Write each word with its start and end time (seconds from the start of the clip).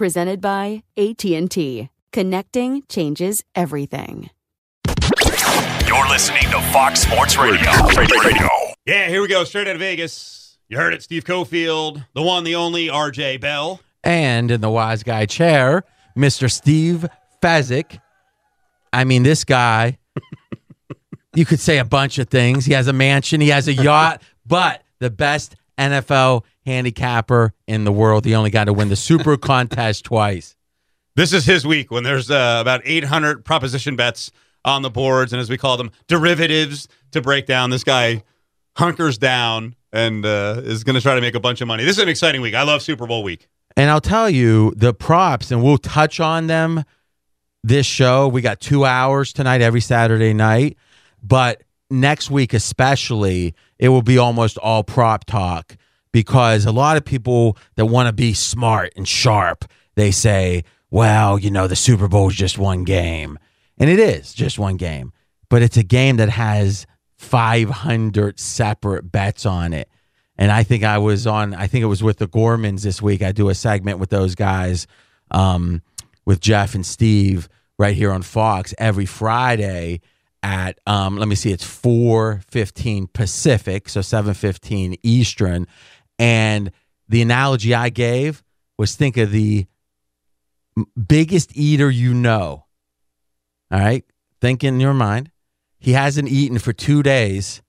Presented 0.00 0.40
by 0.40 0.82
AT&T. 0.96 1.90
Connecting 2.10 2.82
changes 2.88 3.44
everything. 3.54 4.30
You're 5.86 6.08
listening 6.08 6.44
to 6.44 6.58
Fox 6.72 7.00
Sports 7.00 7.36
Radio. 7.36 7.70
Radio. 7.98 8.48
Yeah, 8.86 9.08
here 9.08 9.20
we 9.20 9.28
go. 9.28 9.44
Straight 9.44 9.68
out 9.68 9.74
of 9.74 9.80
Vegas. 9.80 10.56
You 10.70 10.78
heard 10.78 10.94
it. 10.94 11.02
Steve 11.02 11.24
Cofield, 11.24 12.06
the 12.14 12.22
one, 12.22 12.44
the 12.44 12.54
only 12.54 12.86
RJ 12.86 13.42
Bell. 13.42 13.82
And 14.02 14.50
in 14.50 14.62
the 14.62 14.70
wise 14.70 15.02
guy 15.02 15.26
chair, 15.26 15.84
Mr. 16.16 16.50
Steve 16.50 17.06
Fezzik. 17.42 18.00
I 18.94 19.04
mean, 19.04 19.22
this 19.22 19.44
guy, 19.44 19.98
you 21.34 21.44
could 21.44 21.60
say 21.60 21.76
a 21.76 21.84
bunch 21.84 22.18
of 22.18 22.30
things. 22.30 22.64
He 22.64 22.72
has 22.72 22.88
a 22.88 22.94
mansion, 22.94 23.42
he 23.42 23.48
has 23.48 23.68
a 23.68 23.74
yacht, 23.74 24.22
but 24.46 24.80
the 24.98 25.10
best 25.10 25.56
NFL 25.76 26.44
handicapper 26.66 27.52
in 27.66 27.84
the 27.84 27.92
world, 27.92 28.24
the 28.24 28.34
only 28.34 28.50
guy 28.50 28.64
to 28.64 28.72
win 28.72 28.88
the 28.88 28.96
Super 28.96 29.36
Contest 29.38 30.04
twice. 30.04 30.56
This 31.16 31.32
is 31.32 31.44
his 31.44 31.66
week 31.66 31.90
when 31.90 32.04
there's 32.04 32.30
uh, 32.30 32.58
about 32.60 32.82
800 32.84 33.44
proposition 33.44 33.96
bets 33.96 34.30
on 34.64 34.82
the 34.82 34.90
boards, 34.90 35.32
and 35.32 35.40
as 35.40 35.50
we 35.50 35.56
call 35.56 35.76
them, 35.76 35.90
derivatives 36.06 36.88
to 37.12 37.20
break 37.20 37.46
down. 37.46 37.70
This 37.70 37.84
guy 37.84 38.22
hunkers 38.76 39.18
down 39.18 39.74
and 39.92 40.24
uh, 40.24 40.60
is 40.64 40.84
going 40.84 40.94
to 40.94 41.00
try 41.00 41.14
to 41.14 41.20
make 41.20 41.34
a 41.34 41.40
bunch 41.40 41.60
of 41.60 41.68
money. 41.68 41.84
This 41.84 41.96
is 41.96 42.02
an 42.02 42.08
exciting 42.08 42.40
week. 42.40 42.54
I 42.54 42.62
love 42.62 42.82
Super 42.82 43.06
Bowl 43.06 43.22
week. 43.22 43.48
And 43.76 43.90
I'll 43.90 44.00
tell 44.00 44.28
you 44.28 44.72
the 44.76 44.92
props, 44.92 45.50
and 45.50 45.62
we'll 45.62 45.78
touch 45.78 46.20
on 46.20 46.46
them 46.46 46.84
this 47.62 47.86
show. 47.86 48.28
We 48.28 48.40
got 48.40 48.60
two 48.60 48.84
hours 48.84 49.32
tonight, 49.32 49.60
every 49.60 49.80
Saturday 49.80 50.34
night. 50.34 50.76
But 51.22 51.62
next 51.90 52.30
week, 52.30 52.54
especially, 52.54 53.54
it 53.78 53.88
will 53.88 54.02
be 54.02 54.18
almost 54.18 54.58
all 54.58 54.84
prop 54.84 55.24
talk 55.24 55.76
because 56.12 56.66
a 56.66 56.72
lot 56.72 56.96
of 56.96 57.04
people 57.04 57.56
that 57.76 57.86
want 57.86 58.06
to 58.06 58.12
be 58.12 58.32
smart 58.32 58.92
and 58.96 59.06
sharp, 59.06 59.64
they 59.94 60.10
say, 60.10 60.64
well, 60.90 61.38
you 61.38 61.50
know, 61.50 61.66
the 61.66 61.76
Super 61.76 62.08
Bowl 62.08 62.28
is 62.28 62.36
just 62.36 62.58
one 62.58 62.84
game. 62.84 63.38
And 63.78 63.88
it 63.88 63.98
is 63.98 64.34
just 64.34 64.58
one 64.58 64.76
game, 64.76 65.12
but 65.48 65.62
it's 65.62 65.78
a 65.78 65.82
game 65.82 66.18
that 66.18 66.28
has 66.28 66.86
500 67.16 68.38
separate 68.38 69.10
bets 69.10 69.46
on 69.46 69.72
it. 69.72 69.88
And 70.36 70.50
I 70.50 70.62
think 70.62 70.84
I 70.84 70.98
was 70.98 71.26
on, 71.26 71.54
I 71.54 71.66
think 71.66 71.82
it 71.82 71.86
was 71.86 72.02
with 72.02 72.18
the 72.18 72.28
Gormans 72.28 72.82
this 72.82 73.00
week. 73.00 73.22
I 73.22 73.32
do 73.32 73.48
a 73.48 73.54
segment 73.54 73.98
with 73.98 74.10
those 74.10 74.34
guys, 74.34 74.86
um, 75.30 75.82
with 76.24 76.40
Jeff 76.40 76.74
and 76.74 76.84
Steve 76.84 77.48
right 77.78 77.94
here 77.94 78.12
on 78.12 78.22
Fox 78.22 78.74
every 78.78 79.06
Friday 79.06 80.00
at, 80.42 80.78
um, 80.86 81.16
let 81.16 81.28
me 81.28 81.34
see, 81.34 81.52
it's 81.52 81.64
4.15 81.64 83.12
Pacific, 83.12 83.88
so 83.88 84.00
7.15 84.00 84.98
Eastern. 85.02 85.66
And 86.20 86.70
the 87.08 87.22
analogy 87.22 87.74
I 87.74 87.88
gave 87.88 88.44
was 88.76 88.94
think 88.94 89.16
of 89.16 89.30
the 89.30 89.66
biggest 91.08 91.56
eater 91.56 91.90
you 91.90 92.12
know. 92.12 92.66
All 93.70 93.80
right. 93.80 94.04
Think 94.38 94.62
in 94.62 94.80
your 94.80 94.92
mind. 94.92 95.30
He 95.78 95.92
hasn't 95.92 96.28
eaten 96.28 96.58
for 96.58 96.74
two 96.74 97.02
days 97.02 97.62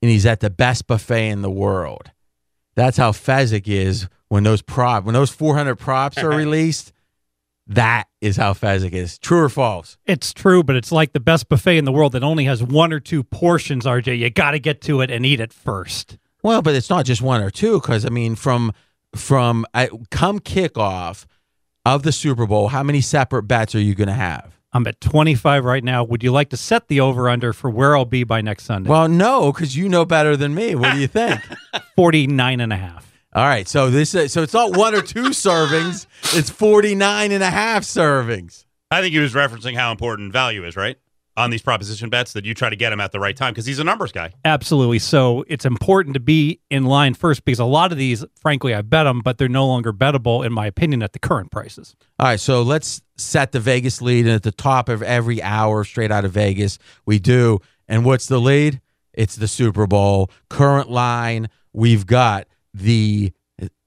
and 0.00 0.10
he's 0.10 0.24
at 0.24 0.38
the 0.38 0.50
best 0.50 0.86
buffet 0.86 1.30
in 1.30 1.42
the 1.42 1.50
world. 1.50 2.12
That's 2.76 2.96
how 2.96 3.10
Fezzik 3.10 3.66
is 3.66 4.06
when 4.28 4.44
those 4.44 4.62
prop 4.62 5.02
when 5.02 5.14
those 5.14 5.30
400 5.30 5.74
props 5.74 6.18
are 6.18 6.28
released. 6.36 6.92
That 7.66 8.04
is 8.20 8.36
how 8.36 8.54
Fezzik 8.54 8.92
is. 8.92 9.18
True 9.18 9.40
or 9.40 9.48
false? 9.48 9.98
It's 10.06 10.32
true, 10.32 10.62
but 10.62 10.76
it's 10.76 10.92
like 10.92 11.12
the 11.12 11.20
best 11.20 11.48
buffet 11.48 11.76
in 11.76 11.84
the 11.86 11.92
world 11.92 12.12
that 12.12 12.22
only 12.22 12.44
has 12.44 12.62
one 12.62 12.92
or 12.92 13.00
two 13.00 13.24
portions, 13.24 13.84
RJ. 13.84 14.16
You 14.16 14.30
got 14.30 14.52
to 14.52 14.60
get 14.60 14.80
to 14.82 15.00
it 15.00 15.10
and 15.10 15.26
eat 15.26 15.40
it 15.40 15.52
first. 15.52 16.18
Well, 16.42 16.62
but 16.62 16.74
it's 16.74 16.90
not 16.90 17.04
just 17.04 17.22
one 17.22 17.42
or 17.42 17.50
two 17.50 17.80
because 17.80 18.04
I 18.04 18.08
mean, 18.08 18.34
from 18.34 18.72
from 19.14 19.66
I, 19.74 19.88
come 20.10 20.38
kickoff 20.40 21.26
of 21.84 22.02
the 22.02 22.12
Super 22.12 22.46
Bowl, 22.46 22.68
how 22.68 22.82
many 22.82 23.00
separate 23.00 23.44
bets 23.44 23.74
are 23.74 23.80
you 23.80 23.94
going 23.94 24.08
to 24.08 24.14
have? 24.14 24.58
I'm 24.72 24.86
at 24.86 25.00
25 25.00 25.64
right 25.64 25.82
now. 25.82 26.04
Would 26.04 26.22
you 26.22 26.30
like 26.30 26.50
to 26.50 26.56
set 26.56 26.86
the 26.86 27.00
over 27.00 27.28
under 27.28 27.52
for 27.52 27.68
where 27.68 27.96
I'll 27.96 28.04
be 28.04 28.22
by 28.22 28.40
next 28.40 28.64
Sunday? 28.64 28.88
Well, 28.88 29.08
no, 29.08 29.52
because 29.52 29.76
you 29.76 29.88
know 29.88 30.04
better 30.04 30.36
than 30.36 30.54
me. 30.54 30.76
What 30.76 30.92
do 30.92 31.00
you 31.00 31.08
think? 31.08 31.40
49 31.96 32.60
and 32.60 32.72
a 32.72 32.76
half. 32.76 33.10
All 33.32 33.44
right, 33.44 33.66
so 33.66 33.90
this 33.90 34.14
is, 34.14 34.32
so 34.32 34.42
it's 34.42 34.52
not 34.52 34.76
one 34.76 34.92
or 34.92 35.02
two 35.02 35.30
servings; 35.30 36.06
it's 36.34 36.50
49 36.50 37.30
and 37.30 37.42
a 37.44 37.50
half 37.50 37.84
servings. 37.84 38.64
I 38.90 39.00
think 39.00 39.12
he 39.12 39.20
was 39.20 39.34
referencing 39.34 39.76
how 39.76 39.92
important 39.92 40.32
value 40.32 40.64
is, 40.64 40.76
right? 40.76 40.98
On 41.40 41.48
these 41.48 41.62
proposition 41.62 42.10
bets, 42.10 42.34
that 42.34 42.44
you 42.44 42.52
try 42.52 42.68
to 42.68 42.76
get 42.76 42.92
him 42.92 43.00
at 43.00 43.12
the 43.12 43.18
right 43.18 43.34
time 43.34 43.54
because 43.54 43.64
he's 43.64 43.78
a 43.78 43.84
numbers 43.84 44.12
guy. 44.12 44.32
Absolutely. 44.44 44.98
So 44.98 45.42
it's 45.48 45.64
important 45.64 46.12
to 46.12 46.20
be 46.20 46.60
in 46.68 46.84
line 46.84 47.14
first 47.14 47.46
because 47.46 47.58
a 47.58 47.64
lot 47.64 47.92
of 47.92 47.98
these, 47.98 48.26
frankly, 48.36 48.74
I 48.74 48.82
bet 48.82 49.04
them, 49.04 49.22
but 49.24 49.38
they're 49.38 49.48
no 49.48 49.66
longer 49.66 49.90
bettable, 49.90 50.44
in 50.44 50.52
my 50.52 50.66
opinion, 50.66 51.02
at 51.02 51.14
the 51.14 51.18
current 51.18 51.50
prices. 51.50 51.96
All 52.18 52.26
right, 52.26 52.38
so 52.38 52.60
let's 52.60 53.00
set 53.16 53.52
the 53.52 53.60
Vegas 53.60 54.02
lead, 54.02 54.26
and 54.26 54.34
at 54.34 54.42
the 54.42 54.52
top 54.52 54.90
of 54.90 55.02
every 55.02 55.42
hour, 55.42 55.82
straight 55.84 56.12
out 56.12 56.26
of 56.26 56.32
Vegas, 56.32 56.78
we 57.06 57.18
do. 57.18 57.58
And 57.88 58.04
what's 58.04 58.26
the 58.26 58.38
lead? 58.38 58.82
It's 59.14 59.36
the 59.36 59.48
Super 59.48 59.86
Bowl. 59.86 60.30
Current 60.50 60.90
line, 60.90 61.48
we've 61.72 62.06
got 62.06 62.46
the. 62.74 63.32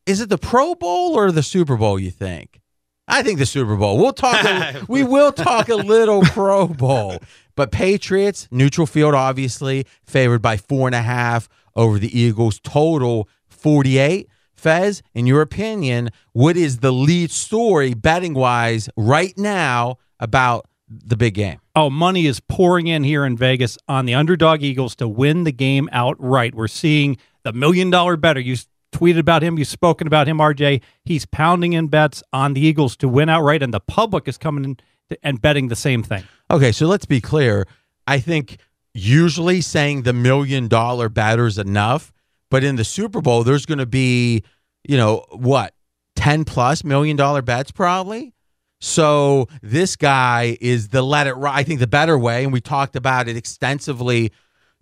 Is 0.06 0.22
it 0.22 0.30
the 0.30 0.40
Pro 0.40 0.74
Bowl 0.74 1.14
or 1.14 1.32
the 1.32 1.44
Super 1.44 1.78
Bowl? 1.78 2.00
You 2.00 2.10
think? 2.10 2.60
I 3.08 3.22
think 3.24 3.40
the 3.40 3.46
Super 3.46 3.76
Bowl. 3.76 3.98
We'll 3.98 4.14
talk. 4.14 4.44
A, 4.44 4.86
we 4.88 5.04
will 5.04 5.32
talk 5.32 5.70
a 5.70 5.76
little 5.76 6.22
Pro 6.22 6.68
Bowl, 6.68 7.20
but 7.56 7.72
Patriots 7.72 8.48
neutral 8.52 8.88
field, 8.88 9.14
obviously 9.14 9.86
favored 10.04 10.42
by 10.42 10.58
four 10.58 10.88
and 10.88 10.96
a 10.96 11.02
half 11.02 11.50
over 11.76 12.00
the 12.00 12.18
Eagles. 12.18 12.60
Total 12.60 13.28
forty 13.50 13.98
eight. 13.98 14.30
Fez, 14.56 15.04
in 15.14 15.28
your 15.28 15.42
opinion, 15.42 16.10
what 16.32 16.56
is 16.56 16.78
the 16.78 16.94
lead 16.94 17.32
story 17.32 17.94
betting 17.94 18.34
wise 18.34 18.90
right 18.96 19.38
now 19.38 19.98
about 20.22 20.70
the 20.88 21.18
big 21.18 21.34
game? 21.34 21.60
Oh, 21.76 21.90
money 21.90 22.28
is 22.28 22.40
pouring 22.40 22.88
in 22.88 23.04
here 23.04 23.26
in 23.26 23.36
Vegas 23.36 23.78
on 23.90 24.06
the 24.06 24.14
underdog 24.14 24.64
Eagles 24.64 24.96
to 24.98 25.08
win 25.08 25.44
the 25.44 25.52
game 25.52 25.90
outright. 25.92 26.56
We're 26.56 26.70
seeing 26.70 27.18
the 27.44 27.52
million 27.52 27.90
dollar 27.90 28.16
bettor. 28.16 28.40
You 28.40 28.56
tweeted 28.94 29.20
about 29.20 29.44
him, 29.44 29.58
you've 29.58 29.68
spoken 29.68 30.08
about 30.08 30.28
him, 30.28 30.38
RJ. 30.38 30.82
He's 31.04 31.26
pounding 31.26 31.74
in 31.74 31.88
bets 31.88 32.24
on 32.32 32.54
the 32.54 32.62
Eagles 32.62 32.96
to 32.98 33.08
win 33.08 33.30
outright, 33.30 33.62
and 33.62 33.74
the 33.74 33.80
public 33.80 34.28
is 34.28 34.38
coming 34.38 34.64
in 34.64 34.78
and 35.22 35.42
betting 35.42 35.68
the 35.68 35.76
same 35.76 36.04
thing. 36.04 36.24
Okay, 36.50 36.72
so 36.72 36.88
let's 36.88 37.06
be 37.06 37.22
clear. 37.22 37.68
I 38.08 38.20
think 38.20 38.58
usually 38.94 39.62
saying 39.62 40.04
the 40.04 40.14
million 40.14 40.68
dollar 40.68 41.10
batter 41.10 41.46
is 41.46 41.58
enough, 41.58 42.14
but 42.50 42.64
in 42.64 42.76
the 42.76 42.84
Super 42.84 43.22
Bowl, 43.22 43.44
there's 43.44 43.66
going 43.66 43.80
to 43.80 43.86
be, 43.86 44.44
you 44.84 44.98
know, 44.98 45.26
what, 45.32 45.74
10 46.16 46.46
plus 46.46 46.84
million 46.84 47.18
dollar 47.18 47.42
bets 47.42 47.72
probably? 47.72 48.34
So 48.80 49.48
this 49.62 49.96
guy 49.96 50.58
is 50.60 50.90
the 50.90 51.02
let 51.02 51.26
it 51.28 51.34
ride. 51.34 51.58
I 51.58 51.64
think 51.64 51.80
the 51.80 51.88
better 51.88 52.18
way, 52.20 52.44
and 52.44 52.52
we 52.52 52.60
talked 52.60 52.96
about 52.96 53.28
it 53.28 53.38
extensively, 53.38 54.32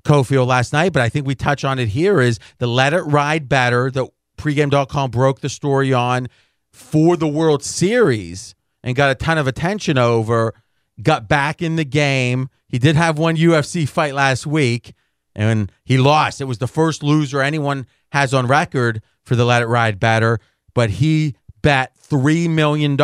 Cofield 0.03 0.47
last 0.47 0.73
night, 0.73 0.93
but 0.93 1.01
I 1.01 1.09
think 1.09 1.25
we 1.25 1.35
touch 1.35 1.63
on 1.63 1.79
it 1.79 1.89
here 1.89 2.21
is 2.21 2.39
the 2.57 2.67
let 2.67 2.93
it 2.93 3.01
ride 3.01 3.47
bettor 3.47 3.91
that 3.91 4.07
pregame.com 4.37 5.11
broke 5.11 5.41
the 5.41 5.49
story 5.49 5.93
on 5.93 6.27
for 6.71 7.17
the 7.17 7.27
World 7.27 7.63
Series 7.63 8.55
and 8.83 8.95
got 8.95 9.11
a 9.11 9.15
ton 9.15 9.37
of 9.37 9.47
attention 9.47 9.97
over, 9.97 10.53
got 11.01 11.27
back 11.27 11.61
in 11.61 11.75
the 11.75 11.85
game. 11.85 12.49
He 12.67 12.79
did 12.79 12.95
have 12.95 13.17
one 13.17 13.35
UFC 13.35 13.87
fight 13.87 14.13
last 14.13 14.47
week 14.47 14.93
and 15.35 15.71
he 15.83 15.97
lost. 15.97 16.41
It 16.41 16.45
was 16.45 16.57
the 16.57 16.67
first 16.67 17.03
loser 17.03 17.41
anyone 17.41 17.85
has 18.11 18.33
on 18.33 18.47
record 18.47 19.01
for 19.23 19.35
the 19.35 19.45
let 19.45 19.61
it 19.61 19.67
ride 19.67 19.99
bettor, 19.99 20.39
but 20.73 20.89
he 20.89 21.35
bet 21.61 21.95
$3 21.95 22.49
million 22.49 22.99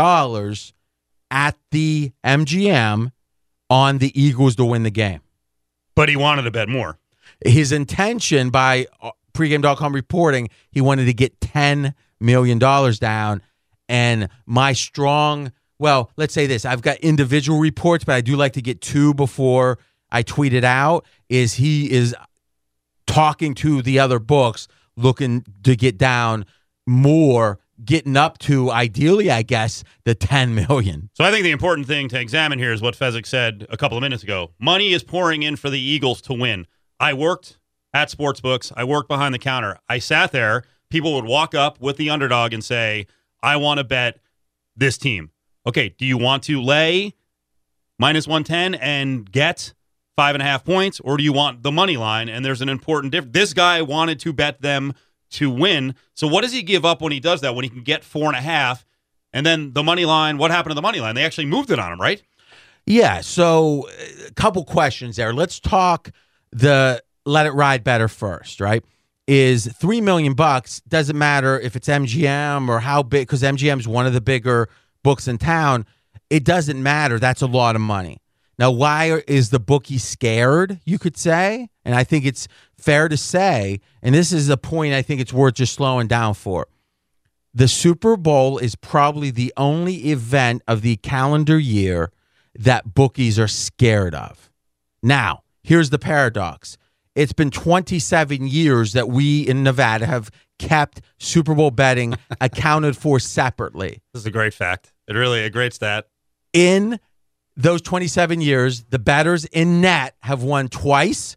at 1.30 1.56
the 1.72 2.12
MGM 2.24 3.12
on 3.70 3.98
the 4.00 4.20
Eagles 4.20 4.56
to 4.56 4.66
win 4.66 4.84
the 4.84 4.90
game. 4.90 5.22
But 5.98 6.10
he 6.10 6.16
wanted 6.16 6.44
to 6.44 6.52
bet 6.52 6.70
more. 6.70 7.00
His 7.44 7.72
intention 7.72 8.52
by 8.52 8.86
uh, 9.02 9.10
pregame.com 9.34 9.96
reporting, 9.96 10.50
he 10.70 10.80
wanted 10.80 11.06
to 11.06 11.14
get 11.14 11.40
$10 11.40 11.96
million 12.20 12.60
down. 12.60 13.42
And 13.90 14.30
my 14.46 14.74
strong, 14.74 15.52
well, 15.80 16.12
let's 16.16 16.36
say 16.36 16.46
this 16.46 16.66
I've 16.66 16.84
got 16.84 16.98
individual 16.98 17.58
reports, 17.58 18.04
but 18.04 18.14
I 18.14 18.22
do 18.22 18.36
like 18.36 18.54
to 18.54 18.62
get 18.62 18.80
two 18.80 19.16
before 19.16 19.80
I 20.12 20.22
tweet 20.22 20.54
it 20.54 20.64
out. 20.64 21.04
Is 21.30 21.56
he 21.56 21.92
is 21.92 22.16
talking 23.08 23.56
to 23.56 23.82
the 23.82 23.98
other 23.98 24.20
books 24.20 24.68
looking 24.96 25.46
to 25.64 25.76
get 25.76 25.98
down 25.98 26.46
more 26.86 27.58
getting 27.84 28.18
up 28.18 28.38
to 28.40 28.72
ideally, 28.72 29.30
I 29.30 29.42
guess, 29.44 29.84
the 30.04 30.16
10 30.16 30.56
million. 30.56 31.10
So 31.14 31.24
I 31.24 31.32
think 31.32 31.44
the 31.44 31.52
important 31.52 31.88
thing 31.88 32.10
to 32.10 32.20
examine 32.20 32.60
here 32.60 32.74
is 32.74 32.82
what 32.82 32.96
Fezzik 32.96 33.26
said 33.26 33.68
a 33.70 33.78
couple 33.78 33.98
of 33.98 34.02
minutes 34.02 34.24
ago. 34.24 34.52
Money 34.60 34.94
is 34.94 35.04
pouring 35.04 35.44
in 35.44 35.56
for 35.56 35.70
the 35.70 35.80
Eagles 35.80 36.22
to 36.24 36.34
win. 36.34 36.68
I 37.00 37.14
worked 37.14 37.60
at 37.94 38.10
sports 38.10 38.42
books. 38.42 38.72
I 38.76 38.84
worked 38.84 39.08
behind 39.08 39.34
the 39.34 39.40
counter. 39.40 39.78
I 39.88 40.00
sat 40.00 40.32
there. 40.32 40.64
People 40.90 41.14
would 41.16 41.26
walk 41.26 41.54
up 41.54 41.80
with 41.80 41.98
the 41.98 42.10
underdog 42.10 42.54
and 42.54 42.64
say, 42.64 43.08
I 43.44 43.58
want 43.58 43.80
to 43.80 43.84
bet 43.84 44.20
this 44.76 44.98
team. 44.98 45.32
Okay, 45.66 45.90
do 45.90 46.06
you 46.06 46.18
want 46.18 46.44
to 46.44 46.62
lay 46.62 47.14
minus 48.00 48.28
110 48.28 48.76
and 48.76 49.30
get 49.32 49.74
five 50.16 50.34
and 50.34 50.42
a 50.42 50.46
half 50.46 50.64
points, 50.64 51.00
or 51.02 51.18
do 51.18 51.24
you 51.24 51.34
want 51.34 51.64
the 51.64 51.72
money 51.72 51.98
line? 51.98 52.30
And 52.30 52.44
there's 52.44 52.62
an 52.62 52.70
important 52.70 53.12
difference. 53.12 53.34
This 53.34 53.54
guy 53.54 53.82
wanted 53.82 54.20
to 54.22 54.34
bet 54.34 54.62
them 54.62 54.94
to 55.32 55.50
win. 55.50 55.96
So 56.14 56.28
what 56.28 56.42
does 56.42 56.52
he 56.52 56.62
give 56.62 56.86
up 56.86 57.02
when 57.02 57.12
he 57.12 57.20
does 57.20 57.42
that? 57.42 57.56
When 57.56 57.64
he 57.64 57.70
can 57.70 57.84
get 57.84 58.04
four 58.04 58.28
and 58.28 58.36
a 58.36 58.42
half, 58.42 58.86
and 59.34 59.46
then 59.46 59.74
the 59.74 59.84
money 59.84 60.06
line. 60.06 60.38
What 60.38 60.52
happened 60.52 60.72
to 60.72 60.76
the 60.76 60.82
money 60.82 61.00
line? 61.00 61.16
They 61.16 61.26
actually 61.26 61.46
moved 61.46 61.72
it 61.72 61.80
on 61.80 61.92
him, 61.94 62.02
right? 62.02 62.22
Yeah. 62.86 63.22
So 63.22 63.88
a 64.28 64.32
couple 64.34 64.64
questions 64.64 65.18
there. 65.18 65.34
Let's 65.34 65.60
talk 65.60 66.12
the 66.52 67.04
let 67.26 67.46
it 67.46 67.52
ride 67.52 67.84
bettor 67.84 68.08
first, 68.08 68.62
right? 68.62 68.84
Is 69.28 69.68
three 69.74 70.00
million 70.00 70.34
bucks 70.34 70.80
doesn't 70.88 71.18
matter 71.18 71.60
if 71.60 71.76
it's 71.76 71.90
MGM 71.90 72.70
or 72.70 72.80
how 72.80 73.04
big 73.04 73.28
because 73.28 73.44
MGM 73.44 73.80
is 73.80 73.88
one 73.88 74.06
of 74.06 74.14
the 74.14 74.22
bigger 74.22 74.70
books 75.04 75.28
in 75.28 75.38
town. 75.38 75.86
It 76.30 76.46
doesn't 76.46 76.82
matter. 76.82 77.20
That's 77.20 77.42
a 77.42 77.48
lot 77.48 77.76
of 77.76 77.82
money. 77.82 78.22
Now, 78.59 78.71
why 78.71 79.21
is 79.27 79.51
the 79.51 79.59
bookie 79.59 80.00
scared? 80.00 80.80
You 80.83 80.98
could 80.98 81.15
say, 81.15 81.69
and 81.86 81.94
I 81.94 82.04
think 82.04 82.25
it's 82.25 82.48
fair 82.77 83.07
to 83.07 83.18
say, 83.18 83.81
and 84.01 84.15
this 84.15 84.31
is 84.31 84.50
a 84.50 84.57
point 84.57 84.94
I 84.94 85.01
think 85.01 85.21
it's 85.21 85.33
worth 85.33 85.56
just 85.56 85.74
slowing 85.74 86.07
down 86.07 86.33
for. 86.33 86.68
The 87.54 87.68
Super 87.68 88.18
Bowl 88.18 88.57
is 88.57 88.75
probably 88.75 89.31
the 89.31 89.54
only 89.57 90.12
event 90.12 90.63
of 90.68 90.81
the 90.81 90.98
calendar 90.98 91.57
year 91.59 92.12
that 92.56 92.94
bookies 92.94 93.38
are 93.38 93.48
scared 93.48 94.15
of. 94.15 94.51
Now, 95.04 95.44
here's 95.63 95.89
the 95.89 96.00
paradox 96.00 96.77
it's 97.15 97.33
been 97.33 97.50
27 97.50 98.48
years 98.48 98.94
that 98.94 99.09
we 99.09 99.42
in 99.42 99.63
Nevada 99.63 100.06
have 100.06 100.30
kept 100.59 101.01
Super 101.18 101.56
Bowl 101.56 101.71
betting 101.71 102.13
accounted 102.42 102.95
for 102.95 103.19
separately. 103.19 104.01
This 104.13 104.21
is 104.21 104.27
a 104.27 104.31
great 104.31 104.54
fact. 104.54 104.94
It 105.07 105.13
really 105.13 105.44
a 105.44 105.50
great 105.50 105.74
stat. 105.74 106.07
In 106.54 107.00
those 107.57 107.81
27 107.81 108.39
years, 108.39 108.83
the 108.86 109.00
batters 109.00 109.45
in 109.45 109.81
net 109.81 110.15
have 110.21 110.44
won 110.44 110.69
twice 110.69 111.36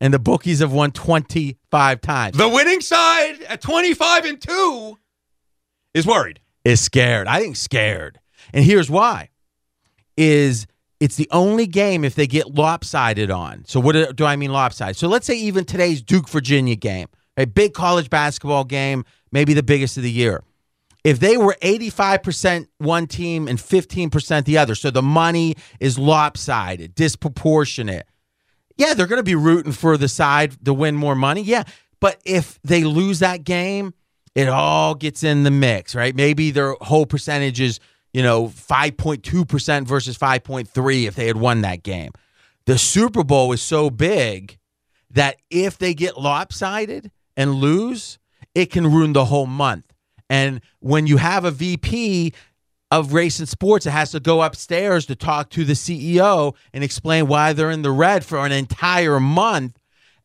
and 0.00 0.12
the 0.12 0.18
bookies 0.18 0.58
have 0.58 0.72
won 0.72 0.90
25 0.90 2.00
times. 2.00 2.36
The 2.36 2.48
winning 2.48 2.80
side 2.80 3.40
at 3.42 3.60
25 3.62 4.24
and 4.24 4.40
2 4.40 4.98
is 5.94 6.06
worried. 6.06 6.40
Is 6.64 6.80
scared. 6.80 7.26
I 7.26 7.40
think 7.40 7.56
scared. 7.56 8.18
And 8.52 8.64
here's 8.64 8.90
why. 8.90 9.30
Is 10.16 10.66
it's 10.98 11.16
the 11.16 11.28
only 11.30 11.66
game 11.66 12.04
if 12.04 12.14
they 12.14 12.26
get 12.26 12.54
lopsided 12.54 13.30
on. 13.30 13.64
So 13.66 13.80
what 13.80 14.16
do 14.16 14.24
I 14.24 14.36
mean 14.36 14.52
lopsided? 14.52 14.96
So 14.96 15.08
let's 15.08 15.26
say 15.26 15.34
even 15.36 15.64
today's 15.64 16.02
Duke 16.02 16.28
Virginia 16.28 16.76
game, 16.76 17.08
a 17.38 17.46
big 17.46 17.72
college 17.72 18.10
basketball 18.10 18.64
game, 18.64 19.04
maybe 19.32 19.54
the 19.54 19.62
biggest 19.62 19.96
of 19.96 20.02
the 20.02 20.10
year. 20.10 20.42
If 21.02 21.18
they 21.18 21.36
were 21.36 21.56
85% 21.62 22.66
one 22.78 23.06
team 23.06 23.48
and 23.48 23.58
15% 23.58 24.44
the 24.44 24.58
other, 24.58 24.74
so 24.74 24.90
the 24.90 25.02
money 25.02 25.56
is 25.78 25.98
lopsided, 25.98 26.94
disproportionate. 26.94 28.06
Yeah, 28.76 28.94
they're 28.94 29.06
going 29.06 29.18
to 29.18 29.22
be 29.22 29.34
rooting 29.34 29.72
for 29.72 29.96
the 29.96 30.08
side 30.08 30.64
to 30.64 30.74
win 30.74 30.96
more 30.96 31.14
money. 31.14 31.42
Yeah. 31.42 31.64
But 32.00 32.20
if 32.24 32.58
they 32.62 32.84
lose 32.84 33.18
that 33.18 33.44
game, 33.44 33.94
it 34.34 34.48
all 34.48 34.94
gets 34.94 35.22
in 35.22 35.42
the 35.42 35.50
mix, 35.50 35.94
right? 35.94 36.14
Maybe 36.14 36.50
their 36.50 36.74
whole 36.80 37.06
percentage 37.06 37.60
is 37.60 37.80
you 38.12 38.22
know, 38.22 38.48
5.2% 38.48 39.86
versus 39.86 40.18
5.3 40.18 41.06
if 41.06 41.14
they 41.14 41.26
had 41.26 41.36
won 41.36 41.60
that 41.62 41.82
game. 41.82 42.12
The 42.66 42.78
Super 42.78 43.24
Bowl 43.24 43.52
is 43.52 43.62
so 43.62 43.90
big 43.90 44.58
that 45.10 45.36
if 45.50 45.78
they 45.78 45.94
get 45.94 46.18
lopsided 46.18 47.10
and 47.36 47.54
lose, 47.54 48.18
it 48.54 48.66
can 48.66 48.86
ruin 48.86 49.12
the 49.12 49.26
whole 49.26 49.46
month. 49.46 49.89
And 50.30 50.62
when 50.78 51.06
you 51.06 51.18
have 51.18 51.44
a 51.44 51.50
VP 51.50 52.32
of 52.92 53.12
race 53.12 53.38
and 53.38 53.48
sports 53.48 53.86
it 53.86 53.90
has 53.90 54.10
to 54.12 54.18
go 54.18 54.42
upstairs 54.42 55.06
to 55.06 55.14
talk 55.14 55.50
to 55.50 55.64
the 55.64 55.74
CEO 55.74 56.54
and 56.72 56.82
explain 56.82 57.26
why 57.28 57.52
they're 57.52 57.70
in 57.70 57.82
the 57.82 57.90
red 57.90 58.24
for 58.24 58.44
an 58.44 58.52
entire 58.52 59.20
month, 59.20 59.78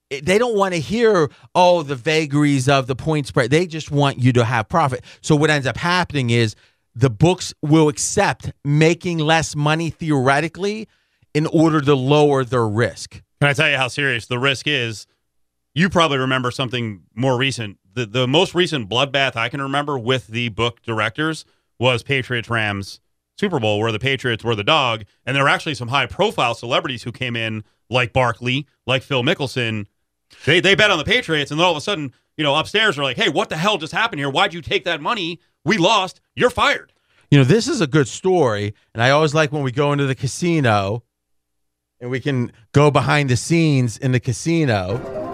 they 0.09 0.38
don't 0.38 0.55
want 0.55 0.74
to 0.74 0.79
hear, 0.79 1.29
oh, 1.53 1.83
the 1.83 1.95
vagaries 1.95 2.69
of 2.69 2.88
the 2.88 2.95
point 2.95 3.27
spread. 3.27 3.50
They 3.50 3.67
just 3.67 3.91
want 3.91 4.19
you 4.19 4.31
to 4.33 4.45
have 4.45 4.69
profit. 4.69 5.03
So 5.21 5.35
what 5.35 5.50
ends 5.50 5.67
up 5.67 5.77
happening 5.77 6.29
is 6.29 6.55
the 6.95 7.09
books 7.09 7.53
will 7.62 7.89
accept 7.89 8.51
making 8.63 9.17
less 9.17 9.55
money 9.55 9.89
theoretically 9.89 10.88
in 11.33 11.47
order 11.47 11.81
to 11.81 11.95
lower 11.95 12.45
their 12.45 12.67
risk. 12.67 13.21
Can 13.41 13.50
I 13.50 13.53
tell 13.53 13.69
you 13.69 13.77
how 13.77 13.89
serious 13.89 14.27
the 14.27 14.39
risk 14.39 14.67
is? 14.67 15.07
You 15.74 15.89
probably 15.89 16.19
remember 16.19 16.51
something 16.51 17.01
more 17.13 17.38
recent. 17.38 17.77
The 17.95 18.05
the 18.05 18.27
most 18.27 18.53
recent 18.53 18.89
bloodbath 18.89 19.35
I 19.35 19.49
can 19.49 19.61
remember 19.61 19.97
with 19.97 20.27
the 20.27 20.49
book 20.49 20.81
directors 20.81 21.45
was 21.79 22.03
Patriots 22.03 22.49
Rams 22.49 22.99
Super 23.37 23.59
Bowl, 23.59 23.79
where 23.79 23.91
the 23.91 23.99
Patriots 23.99 24.43
were 24.43 24.55
the 24.55 24.63
dog, 24.63 25.05
and 25.25 25.35
there 25.35 25.43
were 25.43 25.49
actually 25.49 25.75
some 25.75 25.87
high 25.87 26.05
profile 26.05 26.53
celebrities 26.55 27.03
who 27.03 27.11
came 27.11 27.35
in, 27.35 27.63
like 27.89 28.13
Barkley, 28.13 28.67
like 28.85 29.01
Phil 29.01 29.23
Mickelson. 29.23 29.87
They 30.45 30.59
they 30.59 30.75
bet 30.75 30.91
on 30.91 30.97
the 30.97 31.05
Patriots, 31.05 31.51
and 31.51 31.59
then 31.59 31.65
all 31.65 31.71
of 31.71 31.77
a 31.77 31.81
sudden, 31.81 32.13
you 32.37 32.43
know, 32.43 32.55
upstairs 32.55 32.97
are 32.99 33.03
like, 33.03 33.17
"Hey, 33.17 33.29
what 33.29 33.49
the 33.49 33.57
hell 33.57 33.77
just 33.77 33.93
happened 33.93 34.19
here? 34.19 34.29
Why'd 34.29 34.53
you 34.53 34.61
take 34.61 34.83
that 34.83 35.01
money? 35.01 35.39
We 35.63 35.77
lost. 35.77 36.19
You're 36.35 36.49
fired." 36.49 36.91
You 37.31 37.37
know, 37.39 37.45
this 37.45 37.67
is 37.67 37.81
a 37.81 37.87
good 37.87 38.07
story, 38.09 38.73
and 38.93 39.01
I 39.01 39.09
always 39.09 39.33
like 39.33 39.51
when 39.51 39.63
we 39.63 39.71
go 39.71 39.93
into 39.93 40.05
the 40.05 40.15
casino 40.15 41.03
and 41.99 42.09
we 42.11 42.19
can 42.19 42.51
go 42.73 42.91
behind 42.91 43.29
the 43.29 43.37
scenes 43.37 43.97
in 43.97 44.11
the 44.11 44.19
casino. 44.19 45.25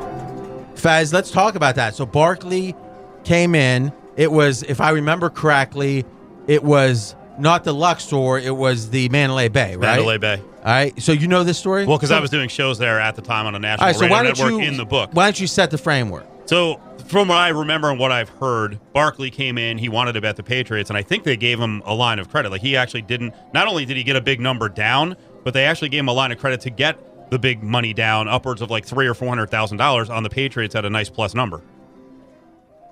Faz, 0.82 1.14
let's 1.14 1.32
talk 1.32 1.56
about 1.56 1.76
that. 1.76 1.96
So 1.96 2.06
Barkley 2.06 2.76
came 3.24 3.56
in. 3.56 3.94
It 4.18 4.32
was, 4.32 4.64
if 4.64 4.82
I 4.82 4.90
remember 4.92 5.30
correctly, 5.30 6.06
it 6.48 6.64
was 6.64 7.16
not 7.40 7.64
the 7.64 7.74
Luxor. 7.74 8.38
It 8.38 8.56
was 8.56 8.90
the 8.90 9.08
Mandalay 9.10 9.48
Bay, 9.48 9.76
right? 9.76 9.96
Mandalay 9.96 10.18
Bay. 10.18 10.42
All 10.42 10.64
right. 10.66 11.02
So 11.02 11.12
you 11.12 11.28
know 11.28 11.44
this 11.44 11.58
story? 11.58 11.86
Well, 11.86 11.98
because 11.98 12.10
So- 12.10 12.18
I 12.18 12.20
was 12.20 12.30
doing 12.30 12.50
shows 12.50 12.78
there 12.78 13.00
at 13.00 13.16
the 13.16 13.22
time 13.22 13.46
on 13.46 13.54
a 13.54 13.58
All 13.58 13.62
national 13.62 13.88
right. 13.88 13.96
So 13.96 14.02
radio 14.02 14.16
why 14.18 14.24
don't 14.24 14.38
network 14.38 14.62
you 14.62 14.68
in 14.68 14.78
the 14.78 14.86
book. 14.86 15.12
Why 15.14 15.26
don't 15.26 15.40
you 15.40 15.48
set 15.48 15.72
the 15.72 15.78
framework? 15.78 16.26
So, 16.46 16.82
from 17.08 17.30
what 17.30 17.38
I 17.38 17.50
remember 17.50 17.90
and 17.90 18.00
what 18.00 18.12
I've 18.12 18.30
heard, 18.30 18.80
Barkley 18.94 19.30
came 19.30 19.58
in. 19.58 19.78
He 19.78 19.90
wanted 19.90 20.14
to 20.14 20.22
bet 20.22 20.36
the 20.36 20.44
Patriots, 20.44 20.90
and 20.90 20.98
I 20.98 21.02
think 21.04 21.24
they 21.24 21.38
gave 21.38 21.60
him 21.60 21.82
a 21.86 21.94
line 21.94 22.20
of 22.20 22.30
credit. 22.30 22.52
Like 22.52 22.62
he 22.62 22.76
actually 22.76 23.04
didn't. 23.04 23.34
Not 23.54 23.68
only 23.68 23.86
did 23.86 23.96
he 23.96 24.04
get 24.04 24.16
a 24.16 24.22
big 24.22 24.40
number 24.42 24.68
down, 24.68 25.16
but 25.44 25.54
they 25.54 25.66
actually 25.66 25.90
gave 25.90 26.00
him 26.02 26.10
a 26.10 26.14
line 26.14 26.32
of 26.32 26.40
credit 26.40 26.62
to 26.62 26.70
get 26.70 26.98
the 27.32 27.40
big 27.40 27.64
money 27.64 27.94
down, 27.94 28.28
upwards 28.28 28.62
of 28.62 28.70
like 28.70 28.86
three 28.86 29.08
or 29.08 29.14
four 29.16 29.30
hundred 29.30 29.50
thousand 29.50 29.78
dollars 29.78 30.10
on 30.12 30.22
the 30.22 30.30
Patriots 30.30 30.76
at 30.76 30.86
a 30.86 30.90
nice 30.90 31.10
plus 31.10 31.34
number. 31.34 31.62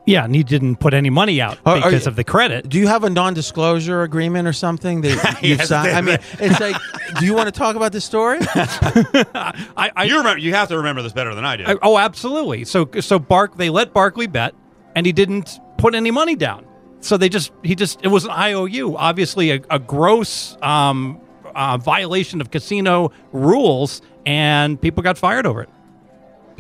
Yeah, 0.06 0.24
and 0.26 0.34
he 0.34 0.44
didn't 0.44 0.78
put 0.78 0.96
any 0.96 1.12
money 1.12 1.40
out 1.40 1.60
Are- 1.66 1.76
are 1.76 1.84
because 1.84 2.06
you- 2.06 2.10
of 2.10 2.16
the 2.16 2.24
credit. 2.24 2.68
Do 2.68 2.80
you 2.80 2.88
have 2.88 3.04
a 3.04 3.10
non-disclosure 3.12 4.02
agreement 4.02 4.48
or 4.48 4.54
something 4.54 5.02
that 5.02 5.40
you've 5.44 5.60
Yes, 5.60 5.68
signed? 5.70 5.96
I 5.96 6.02
mean, 6.02 6.18
it's 6.40 6.60
like, 6.60 6.76
do 7.20 7.26
you 7.26 7.36
want 7.36 7.46
to 7.46 7.52
talk 7.52 7.76
about 7.76 7.92
this 7.92 8.06
story? 8.06 8.40
I, 8.56 9.92
I 9.96 10.04
you 10.06 10.18
remember? 10.18 10.40
You 10.40 10.54
have 10.56 10.70
to 10.70 10.78
remember 10.78 11.02
this 11.02 11.14
better 11.14 11.36
than 11.36 11.46
I 11.46 11.58
do. 11.58 11.64
I- 11.66 11.78
oh, 11.84 11.98
absolutely. 11.98 12.66
So 12.66 12.90
so 13.02 13.20
Bark 13.20 13.58
they 13.58 13.70
let 13.70 13.94
Barkley 13.94 14.26
bet, 14.28 14.56
and 14.96 15.06
he 15.06 15.12
didn't 15.12 15.60
put 15.78 15.94
any 15.94 16.12
money 16.12 16.36
down. 16.36 16.66
So 17.02 17.16
they 17.18 17.30
just 17.30 17.52
he 17.64 17.76
just 17.76 18.00
it 18.04 18.08
was 18.08 18.26
an 18.26 18.32
IOU, 18.32 18.96
obviously 18.98 19.52
a, 19.52 19.62
a 19.70 19.80
gross 19.80 20.58
um, 20.62 21.20
uh, 21.60 21.78
violation 21.78 22.40
of 22.42 22.50
casino 22.52 23.12
rules, 23.34 24.02
and 24.26 24.82
people 24.82 25.04
got 25.04 25.18
fired 25.18 25.46
over 25.46 25.62
it. 25.64 25.70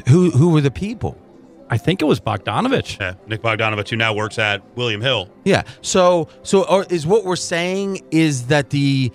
who 0.10 0.30
who 0.32 0.50
were 0.50 0.62
the 0.62 0.72
people? 0.72 1.18
I 1.72 1.78
think 1.78 2.02
it 2.02 2.06
was 2.06 2.20
Bogdanovich. 2.20 3.00
yeah, 3.00 3.14
Nick 3.28 3.42
Bogdanovich, 3.44 3.90
who 3.90 3.96
now 3.96 4.14
works 4.14 4.40
at 4.40 4.62
William 4.76 5.02
Hill. 5.02 5.30
Yeah. 5.46 5.64
So 5.82 6.28
so 6.44 6.64
or 6.64 6.86
is 6.90 7.08
what 7.08 7.24
we're 7.26 7.36
saying 7.36 8.02
is 8.12 8.48
that 8.48 8.72
the 8.72 9.12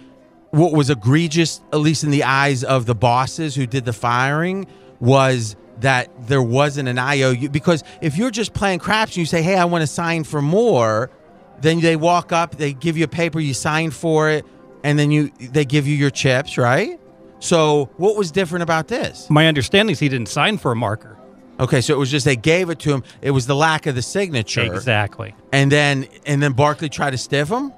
what 0.51 0.73
was 0.73 0.89
egregious, 0.89 1.61
at 1.73 1.81
least 1.81 2.05
in 2.05 2.11
the 2.11 2.23
eyes 2.25 2.63
of 2.65 2.87
the 2.87 2.95
bosses 2.95 3.57
who 3.57 3.67
did 3.67 3.85
the 3.85 3.93
firing, 3.93 4.67
was 5.01 5.57
that 5.81 6.09
there 6.29 6.43
wasn't 6.43 6.89
an 6.89 6.97
IOU 6.99 7.49
because 7.51 7.83
if 8.01 8.17
you're 8.17 8.31
just 8.31 8.55
playing 8.55 8.79
craps 8.79 9.13
and 9.13 9.19
you 9.19 9.27
say, 9.27 9.43
"Hey, 9.43 9.57
I 9.57 9.65
want 9.65 9.83
to 9.83 9.89
sign 9.89 10.23
for 10.23 10.41
more," 10.41 11.11
then 11.61 11.81
they 11.81 11.97
walk 11.97 12.31
up, 12.31 12.57
they 12.57 12.73
give 12.73 12.97
you 12.97 13.05
a 13.05 13.09
paper, 13.09 13.41
you 13.41 13.53
sign 13.53 13.91
for 13.91 14.31
it, 14.31 14.45
and 14.85 14.97
then 14.97 15.11
you 15.11 15.31
they 15.41 15.65
give 15.65 15.89
you 15.89 15.97
your 15.97 16.11
chips, 16.11 16.57
right? 16.57 17.01
So 17.41 17.91
what 17.97 18.17
was 18.17 18.31
different 18.31 18.63
about 18.63 18.87
this? 18.89 19.29
My 19.29 19.49
understanding 19.49 19.93
is 19.93 19.99
he 19.99 20.09
didn't 20.09 20.29
sign 20.29 20.57
for 20.59 20.71
a 20.73 20.77
marker. 20.77 21.19
Okay, 21.61 21.81
so 21.81 21.95
it 21.95 21.99
was 21.99 22.11
just 22.11 22.25
they 22.25 22.37
gave 22.37 22.69
it 22.71 22.79
to 22.81 22.93
him. 22.93 23.05
It 23.23 23.31
was 23.33 23.47
the 23.47 23.55
lack 23.55 23.87
of 23.87 23.95
the 23.95 24.03
signature, 24.03 24.63
Exactly. 24.75 25.35
and 25.53 25.71
then 25.71 26.07
and 26.27 26.43
then 26.43 26.53
Barkley 26.53 26.89
tried 26.89 27.11
to 27.11 27.19
stiff 27.19 27.49
him. 27.49 27.73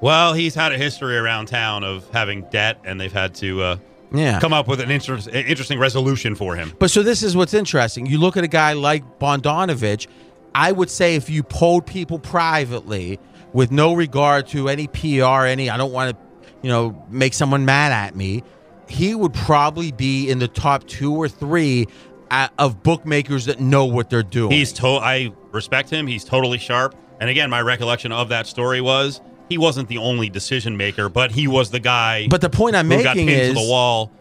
Well, 0.00 0.34
he's 0.34 0.54
had 0.54 0.72
a 0.72 0.76
history 0.78 1.16
around 1.16 1.46
town 1.46 1.82
of 1.82 2.08
having 2.10 2.42
debt, 2.50 2.78
and 2.84 3.00
they've 3.00 3.12
had 3.12 3.34
to 3.36 3.62
uh, 3.62 3.76
Yeah. 4.12 4.38
come 4.40 4.52
up 4.52 4.68
with 4.68 4.80
an 4.80 4.90
inter- 4.90 5.18
interesting 5.32 5.78
resolution 5.78 6.34
for 6.34 6.54
him. 6.54 6.72
But 6.78 6.90
so 6.90 7.02
this 7.02 7.22
is 7.22 7.34
what's 7.36 7.54
interesting. 7.54 8.06
You 8.06 8.18
look 8.18 8.36
at 8.36 8.44
a 8.44 8.48
guy 8.48 8.74
like 8.74 9.18
Bogdanovich. 9.18 10.06
I 10.54 10.72
would 10.72 10.90
say 10.90 11.16
if 11.16 11.28
you 11.30 11.42
polled 11.42 11.86
people 11.86 12.18
privately 12.18 13.18
with 13.56 13.72
no 13.72 13.94
regard 13.94 14.46
to 14.46 14.68
any 14.68 14.86
PR, 14.86 15.46
any 15.46 15.70
I 15.70 15.78
don't 15.78 15.90
want 15.90 16.14
to, 16.14 16.46
you 16.60 16.68
know, 16.68 17.06
make 17.08 17.32
someone 17.32 17.64
mad 17.64 17.90
at 17.90 18.14
me, 18.14 18.42
he 18.86 19.14
would 19.14 19.32
probably 19.32 19.92
be 19.92 20.28
in 20.28 20.38
the 20.38 20.46
top 20.46 20.86
two 20.86 21.14
or 21.14 21.26
three 21.26 21.86
uh, 22.30 22.48
of 22.58 22.82
bookmakers 22.82 23.46
that 23.46 23.58
know 23.58 23.86
what 23.86 24.10
they're 24.10 24.22
doing. 24.22 24.50
He's 24.50 24.74
to- 24.74 24.86
I 24.86 25.32
respect 25.52 25.88
him. 25.88 26.06
He's 26.06 26.22
totally 26.22 26.58
sharp. 26.58 26.94
And 27.18 27.30
again, 27.30 27.48
my 27.48 27.62
recollection 27.62 28.12
of 28.12 28.28
that 28.28 28.46
story 28.46 28.82
was 28.82 29.22
he 29.48 29.56
wasn't 29.56 29.88
the 29.88 29.96
only 29.96 30.28
decision 30.28 30.76
maker, 30.76 31.08
but 31.08 31.30
he 31.30 31.48
was 31.48 31.70
the 31.70 31.80
guy. 31.80 32.28
But 32.28 32.42
the 32.42 32.50
point 32.50 32.76
I'm 32.76 32.90
who 32.90 33.02
got 33.02 33.16
making 33.16 33.30
is 33.30 33.54
to 33.54 33.54
the 33.54 33.70
wall 33.70 34.12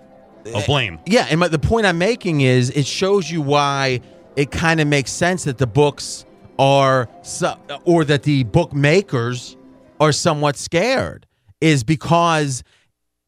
of 0.46 0.66
blame. 0.66 0.98
Yeah, 1.06 1.28
and 1.30 1.42
my, 1.42 1.50
the 1.50 1.60
point 1.60 1.86
I'm 1.86 1.98
making 1.98 2.40
is 2.40 2.70
it 2.70 2.86
shows 2.86 3.30
you 3.30 3.42
why 3.42 4.00
it 4.38 4.50
kind 4.50 4.80
of 4.80 4.88
makes 4.88 5.12
sense 5.12 5.44
that 5.44 5.58
the 5.58 5.68
books 5.68 6.26
are, 6.58 7.10
so, 7.22 7.58
or 7.84 8.06
that 8.06 8.24
the 8.24 8.44
bookmakers 8.44 9.58
are 10.00 10.12
somewhat 10.12 10.58
scared, 10.58 11.26
is 11.62 11.84
because 11.84 12.64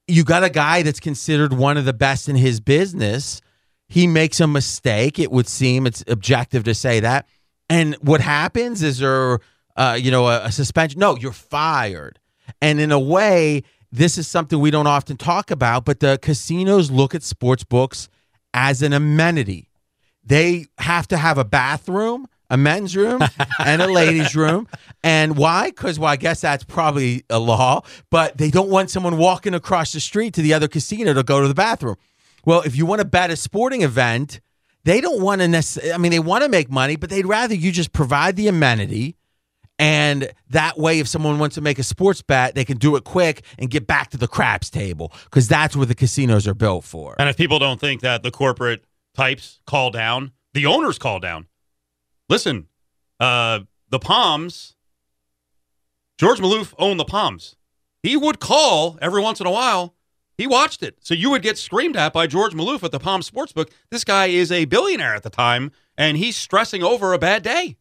you 0.08 0.24
got 0.24 0.44
a 0.44 0.50
guy 0.50 0.84
that's 0.84 1.00
considered 1.00 1.54
one 1.54 1.78
of 1.78 1.86
the 1.86 1.94
best 1.94 2.30
in 2.30 2.36
his 2.36 2.60
business. 2.60 3.42
He 3.90 4.08
makes 4.08 4.40
a 4.40 4.48
mistake. 4.48 5.20
It 5.20 5.32
would 5.32 5.48
seem 5.48 5.88
it's 5.88 6.04
objective 6.08 6.64
to 6.66 6.74
say 6.74 7.00
that. 7.00 7.28
And 7.70 7.96
what 7.96 8.22
happens 8.22 8.84
is 8.84 9.00
there, 9.00 9.40
uh, 9.76 9.98
you 10.00 10.12
know, 10.12 10.28
a, 10.28 10.46
a 10.46 10.52
suspension. 10.52 11.00
No, 11.00 11.18
you're 11.18 11.32
fired. 11.32 12.20
And 12.62 12.80
in 12.80 12.92
a 12.92 13.00
way, 13.00 13.64
this 13.92 14.18
is 14.18 14.28
something 14.28 14.60
we 14.60 14.72
don't 14.72 14.88
often 14.88 15.18
talk 15.18 15.52
about, 15.52 15.86
but 15.86 16.00
the 16.00 16.20
casinos 16.22 16.92
look 16.92 17.16
at 17.16 17.24
sports 17.24 17.64
books 17.64 18.10
as 18.54 18.82
an 18.82 18.94
amenity. 18.94 19.70
They 20.24 20.66
have 20.78 21.08
to 21.10 21.18
have 21.18 21.38
a 21.38 21.46
bathroom, 21.46 22.28
a 22.50 22.58
men's 22.58 22.96
room, 22.96 23.22
and 23.60 23.82
a 23.82 23.88
ladies' 23.88 24.36
room. 24.36 24.68
And 25.04 25.38
why? 25.38 25.70
Because, 25.70 26.00
well, 26.00 26.10
I 26.10 26.16
guess 26.16 26.42
that's 26.42 26.64
probably 26.64 27.24
a 27.30 27.40
law, 27.40 27.82
but 28.10 28.38
they 28.38 28.50
don't 28.50 28.70
want 28.70 28.90
someone 28.90 29.18
walking 29.18 29.54
across 29.54 29.92
the 29.92 30.00
street 30.00 30.34
to 30.36 30.42
the 30.42 30.54
other 30.54 30.68
casino 30.68 31.14
to 31.14 31.24
go 31.24 31.42
to 31.42 31.48
the 31.48 31.54
bathroom. 31.54 31.98
Well, 32.46 32.62
if 32.62 32.76
you 32.76 32.86
want 32.86 33.02
to 33.02 33.06
bet 33.06 33.30
a 33.30 33.36
sporting 33.36 33.82
event, 33.82 34.40
they 34.86 35.02
don't 35.02 35.22
want 35.22 35.42
to 35.42 35.48
necessarily, 35.50 35.94
I 35.94 35.98
mean, 35.98 36.12
they 36.12 36.20
want 36.20 36.44
to 36.44 36.50
make 36.50 36.72
money, 36.72 36.96
but 36.96 37.10
they'd 37.10 37.26
rather 37.26 37.54
you 37.54 37.74
just 37.74 37.92
provide 37.92 38.38
the 38.38 38.48
amenity. 38.48 39.18
And 39.80 40.32
that 40.50 40.80
way, 40.80 41.00
if 41.00 41.08
someone 41.08 41.38
wants 41.38 41.56
to 41.56 41.62
make 41.62 41.78
a 41.78 41.84
sports 41.84 42.22
bet, 42.22 42.56
they 42.56 42.66
can 42.66 42.78
do 42.78 42.96
it 42.96 43.04
quick 43.04 43.44
and 43.60 43.70
get 43.70 43.86
back 43.86 44.10
to 44.12 44.18
the 44.18 44.28
craps 44.28 44.70
table 44.70 45.12
because 45.26 45.48
that's 45.48 45.76
what 45.76 45.90
the 45.90 45.94
casinos 45.94 46.48
are 46.48 46.56
built 46.56 46.84
for. 46.84 47.16
And 47.20 47.30
if 47.30 47.38
people 47.38 47.60
don't 47.60 47.80
think 47.80 48.02
that 48.02 48.24
the 48.24 48.32
corporate 48.32 48.86
types 49.14 49.60
call 49.68 49.92
down, 49.92 50.32
the 50.54 50.66
owners 50.66 50.98
call 50.98 51.20
down. 51.20 51.48
Listen, 52.30 52.68
uh, 53.20 53.62
the 53.90 54.00
Palms, 54.00 54.76
George 56.18 56.40
Maloof 56.40 56.74
owned 56.78 57.00
the 57.00 57.06
Palms. 57.06 57.56
He 58.04 58.18
would 58.18 58.40
call 58.40 58.98
every 59.02 59.22
once 59.22 59.40
in 59.40 59.48
a 59.48 59.52
while. 59.52 59.94
He 60.38 60.46
watched 60.46 60.84
it. 60.84 60.98
So 61.02 61.14
you 61.14 61.32
would 61.32 61.42
get 61.42 61.58
screamed 61.58 61.96
at 61.96 62.14
by 62.14 62.28
George 62.28 62.54
Maloof 62.54 62.84
at 62.84 62.92
the 62.92 63.00
Palms 63.00 63.30
Sportsbook. 63.30 63.72
This 63.90 64.04
guy 64.04 64.28
is 64.28 64.52
a 64.52 64.66
billionaire 64.66 65.16
at 65.16 65.24
the 65.24 65.30
time, 65.30 65.72
and 65.98 66.18
he's 66.18 66.36
stressing 66.36 66.84
over 66.84 67.14
a 67.14 67.20
bad 67.20 67.44
day. 67.44 67.78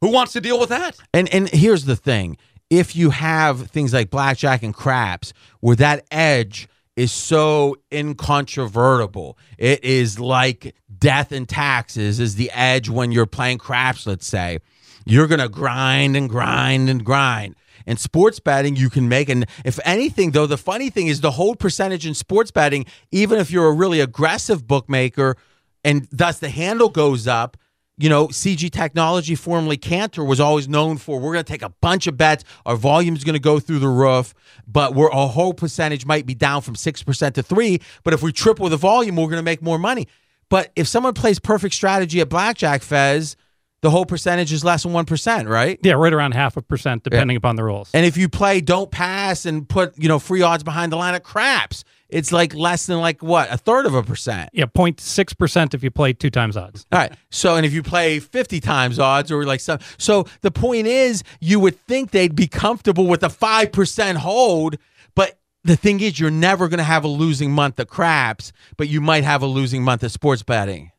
Who 0.00 0.10
wants 0.10 0.32
to 0.34 0.40
deal 0.40 0.58
with 0.58 0.68
that? 0.68 0.98
And 1.12 1.28
and 1.32 1.48
here's 1.48 1.84
the 1.84 1.96
thing: 1.96 2.36
if 2.70 2.94
you 2.94 3.10
have 3.10 3.68
things 3.70 3.92
like 3.92 4.10
blackjack 4.10 4.62
and 4.62 4.74
craps, 4.74 5.32
where 5.60 5.76
that 5.76 6.04
edge 6.10 6.68
is 6.96 7.12
so 7.12 7.76
incontrovertible, 7.92 9.38
it 9.58 9.82
is 9.82 10.20
like 10.20 10.74
death 10.98 11.32
and 11.32 11.48
taxes 11.48 12.20
is 12.20 12.36
the 12.36 12.50
edge 12.52 12.88
when 12.88 13.12
you're 13.12 13.26
playing 13.26 13.58
craps. 13.58 14.06
Let's 14.06 14.26
say 14.26 14.58
you're 15.06 15.26
gonna 15.26 15.48
grind 15.48 16.16
and 16.16 16.28
grind 16.28 16.88
and 16.88 17.04
grind. 17.04 17.56
In 17.86 17.96
sports 17.96 18.38
betting, 18.38 18.76
you 18.76 18.88
can 18.88 19.08
make, 19.08 19.28
and 19.28 19.46
if 19.64 19.80
anything, 19.84 20.30
though, 20.30 20.46
the 20.46 20.56
funny 20.56 20.88
thing 20.88 21.08
is 21.08 21.20
the 21.20 21.32
hold 21.32 21.58
percentage 21.58 22.06
in 22.06 22.14
sports 22.14 22.52
betting, 22.52 22.86
even 23.10 23.40
if 23.40 23.50
you're 23.50 23.66
a 23.66 23.72
really 23.72 23.98
aggressive 23.98 24.68
bookmaker, 24.68 25.36
and 25.82 26.06
thus 26.12 26.38
the 26.38 26.48
handle 26.48 26.88
goes 26.88 27.26
up, 27.26 27.56
you 28.02 28.08
know, 28.08 28.26
CG 28.26 28.68
Technology, 28.72 29.36
formerly 29.36 29.76
Cantor, 29.76 30.24
was 30.24 30.40
always 30.40 30.68
known 30.68 30.98
for 30.98 31.20
we're 31.20 31.34
going 31.34 31.44
to 31.44 31.52
take 31.52 31.62
a 31.62 31.68
bunch 31.68 32.08
of 32.08 32.16
bets. 32.16 32.42
Our 32.66 32.74
volume's 32.74 33.22
going 33.22 33.34
to 33.34 33.40
go 33.40 33.60
through 33.60 33.78
the 33.78 33.88
roof, 33.88 34.34
but 34.66 34.96
we're, 34.96 35.10
our 35.12 35.28
whole 35.28 35.54
percentage 35.54 36.04
might 36.04 36.26
be 36.26 36.34
down 36.34 36.62
from 36.62 36.74
6% 36.74 37.34
to 37.34 37.42
3 37.44 37.78
But 38.02 38.12
if 38.12 38.20
we 38.20 38.32
triple 38.32 38.68
the 38.68 38.76
volume, 38.76 39.14
we're 39.14 39.26
going 39.26 39.36
to 39.36 39.42
make 39.42 39.62
more 39.62 39.78
money. 39.78 40.08
But 40.48 40.72
if 40.74 40.88
someone 40.88 41.14
plays 41.14 41.38
perfect 41.38 41.76
strategy 41.76 42.20
at 42.20 42.28
Blackjack 42.28 42.82
Fez, 42.82 43.36
the 43.82 43.90
whole 43.90 44.04
percentage 44.04 44.52
is 44.52 44.64
less 44.64 44.82
than 44.82 44.92
1%, 44.92 45.48
right? 45.48 45.78
Yeah, 45.82 45.92
right 45.92 46.12
around 46.12 46.32
half 46.32 46.56
a 46.56 46.62
percent, 46.62 47.04
depending 47.04 47.36
upon 47.36 47.54
the 47.54 47.62
rules. 47.62 47.88
And 47.94 48.04
if 48.04 48.16
you 48.16 48.28
play 48.28 48.60
don't 48.60 48.90
pass 48.90 49.46
and 49.46 49.68
put, 49.68 49.96
you 49.96 50.08
know, 50.08 50.18
free 50.18 50.42
odds 50.42 50.64
behind 50.64 50.90
the 50.90 50.96
line 50.96 51.14
of 51.14 51.22
craps, 51.22 51.84
it's 52.12 52.30
like 52.30 52.54
less 52.54 52.86
than 52.86 53.00
like 53.00 53.22
what, 53.22 53.50
a 53.50 53.56
third 53.56 53.86
of 53.86 53.94
a 53.94 54.02
percent. 54.02 54.50
yeah, 54.52 54.66
0.6 54.66 55.38
percent 55.38 55.74
if 55.74 55.82
you 55.82 55.90
play 55.90 56.12
two 56.12 56.30
times 56.30 56.56
odds. 56.56 56.86
All 56.92 56.98
right. 56.98 57.12
So, 57.30 57.56
and 57.56 57.64
if 57.64 57.72
you 57.72 57.82
play 57.82 58.20
50 58.20 58.60
times 58.60 58.98
odds 58.98 59.32
or 59.32 59.44
like 59.44 59.60
some, 59.60 59.78
so 59.98 60.26
the 60.42 60.50
point 60.50 60.86
is, 60.86 61.24
you 61.40 61.58
would 61.58 61.78
think 61.80 62.10
they'd 62.10 62.36
be 62.36 62.46
comfortable 62.46 63.06
with 63.06 63.22
a 63.22 63.28
5% 63.28 64.16
hold, 64.16 64.76
but 65.14 65.38
the 65.64 65.76
thing 65.76 66.00
is, 66.00 66.20
you're 66.20 66.30
never 66.30 66.68
going 66.68 66.78
to 66.78 66.84
have 66.84 67.04
a 67.04 67.08
losing 67.08 67.50
month 67.52 67.80
of 67.80 67.88
craps, 67.88 68.52
but 68.76 68.88
you 68.88 69.00
might 69.00 69.24
have 69.24 69.42
a 69.42 69.46
losing 69.46 69.82
month 69.82 70.02
of 70.02 70.12
sports 70.12 70.42
betting. 70.42 70.90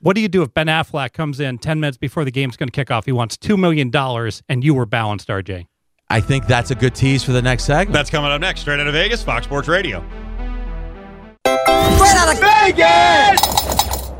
What 0.00 0.14
do 0.14 0.22
you 0.22 0.28
do 0.28 0.42
if 0.42 0.52
Ben 0.54 0.66
Affleck 0.66 1.12
comes 1.12 1.40
in 1.40 1.58
10 1.58 1.78
minutes 1.80 1.98
before 1.98 2.24
the 2.24 2.30
game's 2.30 2.56
going 2.56 2.68
to 2.68 2.72
kick 2.72 2.90
off? 2.90 3.06
He 3.06 3.12
wants 3.12 3.36
$2 3.36 3.58
million 3.58 3.90
and 4.48 4.64
you 4.64 4.74
were 4.74 4.86
balanced, 4.86 5.28
RJ. 5.28 5.66
I 6.08 6.20
think 6.20 6.46
that's 6.46 6.70
a 6.70 6.74
good 6.74 6.94
tease 6.94 7.22
for 7.22 7.32
the 7.32 7.42
next 7.42 7.64
segment. 7.64 7.92
That's 7.92 8.10
coming 8.10 8.30
up 8.30 8.40
next, 8.40 8.62
straight 8.62 8.80
out 8.80 8.86
of 8.86 8.94
Vegas, 8.94 9.22
Fox 9.22 9.46
Sports 9.46 9.68
Radio. 9.68 10.04
Straight 11.96 12.16
out 12.16 12.32
of 12.32 12.40
Vegas! 12.40 14.10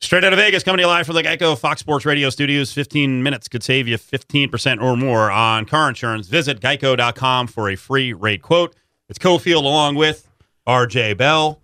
Straight 0.00 0.22
out 0.24 0.32
of 0.34 0.38
Vegas, 0.38 0.62
coming 0.62 0.76
to 0.78 0.82
you 0.82 0.86
live 0.86 1.06
from 1.06 1.14
the 1.14 1.22
Geico 1.22 1.58
Fox 1.58 1.80
Sports 1.80 2.04
Radio 2.04 2.28
studios. 2.28 2.72
15 2.72 3.22
minutes 3.22 3.48
could 3.48 3.62
save 3.62 3.88
you 3.88 3.96
15% 3.96 4.82
or 4.82 4.96
more 4.96 5.30
on 5.30 5.64
car 5.64 5.88
insurance. 5.88 6.28
Visit 6.28 6.60
geico.com 6.60 7.46
for 7.46 7.70
a 7.70 7.76
free 7.76 8.12
rate 8.12 8.42
quote. 8.42 8.76
It's 9.08 9.18
Cofield 9.18 9.64
along 9.64 9.94
with 9.94 10.28
RJ 10.68 11.16
Bell. 11.16 11.60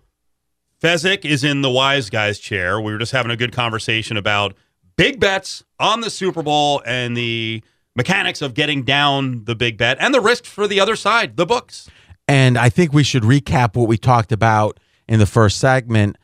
Fezzik 0.81 1.23
is 1.23 1.43
in 1.43 1.61
the 1.61 1.69
wise 1.69 2.09
guy's 2.09 2.39
chair. 2.39 2.81
We 2.81 2.91
were 2.91 2.97
just 2.97 3.11
having 3.11 3.31
a 3.31 3.37
good 3.37 3.51
conversation 3.51 4.17
about 4.17 4.55
big 4.97 5.19
bets 5.19 5.63
on 5.79 6.01
the 6.01 6.09
Super 6.09 6.41
Bowl 6.41 6.81
and 6.85 7.15
the 7.15 7.63
mechanics 7.95 8.41
of 8.41 8.55
getting 8.55 8.83
down 8.83 9.43
the 9.45 9.55
big 9.55 9.77
bet 9.77 9.97
and 9.99 10.13
the 10.13 10.21
risk 10.21 10.45
for 10.45 10.67
the 10.67 10.79
other 10.79 10.95
side, 10.95 11.37
the 11.37 11.45
books. 11.45 11.89
And 12.31 12.57
I 12.57 12.69
think 12.69 12.93
we 12.93 13.03
should 13.03 13.23
recap 13.23 13.75
what 13.75 13.89
we 13.89 13.97
talked 13.97 14.31
about 14.31 14.79
in 15.05 15.19
the 15.19 15.25
first 15.25 15.57
segment, 15.57 16.17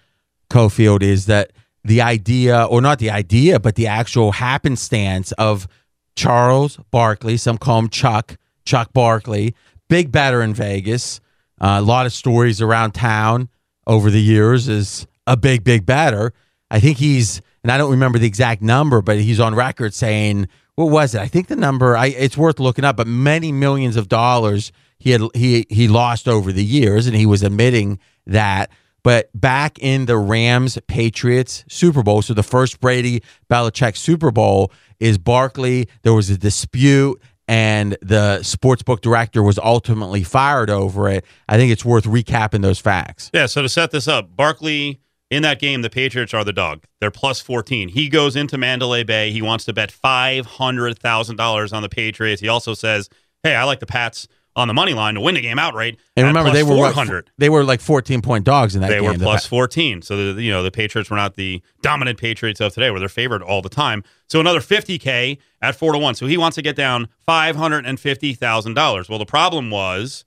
Cofield, 0.49 1.03
is 1.03 1.25
that 1.25 1.51
the 1.83 1.99
idea, 1.99 2.63
or 2.63 2.79
not 2.79 2.99
the 2.99 3.11
idea, 3.11 3.59
but 3.59 3.75
the 3.75 3.87
actual 3.87 4.31
happenstance 4.31 5.33
of 5.33 5.67
Charles 6.15 6.79
Barkley, 6.91 7.35
some 7.35 7.57
call 7.57 7.79
him 7.79 7.89
Chuck, 7.89 8.37
Chuck 8.63 8.93
Barkley, 8.93 9.53
big 9.89 10.09
batter 10.09 10.41
in 10.41 10.53
Vegas. 10.53 11.19
Uh, 11.59 11.75
a 11.77 11.81
lot 11.81 12.05
of 12.05 12.13
stories 12.13 12.61
around 12.61 12.91
town 12.93 13.49
over 13.85 14.09
the 14.09 14.21
years 14.21 14.69
is 14.69 15.07
a 15.27 15.35
big, 15.35 15.65
big 15.65 15.85
batter. 15.85 16.31
I 16.71 16.79
think 16.79 16.99
he's, 16.99 17.41
and 17.63 17.71
I 17.71 17.77
don't 17.77 17.91
remember 17.91 18.17
the 18.17 18.27
exact 18.27 18.61
number, 18.61 19.01
but 19.01 19.19
he's 19.19 19.41
on 19.41 19.55
record 19.55 19.93
saying, 19.93 20.47
what 20.75 20.89
was 20.89 21.15
it? 21.15 21.19
I 21.19 21.27
think 21.27 21.47
the 21.47 21.57
number, 21.57 21.97
I, 21.97 22.05
it's 22.05 22.37
worth 22.37 22.61
looking 22.61 22.85
up, 22.85 22.95
but 22.95 23.07
many 23.07 23.51
millions 23.51 23.97
of 23.97 24.07
dollars 24.07 24.71
he 25.07 25.13
had 25.13 25.21
he 25.33 25.65
he 25.69 25.87
lost 25.87 26.27
over 26.27 26.51
the 26.51 26.63
years, 26.63 27.07
and 27.07 27.15
he 27.15 27.25
was 27.25 27.41
admitting 27.41 27.97
that. 28.25 28.69
But 29.03 29.29
back 29.33 29.79
in 29.79 30.05
the 30.05 30.17
Rams 30.17 30.77
Patriots 30.87 31.63
Super 31.69 32.03
Bowl, 32.03 32.21
so 32.21 32.33
the 32.33 32.43
first 32.43 32.81
Brady 32.81 33.23
Belichick 33.49 33.95
Super 33.95 34.31
Bowl 34.31 34.69
is 34.99 35.17
Barkley. 35.17 35.87
There 36.01 36.13
was 36.13 36.29
a 36.29 36.37
dispute, 36.37 37.21
and 37.47 37.93
the 38.01 38.39
sportsbook 38.41 38.99
director 38.99 39.41
was 39.41 39.57
ultimately 39.57 40.23
fired 40.23 40.69
over 40.69 41.07
it. 41.07 41.23
I 41.47 41.55
think 41.55 41.71
it's 41.71 41.85
worth 41.85 42.03
recapping 42.03 42.61
those 42.61 42.79
facts. 42.79 43.31
Yeah, 43.33 43.45
so 43.45 43.61
to 43.61 43.69
set 43.69 43.91
this 43.91 44.09
up, 44.09 44.35
Barkley 44.35 44.99
in 45.31 45.41
that 45.43 45.61
game, 45.61 45.83
the 45.83 45.89
Patriots 45.89 46.33
are 46.33 46.43
the 46.43 46.51
dog. 46.51 46.83
They're 46.99 47.11
plus 47.11 47.39
14. 47.39 47.87
He 47.87 48.09
goes 48.09 48.35
into 48.35 48.57
Mandalay 48.57 49.05
Bay. 49.05 49.31
He 49.31 49.41
wants 49.41 49.63
to 49.65 49.73
bet 49.73 49.89
$500,000 49.89 51.73
on 51.73 51.81
the 51.81 51.89
Patriots. 51.89 52.41
He 52.41 52.49
also 52.49 52.73
says, 52.73 53.09
Hey, 53.43 53.55
I 53.55 53.63
like 53.63 53.79
the 53.79 53.85
Pats 53.85 54.27
on 54.57 54.67
the 54.67 54.73
money 54.73 54.93
line 54.93 55.13
to 55.13 55.21
win 55.21 55.35
the 55.35 55.41
game 55.41 55.57
outright. 55.57 55.97
And 56.17 56.27
remember, 56.27 56.51
they 56.51 56.63
were 56.63 56.75
what, 56.75 56.93
400. 56.93 57.31
they 57.37 57.47
were 57.47 57.63
like 57.63 57.79
14 57.79 58.21
point 58.21 58.43
dogs 58.43 58.75
in 58.75 58.81
that 58.81 58.89
game. 58.89 59.03
They 59.03 59.11
game. 59.11 59.19
were 59.19 59.23
plus 59.23 59.45
Pa- 59.45 59.49
14. 59.49 60.01
So, 60.01 60.33
the, 60.33 60.41
you 60.41 60.51
know, 60.51 60.63
the 60.63 60.71
Patriots 60.71 61.09
were 61.09 61.15
not 61.15 61.35
the 61.35 61.61
dominant 61.81 62.19
Patriots 62.19 62.59
of 62.59 62.73
today 62.73 62.89
where 62.91 62.99
they're 62.99 63.07
favored 63.07 63.41
all 63.41 63.61
the 63.61 63.69
time. 63.69 64.03
So, 64.27 64.39
another 64.39 64.59
50K 64.59 65.37
at 65.61 65.75
4 65.75 65.93
to 65.93 65.99
1. 65.99 66.15
So, 66.15 66.25
he 66.25 66.37
wants 66.37 66.55
to 66.55 66.61
get 66.61 66.75
down 66.75 67.07
$550,000. 67.27 69.09
Well, 69.09 69.19
the 69.19 69.25
problem 69.25 69.69
was, 69.69 70.25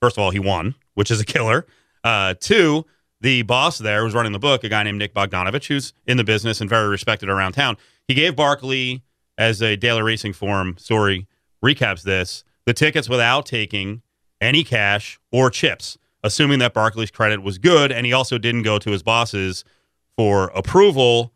first 0.00 0.16
of 0.16 0.22
all, 0.22 0.30
he 0.30 0.38
won, 0.38 0.76
which 0.94 1.10
is 1.10 1.20
a 1.20 1.24
killer. 1.24 1.66
Uh, 2.02 2.34
two, 2.40 2.86
the 3.20 3.42
boss 3.42 3.78
there 3.78 4.04
was 4.04 4.14
running 4.14 4.32
the 4.32 4.38
book, 4.38 4.64
a 4.64 4.68
guy 4.68 4.82
named 4.82 4.98
Nick 4.98 5.14
Bogdanovich, 5.14 5.66
who's 5.66 5.92
in 6.06 6.16
the 6.16 6.24
business 6.24 6.60
and 6.60 6.70
very 6.70 6.88
respected 6.88 7.28
around 7.28 7.52
town. 7.52 7.76
He 8.06 8.14
gave 8.14 8.36
Barkley, 8.36 9.02
as 9.38 9.60
a 9.62 9.76
Daily 9.76 10.02
Racing 10.02 10.32
Form 10.32 10.76
story 10.78 11.26
recaps 11.64 12.02
this, 12.02 12.44
the 12.66 12.74
tickets 12.74 13.08
without 13.08 13.46
taking 13.46 14.02
any 14.40 14.64
cash 14.64 15.18
or 15.32 15.50
chips, 15.50 15.98
assuming 16.22 16.58
that 16.58 16.74
Barkley's 16.74 17.10
credit 17.10 17.42
was 17.42 17.58
good. 17.58 17.92
And 17.92 18.06
he 18.06 18.12
also 18.12 18.38
didn't 18.38 18.62
go 18.62 18.78
to 18.78 18.90
his 18.90 19.02
bosses 19.02 19.64
for 20.16 20.46
approval. 20.54 21.32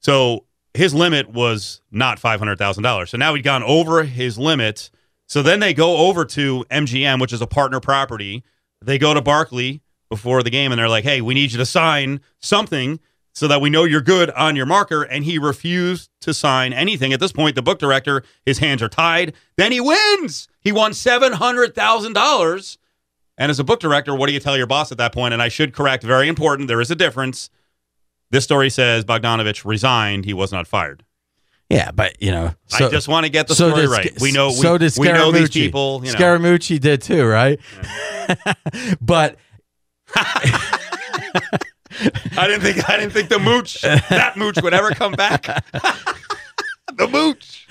So 0.00 0.44
his 0.74 0.92
limit 0.94 1.30
was 1.30 1.80
not 1.90 2.20
$500,000. 2.20 3.08
So 3.08 3.16
now 3.16 3.34
he'd 3.34 3.42
gone 3.42 3.62
over 3.62 4.04
his 4.04 4.38
limit. 4.38 4.90
So 5.26 5.42
then 5.42 5.60
they 5.60 5.72
go 5.72 6.08
over 6.08 6.24
to 6.26 6.64
MGM, 6.70 7.20
which 7.20 7.32
is 7.32 7.40
a 7.40 7.46
partner 7.46 7.80
property. 7.80 8.42
They 8.82 8.98
go 8.98 9.14
to 9.14 9.22
Barkley 9.22 9.82
before 10.10 10.42
the 10.42 10.50
game 10.50 10.72
and 10.72 10.78
they're 10.78 10.88
like, 10.88 11.04
hey, 11.04 11.20
we 11.20 11.34
need 11.34 11.52
you 11.52 11.58
to 11.58 11.66
sign 11.66 12.20
something 12.40 13.00
so 13.34 13.48
that 13.48 13.60
we 13.60 13.68
know 13.68 13.84
you're 13.84 14.00
good 14.00 14.30
on 14.30 14.56
your 14.56 14.66
marker. 14.66 15.02
And 15.02 15.24
he 15.24 15.38
refused 15.38 16.08
to 16.20 16.32
sign 16.32 16.72
anything. 16.72 17.12
At 17.12 17.20
this 17.20 17.32
point, 17.32 17.56
the 17.56 17.62
book 17.62 17.78
director, 17.78 18.22
his 18.46 18.58
hands 18.58 18.82
are 18.82 18.88
tied. 18.88 19.34
Then 19.56 19.72
he 19.72 19.80
wins. 19.80 20.48
He 20.60 20.72
won 20.72 20.92
$700,000. 20.92 22.78
And 23.36 23.50
as 23.50 23.58
a 23.58 23.64
book 23.64 23.80
director, 23.80 24.14
what 24.14 24.28
do 24.28 24.32
you 24.32 24.40
tell 24.40 24.56
your 24.56 24.68
boss 24.68 24.92
at 24.92 24.98
that 24.98 25.12
point? 25.12 25.34
And 25.34 25.42
I 25.42 25.48
should 25.48 25.74
correct, 25.74 26.04
very 26.04 26.28
important, 26.28 26.68
there 26.68 26.80
is 26.80 26.90
a 26.90 26.94
difference. 26.94 27.50
This 28.30 28.44
story 28.44 28.70
says 28.70 29.04
Bogdanovich 29.04 29.64
resigned. 29.64 30.24
He 30.24 30.32
was 30.32 30.52
not 30.52 30.66
fired. 30.66 31.04
Yeah, 31.70 31.90
but 31.90 32.20
you 32.22 32.30
know, 32.30 32.54
I 32.72 32.88
just 32.88 33.08
want 33.08 33.24
to 33.24 33.32
get 33.32 33.48
the 33.48 33.54
so 33.54 33.70
story 33.70 33.82
did 33.82 33.90
right. 33.90 34.20
We 34.20 34.32
know 34.32 34.48
we, 34.48 34.54
so 34.54 34.76
did 34.76 34.92
we 34.98 35.08
know 35.08 35.32
these 35.32 35.50
people. 35.50 36.02
You 36.04 36.12
know. 36.12 36.18
Scaramucci 36.18 36.78
did 36.78 37.00
too, 37.00 37.24
right? 37.24 37.58
but 39.00 39.36
I 42.36 42.46
didn't 42.46 42.62
think 42.62 42.88
I 42.88 42.96
didn't 42.96 43.12
think 43.12 43.28
the 43.28 43.38
mooch 43.38 43.82
that 43.82 44.36
mooch 44.36 44.56
would 44.62 44.74
ever 44.74 44.90
come 44.90 45.12
back. 45.12 45.44
the 46.94 47.08
mooch. 47.08 47.68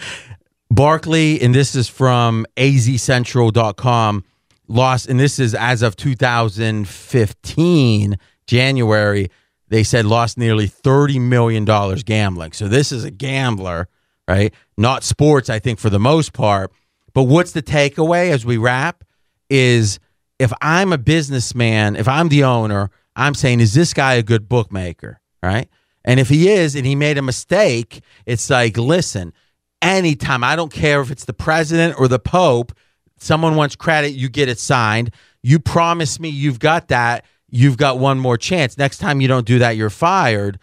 Barkley, 0.69 1.41
and 1.41 1.53
this 1.53 1.75
is 1.75 1.88
from 1.88 2.47
azcentral.com, 2.57 4.23
lost, 4.67 5.07
and 5.07 5.19
this 5.19 5.38
is 5.38 5.53
as 5.53 5.83
of 5.83 5.95
2015, 5.95 8.17
January, 8.47 9.29
they 9.67 9.83
said 9.83 10.05
lost 10.05 10.38
nearly 10.38 10.67
$30 10.67 11.21
million 11.21 11.65
gambling. 12.05 12.53
So 12.53 12.67
this 12.67 12.91
is 12.91 13.03
a 13.03 13.12
gambler, 13.12 13.88
right? 14.27 14.51
Not 14.77 15.03
sports, 15.03 15.49
I 15.49 15.59
think, 15.59 15.77
for 15.77 15.91
the 15.91 15.99
most 15.99 16.33
part. 16.33 16.71
But 17.13 17.23
what's 17.23 17.51
the 17.51 17.62
takeaway 17.62 18.31
as 18.31 18.45
we 18.45 18.57
wrap 18.57 19.03
is 19.49 19.99
if 20.39 20.51
I'm 20.62 20.91
a 20.91 20.97
businessman, 20.97 21.95
if 21.95 22.07
I'm 22.07 22.29
the 22.29 22.43
owner, 22.43 22.89
I'm 23.15 23.36
saying, 23.36 23.60
is 23.60 23.73
this 23.73 23.93
guy 23.93 24.13
a 24.13 24.23
good 24.23 24.49
bookmaker? 24.49 25.19
Right. 25.41 25.69
And 26.06 26.19
if 26.19 26.30
he 26.30 26.49
is 26.49 26.76
and 26.76 26.86
he 26.86 26.95
made 26.95 27.17
a 27.17 27.21
mistake, 27.21 28.02
it's 28.26 28.49
like, 28.49 28.78
listen, 28.78 29.34
anytime, 29.82 30.43
I 30.43 30.56
don't 30.56 30.71
care 30.71 31.02
if 31.02 31.12
it's 31.12 31.26
the 31.26 31.34
president 31.34 31.99
or 31.99 32.08
the 32.08 32.19
pope, 32.19 32.73
someone 33.17 33.56
wants 33.56 33.76
credit, 33.76 34.12
you 34.12 34.30
get 34.30 34.49
it 34.49 34.60
signed. 34.60 35.12
You 35.41 35.60
promise 35.60 36.19
me 36.19 36.30
you've 36.30 36.60
got 36.60 36.89
that, 36.89 37.26
you've 37.49 37.78
got 37.78 37.99
one 37.99 38.19
more 38.19 38.38
chance. 38.38 38.78
Next 38.78 38.97
time 38.97 39.21
you 39.21 39.28
don't 39.28 39.45
do 39.45 39.60
that, 39.60 39.78
you're 39.78 39.89
fired. 39.89 40.60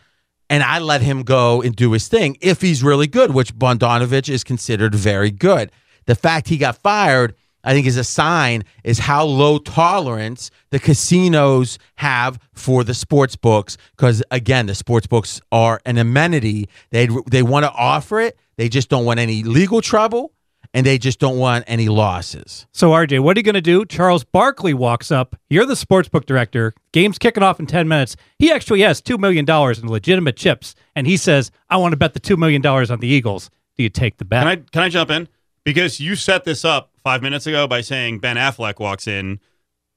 And 0.49 0.63
I 0.63 0.81
let 0.81 1.01
him 1.01 1.23
go 1.23 1.63
and 1.63 1.77
do 1.77 1.93
his 1.93 2.09
thing 2.09 2.37
if 2.41 2.61
he's 2.61 2.83
really 2.83 3.07
good, 3.07 3.33
which 3.33 3.55
Bogdanovich 3.55 4.29
is 4.29 4.43
considered 4.43 4.95
very 4.95 5.31
good. 5.31 5.71
The 6.07 6.17
fact 6.17 6.49
he 6.49 6.57
got 6.57 6.77
fired, 6.77 7.35
I 7.65 7.73
think, 7.73 7.87
is 7.87 7.97
a 7.97 8.05
sign 8.05 8.65
is 8.85 8.99
how 8.99 9.25
low 9.25 9.59
tolerance 9.59 10.51
the 10.71 10.79
casinos 10.79 11.79
have 11.97 12.39
for 12.53 12.85
the 12.85 12.95
sports 12.95 13.37
books. 13.37 13.77
Because 13.97 14.23
again, 14.31 14.67
the 14.67 14.75
sports 14.75 15.07
books 15.07 15.41
are 15.53 15.81
an 15.85 15.99
amenity. 15.99 16.69
They 16.91 17.09
they 17.31 17.43
want 17.43 17.65
to 17.65 17.73
offer 17.73 18.21
it. 18.21 18.39
They 18.57 18.69
just 18.69 18.89
don't 18.89 19.05
want 19.05 19.21
any 19.21 19.43
legal 19.43 19.81
trouble, 19.81 20.33
and 20.75 20.85
they 20.85 20.99
just 20.99 21.19
don't 21.19 21.39
want 21.39 21.65
any 21.67 21.89
losses. 21.89 22.67
So, 22.73 22.91
RJ, 22.91 23.21
what 23.21 23.37
are 23.37 23.41
you 23.41 23.45
going 23.45 23.55
to 23.55 23.61
do? 23.61 23.85
Charles 23.87 24.25
Barkley 24.25 24.75
walks 24.75 25.11
up. 25.11 25.37
You're 25.49 25.67
the 25.67 25.75
sportsbook 25.75 26.27
director. 26.27 26.75
Game's 26.93 27.19
kicking 27.19 27.43
off 27.43 27.59
in 27.59 27.67
10 27.67 27.89
minutes. 27.89 28.17
He 28.39 28.53
actually 28.53 28.83
has 28.83 29.01
$2 29.01 29.19
million 29.19 29.47
in 29.49 29.91
legitimate 29.91 30.37
chips, 30.37 30.75
and 30.95 31.07
he 31.07 31.17
says, 31.17 31.51
I 31.71 31.79
want 31.79 31.93
to 31.93 31.97
bet 31.97 32.15
the 32.15 32.21
$2 32.21 32.37
million 32.37 32.65
on 32.67 33.01
the 33.01 33.09
Eagles. 33.09 33.51
Do 33.77 33.83
you 33.83 33.89
take 33.89 34.19
the 34.19 34.25
bet? 34.27 34.43
Can 34.43 34.49
I 34.49 34.57
can 34.57 34.83
I 34.83 34.89
jump 34.91 35.11
in? 35.11 35.27
Because 35.71 36.01
you 36.01 36.17
set 36.17 36.43
this 36.43 36.65
up 36.65 36.91
five 37.05 37.23
minutes 37.23 37.47
ago 37.47 37.69
by 37.69 37.81
saying 37.81 38.19
Ben 38.19 38.35
Affleck 38.37 38.81
walks 38.81 39.07
in. 39.07 39.39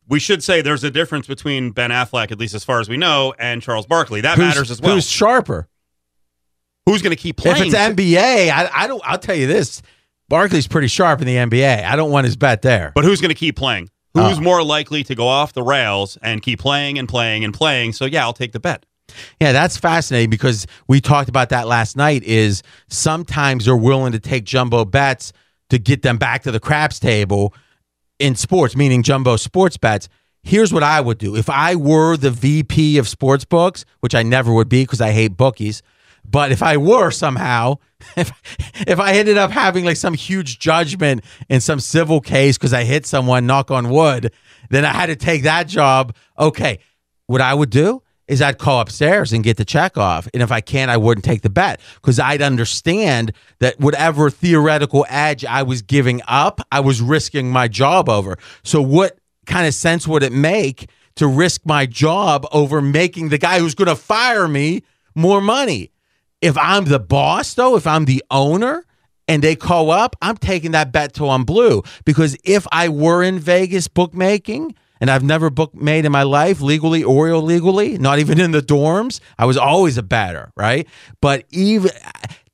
We 0.07 0.19
should 0.19 0.43
say 0.43 0.62
there's 0.62 0.83
a 0.83 0.91
difference 0.91 1.25
between 1.25 1.71
Ben 1.71 1.89
Affleck, 1.89 2.31
at 2.31 2.38
least 2.38 2.53
as 2.53 2.63
far 2.63 2.79
as 2.79 2.88
we 2.89 2.95
know, 2.97 3.33
and 3.39 3.59
Charles 3.59 3.88
Barkley. 3.88 4.21
That 4.21 4.36
Who's- 4.38 4.49
matters 4.53 4.69
as 4.69 4.79
well. 4.81 4.93
Who's 4.93 5.09
sharper? 5.09 5.67
Who's 6.86 7.01
going 7.01 7.15
to 7.15 7.19
keep 7.19 7.38
playing? 7.38 7.57
If 7.57 7.63
it's 7.67 7.75
NBA, 7.75 8.49
I, 8.51 8.69
I 8.71 8.88
don't. 8.88 9.01
I'll 9.05 9.17
tell 9.17 9.33
you 9.36 9.47
this: 9.47 9.81
Barkley's 10.29 10.67
pretty 10.67 10.88
sharp 10.89 11.21
in 11.21 11.27
the 11.27 11.38
NBA. 11.38 11.86
I 11.86 11.95
don't 11.95 12.12
want 12.12 12.25
his 12.25 12.36
bet 12.36 12.62
there. 12.62 12.91
But 12.93 13.03
who's 13.05 13.19
going 13.21 13.29
to 13.29 13.36
keep 13.36 13.55
playing? 13.55 13.89
Who's 14.13 14.38
Oh. 14.38 14.41
more 14.41 14.62
likely 14.63 15.03
to 15.05 15.15
go 15.15 15.25
off 15.27 15.53
the 15.53 15.63
rails 15.63 16.19
and 16.21 16.41
keep 16.43 16.59
playing 16.59 16.99
and 16.99 17.09
playing 17.09 17.43
and 17.43 17.51
playing? 17.53 17.93
So 17.93 18.05
yeah, 18.05 18.21
I'll 18.23 18.33
take 18.33 18.51
the 18.51 18.59
bet. 18.59 18.86
Yeah, 19.41 19.53
that's 19.53 19.77
fascinating 19.77 20.29
because 20.29 20.67
we 20.88 21.01
talked 21.01 21.29
about 21.29 21.49
that 21.49 21.67
last 21.67 21.95
night. 21.97 22.23
Is 22.23 22.62
sometimes 22.89 23.65
they're 23.65 23.75
willing 23.75 24.12
to 24.12 24.19
take 24.19 24.43
jumbo 24.43 24.83
bets 24.86 25.31
to 25.73 25.79
get 25.79 26.03
them 26.03 26.17
back 26.17 26.43
to 26.43 26.51
the 26.51 26.59
craps 26.59 26.99
table 26.99 27.51
in 28.19 28.36
sports, 28.36 28.75
meaning 28.75 29.01
jumbo 29.01 29.38
sports 29.38 29.75
bets. 29.75 30.07
Here's 30.43 30.71
what 30.71 30.83
I 30.83 31.01
would 31.01 31.17
do 31.17 31.36
if 31.36 31.49
I 31.49 31.75
were 31.75 32.15
the 32.15 32.29
VP 32.29 32.99
of 32.99 33.07
sports 33.07 33.43
books, 33.43 33.83
which 34.01 34.13
I 34.13 34.21
never 34.21 34.53
would 34.53 34.69
be 34.69 34.83
because 34.83 35.01
I 35.01 35.09
hate 35.12 35.36
bookies. 35.36 35.81
But 36.23 36.51
if 36.51 36.62
I 36.62 36.77
were 36.77 37.09
somehow, 37.09 37.77
if 38.15 38.31
if 38.86 38.99
I 38.99 39.13
ended 39.13 39.39
up 39.39 39.49
having 39.49 39.83
like 39.83 39.97
some 39.97 40.13
huge 40.13 40.59
judgment 40.59 41.23
in 41.49 41.59
some 41.59 41.79
civil 41.79 42.21
case 42.21 42.55
because 42.55 42.73
I 42.73 42.83
hit 42.83 43.07
someone, 43.07 43.47
knock 43.47 43.71
on 43.71 43.89
wood, 43.89 44.31
then 44.69 44.86
I 44.86 44.93
had 44.93 45.07
to 45.07 45.15
take 45.15 45.41
that 45.41 45.67
job. 45.67 46.15
Okay, 46.38 46.79
what 47.25 47.41
I 47.41 47.55
would 47.55 47.71
do 47.71 48.03
is 48.27 48.41
I'd 48.41 48.57
call 48.57 48.79
upstairs 48.79 49.33
and 49.33 49.43
get 49.43 49.57
the 49.57 49.65
check 49.65 49.97
off. 49.97 50.27
And 50.33 50.41
if 50.41 50.51
I 50.51 50.62
can't, 50.62 50.89
I 50.89 50.97
wouldn't 50.97 51.25
take 51.25 51.41
the 51.41 51.49
bet 51.49 51.81
because 51.95 52.19
I'd 52.19 52.41
understand 52.41 53.33
that 53.59 53.79
whatever 53.79 54.29
theoretical 54.29 55.05
edge 55.09 55.43
I 55.43 55.63
was 55.63 55.81
giving 55.81 56.21
up, 56.27 56.62
I 56.71 56.79
was 56.79 57.01
risking 57.01 57.49
my 57.49 57.67
job 57.67 58.09
over. 58.09 58.38
So, 58.63 58.81
what 58.81 59.17
kind 59.45 59.67
of 59.67 59.73
sense 59.73 60.07
would 60.07 60.23
it 60.23 60.31
make 60.31 60.89
to 61.15 61.27
risk 61.27 61.62
my 61.65 61.86
job 61.86 62.47
over 62.51 62.81
making 62.81 63.29
the 63.29 63.38
guy 63.38 63.59
who's 63.59 63.75
going 63.75 63.89
to 63.89 63.95
fire 63.95 64.47
me 64.47 64.83
more 65.15 65.41
money? 65.41 65.91
If 66.41 66.57
I'm 66.57 66.86
the 66.86 66.99
boss, 66.99 67.53
though, 67.53 67.75
if 67.75 67.88
I'm 67.88 68.05
the 68.05 68.23
owner, 68.29 68.86
and 69.27 69.41
they 69.41 69.55
call 69.55 69.91
up, 69.91 70.15
I'm 70.21 70.38
taking 70.38 70.71
that 70.71 70.91
bet 70.91 71.13
till 71.13 71.29
I'm 71.29 71.45
blue. 71.45 71.83
Because 72.05 72.38
if 72.43 72.67
I 72.71 72.89
were 72.89 73.23
in 73.23 73.39
Vegas 73.39 73.88
bookmaking, 73.88 74.75
and 74.99 75.10
I've 75.10 75.23
never 75.23 75.49
book 75.49 75.73
made 75.75 76.06
in 76.06 76.12
my 76.12 76.23
life, 76.23 76.62
legally 76.62 77.03
or 77.03 77.29
illegally, 77.29 77.97
not 77.97 78.19
even 78.19 78.39
in 78.39 78.51
the 78.51 78.62
dorms, 78.62 79.19
I 79.38 79.45
was 79.45 79.58
always 79.58 79.97
a 79.97 80.03
batter, 80.03 80.51
right? 80.56 80.88
But 81.21 81.45
even 81.49 81.91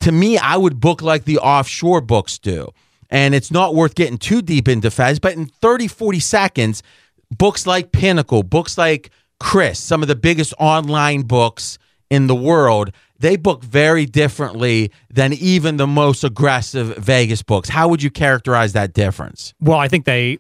to 0.01 0.11
me, 0.11 0.37
I 0.37 0.57
would 0.57 0.79
book 0.79 1.01
like 1.01 1.25
the 1.25 1.39
offshore 1.39 2.01
books 2.01 2.37
do. 2.37 2.69
And 3.09 3.33
it's 3.33 3.51
not 3.51 3.75
worth 3.75 3.95
getting 3.95 4.17
too 4.17 4.41
deep 4.41 4.67
into 4.67 4.91
Fez, 4.91 5.19
but 5.19 5.33
in 5.33 5.47
30, 5.47 5.87
40 5.87 6.19
seconds, 6.19 6.83
books 7.35 7.65
like 7.65 7.91
Pinnacle, 7.91 8.43
books 8.43 8.77
like 8.77 9.09
Chris, 9.39 9.79
some 9.79 10.01
of 10.01 10.07
the 10.07 10.15
biggest 10.15 10.53
online 10.59 11.23
books 11.23 11.79
in 12.09 12.27
the 12.27 12.35
world, 12.35 12.91
they 13.19 13.35
book 13.35 13.63
very 13.63 14.05
differently 14.05 14.91
than 15.09 15.33
even 15.33 15.77
the 15.77 15.87
most 15.87 16.23
aggressive 16.23 16.97
Vegas 16.97 17.43
books. 17.43 17.69
How 17.69 17.87
would 17.87 18.01
you 18.01 18.09
characterize 18.09 18.73
that 18.73 18.93
difference? 18.93 19.53
Well, 19.59 19.77
I 19.77 19.87
think 19.87 20.05
they 20.05 20.39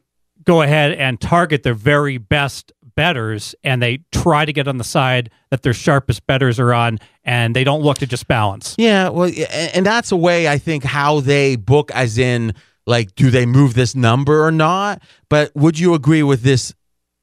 go 0.49 0.63
ahead 0.63 0.93
and 0.93 1.21
target 1.21 1.61
their 1.61 1.75
very 1.75 2.17
best 2.17 2.71
bettors 2.95 3.53
and 3.63 3.83
they 3.83 3.99
try 4.11 4.45
to 4.45 4.51
get 4.51 4.67
on 4.67 4.77
the 4.77 4.83
side 4.83 5.29
that 5.51 5.61
their 5.61 5.75
sharpest 5.75 6.25
bettors 6.25 6.59
are 6.59 6.73
on 6.73 6.97
and 7.23 7.55
they 7.55 7.63
don't 7.63 7.83
look 7.83 7.99
to 7.99 8.07
just 8.07 8.27
balance. 8.27 8.73
Yeah, 8.79 9.09
well 9.09 9.31
and 9.73 9.85
that's 9.85 10.11
a 10.11 10.17
way 10.17 10.47
I 10.47 10.57
think 10.57 10.83
how 10.83 11.19
they 11.19 11.55
book 11.55 11.91
as 11.91 12.17
in 12.17 12.55
like 12.87 13.13
do 13.13 13.29
they 13.29 13.45
move 13.45 13.75
this 13.75 13.93
number 13.93 14.43
or 14.43 14.51
not? 14.51 15.03
But 15.29 15.55
would 15.55 15.77
you 15.77 15.93
agree 15.93 16.23
with 16.23 16.41
this 16.41 16.73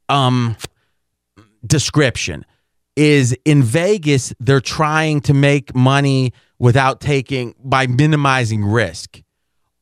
um 0.08 0.56
description? 1.66 2.44
is 2.96 3.36
in 3.44 3.62
Vegas, 3.62 4.32
they're 4.40 4.58
trying 4.58 5.20
to 5.20 5.34
make 5.34 5.74
money 5.74 6.32
without 6.58 6.98
taking 6.98 7.54
by 7.62 7.86
minimizing 7.86 8.64
risk. 8.64 9.20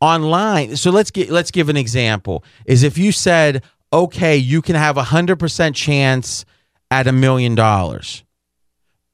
Online, 0.05 0.77
so 0.77 0.91
let's 0.91 1.11
get 1.11 1.31
let's 1.31 1.51
give 1.51 1.71
an 1.71 1.79
example. 1.79 2.45
Is 2.67 2.83
if 2.83 2.99
you 2.99 3.11
said, 3.11 3.63
okay, 3.91 4.37
you 4.37 4.61
can 4.61 4.77
have 4.77 4.99
a 4.99 5.05
hundred 5.05 5.39
percent 5.39 5.75
chance 5.75 6.45
at 6.91 7.07
a 7.07 7.13
million 7.13 7.55
dollars, 7.55 8.23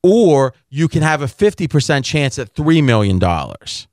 or 0.03 0.53
you 0.68 0.88
can 0.88 1.03
have 1.03 1.22
a 1.22 1.29
fifty 1.29 1.68
percent 1.68 2.05
chance 2.05 2.40
at 2.40 2.55
three 2.57 2.83
million 2.83 3.20
dollars. 3.20 3.87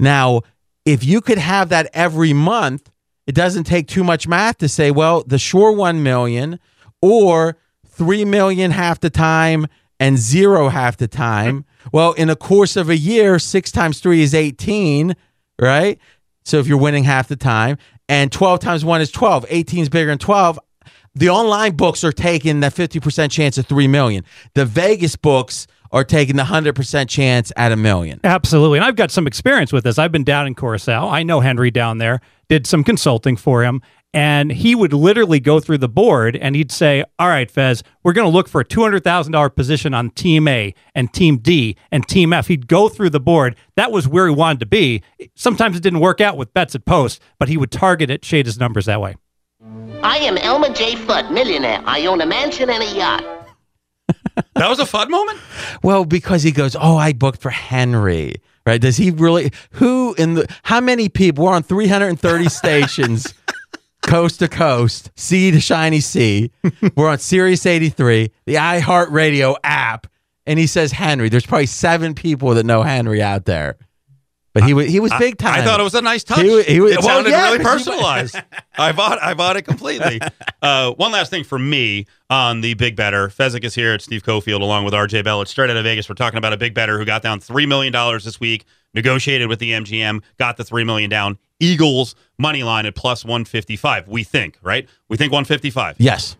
Now, 0.00 0.40
if 0.86 1.04
you 1.04 1.20
could 1.20 1.36
have 1.36 1.68
that 1.68 1.90
every 1.92 2.32
month, 2.32 2.90
it 3.26 3.34
doesn't 3.34 3.64
take 3.64 3.86
too 3.86 4.02
much 4.02 4.26
math 4.26 4.56
to 4.58 4.68
say, 4.68 4.90
well, 4.90 5.22
the 5.22 5.38
sure 5.38 5.72
one 5.72 6.02
million 6.02 6.58
or 7.02 7.58
three 7.86 8.24
million 8.24 8.70
half 8.70 9.00
the 9.00 9.10
time 9.10 9.66
and 10.00 10.16
zero 10.16 10.68
half 10.70 10.96
the 10.96 11.08
time. 11.08 11.64
well, 11.92 12.12
in 12.14 12.30
a 12.30 12.36
course 12.36 12.76
of 12.76 12.88
a 12.88 12.96
year, 12.96 13.38
six 13.38 13.70
times 13.70 14.00
three 14.00 14.22
is 14.22 14.34
18, 14.34 15.14
right? 15.60 15.98
So 16.44 16.58
if 16.58 16.66
you're 16.66 16.78
winning 16.78 17.04
half 17.04 17.28
the 17.28 17.36
time, 17.36 17.78
and 18.08 18.30
12 18.30 18.60
times 18.60 18.84
one 18.84 19.00
is 19.00 19.10
12, 19.10 19.46
18 19.48 19.82
is 19.82 19.88
bigger 19.88 20.10
than 20.10 20.18
12. 20.18 20.58
The 21.14 21.30
online 21.30 21.76
books 21.76 22.04
are 22.04 22.12
taking 22.12 22.60
that 22.60 22.74
50% 22.74 23.30
chance 23.30 23.58
of 23.58 23.66
3 23.66 23.88
million. 23.88 24.24
The 24.54 24.64
Vegas 24.64 25.16
books 25.16 25.66
are 25.92 26.04
taking 26.04 26.36
the 26.36 26.44
100% 26.44 27.08
chance 27.08 27.52
at 27.56 27.72
a 27.72 27.76
million. 27.76 28.20
Absolutely. 28.22 28.78
And 28.78 28.84
I've 28.84 28.96
got 28.96 29.10
some 29.10 29.26
experience 29.26 29.72
with 29.72 29.84
this. 29.84 29.98
I've 29.98 30.12
been 30.12 30.24
down 30.24 30.46
in 30.46 30.54
Curacao. 30.54 31.08
I 31.08 31.22
know 31.22 31.40
Henry 31.40 31.70
down 31.70 31.98
there, 31.98 32.20
did 32.48 32.66
some 32.66 32.84
consulting 32.84 33.36
for 33.36 33.64
him 33.64 33.80
and 34.16 34.50
he 34.50 34.74
would 34.74 34.94
literally 34.94 35.38
go 35.38 35.60
through 35.60 35.76
the 35.76 35.90
board 35.90 36.36
and 36.36 36.56
he'd 36.56 36.72
say, 36.72 37.04
All 37.18 37.28
right, 37.28 37.50
Fez, 37.50 37.82
we're 38.02 38.14
going 38.14 38.24
to 38.24 38.34
look 38.34 38.48
for 38.48 38.62
a 38.62 38.64
$200,000 38.64 39.54
position 39.54 39.92
on 39.92 40.08
Team 40.08 40.48
A 40.48 40.74
and 40.94 41.12
Team 41.12 41.36
D 41.36 41.76
and 41.92 42.08
Team 42.08 42.32
F. 42.32 42.46
He'd 42.46 42.66
go 42.66 42.88
through 42.88 43.10
the 43.10 43.20
board. 43.20 43.56
That 43.74 43.92
was 43.92 44.08
where 44.08 44.26
he 44.26 44.34
wanted 44.34 44.60
to 44.60 44.66
be. 44.66 45.02
Sometimes 45.34 45.76
it 45.76 45.82
didn't 45.82 46.00
work 46.00 46.22
out 46.22 46.38
with 46.38 46.54
bets 46.54 46.74
at 46.74 46.86
post, 46.86 47.20
but 47.38 47.50
he 47.50 47.58
would 47.58 47.70
target 47.70 48.08
it, 48.08 48.24
shade 48.24 48.46
his 48.46 48.58
numbers 48.58 48.86
that 48.86 49.02
way. 49.02 49.16
I 50.02 50.16
am 50.16 50.38
Elmer 50.38 50.72
J. 50.72 50.94
Fudd, 50.94 51.30
millionaire. 51.30 51.82
I 51.84 52.06
own 52.06 52.22
a 52.22 52.26
mansion 52.26 52.70
and 52.70 52.82
a 52.82 52.96
yacht. 52.96 53.22
that 54.54 54.68
was 54.70 54.78
a 54.78 54.84
Fudd 54.84 55.10
moment? 55.10 55.38
Well, 55.82 56.06
because 56.06 56.42
he 56.42 56.52
goes, 56.52 56.74
Oh, 56.74 56.96
I 56.96 57.12
booked 57.12 57.42
for 57.42 57.50
Henry. 57.50 58.36
Right? 58.64 58.80
Does 58.80 58.96
he 58.96 59.10
really? 59.10 59.52
Who 59.72 60.14
in 60.14 60.34
the? 60.34 60.46
How 60.64 60.80
many 60.80 61.08
people? 61.08 61.44
We're 61.44 61.52
on 61.52 61.62
330 61.62 62.48
stations 62.48 63.32
coast 64.06 64.38
to 64.38 64.48
coast, 64.48 65.10
sea 65.16 65.50
to 65.50 65.60
shiny 65.60 66.00
sea. 66.00 66.50
We're 66.96 67.10
on 67.10 67.18
Sirius 67.18 67.66
83, 67.66 68.30
the 68.46 68.54
iHeartRadio 68.54 69.56
app. 69.62 70.06
And 70.46 70.58
he 70.58 70.66
says 70.66 70.92
Henry. 70.92 71.28
There's 71.28 71.44
probably 71.44 71.66
seven 71.66 72.14
people 72.14 72.54
that 72.54 72.64
know 72.64 72.82
Henry 72.82 73.20
out 73.20 73.44
there. 73.44 73.76
But 74.56 74.64
he 74.64 74.72
was 74.72 74.86
he 74.86 75.00
was 75.00 75.12
big 75.18 75.36
time. 75.36 75.60
I, 75.60 75.62
thought 75.62 75.80
it 75.80 75.82
was 75.82 75.94
a 75.94 76.00
nice 76.00 76.24
touch. 76.24 76.38
He, 76.38 76.62
he 76.62 76.80
was, 76.80 76.92
it 76.92 77.00
well, 77.00 77.08
sounded 77.08 77.28
yeah, 77.28 77.50
really 77.50 77.62
personalized. 77.62 78.36
I 78.78 78.92
bought 78.92 79.22
I 79.22 79.34
bought 79.34 79.58
it 79.58 79.62
completely. 79.62 80.18
Uh, 80.62 80.92
one 80.92 81.12
last 81.12 81.28
thing 81.28 81.44
for 81.44 81.58
me 81.58 82.06
on 82.30 82.62
the 82.62 82.72
big 82.72 82.96
bettor. 82.96 83.28
Fezzik 83.28 83.64
is 83.64 83.74
here 83.74 83.92
at 83.92 84.00
Steve 84.00 84.22
Cofield 84.22 84.62
along 84.62 84.86
with 84.86 84.94
RJ 84.94 85.24
Bell. 85.24 85.42
It's 85.42 85.50
straight 85.50 85.68
out 85.68 85.76
of 85.76 85.84
Vegas. 85.84 86.08
We're 86.08 86.14
talking 86.14 86.38
about 86.38 86.54
a 86.54 86.56
big 86.56 86.72
bettor 86.72 86.98
who 86.98 87.04
got 87.04 87.20
down 87.20 87.38
three 87.38 87.66
million 87.66 87.92
dollars 87.92 88.24
this 88.24 88.40
week, 88.40 88.64
negotiated 88.94 89.48
with 89.48 89.58
the 89.58 89.72
MGM, 89.72 90.22
got 90.38 90.56
the 90.56 90.64
three 90.64 90.84
million 90.84 91.10
down. 91.10 91.36
Eagles 91.60 92.14
money 92.38 92.62
line 92.62 92.86
at 92.86 92.94
plus 92.94 93.24
155. 93.24 94.08
We 94.08 94.24
think, 94.24 94.58
right? 94.62 94.88
We 95.08 95.16
think 95.16 95.32
155. 95.32 95.96
Yes. 95.98 96.36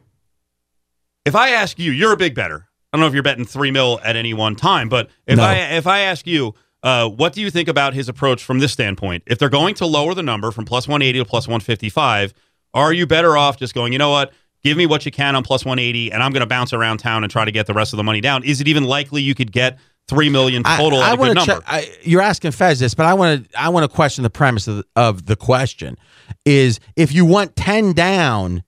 If 1.24 1.34
I 1.34 1.50
ask 1.50 1.78
you, 1.78 1.90
you're 1.92 2.12
a 2.12 2.16
big 2.16 2.34
bettor. 2.34 2.66
I 2.92 2.96
don't 2.96 3.00
know 3.02 3.08
if 3.08 3.14
you're 3.14 3.22
betting 3.22 3.44
three 3.44 3.70
mil 3.70 4.00
at 4.04 4.16
any 4.16 4.32
one 4.32 4.56
time, 4.56 4.88
but 4.88 5.10
if 5.26 5.36
No. 5.36 5.44
I 5.44 5.54
if 5.76 5.86
I 5.86 6.00
ask 6.00 6.26
you, 6.26 6.54
uh, 6.82 7.08
what 7.08 7.32
do 7.32 7.40
you 7.40 7.50
think 7.50 7.68
about 7.68 7.94
his 7.94 8.08
approach 8.08 8.44
from 8.44 8.58
this 8.60 8.72
standpoint? 8.72 9.24
If 9.26 9.38
they're 9.38 9.48
going 9.48 9.74
to 9.76 9.86
lower 9.86 10.14
the 10.14 10.22
number 10.22 10.50
from 10.50 10.64
plus 10.64 10.86
180 10.86 11.18
to 11.18 11.24
plus 11.24 11.48
155, 11.48 12.32
are 12.74 12.92
you 12.92 13.06
better 13.06 13.36
off 13.36 13.56
just 13.58 13.74
going, 13.74 13.92
you 13.92 13.98
know 13.98 14.10
what? 14.10 14.32
Give 14.62 14.76
me 14.76 14.86
what 14.86 15.04
you 15.04 15.12
can 15.12 15.34
on 15.36 15.42
plus 15.42 15.64
180, 15.64 16.12
and 16.12 16.22
I'm 16.22 16.32
going 16.32 16.40
to 16.40 16.46
bounce 16.46 16.72
around 16.72 16.98
town 16.98 17.22
and 17.24 17.30
try 17.30 17.44
to 17.44 17.50
get 17.52 17.66
the 17.66 17.74
rest 17.74 17.92
of 17.92 17.96
the 17.96 18.04
money 18.04 18.20
down. 18.20 18.42
Is 18.44 18.60
it 18.60 18.68
even 18.68 18.84
likely 18.84 19.22
you 19.22 19.34
could 19.34 19.52
get 19.52 19.78
three 20.08 20.28
million 20.28 20.62
total 20.62 21.00
I, 21.00 21.12
a 21.12 21.16
wanna 21.16 21.34
good 21.34 21.44
check- 21.44 21.84
you're 22.02 22.22
asking 22.22 22.52
Fez 22.52 22.78
this, 22.78 22.94
but 22.94 23.06
I 23.06 23.14
want 23.14 23.50
to 23.50 23.60
I 23.60 23.68
want 23.70 23.88
to 23.90 23.94
question 23.94 24.22
the 24.22 24.30
premise 24.30 24.68
of 24.68 24.76
the, 24.76 24.84
of 24.94 25.26
the 25.26 25.36
question. 25.36 25.96
Is 26.44 26.80
if 26.96 27.12
you 27.12 27.24
want 27.24 27.56
ten 27.56 27.92
down, 27.92 28.62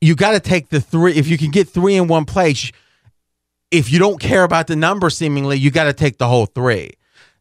you 0.00 0.14
got 0.14 0.32
to 0.32 0.40
take 0.40 0.68
the 0.68 0.80
three. 0.80 1.14
If 1.14 1.28
you 1.28 1.38
can 1.38 1.50
get 1.50 1.68
three 1.68 1.94
in 1.94 2.08
one 2.08 2.24
place, 2.24 2.70
if 3.70 3.90
you 3.92 3.98
don't 3.98 4.20
care 4.20 4.44
about 4.44 4.66
the 4.66 4.76
number, 4.76 5.10
seemingly 5.10 5.56
you 5.58 5.70
got 5.70 5.84
to 5.84 5.92
take 5.92 6.18
the 6.18 6.28
whole 6.28 6.46
three. 6.46 6.92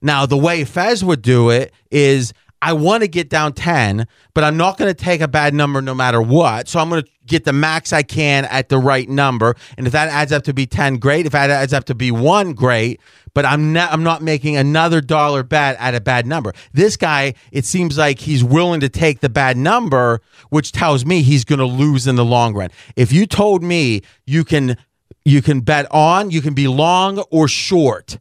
Now, 0.01 0.25
the 0.25 0.37
way 0.37 0.63
Fez 0.65 1.03
would 1.03 1.21
do 1.21 1.49
it 1.49 1.73
is. 1.91 2.33
I 2.65 2.71
want 2.71 3.01
to 3.03 3.09
get 3.09 3.27
down 3.27 3.51
10, 3.51 4.07
but 4.33 4.45
I'm 4.45 4.55
not 4.55 4.77
going 4.77 4.87
to 4.87 4.93
take 4.93 5.19
a 5.19 5.27
bad 5.27 5.53
number 5.53 5.81
no 5.81 5.93
matter 5.93 6.21
what. 6.21 6.69
So 6.69 6.79
I'm 6.79 6.89
going 6.89 7.03
to 7.03 7.09
get 7.27 7.43
the 7.43 7.51
max 7.51 7.91
I 7.91 8.03
can 8.03 8.45
at 8.45 8.69
the 8.69 8.77
right 8.77 9.09
number. 9.09 9.55
And 9.77 9.85
if 9.85 9.91
that 9.91 10.07
adds 10.07 10.31
up 10.31 10.43
to 10.43 10.53
be 10.53 10.65
10, 10.65 10.95
great. 10.95 11.25
If 11.25 11.33
that 11.33 11.49
adds 11.49 11.73
up 11.73 11.83
to 11.85 11.95
be 11.95 12.09
1, 12.09 12.53
great. 12.53 13.01
But 13.33 13.45
I'm 13.45 13.73
not 13.73 13.91
I'm 13.91 14.03
not 14.03 14.21
making 14.21 14.55
another 14.55 15.01
dollar 15.01 15.43
bet 15.43 15.75
at 15.77 15.93
a 15.93 15.99
bad 15.99 16.25
number. 16.25 16.53
This 16.71 16.95
guy, 16.95 17.33
it 17.51 17.65
seems 17.65 17.97
like 17.97 18.19
he's 18.19 18.43
willing 18.43 18.79
to 18.79 18.89
take 18.89 19.19
the 19.19 19.29
bad 19.29 19.57
number, 19.57 20.21
which 20.49 20.71
tells 20.71 21.05
me 21.05 21.21
he's 21.21 21.43
going 21.43 21.59
to 21.59 21.65
lose 21.65 22.07
in 22.07 22.15
the 22.15 22.23
long 22.23 22.53
run. 22.53 22.69
If 22.95 23.11
you 23.11 23.25
told 23.25 23.61
me 23.61 24.03
you 24.25 24.45
can 24.45 24.77
you 25.25 25.41
can 25.41 25.61
bet 25.61 25.85
on, 25.91 26.31
you 26.31 26.41
can 26.41 26.53
be 26.53 26.67
long 26.67 27.19
or 27.29 27.49
short 27.49 28.19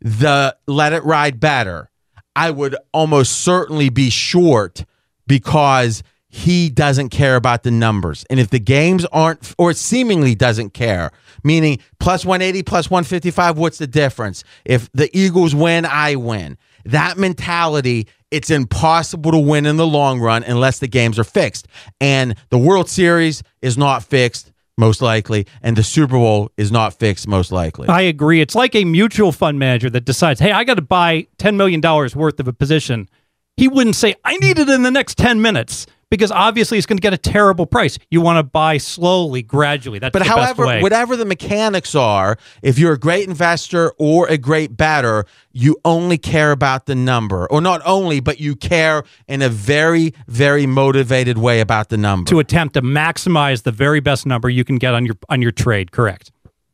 the 0.00 0.56
let 0.66 0.92
it 0.92 1.04
ride 1.04 1.40
bettor, 1.40 1.90
I 2.34 2.50
would 2.50 2.76
almost 2.92 3.42
certainly 3.42 3.88
be 3.88 4.10
short 4.10 4.84
because 5.26 6.02
he 6.28 6.70
doesn't 6.70 7.10
care 7.10 7.36
about 7.36 7.62
the 7.62 7.70
numbers. 7.70 8.24
And 8.30 8.40
if 8.40 8.48
the 8.48 8.58
games 8.58 9.04
aren't, 9.12 9.54
or 9.58 9.74
seemingly 9.74 10.34
doesn't 10.34 10.70
care, 10.70 11.12
meaning 11.44 11.78
plus 12.00 12.24
180, 12.24 12.62
plus 12.62 12.90
155, 12.90 13.58
what's 13.58 13.78
the 13.78 13.86
difference? 13.86 14.42
If 14.64 14.90
the 14.92 15.10
Eagles 15.16 15.54
win, 15.54 15.84
I 15.84 16.16
win. 16.16 16.56
That 16.86 17.18
mentality, 17.18 18.08
it's 18.30 18.50
impossible 18.50 19.32
to 19.32 19.38
win 19.38 19.66
in 19.66 19.76
the 19.76 19.86
long 19.86 20.20
run 20.20 20.42
unless 20.42 20.78
the 20.78 20.88
games 20.88 21.18
are 21.18 21.24
fixed. 21.24 21.68
And 22.00 22.34
the 22.48 22.58
World 22.58 22.88
Series 22.88 23.42
is 23.60 23.76
not 23.76 24.02
fixed, 24.02 24.51
most 24.82 25.00
likely, 25.00 25.46
and 25.62 25.76
the 25.76 25.84
Super 25.84 26.14
Bowl 26.14 26.50
is 26.56 26.72
not 26.72 26.98
fixed, 26.98 27.28
most 27.28 27.52
likely. 27.52 27.86
I 27.88 28.00
agree. 28.00 28.40
It's 28.40 28.56
like 28.56 28.74
a 28.74 28.84
mutual 28.84 29.30
fund 29.30 29.56
manager 29.56 29.88
that 29.90 30.04
decides, 30.04 30.40
hey, 30.40 30.50
I 30.50 30.64
got 30.64 30.74
to 30.74 30.82
buy 30.82 31.28
$10 31.38 31.54
million 31.54 31.80
worth 31.80 32.40
of 32.40 32.48
a 32.48 32.52
position. 32.52 33.08
He 33.56 33.68
wouldn't 33.68 33.94
say, 33.94 34.16
I 34.24 34.36
need 34.38 34.58
it 34.58 34.68
in 34.68 34.82
the 34.82 34.90
next 34.90 35.18
10 35.18 35.40
minutes 35.40 35.86
because 36.12 36.30
obviously 36.30 36.76
it's 36.76 36.86
going 36.86 36.98
to 36.98 37.00
get 37.00 37.14
a 37.14 37.16
terrible 37.16 37.64
price. 37.64 37.98
You 38.10 38.20
want 38.20 38.36
to 38.36 38.42
buy 38.42 38.76
slowly, 38.76 39.40
gradually. 39.40 39.98
That's 39.98 40.12
But 40.12 40.18
the 40.18 40.28
best 40.28 40.58
way. 40.58 40.64
But 40.66 40.66
however, 40.66 40.82
whatever 40.82 41.16
the 41.16 41.24
mechanics 41.24 41.94
are, 41.94 42.36
if 42.60 42.78
you're 42.78 42.92
a 42.92 42.98
great 42.98 43.26
investor 43.26 43.94
or 43.96 44.28
a 44.28 44.36
great 44.36 44.76
batter, 44.76 45.24
you 45.52 45.78
only 45.86 46.18
care 46.18 46.52
about 46.52 46.84
the 46.84 46.94
number, 46.94 47.46
or 47.50 47.62
not 47.62 47.80
only, 47.86 48.20
but 48.20 48.38
you 48.38 48.54
care 48.54 49.04
in 49.26 49.40
a 49.40 49.48
very, 49.48 50.12
very 50.28 50.66
motivated 50.66 51.38
way 51.38 51.60
about 51.60 51.88
the 51.88 51.96
number. 51.96 52.28
to 52.28 52.40
attempt 52.40 52.74
to 52.74 52.82
maximize 52.82 53.62
the 53.62 53.72
very 53.72 54.00
best 54.00 54.26
number 54.26 54.50
you 54.50 54.64
can 54.64 54.76
get 54.76 54.92
on 54.92 55.06
your 55.06 55.16
on 55.30 55.40
your 55.40 55.50
trade. 55.50 55.92
Correct. 55.92 56.30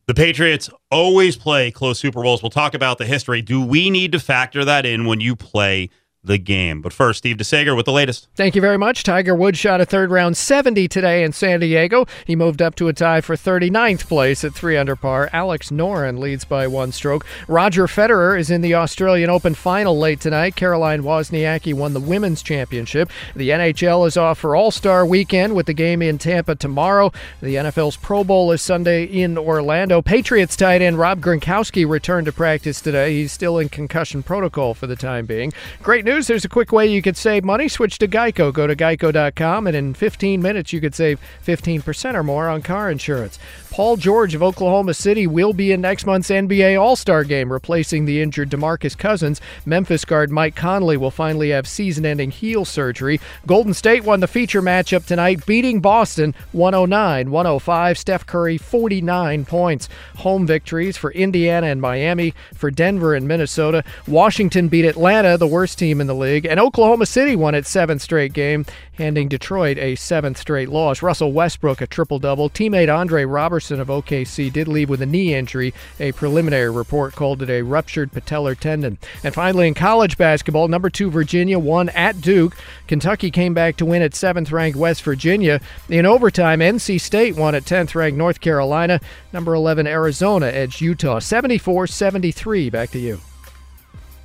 The 0.09 0.14
Patriots 0.14 0.68
always 0.90 1.37
play 1.37 1.70
close 1.70 2.01
Super 2.01 2.22
Bowls. 2.22 2.42
We'll 2.42 2.51
talk 2.51 2.74
about 2.74 2.98
the 2.98 3.07
history. 3.07 3.40
Do 3.40 3.64
we 3.64 3.88
need 3.88 4.11
to 4.11 4.18
factor 4.18 4.64
that 4.64 4.85
in 4.85 5.05
when 5.05 5.20
you 5.20 5.37
play 5.37 5.90
the 6.29 6.38
game? 6.38 6.81
But 6.81 6.93
first, 6.93 7.19
Steve 7.19 7.38
DeSager 7.38 7.75
with 7.75 7.87
the 7.87 7.93
latest. 7.93 8.29
Thank 8.37 8.55
you 8.55 8.61
very 8.61 8.79
much. 8.79 9.03
Tiger 9.03 9.35
Woods 9.35 9.59
shot 9.59 9.81
a 9.81 9.85
third 9.85 10.12
round 10.12 10.37
70 10.37 10.87
today 10.87 11.25
in 11.25 11.33
San 11.33 11.59
Diego. 11.59 12.07
He 12.25 12.37
moved 12.37 12.62
up 12.62 12.77
to 12.77 12.87
a 12.87 12.93
tie 12.93 13.21
for 13.21 13.35
39th 13.35 14.07
place 14.07 14.45
at 14.45 14.55
3 14.55 14.77
under 14.77 14.95
par. 14.95 15.29
Alex 15.33 15.71
Noren 15.71 16.19
leads 16.19 16.45
by 16.45 16.69
one 16.69 16.93
stroke. 16.93 17.27
Roger 17.49 17.87
Federer 17.87 18.38
is 18.38 18.51
in 18.51 18.61
the 18.61 18.75
Australian 18.75 19.31
Open 19.31 19.55
final 19.55 19.99
late 19.99 20.21
tonight. 20.21 20.55
Caroline 20.55 21.03
Wozniacki 21.03 21.75
won 21.75 21.95
the 21.95 22.01
women's 22.01 22.43
championship. 22.43 23.11
The 23.35 23.51
NHL 23.51 24.07
is 24.07 24.17
off 24.17 24.38
for 24.38 24.55
All 24.55 24.71
Star 24.71 25.05
weekend 25.05 25.57
with 25.57 25.67
the 25.67 25.75
game 25.75 26.03
in 26.03 26.19
Tampa 26.19 26.55
tomorrow. 26.55 27.11
The 27.41 27.55
NFL's 27.55 27.97
Pro 27.97 28.23
Bowl 28.23 28.53
is 28.53 28.62
Sunday 28.62 29.05
in 29.05 29.38
Orlando. 29.38 30.03
Patriots 30.03 30.57
tight 30.57 30.83
end 30.83 30.99
Rob 30.99 31.21
Gronkowski 31.21 31.88
returned 31.88 32.27
to 32.27 32.33
practice 32.33 32.81
today. 32.81 33.14
He's 33.14 33.33
still 33.33 33.59
in 33.59 33.69
concussion 33.71 34.23
protocol 34.23 34.75
for 34.75 34.87
the 34.87 34.97
time 34.97 35.25
being. 35.25 35.53
Great 35.83 36.05
news 36.05 36.18
there's 36.27 36.45
a 36.45 36.49
quick 36.49 36.73
way 36.73 36.87
you 36.87 37.03
could 37.03 37.17
save 37.17 37.45
money. 37.45 37.69
Switch 37.69 37.99
to 37.99 38.09
Geico. 38.09 38.53
Go 38.53 38.67
to 38.67 38.75
geico.com, 38.75 39.67
and 39.67 39.77
in 39.77 39.95
15 39.95 40.43
minutes, 40.43 40.73
you 40.73 40.81
could 40.81 40.95
save 40.95 41.21
15% 41.47 42.15
or 42.15 42.23
more 42.23 42.49
on 42.49 42.63
car 42.63 42.91
insurance. 42.91 43.39
Paul 43.71 43.97
George 43.97 44.35
of 44.35 44.43
Oklahoma 44.43 44.93
City 44.93 45.29
will 45.29 45.53
be 45.53 45.71
in 45.71 45.81
next 45.81 46.05
month's 46.05 46.31
NBA 46.31 46.81
All 46.81 46.97
Star 46.97 47.23
game, 47.23 47.53
replacing 47.53 48.07
the 48.07 48.21
injured 48.21 48.51
Demarcus 48.51 48.99
Cousins. 48.99 49.41
Memphis 49.65 50.05
guard 50.05 50.33
Mike 50.33 50.57
Conley 50.57 50.97
will 50.97 51.13
finally 51.13 51.51
have 51.51 51.69
season 51.69 52.05
ending 52.05 52.33
heel 52.33 52.65
surgery. 52.65 53.21
Golden 53.47 53.73
State 53.73 54.03
won 54.03 54.19
the 54.19 54.27
feature 54.27 54.61
matchup 54.61 55.07
tonight, 55.07 55.47
beating 55.47 55.79
Boston 55.81 56.35
109 56.51 57.31
105. 57.31 57.99
Steph 57.99 58.27
Curry 58.27 58.59
49 58.59 59.45
points. 59.45 59.89
Home 60.17 60.45
victories 60.45 60.97
for 60.97 61.13
Indiana 61.13 61.69
and 61.69 61.81
Miami, 61.81 62.35
for 62.55 62.73
Denver 62.73 63.15
and 63.15 63.29
Minnesota. 63.29 63.85
Washington 64.09 64.67
beat 64.67 64.87
Atlanta, 64.87 65.39
the 65.39 65.47
worst 65.47 65.79
team 65.79 66.01
in 66.01 66.08
the 66.09 66.14
league, 66.14 66.44
and 66.44 66.59
Oklahoma 66.59 67.07
City 67.07 67.37
won 67.37 67.55
its 67.55 67.71
seventh 67.71 68.03
straight 68.03 68.33
game, 68.33 68.66
handing 68.94 69.29
Detroit 69.29 69.79
a 69.79 69.94
seventh 69.94 70.37
straight 70.38 70.68
loss. 70.68 71.03
Russell 71.03 71.33
Westbrook 71.33 71.81
a 71.81 71.87
triple 71.87 72.18
double. 72.18 72.51
Teammate 72.51 72.92
Andre 72.92 73.25
Roberson 73.25 73.79
of 73.79 73.87
OKC 73.87 74.53
did 74.53 74.66
leave 74.66 74.90
with 74.90 75.01
a 75.01 75.07
knee 75.07 75.35
injury. 75.35 75.73
A 76.01 76.11
preliminary 76.12 76.71
report 76.71 77.14
called 77.14 77.42
it 77.42 77.51
a 77.51 77.62
ruptured 77.62 78.11
patellar 78.12 78.59
tendon. 78.59 78.99
And 79.23 79.33
finally, 79.33 79.68
in 79.68 79.75
college 79.75 80.18
basketball, 80.18 80.66
number 80.66 80.90
two 80.90 81.11
Virginia 81.11 81.59
won 81.59 81.88
at 81.90 82.21
Duke. 82.21 82.57
Kentucky 82.88 83.31
came 83.31 83.55
back 83.55 83.77
to 83.77 83.87
win 83.87 84.03
at 84.03 84.14
seventh 84.14 84.51
ranked 84.51 84.77
West 84.77 85.03
Virginia. 85.03 85.61
In 85.88 86.07
overtime, 86.07 86.59
NC 86.59 87.01
State 87.01 87.37
won 87.37 87.55
at 87.55 87.64
10th 87.64 87.94
ranked 87.94 88.18
North 88.18 88.40
Carolina. 88.40 89.01
Number 89.33 89.55
11 89.55 89.87
Arizona 89.87 90.47
edged 90.47 90.81
Utah 90.81 91.18
74 91.18 91.87
73. 91.87 92.71
Back 92.71 92.90
to 92.90 92.99
you. 92.99 93.21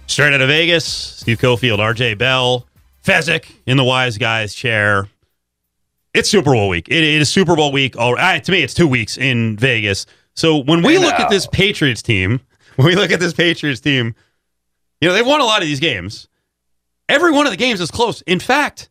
Straight 0.08 0.34
out 0.34 0.42
of 0.42 0.50
Vegas, 0.50 0.86
Steve 0.86 1.40
Cofield, 1.40 1.80
RJ 1.80 2.18
Bell, 2.18 2.68
Fezzik 3.04 3.52
in 3.66 3.78
the 3.78 3.84
wise 3.84 4.18
guy's 4.18 4.54
chair. 4.54 5.08
It's 6.14 6.30
Super 6.30 6.52
Bowl 6.52 6.70
week. 6.70 6.88
It 6.90 7.04
is 7.04 7.30
Super 7.30 7.56
Bowl 7.56 7.72
week. 7.72 7.98
All 7.98 8.14
right, 8.14 8.44
to 8.44 8.52
me, 8.52 8.62
it's 8.62 8.74
two 8.74 8.88
weeks 8.88 9.18
in 9.18 9.58
Vegas. 9.58 10.06
So 10.36 10.58
when 10.58 10.84
we 10.84 10.98
look 11.00 11.14
at 11.20 11.30
this 11.30 11.48
Patriots 11.48 12.02
team, 12.02 12.40
when 12.76 12.88
we 12.88 12.96
look 12.96 13.12
at 13.12 13.20
this 13.20 13.34
Patriots 13.34 13.82
team, 13.82 14.14
you 15.02 15.08
know, 15.08 15.14
they've 15.14 15.26
won 15.26 15.42
a 15.42 15.46
lot 15.46 15.62
of 15.62 15.68
these 15.68 15.80
games. 15.80 16.28
Every 17.10 17.32
one 17.32 17.46
of 17.46 17.52
the 17.52 17.58
games 17.58 17.82
is 17.82 17.90
close. 17.90 18.22
In 18.22 18.40
fact, 18.40 18.90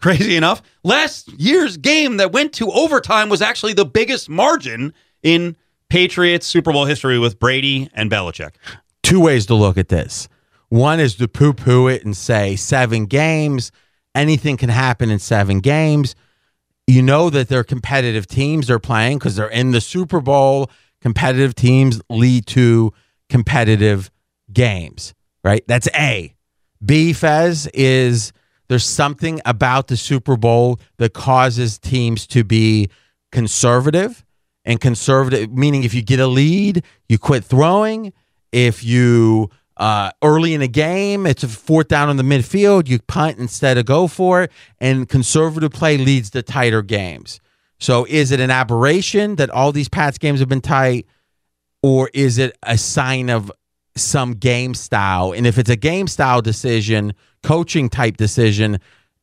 crazy 0.00 0.36
enough, 0.36 0.62
last 0.82 1.28
year's 1.32 1.76
game 1.76 2.16
that 2.16 2.32
went 2.32 2.52
to 2.54 2.70
overtime 2.70 3.28
was 3.28 3.42
actually 3.42 3.72
the 3.72 3.84
biggest 3.84 4.28
margin 4.28 4.94
in 5.22 5.56
Patriots 5.88 6.46
Super 6.46 6.72
Bowl 6.72 6.86
history 6.86 7.18
with 7.18 7.38
Brady 7.38 7.90
and 7.94 8.10
Belichick. 8.10 8.52
Two 9.02 9.20
ways 9.20 9.46
to 9.46 9.54
look 9.54 9.76
at 9.76 9.88
this. 9.90 10.28
One 10.74 10.98
is 10.98 11.14
to 11.18 11.28
poo 11.28 11.52
poo 11.52 11.86
it 11.86 12.04
and 12.04 12.16
say 12.16 12.56
seven 12.56 13.06
games, 13.06 13.70
anything 14.12 14.56
can 14.56 14.70
happen 14.70 15.08
in 15.08 15.20
seven 15.20 15.60
games. 15.60 16.16
You 16.88 17.00
know 17.00 17.30
that 17.30 17.46
they're 17.46 17.62
competitive 17.62 18.26
teams 18.26 18.66
they're 18.66 18.80
playing 18.80 19.18
because 19.18 19.36
they're 19.36 19.46
in 19.46 19.70
the 19.70 19.80
Super 19.80 20.20
Bowl. 20.20 20.68
Competitive 21.00 21.54
teams 21.54 22.02
lead 22.10 22.46
to 22.48 22.92
competitive 23.28 24.10
games, 24.52 25.14
right? 25.44 25.62
That's 25.68 25.88
A. 25.94 26.34
B, 26.84 27.12
Fez, 27.12 27.68
is 27.68 28.32
there's 28.66 28.84
something 28.84 29.40
about 29.44 29.86
the 29.86 29.96
Super 29.96 30.36
Bowl 30.36 30.80
that 30.96 31.12
causes 31.12 31.78
teams 31.78 32.26
to 32.26 32.42
be 32.42 32.90
conservative 33.30 34.24
and 34.64 34.80
conservative, 34.80 35.52
meaning 35.52 35.84
if 35.84 35.94
you 35.94 36.02
get 36.02 36.18
a 36.18 36.26
lead, 36.26 36.82
you 37.08 37.16
quit 37.16 37.44
throwing. 37.44 38.12
If 38.50 38.82
you 38.82 39.50
uh, 39.76 40.10
early 40.22 40.54
in 40.54 40.62
a 40.62 40.68
game, 40.68 41.26
it's 41.26 41.42
a 41.42 41.48
fourth 41.48 41.88
down 41.88 42.10
in 42.10 42.16
the 42.16 42.22
midfield, 42.22 42.88
you 42.88 43.00
punt 43.00 43.38
instead 43.38 43.76
of 43.76 43.86
go 43.86 44.06
for 44.06 44.42
it, 44.42 44.52
and 44.78 45.08
conservative 45.08 45.72
play 45.72 45.96
leads 45.96 46.30
to 46.30 46.42
tighter 46.42 46.82
games. 46.82 47.40
So, 47.78 48.06
is 48.08 48.30
it 48.30 48.40
an 48.40 48.50
aberration 48.50 49.36
that 49.36 49.50
all 49.50 49.72
these 49.72 49.88
Pats 49.88 50.18
games 50.18 50.40
have 50.40 50.48
been 50.48 50.60
tight, 50.60 51.06
or 51.82 52.08
is 52.14 52.38
it 52.38 52.56
a 52.62 52.78
sign 52.78 53.30
of 53.30 53.50
some 53.96 54.32
game 54.34 54.74
style? 54.74 55.32
And 55.32 55.46
if 55.46 55.58
it's 55.58 55.70
a 55.70 55.76
game 55.76 56.06
style 56.06 56.40
decision, 56.40 57.14
coaching 57.42 57.88
type 57.88 58.16
decision, 58.16 58.78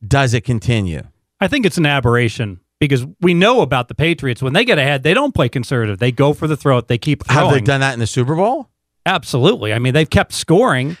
does 0.06 0.34
it 0.34 0.42
continue? 0.42 1.02
I 1.40 1.48
think 1.48 1.64
it's 1.66 1.78
an 1.78 1.86
aberration 1.86 2.60
because 2.78 3.06
we 3.20 3.32
know 3.32 3.62
about 3.62 3.88
the 3.88 3.94
Patriots. 3.94 4.42
When 4.42 4.52
they 4.52 4.64
get 4.64 4.78
ahead, 4.78 5.02
they 5.02 5.14
don't 5.14 5.34
play 5.34 5.48
conservative. 5.48 5.98
They 5.98 6.12
go 6.12 6.32
for 6.32 6.46
the 6.46 6.56
throat. 6.56 6.88
They 6.88 6.98
keep 6.98 7.24
throwing. 7.24 7.48
Have 7.48 7.54
they 7.54 7.60
done 7.60 7.80
that 7.80 7.94
in 7.94 8.00
the 8.00 8.06
Super 8.06 8.34
Bowl? 8.34 8.68
Absolutely. 9.06 9.72
I 9.72 9.78
mean, 9.78 9.94
they've 9.94 10.08
kept 10.08 10.32
scoring. 10.32 10.96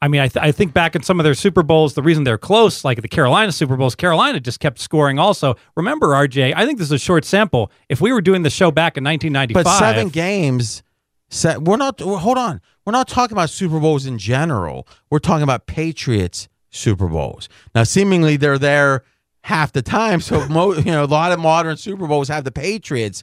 I 0.00 0.08
mean, 0.08 0.20
I, 0.20 0.28
th- 0.28 0.42
I 0.42 0.50
think 0.50 0.72
back 0.74 0.96
in 0.96 1.02
some 1.02 1.20
of 1.20 1.24
their 1.24 1.34
Super 1.34 1.62
Bowls, 1.62 1.94
the 1.94 2.02
reason 2.02 2.24
they're 2.24 2.38
close, 2.38 2.84
like 2.84 3.00
the 3.02 3.08
Carolina 3.08 3.52
Super 3.52 3.76
Bowls, 3.76 3.94
Carolina 3.94 4.40
just 4.40 4.58
kept 4.58 4.80
scoring 4.80 5.18
also. 5.18 5.54
Remember, 5.76 6.08
RJ, 6.08 6.54
I 6.56 6.66
think 6.66 6.78
this 6.78 6.88
is 6.88 6.92
a 6.92 6.98
short 6.98 7.24
sample. 7.24 7.70
If 7.88 8.00
we 8.00 8.12
were 8.12 8.20
doing 8.20 8.42
the 8.42 8.50
show 8.50 8.70
back 8.72 8.96
in 8.96 9.04
1995. 9.04 9.64
But 9.64 9.78
seven 9.78 10.08
games, 10.08 10.82
se- 11.30 11.58
we're 11.58 11.76
not, 11.76 12.00
hold 12.00 12.36
on. 12.38 12.60
We're 12.84 12.92
not 12.92 13.06
talking 13.06 13.36
about 13.36 13.48
Super 13.50 13.78
Bowls 13.78 14.06
in 14.06 14.18
general. 14.18 14.88
We're 15.08 15.20
talking 15.20 15.44
about 15.44 15.66
Patriots 15.66 16.48
Super 16.70 17.06
Bowls. 17.06 17.48
Now, 17.74 17.84
seemingly 17.84 18.36
they're 18.36 18.58
there 18.58 19.04
half 19.44 19.70
the 19.72 19.82
time. 19.82 20.20
So, 20.20 20.48
mo- 20.48 20.74
you 20.74 20.90
know, 20.90 21.04
a 21.04 21.06
lot 21.06 21.30
of 21.30 21.38
modern 21.38 21.76
Super 21.76 22.08
Bowls 22.08 22.26
have 22.26 22.42
the 22.42 22.50
Patriots. 22.50 23.22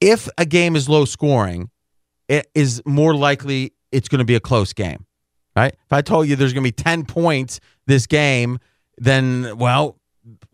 If 0.00 0.28
a 0.38 0.46
game 0.46 0.74
is 0.74 0.88
low 0.88 1.04
scoring, 1.04 1.68
it 2.32 2.50
is 2.54 2.82
more 2.86 3.14
likely 3.14 3.74
it's 3.92 4.08
going 4.08 4.20
to 4.20 4.24
be 4.24 4.34
a 4.34 4.40
close 4.40 4.72
game, 4.72 5.04
right? 5.54 5.74
If 5.74 5.92
I 5.92 6.00
told 6.00 6.28
you 6.28 6.34
there's 6.34 6.54
going 6.54 6.64
to 6.64 6.66
be 6.66 6.72
10 6.72 7.04
points 7.04 7.60
this 7.86 8.06
game, 8.06 8.58
then, 8.96 9.58
well, 9.58 9.98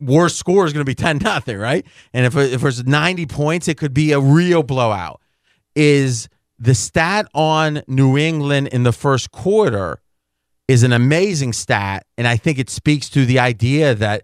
worst 0.01 0.39
score 0.39 0.67
is 0.67 0.73
going 0.73 0.85
to 0.85 0.91
be 0.91 0.97
10 0.97 1.19
nothing, 1.23 1.57
right? 1.57 1.87
And 2.13 2.27
if, 2.27 2.37
if 2.37 2.63
there's 2.63 2.85
90 2.85 3.27
points, 3.27 3.69
it 3.69 3.79
could 3.79 3.95
be 3.95 4.11
a 4.11 4.19
real 4.19 4.65
blowout. 4.65 5.21
Is 5.77 6.29
the 6.59 6.75
stat 6.75 7.29
on 7.33 7.83
New 7.87 8.19
England 8.19 8.69
in 8.69 8.83
the 8.83 8.93
first 8.93 9.31
quarter 9.31 10.01
is 10.67 10.83
an 10.83 10.93
amazing 10.93 11.53
stat. 11.53 12.05
And 12.17 12.27
I 12.27 12.37
think 12.37 12.59
it 12.59 12.71
speaks 12.71 13.09
to 13.11 13.25
the 13.25 13.39
idea 13.39 13.95
that 13.95 14.23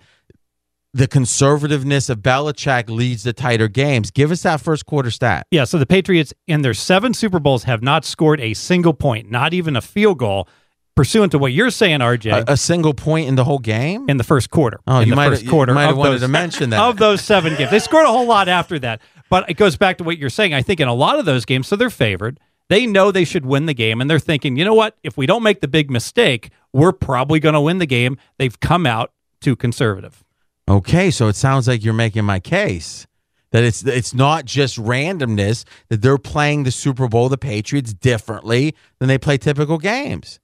the 0.95 1.09
conservativeness 1.09 2.09
of 2.09 2.21
Belichick 2.21 2.89
leads 2.89 3.25
to 3.25 3.33
tighter 3.33 3.69
games. 3.69 4.11
Give 4.11 4.31
us 4.31 4.43
that 4.43 4.61
first 4.61 4.87
quarter 4.87 5.11
stat. 5.11 5.47
Yeah, 5.51 5.65
so 5.65 5.77
the 5.79 5.87
Patriots 5.87 6.33
in 6.47 6.63
their 6.63 6.73
seven 6.73 7.13
Super 7.13 7.41
Bowls 7.41 7.65
have 7.65 7.83
not 7.83 8.05
scored 8.05 8.41
a 8.41 8.55
single 8.55 8.95
point, 8.95 9.31
not 9.31 9.53
even 9.53 9.75
a 9.77 9.81
field 9.81 10.19
goal, 10.19 10.49
pursuant 10.95 11.33
to 11.33 11.39
what 11.39 11.53
you're 11.53 11.71
saying, 11.71 11.99
RJ. 11.99 12.47
A, 12.49 12.53
a 12.53 12.57
single 12.57 12.95
point 12.95 13.27
in 13.29 13.35
the 13.35 13.43
whole 13.45 13.59
game 13.59 14.09
in 14.09 14.17
the 14.17 14.25
first 14.25 14.51
quarter. 14.51 14.79
Oh, 14.87 14.99
in 15.01 15.09
you 15.09 15.13
the 15.13 15.17
might 15.17 15.29
first 15.31 15.43
you 15.43 15.51
quarter 15.51 15.75
might 15.75 15.87
have 15.87 15.97
wanted 15.97 16.13
those- 16.15 16.21
to 16.23 16.29
mention 16.29 16.71
that. 16.71 16.81
of 16.81 16.97
those 16.99 17.21
seven 17.21 17.57
games. 17.57 17.71
They 17.73 17.81
scored 17.81 18.07
a 18.07 18.09
whole 18.13 18.27
lot 18.27 18.49
after 18.49 18.79
that, 18.79 19.01
but 19.29 19.51
it 19.51 19.55
goes 19.55 19.77
back 19.77 19.99
to 19.99 20.05
what 20.05 20.17
you're 20.17 20.31
saying. 20.31 20.55
I 20.55 20.63
think 20.63 20.79
in 20.79 20.87
a 20.87 20.95
lot 20.95 21.19
of 21.19 21.25
those 21.25 21.45
games, 21.45 21.67
so 21.67 21.77
they're 21.77 21.91
favored. 21.91 22.39
They 22.69 22.87
know 22.87 23.11
they 23.11 23.25
should 23.25 23.45
win 23.45 23.67
the 23.67 23.75
game, 23.75 24.01
and 24.01 24.09
they're 24.09 24.19
thinking, 24.19 24.57
you 24.57 24.65
know 24.65 24.73
what? 24.75 24.97
If 25.03 25.17
we 25.19 25.27
don't 25.27 25.43
make 25.43 25.61
the 25.61 25.69
big 25.69 25.91
mistake, 25.91 26.51
we're 26.73 26.93
probably 26.93 27.39
going 27.41 27.53
to 27.53 27.61
win 27.61 27.79
the 27.79 27.85
game. 27.87 28.17
They've 28.39 28.59
come 28.59 28.87
out 28.87 29.13
too 29.43 29.55
conservative. 29.55 30.24
Okay, 30.69 31.11
so 31.11 31.29
it 31.29 31.37
sounds 31.37 31.69
like 31.69 31.85
you're 31.85 31.93
making 31.93 32.25
my 32.25 32.41
case 32.41 33.07
that 33.53 33.63
it's 33.63 33.85
it's 33.85 34.13
not 34.15 34.47
just 34.47 34.79
randomness 34.79 35.65
that 35.89 36.03
they're 36.03 36.19
playing 36.19 36.65
the 36.65 36.71
Super 36.73 37.07
Bowl, 37.07 37.29
the 37.29 37.39
Patriots 37.39 37.95
differently 37.95 38.75
than 38.99 39.09
they 39.09 39.19
play 39.19 39.39
typical 39.39 39.79
games. 39.79 40.41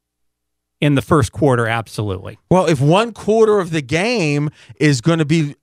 in 0.81 0.95
the 0.95 1.03
first 1.03 1.33
quarter, 1.33 1.67
absolutely. 1.67 2.39
Well, 2.51 2.67
if 2.67 2.81
one 2.81 3.13
quarter 3.13 3.59
of 3.59 3.71
the 3.71 3.83
game 3.83 4.49
is 4.77 5.01
going 5.01 5.19
to 5.19 5.27
be 5.27 5.57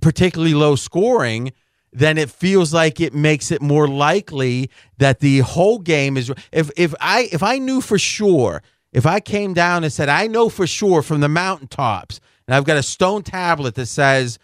particularly 0.00 0.54
low 0.54 0.74
scoring, 0.76 1.52
then 1.92 2.16
it 2.16 2.30
feels 2.30 2.72
like 2.72 3.00
it 3.00 3.12
makes 3.14 3.50
it 3.50 3.60
more 3.60 3.86
likely 3.88 4.70
that 4.98 5.20
the 5.20 5.40
whole 5.40 5.78
game 5.78 6.16
is 6.16 6.32
if 6.52 6.70
if 6.76 6.94
I 7.00 7.28
if 7.32 7.42
I 7.42 7.58
knew 7.58 7.80
for 7.80 7.98
sure, 7.98 8.62
if 8.92 9.04
I 9.06 9.20
came 9.20 9.54
down 9.54 9.82
and 9.84 9.92
said 9.92 10.08
I 10.08 10.26
know 10.26 10.48
for 10.48 10.66
sure 10.66 11.02
from 11.02 11.20
the 11.20 11.28
mountaintops 11.28 12.20
and 12.46 12.54
I've 12.54 12.64
got 12.64 12.76
a 12.76 12.82
stone 12.82 13.22
tablet 13.22 13.74
that 13.74 13.86
says 13.86 14.38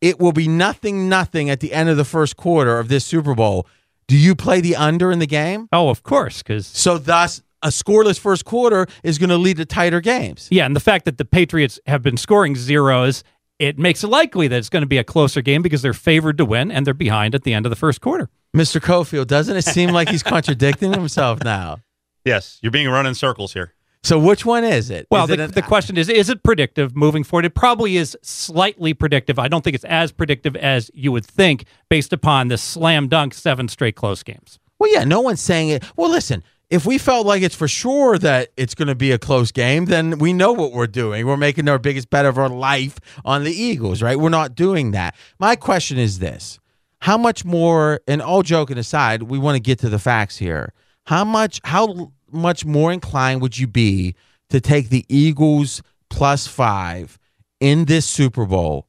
it 0.00 0.20
will 0.20 0.32
be 0.32 0.48
nothing 0.48 1.08
nothing 1.08 1.50
at 1.50 1.60
the 1.60 1.72
end 1.72 1.88
of 1.88 1.96
the 1.96 2.04
first 2.04 2.36
quarter 2.36 2.78
of 2.78 2.88
this 2.88 3.04
Super 3.04 3.34
Bowl, 3.34 3.66
do 4.08 4.16
you 4.16 4.34
play 4.34 4.60
the 4.60 4.76
under 4.76 5.10
in 5.10 5.18
the 5.18 5.26
game? 5.26 5.68
Oh, 5.72 5.88
of 5.88 6.02
course, 6.02 6.42
cuz 6.42 6.66
So 6.66 6.98
thus 6.98 7.42
a 7.62 7.68
scoreless 7.68 8.18
first 8.18 8.44
quarter 8.44 8.86
is 9.02 9.18
going 9.18 9.30
to 9.30 9.36
lead 9.36 9.56
to 9.56 9.64
tighter 9.64 10.00
games. 10.00 10.46
Yeah, 10.50 10.66
and 10.66 10.76
the 10.76 10.80
fact 10.80 11.04
that 11.06 11.18
the 11.18 11.24
Patriots 11.24 11.80
have 11.86 12.02
been 12.02 12.16
scoring 12.16 12.54
zeros, 12.54 13.24
it 13.58 13.78
makes 13.78 14.04
it 14.04 14.08
likely 14.08 14.46
that 14.48 14.56
it's 14.56 14.68
going 14.68 14.82
to 14.82 14.86
be 14.86 14.98
a 14.98 15.04
closer 15.04 15.40
game 15.42 15.62
because 15.62 15.82
they're 15.82 15.94
favored 15.94 16.38
to 16.38 16.44
win 16.44 16.70
and 16.70 16.86
they're 16.86 16.94
behind 16.94 17.34
at 17.34 17.42
the 17.42 17.54
end 17.54 17.66
of 17.66 17.70
the 17.70 17.76
first 17.76 18.00
quarter. 18.00 18.28
Mr. 18.54 18.80
Cofield, 18.80 19.26
doesn't 19.26 19.56
it 19.56 19.64
seem 19.64 19.90
like 19.90 20.08
he's 20.08 20.22
contradicting 20.34 20.92
himself 20.92 21.42
now? 21.42 21.78
Yes, 22.24 22.58
you're 22.62 22.72
being 22.72 22.88
run 22.88 23.06
in 23.06 23.14
circles 23.14 23.52
here. 23.54 23.72
So 24.06 24.20
which 24.20 24.46
one 24.46 24.62
is 24.62 24.88
it? 24.88 25.08
Well, 25.10 25.24
Is 25.24 25.30
it 25.30 25.40
an- 25.40 25.50
the 25.50 25.62
question 25.62 25.96
is 25.96 26.08
is 26.08 26.30
it 26.30 26.44
predictive 26.44 26.94
moving 26.94 27.24
forward? 27.24 27.44
It 27.44 27.56
probably 27.56 27.96
is 27.96 28.16
slightly 28.22 28.94
predictive. 28.94 29.38
I 29.38 29.48
don't 29.48 29.64
think 29.64 29.74
it's 29.74 29.84
as 29.84 30.12
predictive 30.12 30.54
as 30.54 30.92
you 30.94 31.10
would 31.10 31.26
think 31.26 31.64
based 31.88 32.12
upon 32.12 32.46
the 32.46 32.56
slam 32.56 33.08
dunk 33.08 33.34
seven 33.34 33.66
straight 33.66 33.96
close 33.96 34.22
games. 34.22 34.60
Well, 34.78 34.92
yeah, 34.92 35.02
no 35.02 35.20
one's 35.20 35.40
saying 35.40 35.70
it. 35.70 35.82
Well, 35.96 36.08
listen, 36.08 36.44
if 36.70 36.86
we 36.86 36.98
felt 36.98 37.26
like 37.26 37.42
it's 37.42 37.56
for 37.56 37.66
sure 37.66 38.16
that 38.18 38.50
it's 38.56 38.76
going 38.76 38.88
to 38.88 38.94
be 38.94 39.10
a 39.10 39.18
close 39.18 39.50
game, 39.50 39.86
then 39.86 40.18
we 40.18 40.32
know 40.32 40.52
what 40.52 40.72
we're 40.72 40.86
doing. 40.86 41.26
We're 41.26 41.36
making 41.36 41.68
our 41.68 41.78
biggest 41.78 42.08
bet 42.08 42.26
of 42.26 42.38
our 42.38 42.48
life 42.48 42.98
on 43.24 43.42
the 43.42 43.52
Eagles, 43.52 44.02
right? 44.02 44.18
We're 44.18 44.28
not 44.28 44.54
doing 44.54 44.92
that. 44.92 45.16
My 45.40 45.56
question 45.56 45.98
is 45.98 46.20
this 46.20 46.60
How 47.00 47.18
much 47.18 47.44
more, 47.44 48.00
and 48.06 48.22
all 48.22 48.42
joking 48.42 48.78
aside, 48.78 49.24
we 49.24 49.38
want 49.38 49.56
to 49.56 49.60
get 49.60 49.80
to 49.80 49.88
the 49.88 49.98
facts 49.98 50.36
here. 50.36 50.72
How 51.06 51.24
much, 51.24 51.60
how 51.64 52.12
much 52.36 52.64
more 52.64 52.92
inclined 52.92 53.42
would 53.42 53.58
you 53.58 53.66
be 53.66 54.14
to 54.50 54.60
take 54.60 54.88
the 54.88 55.04
Eagles 55.08 55.82
plus 56.08 56.46
five 56.46 57.18
in 57.60 57.86
this 57.86 58.06
Super 58.06 58.44
Bowl 58.46 58.86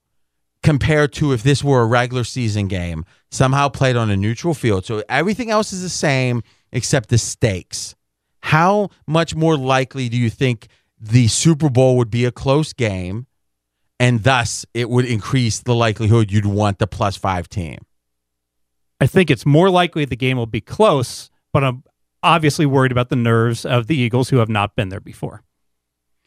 compared 0.63 1.13
to 1.13 1.31
if 1.31 1.43
this 1.43 1.63
were 1.63 1.81
a 1.81 1.85
regular 1.85 2.23
season 2.23 2.67
game, 2.67 3.05
somehow 3.31 3.69
played 3.69 3.95
on 3.95 4.09
a 4.09 4.17
neutral 4.17 4.53
field. 4.53 4.85
So 4.85 5.03
everything 5.07 5.49
else 5.49 5.71
is 5.71 5.81
the 5.81 5.89
same 5.89 6.43
except 6.71 7.09
the 7.09 7.17
stakes. 7.17 7.95
How 8.41 8.89
much 9.05 9.35
more 9.35 9.57
likely 9.57 10.09
do 10.09 10.17
you 10.17 10.29
think 10.29 10.67
the 10.99 11.27
Super 11.27 11.69
Bowl 11.69 11.97
would 11.97 12.09
be 12.09 12.25
a 12.25 12.31
close 12.31 12.73
game 12.73 13.27
and 13.99 14.23
thus 14.23 14.65
it 14.73 14.89
would 14.89 15.05
increase 15.05 15.59
the 15.59 15.75
likelihood 15.75 16.31
you'd 16.31 16.45
want 16.45 16.79
the 16.79 16.87
plus 16.87 17.15
five 17.15 17.47
team? 17.47 17.79
I 18.99 19.07
think 19.07 19.29
it's 19.29 19.45
more 19.45 19.69
likely 19.69 20.05
the 20.05 20.15
game 20.15 20.37
will 20.37 20.47
be 20.47 20.61
close, 20.61 21.29
but 21.53 21.63
I'm 21.63 21.83
obviously 22.27 22.65
worried 22.65 22.91
about 22.91 23.09
the 23.09 23.15
nerves 23.15 23.65
of 23.65 23.87
the 23.87 23.95
Eagles 23.95 24.29
who 24.29 24.37
have 24.37 24.49
not 24.49 24.75
been 24.75 24.89
there 24.89 24.99
before. 24.99 25.43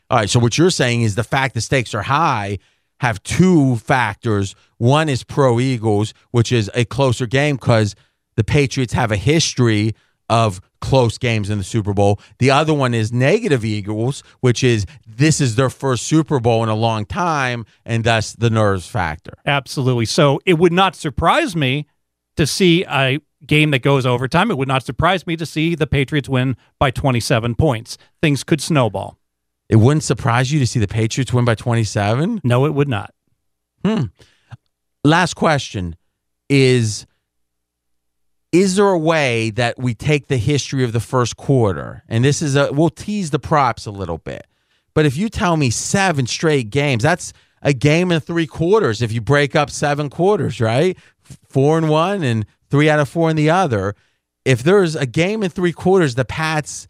All 0.09 0.19
right. 0.19 0.29
So 0.31 0.41
what 0.41 0.59
you're 0.59 0.71
saying 0.71 1.03
is 1.03 1.15
the 1.15 1.25
fact 1.25 1.55
the 1.55 1.61
stakes 1.61 1.95
are 1.95 2.03
high 2.03 2.59
have 3.01 3.23
two 3.23 3.77
factors. 3.77 4.55
One 4.77 5.09
is 5.09 5.25
pro 5.25 5.59
Eagles, 5.59 6.13
which 6.31 6.53
is 6.53 6.71
a 6.75 6.85
closer 6.85 7.27
game 7.27 7.57
because 7.57 7.95
the 8.37 8.45
Patriots 8.45 8.93
have 8.93 9.11
a 9.11 9.17
history 9.17 9.95
of 10.29 10.61
close 10.81 11.19
games 11.19 11.51
in 11.51 11.59
the 11.59 11.65
Super 11.65 11.93
Bowl. 11.93 12.21
The 12.39 12.51
other 12.51 12.73
one 12.73 12.95
is 12.95 13.13
negative 13.13 13.65
Eagles, 13.65 14.23
which 14.41 14.63
is 14.63 14.87
this 15.07 15.41
is 15.41 15.57
their 15.57 15.71
first 15.71 16.05
Super 16.05 16.41
Bowl 16.41 16.63
in 16.63 16.69
a 16.69 16.75
long 16.75 17.05
time, 17.05 17.65
and 17.85 18.05
thus 18.05 18.35
the 18.35 18.51
nerves 18.51 18.87
factor. 18.87 19.33
Absolutely. 19.45 20.07
So 20.07 20.41
it 20.47 20.59
would 20.59 20.73
not 20.73 20.95
surprise 20.95 21.57
me 21.57 21.87
to 22.37 22.47
see 22.47 22.85
a 22.85 23.19
game 23.47 23.71
that 23.71 23.83
goes 23.83 24.07
overtime. 24.07 24.51
It 24.51 24.59
would 24.59 24.69
not 24.69 24.85
surprise 24.85 25.27
me 25.27 25.37
to 25.37 25.47
see 25.47 25.75
the 25.75 25.87
Patriots 25.87 26.29
win 26.29 26.57
by 26.79 26.91
27 26.91 27.55
points. 27.55 27.99
Things 28.21 28.45
could 28.45 28.61
snowball. 28.61 29.19
It 29.69 29.77
wouldn't 29.77 30.03
surprise 30.03 30.53
you 30.53 30.59
to 30.59 30.67
see 30.67 30.81
the 30.81 30.89
Patriots 30.89 31.33
win 31.33 31.45
by 31.45 31.55
27? 31.55 32.41
No, 32.45 32.67
it 32.67 32.75
would 32.75 32.89
not. 32.89 33.15
Hmm. 33.85 34.05
Last 35.05 35.35
question 35.35 35.97
is 36.49 37.07
is 38.53 38.75
there 38.75 38.89
a 38.89 38.99
way 38.99 39.51
that 39.51 39.79
we 39.79 39.95
take 39.95 40.27
the 40.27 40.37
history 40.37 40.83
of 40.83 40.93
the 40.93 41.01
first 41.01 41.37
quarter 41.37 42.03
and 42.09 42.25
this 42.25 42.43
is 42.43 42.57
a 42.57 42.73
we'll 42.73 42.91
tease 42.91 43.31
the 43.31 43.39
props 43.39 43.87
a 43.87 43.91
little 43.93 44.19
bit 44.19 44.47
but 44.93 45.07
if 45.07 45.17
you 45.17 45.29
tell 45.29 45.57
me 45.57 45.71
seven 45.71 46.27
straight 46.27 46.69
games 46.69 47.05
that's 47.05 47.33
a 47.63 47.73
game 47.73 48.11
and 48.11 48.25
three 48.25 48.49
quarters 48.49 49.01
if 49.01 49.13
you 49.13 49.21
break 49.21 49.55
up 49.55 49.71
seven 49.71 50.11
quarters 50.11 50.61
right 50.61 50.99
four 51.49 51.79
and 51.79 51.89
one 51.89 52.23
and 52.23 52.47
three 52.71 52.89
out 52.89 53.01
of 53.01 53.09
four 53.09 53.31
in 53.31 53.37
the 53.37 53.51
other 53.51 53.95
if 54.45 54.63
there's 54.63 54.97
a 54.97 55.07
game 55.07 55.43
in 55.43 55.51
three 55.51 55.73
quarters 55.73 56.15
the 56.15 56.25
pats 56.25 56.87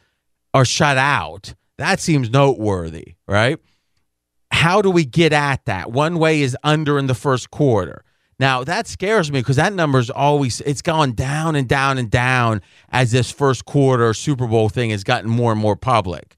are 0.55 0.64
shut 0.64 0.96
out 0.96 1.55
that 1.79 2.00
seems 2.00 2.31
noteworthy 2.31 3.14
right 3.26 3.59
how 4.50 4.83
do 4.83 4.90
we 4.90 5.05
get 5.05 5.33
at 5.33 5.64
that? 5.66 5.92
One 5.92 6.18
way 6.18 6.42
is 6.42 6.57
under 6.62 6.98
in 6.98 7.07
the 7.07 7.14
first 7.14 7.50
quarter. 7.50 8.05
Now 8.38 8.64
that 8.64 8.87
scares 8.87 9.31
me 9.31 9.40
because 9.40 9.57
that 9.57 9.72
number's 9.72 10.11
always 10.11 10.61
it's 10.62 10.83
gone 10.83 11.12
down 11.12 11.57
and 11.57 11.68
down 11.68 11.98
and 11.98 12.11
down 12.11 12.62
as 12.88 13.11
this 13.11 13.31
first 13.31 13.66
quarter 13.66 14.14
Super 14.14 14.46
Bowl 14.46 14.68
thing 14.68 14.90
has 14.90 15.05
gotten 15.05 15.31
more 15.31 15.53
and 15.53 15.61
more 15.61 15.76
public. 15.76 16.37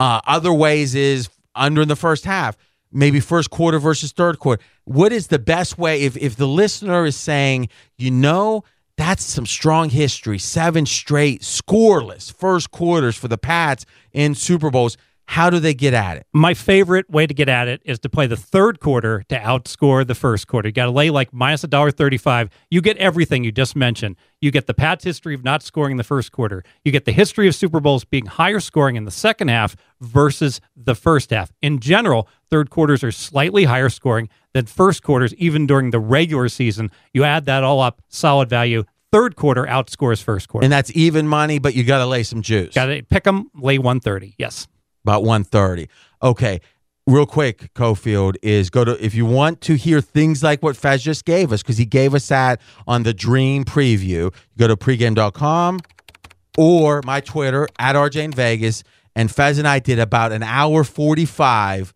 Uh, 0.00 0.20
other 0.26 0.52
ways 0.52 0.94
is 0.94 1.28
under 1.54 1.82
in 1.82 1.88
the 1.88 1.96
first 1.96 2.24
half, 2.24 2.56
maybe 2.94 3.20
first 3.20 3.50
quarter 3.50 3.78
versus 3.78 4.12
third 4.12 4.38
quarter. 4.38 4.62
What 4.84 5.12
is 5.12 5.26
the 5.26 5.38
best 5.38 5.76
way 5.76 6.02
if 6.02 6.16
if 6.16 6.36
the 6.36 6.48
listener 6.48 7.04
is 7.04 7.16
saying, 7.16 7.68
you 7.98 8.10
know, 8.10 8.64
that's 8.96 9.24
some 9.24 9.44
strong 9.44 9.90
history, 9.90 10.38
seven 10.38 10.86
straight 10.86 11.42
scoreless 11.42 12.32
first 12.32 12.70
quarters 12.70 13.16
for 13.16 13.28
the 13.28 13.38
Pats 13.38 13.84
in 14.12 14.34
Super 14.34 14.70
Bowls. 14.70 14.96
How 15.26 15.48
do 15.48 15.58
they 15.58 15.72
get 15.72 15.94
at 15.94 16.18
it? 16.18 16.26
My 16.34 16.52
favorite 16.52 17.08
way 17.08 17.26
to 17.26 17.32
get 17.32 17.48
at 17.48 17.66
it 17.66 17.80
is 17.86 17.98
to 18.00 18.10
play 18.10 18.26
the 18.26 18.36
third 18.36 18.78
quarter 18.78 19.24
to 19.30 19.38
outscore 19.38 20.06
the 20.06 20.14
first 20.14 20.46
quarter. 20.46 20.68
You 20.68 20.72
got 20.72 20.84
to 20.84 20.90
lay 20.90 21.08
like 21.08 21.32
minus 21.32 21.64
a 21.64 21.66
dollar 21.66 21.90
thirty-five. 21.90 22.50
You 22.70 22.82
get 22.82 22.98
everything 22.98 23.42
you 23.42 23.50
just 23.50 23.74
mentioned. 23.74 24.16
You 24.42 24.50
get 24.50 24.66
the 24.66 24.74
Pats' 24.74 25.02
history 25.02 25.34
of 25.34 25.42
not 25.42 25.62
scoring 25.62 25.92
in 25.92 25.96
the 25.96 26.04
first 26.04 26.30
quarter. 26.30 26.62
You 26.84 26.92
get 26.92 27.06
the 27.06 27.12
history 27.12 27.48
of 27.48 27.54
Super 27.54 27.80
Bowls 27.80 28.04
being 28.04 28.26
higher 28.26 28.60
scoring 28.60 28.96
in 28.96 29.06
the 29.06 29.10
second 29.10 29.48
half 29.48 29.76
versus 29.98 30.60
the 30.76 30.94
first 30.94 31.30
half. 31.30 31.50
In 31.62 31.80
general, 31.80 32.28
third 32.54 32.70
quarters 32.70 33.02
are 33.02 33.10
slightly 33.10 33.64
higher 33.64 33.88
scoring 33.88 34.28
than 34.52 34.66
first 34.66 35.02
quarters, 35.02 35.34
even 35.34 35.66
during 35.66 35.90
the 35.90 35.98
regular 35.98 36.48
season. 36.48 36.88
You 37.12 37.24
add 37.24 37.46
that 37.46 37.64
all 37.64 37.80
up, 37.80 38.00
solid 38.08 38.48
value. 38.48 38.84
Third 39.10 39.34
quarter 39.34 39.64
outscores 39.64 40.22
first 40.22 40.48
quarter. 40.48 40.64
And 40.64 40.72
that's 40.72 40.92
even 40.94 41.26
money, 41.26 41.58
but 41.58 41.74
you 41.74 41.82
got 41.82 41.98
to 41.98 42.06
lay 42.06 42.22
some 42.22 42.42
juice. 42.42 42.72
Got 42.74 42.86
to 42.86 43.02
pick 43.02 43.24
them, 43.24 43.50
lay 43.54 43.78
one 43.78 43.98
thirty. 43.98 44.36
Yes. 44.38 44.68
about 45.04 45.24
130 45.24 45.88
okay 46.22 46.60
real 47.06 47.26
quick 47.26 47.74
cofield 47.74 48.36
is 48.42 48.70
go 48.70 48.84
to 48.84 48.92
if 49.04 49.14
you 49.14 49.26
want 49.26 49.60
to 49.60 49.74
hear 49.74 50.00
things 50.00 50.42
like 50.42 50.62
what 50.62 50.76
fez 50.76 51.02
just 51.02 51.24
gave 51.26 51.52
us 51.52 51.60
because 51.62 51.76
he 51.76 51.84
gave 51.84 52.14
us 52.14 52.28
that 52.28 52.60
on 52.86 53.02
the 53.02 53.12
dream 53.12 53.64
preview 53.64 54.32
go 54.56 54.66
to 54.68 54.76
pregame.com 54.76 55.80
or 56.56 57.02
my 57.04 57.20
twitter 57.20 57.68
at 57.78 57.94
rj 57.96 58.16
in 58.16 58.30
vegas 58.32 58.82
and 59.14 59.30
fez 59.30 59.58
and 59.58 59.68
i 59.68 59.78
did 59.78 59.98
about 59.98 60.32
an 60.32 60.42
hour 60.42 60.82
45 60.84 61.92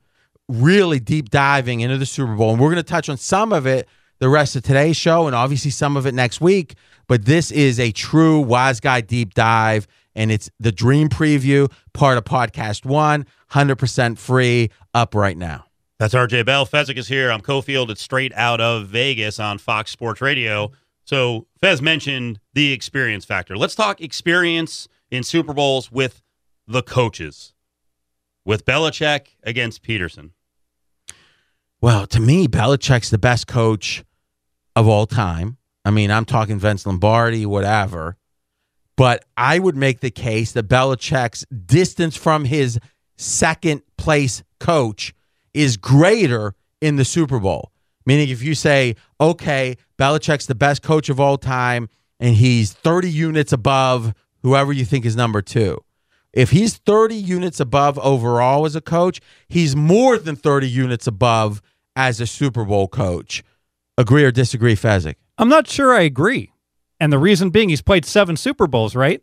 really 0.48 0.98
deep 0.98 1.28
diving 1.30 1.80
into 1.80 1.98
the 1.98 2.06
super 2.06 2.34
bowl 2.34 2.52
and 2.52 2.60
we're 2.60 2.70
going 2.70 2.76
to 2.76 2.82
touch 2.82 3.08
on 3.08 3.16
some 3.16 3.52
of 3.52 3.66
it 3.66 3.86
the 4.18 4.28
rest 4.28 4.56
of 4.56 4.62
today's 4.62 4.96
show 4.96 5.26
and 5.26 5.36
obviously 5.36 5.70
some 5.70 5.96
of 5.96 6.06
it 6.06 6.14
next 6.14 6.40
week 6.40 6.74
but 7.06 7.24
this 7.26 7.50
is 7.50 7.78
a 7.78 7.92
true 7.92 8.40
wise 8.40 8.80
guy 8.80 9.00
deep 9.00 9.34
dive 9.34 9.86
and 10.14 10.32
it's 10.32 10.50
the 10.58 10.72
dream 10.72 11.08
preview 11.08 11.70
part 11.92 12.16
of 12.16 12.24
podcast 12.24 12.84
one 12.86 13.26
100% 13.50 14.18
free 14.18 14.70
up 14.94 15.14
right 15.14 15.36
now 15.36 15.64
That's 15.98 16.14
RJ 16.14 16.46
Bell. 16.46 16.64
Fezzik 16.64 16.96
is 16.96 17.08
here. 17.08 17.30
I'm 17.30 17.40
Cofield. 17.40 17.90
It's 17.90 18.00
straight 18.02 18.32
out 18.34 18.60
of 18.60 18.86
Vegas 18.88 19.38
on 19.40 19.58
Fox 19.58 19.90
Sports 19.90 20.20
Radio. 20.20 20.70
So 21.04 21.46
Fez 21.60 21.82
mentioned 21.82 22.38
the 22.54 22.72
experience 22.72 23.24
factor. 23.24 23.56
Let's 23.56 23.74
talk 23.74 24.00
experience 24.00 24.88
in 25.10 25.22
Super 25.24 25.52
Bowls 25.52 25.90
with 25.90 26.22
the 26.66 26.82
coaches. 26.82 27.52
With 28.44 28.64
Belichick 28.64 29.28
against 29.42 29.82
Pederson. 29.82 30.30
Well 31.80 32.06
to 32.06 32.20
me 32.20 32.46
Belichick's 32.46 33.10
the 33.10 33.18
best 33.18 33.46
coach 33.46 34.04
of 34.76 34.86
all 34.88 35.06
time. 35.06 35.58
I 35.84 35.90
mean 35.90 36.10
i'm 36.10 36.24
talking 36.24 36.58
vince 36.58 36.86
lombardi 36.86 37.46
whatever. 37.46 38.16
But 38.96 39.24
i 39.36 39.58
would 39.58 39.76
make 39.76 40.00
the 40.00 40.10
case 40.10 40.52
that 40.52 40.68
Belichick's 40.68 41.44
distance 41.46 42.16
from 42.16 42.44
his 42.44 42.78
second 43.16 43.82
place 43.96 44.42
coach 44.60 45.14
is 45.52 45.76
greater 45.76 46.54
in 46.80 46.96
the 46.96 47.04
Super 47.04 47.38
Bowl. 47.38 47.72
Meaning, 48.06 48.30
if 48.30 48.42
you 48.42 48.54
say, 48.54 48.96
okay, 49.20 49.76
Belichick's 49.98 50.46
the 50.46 50.54
best 50.54 50.82
coach 50.82 51.08
of 51.08 51.20
all 51.20 51.36
time 51.36 51.88
and 52.20 52.34
he's 52.34 52.72
30 52.72 53.10
units 53.10 53.52
above 53.52 54.14
whoever 54.42 54.72
you 54.72 54.84
think 54.84 55.04
is 55.04 55.14
number 55.14 55.42
two, 55.42 55.78
If 56.38 56.50
he's 56.50 56.76
30 56.76 57.16
units 57.16 57.58
above 57.58 57.98
overall 57.98 58.64
as 58.64 58.76
a 58.76 58.80
coach, 58.80 59.20
he's 59.48 59.74
more 59.74 60.16
than 60.18 60.36
30 60.36 60.68
units 60.68 61.08
above 61.08 61.60
as 61.96 62.20
a 62.20 62.28
Super 62.28 62.64
Bowl 62.64 62.86
coach. 62.86 63.42
Agree 63.96 64.22
or 64.22 64.30
disagree, 64.30 64.76
Fezzik? 64.76 65.16
I'm 65.36 65.48
not 65.48 65.66
sure 65.66 65.92
I 65.92 66.02
agree. 66.02 66.52
And 67.00 67.12
the 67.12 67.18
reason 67.18 67.50
being 67.50 67.70
he's 67.70 67.82
played 67.82 68.04
seven 68.04 68.36
Super 68.36 68.68
Bowls, 68.68 68.94
right? 68.94 69.20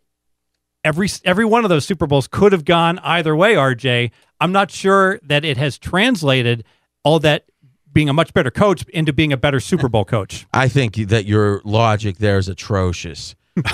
Every 0.84 1.08
every 1.24 1.46
one 1.46 1.64
of 1.64 1.70
those 1.70 1.86
Super 1.86 2.06
Bowls 2.06 2.28
could 2.28 2.52
have 2.52 2.66
gone 2.66 2.98
either 2.98 3.34
way, 3.34 3.54
RJ. 3.54 4.10
I'm 4.38 4.52
not 4.52 4.70
sure 4.70 5.18
that 5.22 5.42
it 5.42 5.56
has 5.56 5.78
translated 5.78 6.64
all 7.02 7.18
that 7.20 7.46
being 7.90 8.10
a 8.10 8.12
much 8.12 8.34
better 8.34 8.50
coach 8.50 8.86
into 8.88 9.14
being 9.14 9.32
a 9.32 9.38
better 9.38 9.58
Super 9.58 9.88
Bowl 9.88 10.04
coach. 10.04 10.46
I 10.52 10.68
think 10.68 10.96
that 10.96 11.24
your 11.24 11.62
logic 11.64 12.18
there 12.18 12.36
is 12.36 12.50
atrocious. 12.50 13.34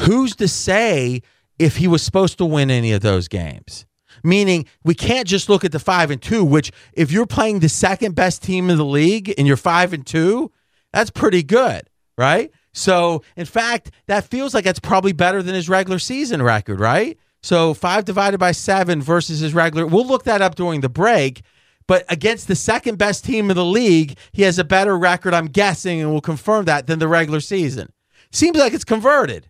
Who's 0.00 0.34
to 0.36 0.48
say 0.48 1.20
if 1.60 1.76
he 1.76 1.86
was 1.86 2.02
supposed 2.02 2.38
to 2.38 2.44
win 2.44 2.70
any 2.70 2.92
of 2.92 3.02
those 3.02 3.28
games? 3.28 3.86
Meaning, 4.24 4.66
we 4.82 4.94
can't 4.94 5.26
just 5.26 5.48
look 5.48 5.64
at 5.64 5.72
the 5.72 5.78
five 5.78 6.10
and 6.10 6.20
two, 6.20 6.44
which 6.44 6.72
if 6.92 7.12
you're 7.12 7.26
playing 7.26 7.60
the 7.60 7.68
second 7.68 8.14
best 8.14 8.42
team 8.42 8.68
in 8.68 8.76
the 8.76 8.84
league 8.84 9.32
and 9.38 9.46
you're 9.46 9.56
five 9.56 9.92
and 9.92 10.04
two, 10.04 10.50
that's 10.92 11.10
pretty 11.10 11.42
good, 11.42 11.82
right? 12.18 12.50
So, 12.72 13.22
in 13.36 13.46
fact, 13.46 13.90
that 14.06 14.24
feels 14.24 14.54
like 14.54 14.64
that's 14.64 14.80
probably 14.80 15.12
better 15.12 15.42
than 15.42 15.54
his 15.54 15.68
regular 15.68 15.98
season 15.98 16.42
record, 16.42 16.80
right? 16.80 17.18
So, 17.42 17.74
five 17.74 18.04
divided 18.04 18.38
by 18.38 18.52
seven 18.52 19.00
versus 19.00 19.40
his 19.40 19.54
regular. 19.54 19.86
We'll 19.86 20.06
look 20.06 20.24
that 20.24 20.42
up 20.42 20.54
during 20.54 20.80
the 20.80 20.88
break. 20.88 21.42
But 21.86 22.04
against 22.08 22.46
the 22.46 22.54
second 22.54 22.98
best 22.98 23.24
team 23.24 23.50
in 23.50 23.56
the 23.56 23.64
league, 23.64 24.16
he 24.32 24.42
has 24.42 24.60
a 24.60 24.64
better 24.64 24.96
record, 24.96 25.34
I'm 25.34 25.48
guessing, 25.48 26.00
and 26.00 26.12
we'll 26.12 26.20
confirm 26.20 26.66
that 26.66 26.86
than 26.86 27.00
the 27.00 27.08
regular 27.08 27.40
season. 27.40 27.92
Seems 28.30 28.56
like 28.56 28.72
it's 28.72 28.84
converted. 28.84 29.49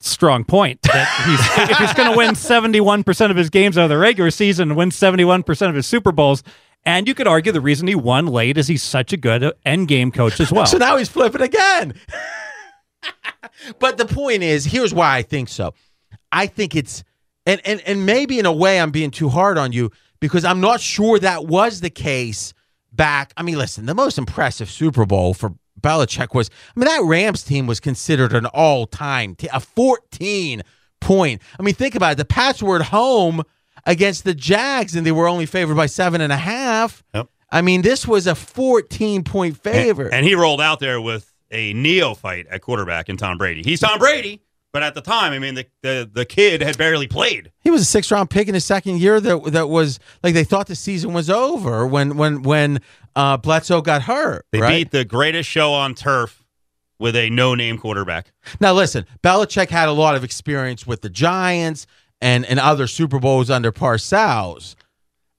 Strong 0.00 0.44
point. 0.44 0.80
That 0.90 1.08
he's, 1.26 1.70
if 1.70 1.78
he's 1.78 1.94
going 1.94 2.10
to 2.10 2.16
win 2.16 2.30
71% 2.30 3.30
of 3.30 3.36
his 3.36 3.50
games 3.50 3.78
out 3.78 3.84
of 3.84 3.90
the 3.90 3.98
regular 3.98 4.30
season 4.30 4.70
and 4.70 4.76
win 4.76 4.90
71% 4.90 5.68
of 5.68 5.74
his 5.74 5.86
Super 5.86 6.10
Bowls, 6.10 6.42
and 6.84 7.06
you 7.06 7.14
could 7.14 7.26
argue 7.26 7.52
the 7.52 7.60
reason 7.60 7.86
he 7.86 7.94
won 7.94 8.26
late 8.26 8.56
is 8.56 8.66
he's 8.66 8.82
such 8.82 9.12
a 9.12 9.16
good 9.16 9.44
uh, 9.44 9.52
end 9.64 9.88
game 9.88 10.10
coach 10.10 10.40
as 10.40 10.50
well. 10.50 10.66
so 10.66 10.78
now 10.78 10.96
he's 10.96 11.08
flipping 11.08 11.42
again. 11.42 11.94
but 13.78 13.98
the 13.98 14.06
point 14.06 14.42
is, 14.42 14.64
here's 14.64 14.94
why 14.94 15.16
I 15.16 15.22
think 15.22 15.48
so. 15.48 15.74
I 16.32 16.46
think 16.46 16.74
it's 16.74 17.04
and 17.46 17.60
and 17.64 17.80
and 17.86 18.06
maybe 18.06 18.38
in 18.38 18.46
a 18.46 18.52
way 18.52 18.80
I'm 18.80 18.90
being 18.90 19.10
too 19.10 19.28
hard 19.28 19.58
on 19.58 19.72
you 19.72 19.90
because 20.20 20.44
I'm 20.44 20.60
not 20.60 20.80
sure 20.80 21.18
that 21.18 21.46
was 21.46 21.80
the 21.80 21.90
case 21.90 22.54
back. 22.92 23.32
I 23.36 23.42
mean, 23.42 23.58
listen, 23.58 23.86
the 23.86 23.94
most 23.94 24.18
impressive 24.18 24.70
Super 24.70 25.04
Bowl 25.04 25.34
for 25.34 25.54
Belichick 25.80 26.34
was, 26.34 26.50
I 26.76 26.80
mean, 26.80 26.86
that 26.86 27.02
Rams 27.04 27.42
team 27.42 27.66
was 27.66 27.80
considered 27.80 28.32
an 28.32 28.46
all 28.46 28.86
time, 28.86 29.34
t- 29.34 29.48
a 29.52 29.60
14 29.60 30.62
point. 31.00 31.42
I 31.58 31.62
mean, 31.62 31.74
think 31.74 31.94
about 31.94 32.12
it. 32.12 32.18
The 32.18 32.24
Pats 32.24 32.62
were 32.62 32.76
at 32.76 32.86
home 32.86 33.42
against 33.86 34.24
the 34.24 34.34
Jags 34.34 34.94
and 34.94 35.06
they 35.06 35.12
were 35.12 35.28
only 35.28 35.46
favored 35.46 35.76
by 35.76 35.86
seven 35.86 36.20
and 36.20 36.32
a 36.32 36.36
half. 36.36 37.02
Yep. 37.14 37.28
I 37.50 37.62
mean, 37.62 37.82
this 37.82 38.06
was 38.06 38.26
a 38.26 38.34
14 38.34 39.24
point 39.24 39.56
favor. 39.56 40.04
And, 40.04 40.14
and 40.14 40.26
he 40.26 40.34
rolled 40.34 40.60
out 40.60 40.80
there 40.80 41.00
with 41.00 41.32
a 41.50 41.72
neophyte 41.72 42.46
at 42.48 42.62
quarterback 42.62 43.08
in 43.08 43.16
Tom 43.16 43.38
Brady. 43.38 43.62
He's 43.62 43.80
Tom 43.80 43.98
Brady, 43.98 44.40
but 44.72 44.82
at 44.82 44.94
the 44.94 45.00
time, 45.00 45.32
I 45.32 45.38
mean, 45.38 45.54
the, 45.54 45.66
the, 45.82 46.10
the 46.12 46.24
kid 46.24 46.62
had 46.62 46.78
barely 46.78 47.08
played. 47.08 47.50
He 47.60 47.70
was 47.70 47.82
a 47.82 47.84
six 47.84 48.10
round 48.10 48.30
pick 48.30 48.48
in 48.48 48.54
his 48.54 48.64
second 48.64 49.00
year 49.00 49.20
that 49.20 49.52
that 49.52 49.68
was 49.68 49.98
like 50.22 50.34
they 50.34 50.44
thought 50.44 50.68
the 50.68 50.76
season 50.76 51.12
was 51.12 51.28
over 51.28 51.86
when 51.86 52.16
when 52.16 52.42
when 52.42 52.80
uh, 53.16 53.36
Bledsoe 53.36 53.82
got 53.82 54.02
hurt. 54.02 54.46
They 54.52 54.60
right? 54.60 54.78
beat 54.78 54.90
the 54.90 55.04
greatest 55.04 55.48
show 55.48 55.72
on 55.72 55.94
turf 55.94 56.44
with 56.98 57.16
a 57.16 57.30
no 57.30 57.54
name 57.54 57.78
quarterback. 57.78 58.32
Now 58.60 58.72
listen, 58.72 59.06
Belichick 59.22 59.70
had 59.70 59.88
a 59.88 59.92
lot 59.92 60.14
of 60.14 60.22
experience 60.22 60.86
with 60.86 61.02
the 61.02 61.10
Giants 61.10 61.86
and 62.20 62.44
and 62.46 62.60
other 62.60 62.86
Super 62.86 63.18
Bowls 63.18 63.50
under 63.50 63.72
Parcells. 63.72 64.76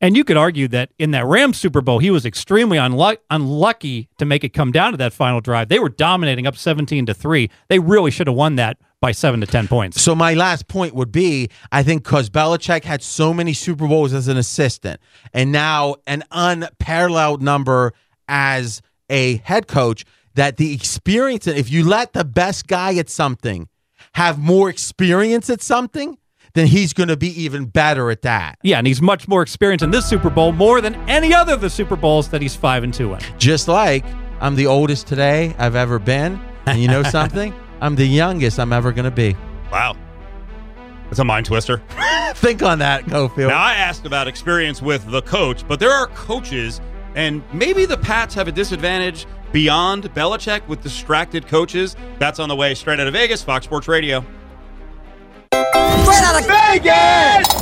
And 0.03 0.17
you 0.17 0.23
could 0.23 0.35
argue 0.35 0.67
that 0.69 0.89
in 0.97 1.11
that 1.11 1.25
Rams 1.27 1.59
Super 1.59 1.79
Bowl, 1.79 1.99
he 1.99 2.09
was 2.09 2.25
extremely 2.25 2.79
unluck- 2.79 3.19
unlucky 3.29 4.09
to 4.17 4.25
make 4.25 4.43
it 4.43 4.49
come 4.49 4.71
down 4.71 4.93
to 4.93 4.97
that 4.97 5.13
final 5.13 5.41
drive. 5.41 5.69
They 5.69 5.77
were 5.77 5.89
dominating 5.89 6.47
up 6.47 6.57
17 6.57 7.05
to 7.05 7.13
3. 7.13 7.51
They 7.69 7.77
really 7.77 8.09
should 8.09 8.25
have 8.25 8.35
won 8.35 8.55
that 8.55 8.79
by 9.01 9.11
7 9.11 9.41
to 9.41 9.47
10 9.47 9.67
points. 9.67 10.01
So 10.01 10.15
my 10.15 10.35
last 10.35 10.67
point 10.67 10.95
would 10.95 11.11
be 11.11 11.49
I 11.71 11.83
think 11.83 12.03
because 12.03 12.29
Belichick 12.29 12.83
had 12.83 13.01
so 13.01 13.33
many 13.33 13.51
Super 13.53 13.87
Bowls 13.87 14.13
as 14.13 14.27
an 14.27 14.37
assistant 14.37 15.01
and 15.33 15.51
now 15.51 15.95
an 16.07 16.23
unparalleled 16.31 17.41
number 17.41 17.93
as 18.29 18.81
a 19.09 19.37
head 19.37 19.67
coach 19.67 20.05
that 20.35 20.55
the 20.57 20.73
experience 20.73 21.47
if 21.47 21.69
you 21.69 21.83
let 21.83 22.13
the 22.13 22.23
best 22.23 22.67
guy 22.67 22.95
at 22.95 23.09
something 23.09 23.67
have 24.13 24.37
more 24.37 24.69
experience 24.69 25.49
at 25.49 25.61
something 25.61 26.17
then 26.53 26.67
he's 26.67 26.93
going 26.93 27.09
to 27.09 27.17
be 27.17 27.29
even 27.41 27.65
better 27.65 28.11
at 28.11 28.23
that. 28.23 28.59
Yeah, 28.61 28.77
and 28.77 28.85
he's 28.85 29.01
much 29.01 29.25
more 29.25 29.41
experienced 29.41 29.83
in 29.83 29.91
this 29.91 30.05
Super 30.05 30.29
Bowl 30.29 30.51
more 30.51 30.81
than 30.81 30.95
any 31.09 31.33
other 31.33 31.53
of 31.53 31.61
the 31.61 31.69
Super 31.69 31.95
Bowls 31.95 32.27
that 32.29 32.41
he's 32.41 32.55
5 32.55 32.83
and 32.83 32.93
2 32.93 33.13
in. 33.13 33.19
Just 33.37 33.69
like 33.69 34.03
I'm 34.41 34.55
the 34.55 34.67
oldest 34.67 35.07
today 35.07 35.55
I've 35.57 35.75
ever 35.75 35.97
been, 35.97 36.41
and 36.65 36.81
you 36.81 36.87
know 36.87 37.03
something? 37.09 37.53
I'm 37.81 37.95
the 37.95 38.05
youngest 38.05 38.59
I'm 38.59 38.71
ever 38.71 38.91
going 38.91 39.05
to 39.05 39.11
be. 39.11 39.35
Wow. 39.71 39.97
That's 41.05 41.19
a 41.19 41.23
mind 41.25 41.47
twister. 41.47 41.81
Think 42.35 42.63
on 42.63 42.79
that, 42.79 43.03
Cofield. 43.05 43.49
Now, 43.49 43.59
I 43.59 43.73
asked 43.73 44.05
about 44.05 44.27
experience 44.27 44.81
with 44.81 45.09
the 45.09 45.21
coach, 45.23 45.67
but 45.67 45.79
there 45.79 45.91
are 45.91 46.07
coaches, 46.07 46.79
and 47.15 47.43
maybe 47.51 47.85
the 47.85 47.97
Pats 47.97 48.33
have 48.35 48.47
a 48.47 48.51
disadvantage 48.51 49.25
beyond 49.51 50.13
Belichick 50.13 50.65
with 50.67 50.81
distracted 50.81 51.47
coaches. 51.47 51.97
That's 52.19 52.39
on 52.39 52.47
the 52.47 52.55
way 52.55 52.73
straight 52.75 52.99
out 52.99 53.07
of 53.07 53.13
Vegas, 53.13 53.43
Fox 53.43 53.65
Sports 53.65 53.87
Radio. 53.87 54.23
Straight 55.51 56.23
out 56.23 56.39
of 56.39 56.47
Vegas! 56.47 57.61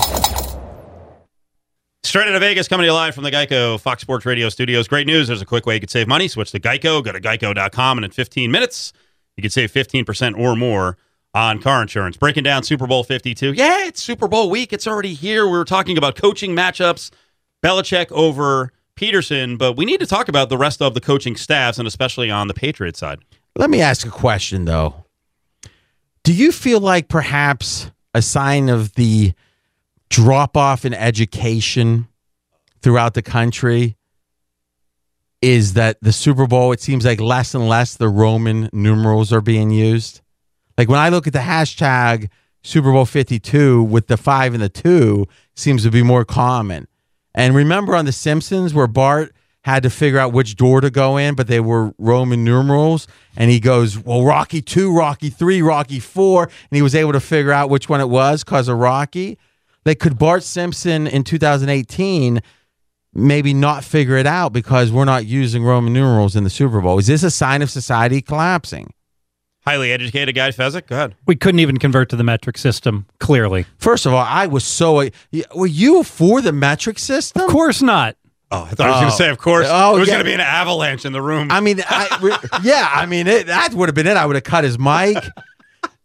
Straight 2.03 2.28
out 2.28 2.36
of 2.36 2.41
Vegas, 2.41 2.67
coming 2.67 2.84
to 2.84 2.88
you 2.88 2.93
live 2.93 3.15
from 3.15 3.24
the 3.24 3.32
Geico 3.32 3.80
Fox 3.80 4.01
Sports 4.01 4.26
Radio 4.26 4.49
studios. 4.49 4.88
Great 4.88 5.07
news. 5.07 5.28
There's 5.28 5.41
a 5.41 5.45
quick 5.45 5.65
way 5.65 5.76
you 5.76 5.80
could 5.80 5.91
save 5.91 6.07
money. 6.07 6.28
Switch 6.28 6.51
to 6.51 6.59
Geico. 6.59 7.03
Go 7.03 7.11
to 7.11 7.22
geico.com, 7.22 7.97
and 7.97 8.05
in 8.05 8.11
15 8.11 8.51
minutes, 8.51 8.93
you 9.40 9.42
could 9.42 9.54
save 9.54 9.72
15% 9.72 10.38
or 10.38 10.56
more 10.58 10.98
on 11.34 11.62
car 11.62 11.82
insurance. 11.82 12.18
Breaking 12.18 12.44
down 12.44 12.64
Super 12.64 12.86
Bowl 12.86 13.06
52. 13.06 13.54
Yeah, 13.54 13.86
it's 13.86 14.04
Super 14.04 14.28
Bowl 14.28 14.50
week. 14.50 14.74
It's 14.74 14.86
already 14.86 15.14
here. 15.14 15.46
We 15.46 15.58
were 15.58 15.64
talking 15.64 15.98
about 15.98 16.18
coaching 16.18 16.54
matchups, 16.54 17.10
Belichick 17.64 18.12
over 18.12 18.74
Pederson, 18.98 19.58
but 19.58 19.78
we 19.78 19.86
need 19.86 20.02
to 20.02 20.06
talk 20.06 20.28
about 20.28 20.50
the 20.50 20.58
rest 20.58 20.82
of 20.82 20.94
the 20.94 21.00
coaching 21.00 21.38
staffs, 21.38 21.78
and 21.78 21.88
especially 21.88 22.30
on 22.30 22.50
the 22.50 22.54
Patriots 22.54 23.00
side. 23.00 23.20
Let 23.56 23.70
me 23.70 23.80
ask 23.80 24.06
a 24.06 24.10
question, 24.10 24.66
though. 24.66 25.06
Do 26.26 26.34
you 26.34 26.52
feel 26.52 26.82
like 26.82 27.08
perhaps 27.08 27.90
a 28.14 28.22
sign 28.22 28.68
of 28.68 28.94
the 28.96 29.32
drop 30.10 30.58
off 30.58 30.84
in 30.84 30.94
education 30.94 32.10
throughout 32.82 33.14
the 33.14 33.22
country 33.22 33.96
is 35.42 35.74
that 35.74 35.98
the 36.02 36.12
Super 36.12 36.48
Bowl, 36.48 36.72
it 36.72 36.82
seems 36.82 37.06
like 37.06 37.20
less 37.20 37.54
and 37.54 37.68
less 37.68 37.96
the 37.96 38.10
Roman 38.10 38.70
numerals 38.74 39.32
are 39.32 39.42
being 39.42 39.72
used? 39.72 40.22
Like 40.78 40.90
when 40.90 41.00
I 41.00 41.10
look 41.10 41.28
at 41.28 41.34
the 41.34 41.40
hashtag 41.40 42.30
Super 42.64 42.92
Bowl 42.92 43.06
52 43.06 43.84
with 43.84 44.08
the 44.08 44.18
five 44.18 44.54
and 44.54 44.62
the 44.62 44.70
two, 44.70 45.26
seems 45.56 45.84
to 45.84 45.92
be 45.92 46.04
more 46.04 46.26
common. 46.26 46.88
And 47.34 47.56
remember 47.56 47.96
on 47.96 48.06
The 48.06 48.12
Simpsons 48.12 48.74
where 48.74 48.88
Bart 48.88 49.34
had 49.64 49.84
to 49.84 49.90
figure 49.90 50.20
out 50.20 50.34
which 50.34 50.56
door 50.56 50.82
to 50.82 50.90
go 50.90 51.18
in, 51.18 51.36
but 51.36 51.48
they 51.48 51.60
were 51.60 51.94
Roman 51.98 52.44
numerals. 52.44 53.08
And 53.36 53.52
he 53.52 53.60
goes, 53.60 53.98
Well, 53.98 54.24
Rocky 54.24 54.62
2, 54.62 54.96
Rocky 54.96 55.30
3, 55.30 55.62
Rocky 55.62 56.00
4. 56.00 56.44
And 56.44 56.52
he 56.72 56.82
was 56.82 56.96
able 56.96 57.14
to 57.14 57.20
figure 57.20 57.52
out 57.52 57.70
which 57.70 57.90
one 57.90 58.02
it 58.02 58.10
was 58.10 58.44
because 58.44 58.68
of 58.68 58.78
Rocky. 58.78 59.38
Like, 59.86 60.00
could 60.00 60.18
Bart 60.18 60.44
Simpson 60.44 61.08
in 61.08 61.24
2018 61.24 62.42
maybe 63.14 63.53
not 63.53 63.84
figure 63.84 64.18
it 64.18 64.28
out 64.28 64.53
because 64.53 64.91
we're 64.91 65.05
not 65.05 65.26
using 65.26 65.64
Roman 65.64 65.93
numerals 65.93 66.36
in 66.36 66.43
the 66.43 66.49
Super 66.49 66.82
Bowl? 66.82 66.99
Is 66.99 67.07
this 67.07 67.24
a 67.24 67.32
sign 67.32 67.62
of 67.62 67.70
society 67.70 68.22
collapsing? 68.22 68.93
Highly 69.66 69.91
educated 69.91 70.36
guy, 70.36 70.49
Fezzik. 70.49 70.88
Go 70.88 70.95
ahead. 70.95 71.16
We 71.28 71.36
couldn't 71.36 71.60
even 71.60 71.78
convert 71.78 72.10
to 72.10 72.16
the 72.16 72.24
metric 72.24 72.57
system, 72.57 73.05
clearly. 73.20 73.66
First 73.78 74.05
of 74.05 74.14
all, 74.14 74.26
I 74.28 74.47
was 74.47 74.64
so. 74.64 75.01
Uh, 75.01 75.10
were 75.53 75.68
you 75.68 76.03
for 76.03 76.41
the 76.41 76.53
metric 76.53 76.97
system? 76.97 77.43
Of 77.43 77.49
course 77.49 77.82
not. 77.82 78.16
Oh, 78.51 78.64
I 78.64 78.70
thought 78.70 78.88
I 78.88 78.91
was 78.91 78.99
going 79.01 79.10
to 79.10 79.14
oh. 79.14 79.18
say, 79.18 79.30
of 79.30 79.38
course, 79.38 79.68
Oh, 79.70 79.95
it 79.95 79.99
was 79.99 80.07
yeah. 80.07 80.16
going 80.16 80.26
to 80.26 80.30
be 80.30 80.34
an 80.34 80.39
avalanche 80.39 81.05
in 81.05 81.12
the 81.14 81.22
room. 81.22 81.51
I 81.51 81.60
mean, 81.60 81.82
I, 81.88 82.18
re- 82.20 82.49
yeah, 82.64 82.89
I 82.91 83.05
mean, 83.05 83.28
it, 83.28 83.45
that 83.45 83.74
would 83.76 83.89
have 83.89 83.95
been 83.95 84.07
it. 84.07 84.18
I 84.18 84.26
would 84.26 84.36
have 84.36 84.43
cut 84.43 84.64
his 84.64 84.80
mic. 84.80 85.18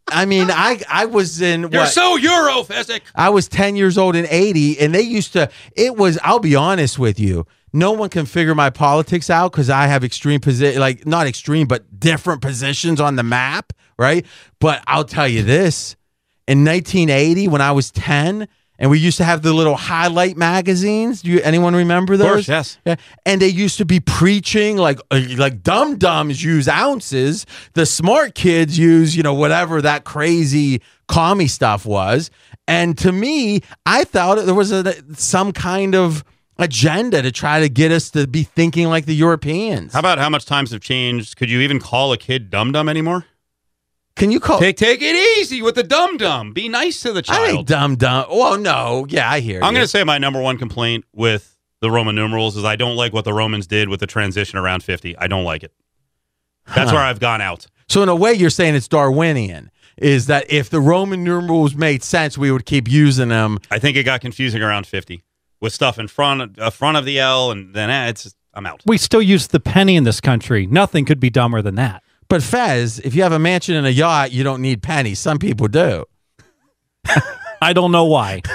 I 0.09 0.27
mean, 0.27 0.51
I 0.51 0.81
I 0.89 1.07
was 1.07 1.41
in. 1.41 1.63
You're 1.63 1.71
what? 1.71 1.89
so 1.89 2.17
Euro, 2.17 2.63
Fezzik. 2.63 3.03
I 3.15 3.31
was 3.31 3.49
10 3.49 3.77
years 3.77 3.97
old 3.97 4.17
in 4.17 4.27
80, 4.29 4.79
and 4.81 4.95
they 4.95 5.03
used 5.03 5.33
to, 5.33 5.51
it 5.77 5.97
was, 5.97 6.19
I'll 6.23 6.41
be 6.41 6.55
honest 6.55 6.99
with 6.99 7.19
you, 7.19 7.47
no 7.73 7.93
one 7.93 8.11
can 8.11 8.27
figure 8.27 8.55
my 8.55 8.71
politics 8.71 9.31
out 9.31 9.53
because 9.53 9.71
I 9.71 9.87
have 9.87 10.05
extreme 10.05 10.41
position, 10.41 10.81
like 10.81 11.07
not 11.07 11.27
extreme, 11.27 11.67
but 11.67 11.99
different 11.99 12.43
positions 12.43 13.01
on 13.01 13.17
the 13.17 13.23
map, 13.23 13.73
right? 13.99 14.25
But 14.61 14.83
I'll 14.87 15.05
tell 15.05 15.27
you 15.27 15.43
this 15.43 15.97
in 16.47 16.65
1980, 16.65 17.49
when 17.49 17.61
I 17.61 17.73
was 17.73 17.91
10, 17.91 18.47
And 18.79 18.91
we 18.91 18.99
used 18.99 19.19
to 19.19 19.25
have 19.25 19.43
the 19.43 19.53
little 19.53 19.77
highlight 19.77 20.37
magazines. 20.37 21.23
Do 21.23 21.31
you 21.31 21.41
anyone 21.41 21.77
remember 21.77 22.17
those? 22.17 22.29
course, 22.29 22.49
yes. 22.49 22.79
Yeah. 22.85 22.97
And 23.25 23.41
they 23.41 23.49
used 23.49 23.79
to 23.79 23.85
be 23.85 24.01
preaching 24.01 24.77
like 24.77 24.99
uh, 25.11 25.21
like 25.37 25.63
dum 25.63 25.97
dums 25.97 26.43
use 26.43 26.69
ounces. 26.69 27.47
The 27.75 27.87
smart 27.87 28.35
kids 28.35 28.77
use, 28.77 29.17
you 29.17 29.23
know, 29.23 29.35
whatever 29.35 29.81
that 29.83 30.05
crazy 30.05 30.83
commie 31.07 31.47
stuff 31.47 31.87
was. 31.87 32.31
And 32.67 32.97
to 32.99 33.13
me, 33.13 33.61
I 33.87 34.05
thought 34.05 34.45
there 34.45 34.55
was 34.55 34.73
a, 34.73 34.95
some 35.15 35.53
kind 35.53 35.95
of 35.95 36.25
agenda 36.59 37.21
to 37.23 37.33
try 37.33 37.61
to 37.61 37.69
get 37.69 37.93
us 37.93 38.11
to 38.11 38.27
be 38.27 38.43
thinking 38.43 38.89
like 38.89 39.07
the 39.07 39.15
Europeans. 39.15 39.93
How 39.93 39.99
about 40.01 40.19
how 40.19 40.29
much 40.29 40.47
times 40.47 40.71
have 40.73 40.81
changed? 40.81 41.37
Could 41.37 41.51
you 41.51 41.61
even 41.61 41.81
call 41.81 42.13
a 42.13 42.19
kid 42.19 42.51
dum 42.51 42.73
dum 42.73 42.89
anymore? 42.89 43.25
Can 44.17 44.31
you 44.31 44.39
call 44.39 44.61
Take 44.61 44.77
take 44.77 45.01
it 45.03 45.17
easy 45.41 45.61
with 45.61 45.75
the 45.75 45.83
dum 45.83 46.17
dum. 46.17 46.53
Be 46.53 46.69
nice 46.69 47.03
to 47.03 47.13
the 47.13 47.19
I 47.19 47.23
child. 47.23 47.47
think 47.49 47.67
dum 47.67 47.97
dum. 47.97 48.27
Well, 48.31 48.59
no, 48.59 49.07
yeah, 49.09 49.29
I 49.31 49.41
hear. 49.41 49.61
I'm 49.63 49.73
you. 49.73 49.79
going 49.79 49.85
to 49.85 49.89
say 49.89 50.05
my 50.05 50.19
number 50.19 50.41
one 50.41 50.57
complaint 50.57 51.05
with 51.13 51.57
the 51.81 51.91
Roman 51.91 52.15
numerals 52.15 52.57
is 52.57 52.65
I 52.65 52.77
don't 52.77 52.97
like 52.97 53.13
what 53.13 53.25
the 53.25 53.33
Romans 53.33 53.67
did 53.67 53.89
with 53.89 54.01
the 54.01 54.07
transition 54.07 54.59
around 54.59 54.83
50. 54.85 55.17
I 55.19 55.27
don't 55.27 55.45
like 55.45 55.65
it. 55.65 55.73
That's 56.75 56.91
Huh. 56.91 56.97
where 56.97 57.05
I've 57.05 57.21
gone 57.21 57.41
out. 57.41 57.67
So 57.89 58.03
in 58.03 58.09
a 58.09 58.15
way, 58.15 58.33
you're 58.33 58.51
saying 58.51 58.75
it's 58.75 58.89
Darwinian. 58.89 59.71
Is 59.99 60.27
that 60.27 60.51
if 60.51 60.71
the 60.71 60.81
Roman 60.81 61.23
numerals 61.23 61.75
made 61.77 62.03
sense, 62.03 62.37
we 62.39 62.51
would 62.51 62.67
keep 62.67 62.89
using 62.91 63.29
them. 63.29 63.59
I 63.71 63.79
think 63.79 63.97
it 63.97 64.03
got 64.05 64.21
confusing 64.21 64.61
around 64.63 64.87
50 64.89 65.23
with 65.61 65.73
stuff 65.73 65.99
in 66.01 66.09
front 66.09 66.59
uh, 66.59 66.71
front 66.71 66.97
of 66.97 67.05
the 67.05 67.21
L, 67.21 67.51
and 67.53 67.75
then 67.75 67.91
eh, 67.91 68.09
it's 68.09 68.35
I'm 68.55 68.67
out. 68.67 68.81
We 68.87 68.97
still 68.99 69.23
use 69.23 69.47
the 69.49 69.61
penny 69.61 69.95
in 69.95 70.03
this 70.05 70.21
country. 70.21 70.67
Nothing 70.67 71.05
could 71.05 71.21
be 71.21 71.31
dumber 71.31 71.63
than 71.63 71.75
that. 71.77 72.03
But 72.29 72.43
Fez, 72.43 72.99
if 73.01 73.15
you 73.15 73.23
have 73.23 73.33
a 73.33 73.39
mansion 73.39 73.75
and 73.77 73.87
a 73.87 73.93
yacht, 73.93 74.33
you 74.33 74.43
don't 74.43 74.63
need 74.63 74.83
pennies. 74.83 75.19
Some 75.19 75.39
people 75.39 75.69
do. 75.69 76.05
I 77.61 77.73
don't 77.73 77.93
know 77.93 78.05
why. 78.05 78.43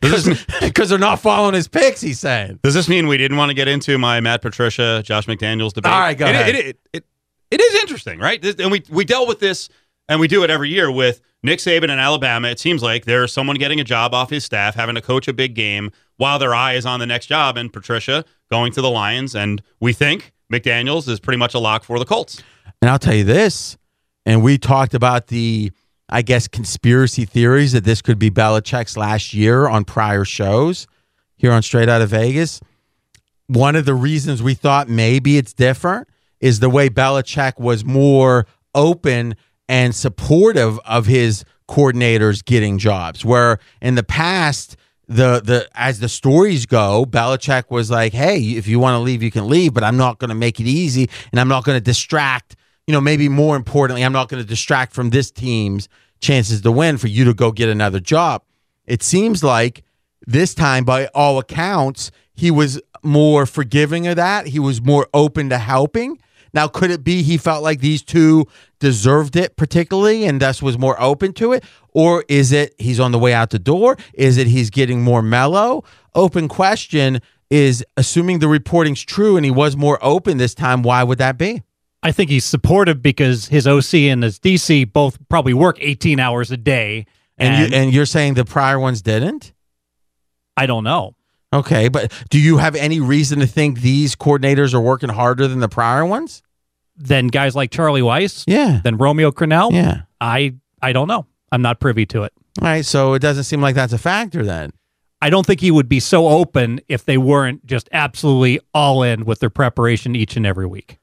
Because 0.00 0.88
they're 0.88 0.98
not 0.98 1.20
following 1.20 1.54
his 1.54 1.66
picks, 1.66 2.00
he's 2.00 2.20
saying. 2.20 2.60
Does 2.62 2.74
this 2.74 2.88
mean 2.88 3.08
we 3.08 3.16
didn't 3.16 3.36
want 3.36 3.50
to 3.50 3.54
get 3.54 3.66
into 3.68 3.98
my 3.98 4.20
Matt 4.20 4.40
Patricia, 4.40 5.02
Josh 5.04 5.26
McDaniels 5.26 5.72
debate? 5.72 5.92
All 5.92 5.98
right, 6.00 6.16
go 6.16 6.26
it, 6.26 6.34
ahead. 6.34 6.54
It, 6.54 6.66
it, 6.66 6.80
it, 6.92 7.04
it 7.50 7.60
is 7.60 7.74
interesting, 7.82 8.20
right? 8.20 8.40
This- 8.40 8.54
And 8.60 8.70
we, 8.70 8.84
we 8.88 9.04
dealt 9.04 9.26
with 9.26 9.40
this, 9.40 9.68
and 10.08 10.20
we 10.20 10.28
do 10.28 10.44
it 10.44 10.50
every 10.50 10.68
year 10.68 10.90
with 10.92 11.20
Nick 11.42 11.58
Saban 11.58 11.84
in 11.84 11.98
Alabama. 11.98 12.48
It 12.48 12.60
seems 12.60 12.82
like 12.84 13.04
there's 13.04 13.32
someone 13.32 13.56
getting 13.56 13.80
a 13.80 13.84
job 13.84 14.14
off 14.14 14.30
his 14.30 14.44
staff, 14.44 14.76
having 14.76 14.94
to 14.94 15.00
coach 15.02 15.26
a 15.26 15.32
big 15.32 15.54
game 15.54 15.90
while 16.18 16.38
their 16.38 16.54
eye 16.54 16.74
is 16.74 16.86
on 16.86 17.00
the 17.00 17.06
next 17.06 17.26
job, 17.26 17.56
and 17.56 17.72
Patricia 17.72 18.24
going 18.50 18.72
to 18.72 18.80
the 18.80 18.90
Lions. 18.90 19.34
And 19.34 19.60
we 19.80 19.92
think 19.92 20.32
McDaniels 20.50 21.08
is 21.08 21.20
pretty 21.20 21.38
much 21.38 21.54
a 21.54 21.58
lock 21.58 21.84
for 21.84 21.98
the 21.98 22.04
Colts. 22.04 22.42
And 22.82 22.90
I'll 22.90 22.98
tell 22.98 23.14
you 23.14 23.24
this, 23.24 23.76
and 24.26 24.42
we 24.42 24.58
talked 24.58 24.94
about 24.94 25.28
the, 25.28 25.72
I 26.08 26.22
guess, 26.22 26.48
conspiracy 26.48 27.24
theories 27.24 27.72
that 27.72 27.84
this 27.84 28.02
could 28.02 28.18
be 28.18 28.30
Belichick's 28.30 28.96
last 28.96 29.32
year 29.32 29.68
on 29.68 29.84
prior 29.84 30.24
shows 30.24 30.86
here 31.36 31.52
on 31.52 31.62
Straight 31.62 31.88
Out 31.88 32.02
of 32.02 32.10
Vegas. 32.10 32.60
One 33.46 33.76
of 33.76 33.84
the 33.84 33.94
reasons 33.94 34.42
we 34.42 34.54
thought 34.54 34.88
maybe 34.88 35.38
it's 35.38 35.52
different 35.52 36.08
is 36.40 36.60
the 36.60 36.70
way 36.70 36.88
Belichick 36.88 37.58
was 37.58 37.84
more 37.84 38.46
open 38.74 39.34
and 39.68 39.94
supportive 39.94 40.78
of 40.80 41.06
his 41.06 41.44
coordinators 41.68 42.44
getting 42.44 42.78
jobs. 42.78 43.24
Where 43.24 43.58
in 43.80 43.94
the 43.94 44.02
past, 44.02 44.76
the 45.10 45.42
the 45.44 45.68
as 45.74 45.98
the 45.98 46.08
stories 46.08 46.66
go, 46.66 47.04
Belichick 47.04 47.64
was 47.68 47.90
like, 47.90 48.12
"Hey, 48.12 48.38
if 48.40 48.68
you 48.68 48.78
want 48.78 48.94
to 48.94 49.00
leave, 49.00 49.24
you 49.24 49.30
can 49.32 49.48
leave, 49.48 49.74
but 49.74 49.82
I'm 49.82 49.96
not 49.96 50.18
going 50.20 50.28
to 50.28 50.36
make 50.36 50.60
it 50.60 50.66
easy, 50.66 51.10
and 51.32 51.40
I'm 51.40 51.48
not 51.48 51.64
going 51.64 51.76
to 51.76 51.80
distract. 51.80 52.54
You 52.86 52.92
know, 52.92 53.00
maybe 53.00 53.28
more 53.28 53.56
importantly, 53.56 54.04
I'm 54.04 54.12
not 54.12 54.28
going 54.28 54.42
to 54.42 54.48
distract 54.48 54.92
from 54.92 55.10
this 55.10 55.32
team's 55.32 55.88
chances 56.20 56.60
to 56.60 56.70
win 56.70 56.96
for 56.96 57.08
you 57.08 57.24
to 57.24 57.34
go 57.34 57.50
get 57.50 57.68
another 57.68 57.98
job." 57.98 58.42
It 58.86 59.02
seems 59.02 59.42
like 59.42 59.82
this 60.26 60.54
time, 60.54 60.84
by 60.84 61.06
all 61.08 61.38
accounts, 61.38 62.12
he 62.32 62.52
was 62.52 62.80
more 63.02 63.46
forgiving 63.46 64.06
of 64.06 64.14
that. 64.16 64.46
He 64.46 64.60
was 64.60 64.80
more 64.80 65.08
open 65.12 65.50
to 65.50 65.58
helping. 65.58 66.18
Now, 66.52 66.68
could 66.68 66.90
it 66.90 67.04
be 67.04 67.22
he 67.22 67.36
felt 67.36 67.62
like 67.62 67.80
these 67.80 68.02
two 68.02 68.46
deserved 68.78 69.36
it 69.36 69.56
particularly 69.56 70.24
and 70.24 70.40
thus 70.40 70.62
was 70.62 70.78
more 70.78 71.00
open 71.00 71.32
to 71.34 71.52
it? 71.52 71.64
Or 71.92 72.24
is 72.28 72.52
it 72.52 72.74
he's 72.78 73.00
on 73.00 73.12
the 73.12 73.18
way 73.18 73.32
out 73.32 73.50
the 73.50 73.58
door? 73.58 73.96
Is 74.14 74.36
it 74.36 74.46
he's 74.46 74.70
getting 74.70 75.02
more 75.02 75.22
mellow? 75.22 75.84
Open 76.14 76.48
question 76.48 77.20
is 77.50 77.84
assuming 77.96 78.38
the 78.38 78.48
reporting's 78.48 79.02
true 79.02 79.36
and 79.36 79.44
he 79.44 79.50
was 79.50 79.76
more 79.76 79.98
open 80.02 80.38
this 80.38 80.54
time, 80.54 80.82
why 80.82 81.02
would 81.02 81.18
that 81.18 81.36
be? 81.36 81.62
I 82.02 82.12
think 82.12 82.30
he's 82.30 82.44
supportive 82.44 83.02
because 83.02 83.48
his 83.48 83.66
OC 83.66 83.94
and 83.94 84.22
his 84.22 84.38
DC 84.38 84.90
both 84.92 85.18
probably 85.28 85.52
work 85.52 85.76
18 85.80 86.18
hours 86.18 86.50
a 86.50 86.56
day. 86.56 87.06
And, 87.36 87.72
you, 87.72 87.78
and 87.78 87.92
you're 87.92 88.06
saying 88.06 88.34
the 88.34 88.44
prior 88.44 88.78
ones 88.78 89.02
didn't? 89.02 89.52
I 90.56 90.66
don't 90.66 90.84
know. 90.84 91.14
Okay, 91.52 91.88
but 91.88 92.12
do 92.30 92.38
you 92.38 92.58
have 92.58 92.76
any 92.76 93.00
reason 93.00 93.40
to 93.40 93.46
think 93.46 93.80
these 93.80 94.14
coordinators 94.14 94.72
are 94.72 94.80
working 94.80 95.08
harder 95.08 95.48
than 95.48 95.58
the 95.60 95.68
prior 95.68 96.04
ones? 96.06 96.42
Than 96.96 97.28
guys 97.28 97.56
like 97.56 97.70
Charlie 97.70 98.02
Weis, 98.02 98.44
Yeah. 98.46 98.80
Than 98.84 98.96
Romeo 98.98 99.30
Crennel, 99.30 99.72
Yeah. 99.72 100.02
I 100.20 100.54
I 100.82 100.92
don't 100.92 101.08
know. 101.08 101.26
I'm 101.52 101.62
not 101.62 101.80
privy 101.80 102.06
to 102.06 102.22
it. 102.22 102.32
All 102.60 102.68
right, 102.68 102.84
so 102.84 103.14
it 103.14 103.18
doesn't 103.20 103.44
seem 103.44 103.60
like 103.60 103.74
that's 103.74 103.92
a 103.92 103.98
factor 103.98 104.44
then. 104.44 104.70
I 105.22 105.28
don't 105.30 105.44
think 105.46 105.60
he 105.60 105.70
would 105.70 105.88
be 105.88 106.00
so 106.00 106.28
open 106.28 106.80
if 106.88 107.04
they 107.04 107.18
weren't 107.18 107.66
just 107.66 107.88
absolutely 107.92 108.60
all 108.72 109.02
in 109.02 109.24
with 109.24 109.40
their 109.40 109.50
preparation 109.50 110.14
each 110.16 110.36
and 110.36 110.46
every 110.46 110.66
week. 110.66 110.98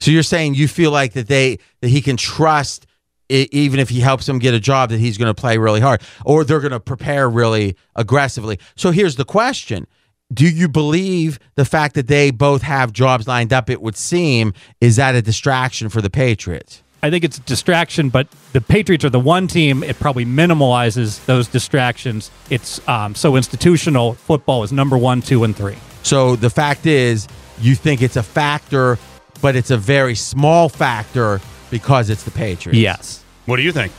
So 0.00 0.10
you're 0.10 0.22
saying 0.24 0.54
you 0.54 0.66
feel 0.66 0.90
like 0.90 1.12
that 1.12 1.28
they 1.28 1.58
that 1.80 1.88
he 1.88 2.00
can 2.02 2.16
trust 2.16 2.86
even 3.28 3.80
if 3.80 3.88
he 3.88 4.00
helps 4.00 4.26
them 4.26 4.38
get 4.38 4.54
a 4.54 4.60
job 4.60 4.90
that 4.90 4.98
he's 4.98 5.18
going 5.18 5.32
to 5.32 5.40
play 5.40 5.58
really 5.58 5.80
hard 5.80 6.02
or 6.24 6.44
they're 6.44 6.60
going 6.60 6.72
to 6.72 6.80
prepare 6.80 7.28
really 7.28 7.76
aggressively. 7.96 8.58
So 8.76 8.90
here's 8.90 9.16
the 9.16 9.24
question. 9.24 9.86
Do 10.32 10.48
you 10.48 10.68
believe 10.68 11.38
the 11.54 11.64
fact 11.64 11.94
that 11.94 12.08
they 12.08 12.30
both 12.30 12.62
have 12.62 12.92
jobs 12.92 13.28
lined 13.28 13.52
up 13.52 13.70
it 13.70 13.80
would 13.80 13.96
seem 13.96 14.52
is 14.80 14.96
that 14.96 15.14
a 15.14 15.22
distraction 15.22 15.88
for 15.88 16.00
the 16.02 16.10
Patriots? 16.10 16.82
I 17.02 17.10
think 17.10 17.22
it's 17.22 17.36
a 17.36 17.42
distraction, 17.42 18.08
but 18.08 18.28
the 18.54 18.62
Patriots 18.62 19.04
are 19.04 19.10
the 19.10 19.20
one 19.20 19.46
team 19.46 19.82
it 19.82 19.98
probably 19.98 20.24
minimalizes 20.24 21.24
those 21.26 21.48
distractions. 21.48 22.30
It's 22.48 22.86
um, 22.88 23.14
so 23.14 23.36
institutional. 23.36 24.14
Football 24.14 24.62
is 24.62 24.72
number 24.72 24.96
one, 24.96 25.20
two, 25.20 25.44
and 25.44 25.54
three. 25.54 25.76
So 26.02 26.36
the 26.36 26.50
fact 26.50 26.86
is 26.86 27.28
you 27.60 27.74
think 27.74 28.00
it's 28.00 28.16
a 28.16 28.22
factor 28.22 28.98
but 29.44 29.56
it's 29.56 29.70
a 29.70 29.76
very 29.76 30.14
small 30.14 30.70
factor 30.70 31.38
because 31.74 32.08
it's 32.08 32.22
the 32.22 32.30
Patriots. 32.30 32.78
Yes. 32.78 33.24
What 33.46 33.56
do 33.56 33.62
you 33.62 33.72
think? 33.72 33.92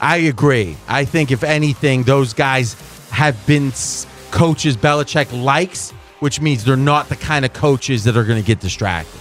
I 0.00 0.16
agree. 0.16 0.74
I 0.88 1.04
think 1.04 1.30
if 1.30 1.44
anything, 1.44 2.02
those 2.04 2.32
guys 2.32 2.74
have 3.10 3.36
been 3.46 3.72
coaches 4.30 4.74
Belichick 4.74 5.30
likes, 5.44 5.90
which 6.20 6.40
means 6.40 6.64
they're 6.64 6.78
not 6.78 7.10
the 7.10 7.16
kind 7.16 7.44
of 7.44 7.52
coaches 7.52 8.04
that 8.04 8.16
are 8.16 8.24
going 8.24 8.40
to 8.40 8.46
get 8.46 8.58
distracted. 8.60 9.20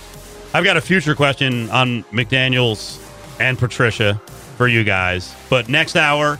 I've 0.53 0.63
got 0.63 0.77
a 0.77 0.81
future 0.81 1.13
question 1.13 1.69
on 1.71 2.03
McDaniels 2.05 3.01
and 3.41 3.59
Patricia 3.59 4.21
for 4.55 4.69
you 4.69 4.85
guys. 4.85 5.35
But 5.49 5.67
next 5.67 5.97
hour, 5.97 6.39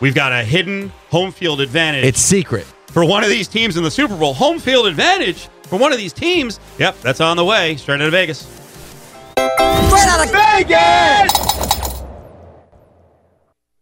we've 0.00 0.14
got 0.14 0.30
a 0.32 0.44
hidden 0.44 0.90
home 1.08 1.32
field 1.32 1.62
advantage. 1.62 2.04
It's 2.04 2.20
secret. 2.20 2.66
for 2.88 3.02
one 3.06 3.24
of 3.24 3.30
these 3.30 3.48
teams 3.48 3.78
in 3.78 3.82
the 3.82 3.90
Super 3.90 4.14
Bowl. 4.14 4.34
Home 4.34 4.58
field 4.58 4.86
advantage 4.86 5.48
for 5.62 5.78
one 5.78 5.90
of 5.90 5.96
these 5.98 6.12
teams. 6.12 6.60
Yep, 6.78 7.00
that's 7.00 7.22
on 7.22 7.38
the 7.38 7.44
way. 7.46 7.76
Straight 7.76 7.94
out 8.02 8.02
of 8.02 8.12
Vegas. 8.12 8.60
Straight 10.14 10.20
out 10.20 10.26
of 10.26 10.32
Vegas! 10.68 12.04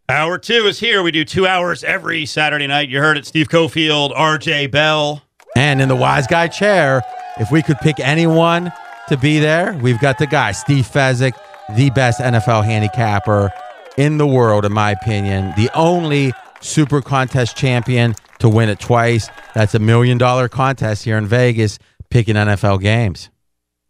Hour 0.09 0.37
two 0.37 0.65
is 0.65 0.79
here. 0.79 1.03
We 1.03 1.11
do 1.11 1.23
two 1.23 1.45
hours 1.45 1.83
every 1.83 2.25
Saturday 2.25 2.67
night. 2.67 2.89
You 2.89 2.99
heard 2.99 3.17
it. 3.17 3.25
Steve 3.25 3.49
Cofield, 3.49 4.15
RJ 4.15 4.71
Bell. 4.71 5.21
And 5.55 5.79
in 5.81 5.87
the 5.87 5.95
wise 5.95 6.25
guy 6.27 6.47
chair, 6.47 7.03
if 7.39 7.51
we 7.51 7.61
could 7.61 7.77
pick 7.77 7.99
anyone 7.99 8.71
to 9.09 9.17
be 9.17 9.39
there, 9.39 9.73
we've 9.81 9.99
got 9.99 10.17
the 10.17 10.25
guy, 10.27 10.51
Steve 10.53 10.85
Fezzik, 10.85 11.33
the 11.75 11.89
best 11.91 12.19
NFL 12.19 12.65
handicapper 12.65 13.51
in 13.97 14.17
the 14.17 14.27
world, 14.27 14.65
in 14.65 14.73
my 14.73 14.91
opinion. 14.91 15.53
The 15.55 15.69
only 15.75 16.33
super 16.61 17.01
contest 17.01 17.55
champion 17.55 18.15
to 18.39 18.49
win 18.49 18.69
it 18.69 18.79
twice. 18.79 19.29
That's 19.53 19.75
a 19.75 19.79
million 19.79 20.17
dollar 20.17 20.49
contest 20.49 21.05
here 21.05 21.17
in 21.17 21.27
Vegas, 21.27 21.77
picking 22.09 22.35
NFL 22.35 22.81
games. 22.81 23.29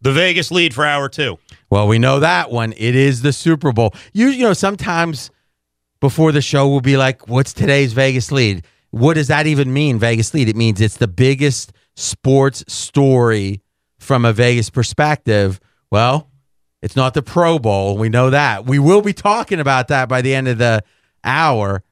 The 0.02 0.12
Vegas 0.12 0.50
lead 0.50 0.74
for 0.74 0.84
hour 0.84 1.08
two. 1.08 1.38
Well, 1.74 1.88
we 1.88 1.98
know 1.98 2.20
that 2.20 2.52
one. 2.52 2.72
It 2.76 2.94
is 2.94 3.22
the 3.22 3.32
Super 3.32 3.72
Bowl. 3.72 3.94
You, 4.12 4.28
you 4.28 4.44
know, 4.44 4.52
sometimes 4.52 5.32
before 6.00 6.30
the 6.30 6.40
show, 6.40 6.68
we'll 6.68 6.80
be 6.80 6.96
like, 6.96 7.26
what's 7.26 7.52
today's 7.52 7.92
Vegas 7.94 8.30
lead? 8.30 8.64
What 8.92 9.14
does 9.14 9.26
that 9.26 9.48
even 9.48 9.72
mean, 9.72 9.98
Vegas 9.98 10.32
lead? 10.32 10.48
It 10.48 10.54
means 10.54 10.80
it's 10.80 10.98
the 10.98 11.08
biggest 11.08 11.72
sports 11.96 12.62
story 12.68 13.60
from 13.98 14.24
a 14.24 14.32
Vegas 14.32 14.70
perspective. 14.70 15.58
Well, 15.90 16.30
it's 16.80 16.94
not 16.94 17.12
the 17.12 17.22
Pro 17.22 17.58
Bowl. 17.58 17.98
We 17.98 18.08
know 18.08 18.30
that. 18.30 18.66
We 18.66 18.78
will 18.78 19.02
be 19.02 19.12
talking 19.12 19.58
about 19.58 19.88
that 19.88 20.08
by 20.08 20.22
the 20.22 20.32
end 20.32 20.46
of 20.46 20.58
the 20.58 20.84
hour. 21.24 21.82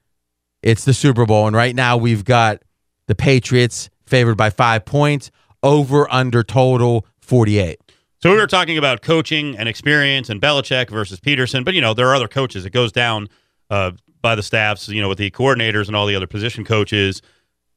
It's 0.61 0.85
the 0.85 0.93
Super 0.93 1.25
Bowl. 1.25 1.45
And 1.45 1.57
right 1.57 1.75
now, 1.75 1.97
we've 1.97 2.23
got 2.23 2.61
the 3.07 3.15
Patriots 3.15 3.89
favored 4.05 4.37
by 4.37 4.49
five 4.49 4.85
points, 4.85 5.29
over 5.61 6.09
under 6.09 6.41
total 6.41 7.05
48. 7.19 7.82
So 8.23 8.31
we 8.31 8.37
were 8.37 8.47
talking 8.47 8.77
about 8.77 9.01
coaching 9.01 9.57
and 9.57 9.67
experience 9.67 10.29
and 10.29 10.41
Belichick 10.41 10.89
versus 10.89 11.19
Pederson, 11.19 11.65
but 11.65 11.73
you 11.73 11.81
know 11.81 11.93
there 11.93 12.07
are 12.07 12.15
other 12.15 12.29
coaches. 12.29 12.65
It 12.65 12.69
goes 12.69 12.93
down 12.93 13.27
uh, 13.69 13.91
by 14.21 14.33
the 14.35 14.41
staffs, 14.41 14.87
you 14.87 15.01
know, 15.01 15.09
with 15.09 15.17
the 15.17 15.29
coordinators 15.31 15.87
and 15.87 15.95
all 15.97 16.07
the 16.07 16.15
other 16.15 16.25
position 16.25 16.63
coaches. 16.63 17.21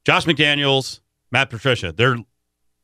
Josh 0.05 0.25
McDaniels, 0.25 1.01
Matt 1.33 1.51
Patricia, 1.51 1.91
they're 1.91 2.19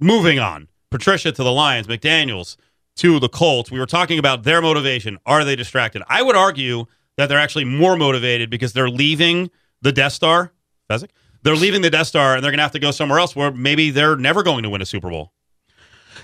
moving 0.00 0.40
on. 0.40 0.66
Patricia 0.90 1.30
to 1.30 1.44
the 1.44 1.52
Lions, 1.52 1.86
McDaniels 1.86 2.56
to 2.96 3.20
the 3.20 3.28
Colts. 3.28 3.70
We 3.70 3.78
were 3.78 3.86
talking 3.86 4.18
about 4.18 4.42
their 4.42 4.60
motivation. 4.60 5.16
Are 5.24 5.44
they 5.44 5.54
distracted? 5.54 6.02
I 6.08 6.20
would 6.20 6.34
argue 6.34 6.86
that 7.16 7.28
they're 7.28 7.38
actually 7.38 7.66
more 7.66 7.96
motivated 7.96 8.50
because 8.50 8.72
they're 8.72 8.90
leaving 8.90 9.52
the 9.82 9.92
Death 9.92 10.14
Star. 10.14 10.52
Fezzik? 10.90 11.10
They're 11.44 11.54
leaving 11.54 11.82
the 11.82 11.90
Death 11.90 12.08
Star 12.08 12.34
and 12.34 12.42
they're 12.42 12.50
going 12.50 12.58
to 12.58 12.64
have 12.64 12.72
to 12.72 12.80
go 12.80 12.90
somewhere 12.90 13.20
else 13.20 13.36
where 13.36 13.52
maybe 13.52 13.92
they're 13.92 14.16
never 14.16 14.42
going 14.42 14.64
to 14.64 14.68
win 14.68 14.82
a 14.82 14.86
Super 14.86 15.10
Bowl. 15.10 15.32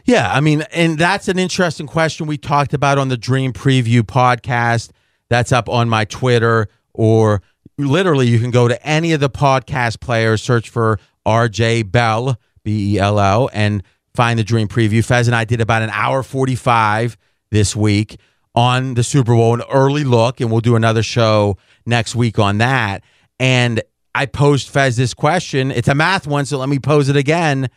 Yeah, 0.04 0.32
I 0.32 0.40
mean, 0.40 0.62
and 0.72 0.98
that's 0.98 1.28
an 1.28 1.38
interesting 1.38 1.86
question 1.86 2.26
we 2.26 2.38
talked 2.38 2.74
about 2.74 2.98
on 2.98 3.08
the 3.08 3.16
Dream 3.16 3.52
Preview 3.52 4.02
podcast. 4.02 4.90
That's 5.28 5.52
up 5.52 5.68
on 5.68 5.88
my 5.88 6.04
Twitter, 6.04 6.68
or 6.94 7.42
literally, 7.76 8.26
you 8.26 8.38
can 8.38 8.50
go 8.50 8.68
to 8.68 8.86
any 8.86 9.12
of 9.12 9.20
the 9.20 9.30
podcast 9.30 10.00
players, 10.00 10.42
search 10.42 10.70
for 10.70 10.98
RJ 11.26 11.90
Bell, 11.90 12.38
B 12.64 12.94
E 12.94 12.98
L 12.98 13.18
O, 13.18 13.48
and 13.52 13.82
find 14.14 14.38
the 14.38 14.44
Dream 14.44 14.68
Preview. 14.68 15.04
Fez 15.04 15.28
and 15.28 15.34
I 15.34 15.44
did 15.44 15.60
about 15.60 15.82
an 15.82 15.90
hour 15.90 16.22
45 16.22 17.16
this 17.50 17.76
week 17.76 18.18
on 18.54 18.94
the 18.94 19.04
Super 19.04 19.34
Bowl, 19.34 19.54
an 19.54 19.62
early 19.70 20.04
look, 20.04 20.40
and 20.40 20.50
we'll 20.50 20.60
do 20.60 20.76
another 20.76 21.02
show 21.02 21.56
next 21.86 22.14
week 22.14 22.38
on 22.38 22.58
that. 22.58 23.02
And 23.38 23.82
I 24.14 24.26
posed 24.26 24.68
Fez 24.68 24.96
this 24.96 25.14
question. 25.14 25.70
It's 25.70 25.88
a 25.88 25.94
math 25.94 26.26
one, 26.26 26.46
so 26.46 26.58
let 26.58 26.68
me 26.68 26.78
pose 26.78 27.08
it 27.08 27.16
again. 27.16 27.68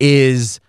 Is 0.00 0.60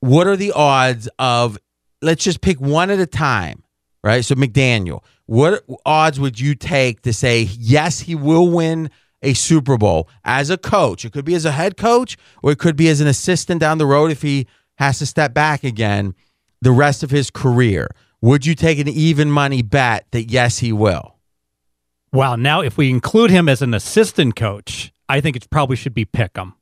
what 0.00 0.26
are 0.26 0.36
the 0.36 0.52
odds 0.52 1.08
of 1.18 1.58
let's 2.02 2.24
just 2.24 2.40
pick 2.40 2.60
one 2.60 2.90
at 2.90 2.98
a 2.98 3.06
time, 3.06 3.62
right? 4.02 4.24
So 4.24 4.34
McDaniel, 4.34 5.02
what 5.26 5.64
odds 5.86 6.18
would 6.18 6.40
you 6.40 6.54
take 6.54 7.02
to 7.02 7.12
say 7.12 7.42
yes, 7.58 8.00
he 8.00 8.14
will 8.14 8.50
win 8.50 8.90
a 9.22 9.34
Super 9.34 9.76
Bowl 9.76 10.08
as 10.24 10.50
a 10.50 10.58
coach? 10.58 11.04
It 11.04 11.12
could 11.12 11.24
be 11.24 11.34
as 11.34 11.44
a 11.44 11.52
head 11.52 11.76
coach 11.76 12.16
or 12.42 12.52
it 12.52 12.58
could 12.58 12.76
be 12.76 12.88
as 12.88 13.00
an 13.00 13.06
assistant 13.06 13.60
down 13.60 13.78
the 13.78 13.86
road 13.86 14.10
if 14.10 14.22
he 14.22 14.46
has 14.78 14.98
to 14.98 15.06
step 15.06 15.34
back 15.34 15.62
again 15.62 16.14
the 16.62 16.72
rest 16.72 17.02
of 17.02 17.10
his 17.10 17.30
career. 17.30 17.88
Would 18.22 18.44
you 18.44 18.54
take 18.54 18.78
an 18.78 18.88
even 18.88 19.30
money 19.30 19.62
bet 19.62 20.06
that 20.10 20.30
yes, 20.30 20.58
he 20.58 20.72
will? 20.72 21.16
Wow. 22.12 22.36
Now, 22.36 22.60
if 22.60 22.76
we 22.76 22.90
include 22.90 23.30
him 23.30 23.48
as 23.48 23.62
an 23.62 23.72
assistant 23.72 24.36
coach, 24.36 24.92
I 25.08 25.20
think 25.20 25.36
it 25.36 25.48
probably 25.48 25.76
should 25.76 25.94
be 25.94 26.04
Pick'em. 26.04 26.54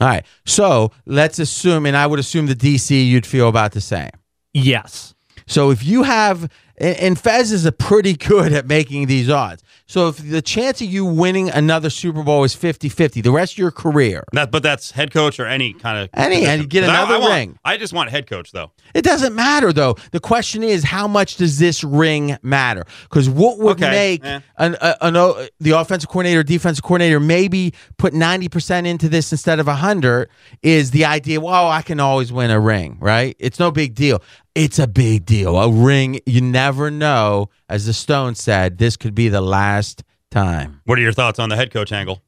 All 0.00 0.08
right. 0.08 0.24
So 0.46 0.92
let's 1.06 1.38
assume, 1.38 1.86
and 1.86 1.96
I 1.96 2.06
would 2.06 2.18
assume 2.18 2.46
the 2.46 2.54
DC 2.54 3.06
you'd 3.06 3.26
feel 3.26 3.48
about 3.48 3.72
the 3.72 3.80
same. 3.80 4.10
Yes. 4.54 5.14
So 5.46 5.70
if 5.70 5.84
you 5.84 6.02
have, 6.02 6.50
and, 6.80 6.96
and 6.96 7.18
Fez 7.20 7.52
is 7.52 7.64
a 7.66 7.72
pretty 7.72 8.14
good 8.14 8.52
at 8.52 8.66
making 8.66 9.06
these 9.06 9.30
odds. 9.30 9.62
So 9.86 10.06
if 10.08 10.18
the 10.18 10.40
chance 10.40 10.80
of 10.80 10.86
you 10.86 11.04
winning 11.04 11.50
another 11.50 11.90
Super 11.90 12.22
Bowl 12.22 12.44
is 12.44 12.54
50-50, 12.54 13.24
the 13.24 13.32
rest 13.32 13.54
of 13.54 13.58
your 13.58 13.72
career, 13.72 14.22
That, 14.32 14.52
but 14.52 14.62
that's 14.62 14.92
head 14.92 15.12
coach 15.12 15.40
or 15.40 15.46
any 15.46 15.72
kind 15.72 15.98
of 15.98 16.08
Any, 16.14 16.36
position. 16.36 16.60
and 16.60 16.70
get 16.70 16.80
'Cause 16.84 16.90
I- 16.90 16.94
another 16.94 17.14
I 17.14 17.18
want- 17.18 17.32
ring. 17.34 17.58
I 17.64 17.76
just 17.76 17.92
want 17.92 18.08
head 18.10 18.28
coach 18.30 18.52
though. 18.52 18.70
it 18.94 19.02
doesn't 19.02 19.34
matter 19.34 19.72
though. 19.72 19.96
The 20.12 20.20
question 20.20 20.62
is, 20.62 20.84
how 20.84 21.08
much 21.08 21.36
does 21.36 21.58
this 21.58 21.82
ring 21.82 22.36
matter? 22.42 22.84
Because 23.02 23.28
what 23.28 23.58
would 23.58 23.82
Okay, 23.82 23.90
make 23.90 24.24
eh. 24.24 24.38
an, 24.58 24.76
a, 24.80 24.96
an, 25.00 25.16
o- 25.16 25.44
the 25.58 25.72
offensive 25.72 26.08
coordinator, 26.08 26.44
defensive 26.44 26.84
coordinator, 26.84 27.18
maybe 27.18 27.74
put 27.98 28.14
ninety 28.14 28.48
percent 28.48 28.86
into 28.86 29.08
this 29.08 29.32
instead 29.32 29.58
of 29.58 29.66
hundred 29.66 30.28
is 30.62 30.92
the 30.92 31.04
idea. 31.04 31.40
Well, 31.40 31.68
I 31.68 31.82
can 31.82 31.98
always 31.98 32.32
win 32.32 32.52
a 32.52 32.60
ring, 32.60 32.96
right? 33.00 33.34
It's 33.40 33.58
no 33.58 33.72
big 33.72 33.96
deal. 33.96 34.22
It's 34.54 34.78
a 34.80 34.86
big 34.88 35.24
deal. 35.26 35.56
A 35.58 35.70
ring, 35.70 36.20
you 36.26 36.40
never 36.40 36.69
know. 36.78 37.50
As 37.68 37.86
the 37.86 37.92
Stone 37.92 38.36
said, 38.36 38.78
this 38.78 38.96
could 38.96 39.14
be 39.14 39.28
the 39.28 39.40
last 39.40 40.04
time. 40.30 40.80
What 40.84 40.98
are 40.98 41.02
your 41.02 41.12
thoughts 41.12 41.38
on 41.38 41.48
the 41.48 41.56
head 41.56 41.70
coach 41.72 41.90
angle? 41.90 42.22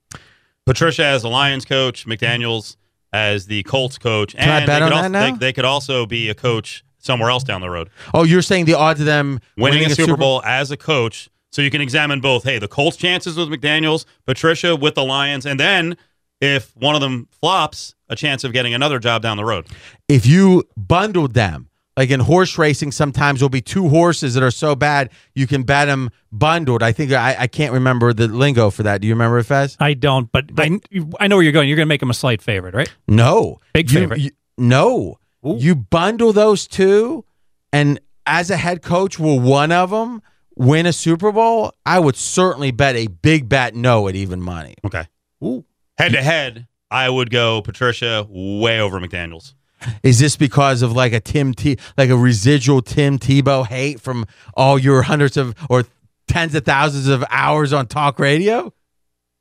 Patricia 0.67 1.05
as 1.05 1.23
the 1.23 1.29
Lions 1.29 1.65
coach, 1.65 2.07
McDaniels 2.07 2.77
as 3.13 3.47
the 3.47 3.63
Colts 3.65 3.99
coach, 3.99 4.35
Can 4.35 4.49
I 4.49 4.59
and 4.59 4.67
bet 4.67 4.81
they, 4.81 4.87
could 4.87 4.93
on 4.93 4.93
also, 4.93 5.03
that 5.03 5.09
now? 5.11 5.31
They, 5.33 5.39
they 5.39 5.53
could 5.53 5.65
also 5.65 6.07
be 6.07 6.29
a 6.29 6.35
coach 6.35 6.85
somewhere 6.99 7.31
else 7.31 7.43
down 7.45 7.61
the 7.61 7.69
road, 7.71 7.91
Oh, 8.15 8.23
you're 8.23 8.43
saying 8.43 8.65
the 8.67 8.75
odds 8.75 9.01
of 9.01 9.07
them 9.07 9.41
winning, 9.57 9.85
a 9.85 9.91
Super 9.91 10.17
Bowl 10.17 10.41
as 10.45 10.71
a 10.71 10.77
coach. 10.77 11.29
So 11.51 11.61
you 11.61 11.71
can 11.71 11.81
examine 11.83 12.21
both. 12.21 12.45
Hey, 12.45 12.59
the 12.59 12.69
Colts' 12.69 12.97
chances 12.97 13.37
with 13.37 13.49
McDaniels, 13.49 14.07
Patricia 14.25 14.75
with 14.77 14.95
the 14.95 15.05
Lions, 15.05 15.45
and 15.45 15.61
then 15.61 15.97
if 16.41 16.75
one 16.77 16.95
of 16.95 17.01
them 17.01 17.29
flops, 17.31 17.95
a 18.09 18.17
chance 18.17 18.45
of 18.45 18.53
getting 18.53 18.73
another 18.73 18.99
job 18.99 19.21
down 19.21 19.37
the 19.37 19.45
road. 19.45 19.67
if 20.09 20.25
you 20.25 20.65
bundled 20.77 21.35
them, 21.35 21.69
like 21.97 22.11
in 22.11 22.21
horse 22.21 22.57
racing, 22.59 22.93
sometimes 22.93 23.41
there'll 23.41 23.49
be 23.51 23.61
two 23.61 23.89
horses 23.89 24.35
that 24.35 24.43
are 24.43 24.51
so 24.51 24.75
bad 24.75 25.11
you 25.35 25.47
can 25.47 25.63
bet 25.63 25.89
them 25.89 26.11
bundled. 26.33 26.83
I 26.83 26.93
think 26.93 27.13
I, 27.13 27.37
I 27.41 27.47
can't 27.47 27.73
remember 27.73 28.13
the 28.13 28.29
lingo 28.29 28.71
for 28.71 28.83
that. 28.85 29.01
Do 29.01 29.07
you 29.09 29.15
remember 29.15 29.39
it, 29.39 29.45
Fez? 29.45 29.77
I 29.81 29.95
don't, 29.95 30.31
but 30.33 30.47
I, 30.59 30.79
I 31.21 31.29
know 31.29 31.37
where 31.37 31.43
you're 31.43 31.53
going. 31.53 31.69
You're 31.69 31.77
going 31.77 31.87
to 31.87 31.89
make 31.89 32.01
them 32.01 32.11
a 32.11 32.15
slight 32.15 32.41
favorite, 32.41 32.75
right? 32.75 32.91
No, 33.09 33.61
Big 33.75 33.91
You- 33.91 33.99
favorite. 34.01 34.21
you- 34.21 34.31
no, 34.59 35.19
you 35.43 35.75
bundle 35.75 36.33
those 36.33 36.67
two, 36.67 37.25
and 37.73 37.99
as 38.27 38.51
a 38.51 38.57
head 38.57 38.83
coach, 38.83 39.19
will 39.19 39.41
one 39.41 39.73
of 39.73 39.91
them 39.91 40.23
win 40.57 40.85
a 40.87 40.93
Super 40.93 41.33
Bowl? 41.33 41.73
I 41.87 41.99
would 41.99 42.17
certainly 42.17 42.71
bet 42.71 42.95
a 42.95 43.07
big 43.09 43.49
bet 43.49 43.75
no 43.75 44.09
at 44.09 44.15
even 44.15 44.41
money. 44.43 44.75
Okay. 44.85 45.07
Ooh. 45.43 45.65
Head 45.99 46.13
to 46.13 46.23
head, 46.23 46.69
I 46.91 47.09
would 47.09 47.31
go 47.31 47.63
Patricia 47.63 48.27
way 48.29 48.79
over 48.81 49.01
McDaniels. 49.01 49.55
Is 50.03 50.19
this 50.19 50.37
because 50.37 50.83
of 50.83 50.93
like 50.93 51.13
a 51.13 51.21
Tim 51.21 51.55
T, 51.55 51.77
like 51.97 52.11
a 52.11 52.17
residual 52.17 52.83
Tim 52.83 53.19
Tebow 53.19 53.67
hate 53.67 54.01
from 54.01 54.27
all 54.55 54.79
your 54.79 55.03
hundreds 55.03 55.37
of 55.37 55.55
or 55.69 55.85
tens 56.29 56.55
of 56.55 56.65
thousands 56.65 57.09
of 57.09 57.25
hours 57.31 57.73
on 57.73 57.87
talk 57.87 58.19
radio? 58.19 58.73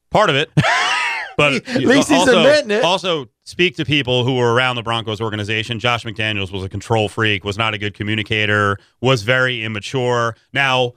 Part 0.09 0.29
of 0.29 0.35
it. 0.35 0.49
But 1.37 1.67
At 1.69 1.81
least 1.83 2.09
he's 2.09 2.19
also, 2.19 2.39
admitting 2.39 2.71
it. 2.71 2.83
Also, 2.83 3.27
speak 3.45 3.75
to 3.77 3.85
people 3.85 4.23
who 4.23 4.35
were 4.35 4.53
around 4.53 4.75
the 4.75 4.83
Broncos 4.83 5.19
organization. 5.19 5.79
Josh 5.79 6.03
McDaniels 6.03 6.51
was 6.51 6.63
a 6.63 6.69
control 6.69 7.09
freak, 7.09 7.43
was 7.43 7.57
not 7.57 7.73
a 7.73 7.79
good 7.79 7.95
communicator, 7.95 8.77
was 8.99 9.23
very 9.23 9.63
immature. 9.63 10.35
Now, 10.53 10.93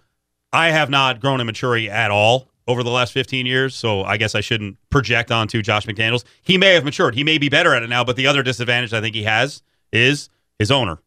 I 0.53 0.71
have 0.71 0.91
not 0.91 1.21
grown 1.21 1.41
in 1.41 1.47
maturity 1.47 1.89
at 1.89 2.11
all 2.11 2.51
over 2.67 2.83
the 2.83 2.91
last 2.91 3.13
15 3.13 3.47
years, 3.47 3.75
so 3.75 4.05
I 4.05 4.17
guess 4.17 4.35
I 4.35 4.41
shouldn't 4.41 4.79
project 4.91 5.31
onto 5.31 5.63
Josh 5.63 5.87
McDaniels. 5.87 6.25
He 6.43 6.57
may 6.57 6.73
have 6.75 6.85
matured. 6.85 7.15
He 7.15 7.25
may 7.25 7.39
be 7.39 7.49
better 7.49 7.75
at 7.75 7.83
it 7.83 7.91
now, 7.91 8.05
but 8.05 8.17
the 8.17 8.27
other 8.27 8.43
disadvantage 8.43 8.93
I 8.93 9.01
think 9.01 9.15
he 9.15 9.25
has 9.25 9.63
is 9.93 10.31
his 10.59 10.71
owner. 10.71 10.99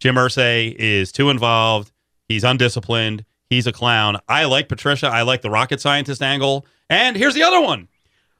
Jim 0.00 0.14
Irsay 0.14 0.74
is 0.74 1.12
too 1.12 1.30
involved. 1.30 1.92
He's 2.28 2.44
undisciplined. 2.44 3.24
He's 3.48 3.66
a 3.66 3.72
clown. 3.72 4.18
I 4.28 4.44
like 4.44 4.68
Patricia. 4.68 5.08
I 5.08 5.22
like 5.22 5.42
the 5.42 5.50
rocket 5.50 5.80
scientist 5.80 6.22
angle. 6.22 6.66
And 6.88 7.16
here's 7.16 7.34
the 7.34 7.42
other 7.42 7.60
one. 7.60 7.88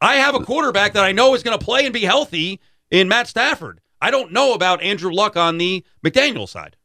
I 0.00 0.16
have 0.16 0.34
a 0.34 0.40
quarterback 0.40 0.94
that 0.94 1.04
I 1.04 1.12
know 1.12 1.34
is 1.34 1.42
going 1.42 1.58
to 1.58 1.64
play 1.64 1.84
and 1.84 1.92
be 1.92 2.02
healthy 2.02 2.60
in 2.90 3.08
Matt 3.08 3.28
Stafford. 3.28 3.80
I 4.00 4.10
don't 4.10 4.32
know 4.32 4.54
about 4.54 4.82
Andrew 4.82 5.12
Luck 5.12 5.36
on 5.36 5.58
the 5.58 5.84
McDaniel 6.04 6.48
side. 6.48 6.76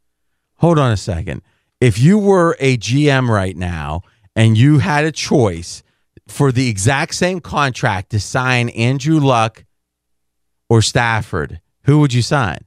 Hold 0.57 0.77
on 0.77 0.91
a 0.91 0.97
second. 0.97 1.41
If 1.79 1.97
you 1.99 2.17
were 2.19 2.55
a 2.59 2.77
GM 2.77 3.29
right 3.29 3.55
now 3.55 4.01
and 4.38 4.55
you 4.55 4.77
had 4.77 5.03
a 5.03 5.11
choice 5.11 5.83
for 6.27 6.51
the 6.51 6.69
exact 6.69 7.15
same 7.15 7.41
contract 7.41 8.11
to 8.11 8.19
sign 8.19 8.69
Andrew 8.69 9.19
Luck 9.19 9.65
or 10.69 10.81
Stafford, 10.81 11.59
who 11.85 11.99
would 11.99 12.13
you 12.13 12.21
sign? 12.21 12.59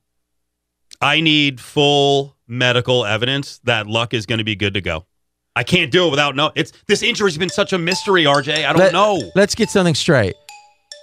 I 1.00 1.20
need 1.20 1.60
full 1.60 2.36
medical 2.48 3.06
evidence 3.06 3.60
that 3.64 3.86
Luck 3.86 4.12
is 4.12 4.26
going 4.26 4.38
to 4.38 4.44
be 4.44 4.56
good 4.56 4.74
to 4.74 4.80
go. 4.80 5.06
I 5.54 5.62
can't 5.62 5.90
do 5.92 6.06
it 6.06 6.10
without 6.10 6.34
no. 6.34 6.50
It's 6.56 6.72
this 6.88 7.02
injury's 7.02 7.38
been 7.38 7.48
such 7.48 7.72
a 7.72 7.78
mystery, 7.78 8.24
RJ. 8.24 8.64
I 8.64 8.72
don't 8.72 8.78
Let- 8.78 8.92
know. 8.92 9.30
Let's 9.34 9.54
get 9.54 9.70
something 9.70 9.94
straight. 9.94 10.34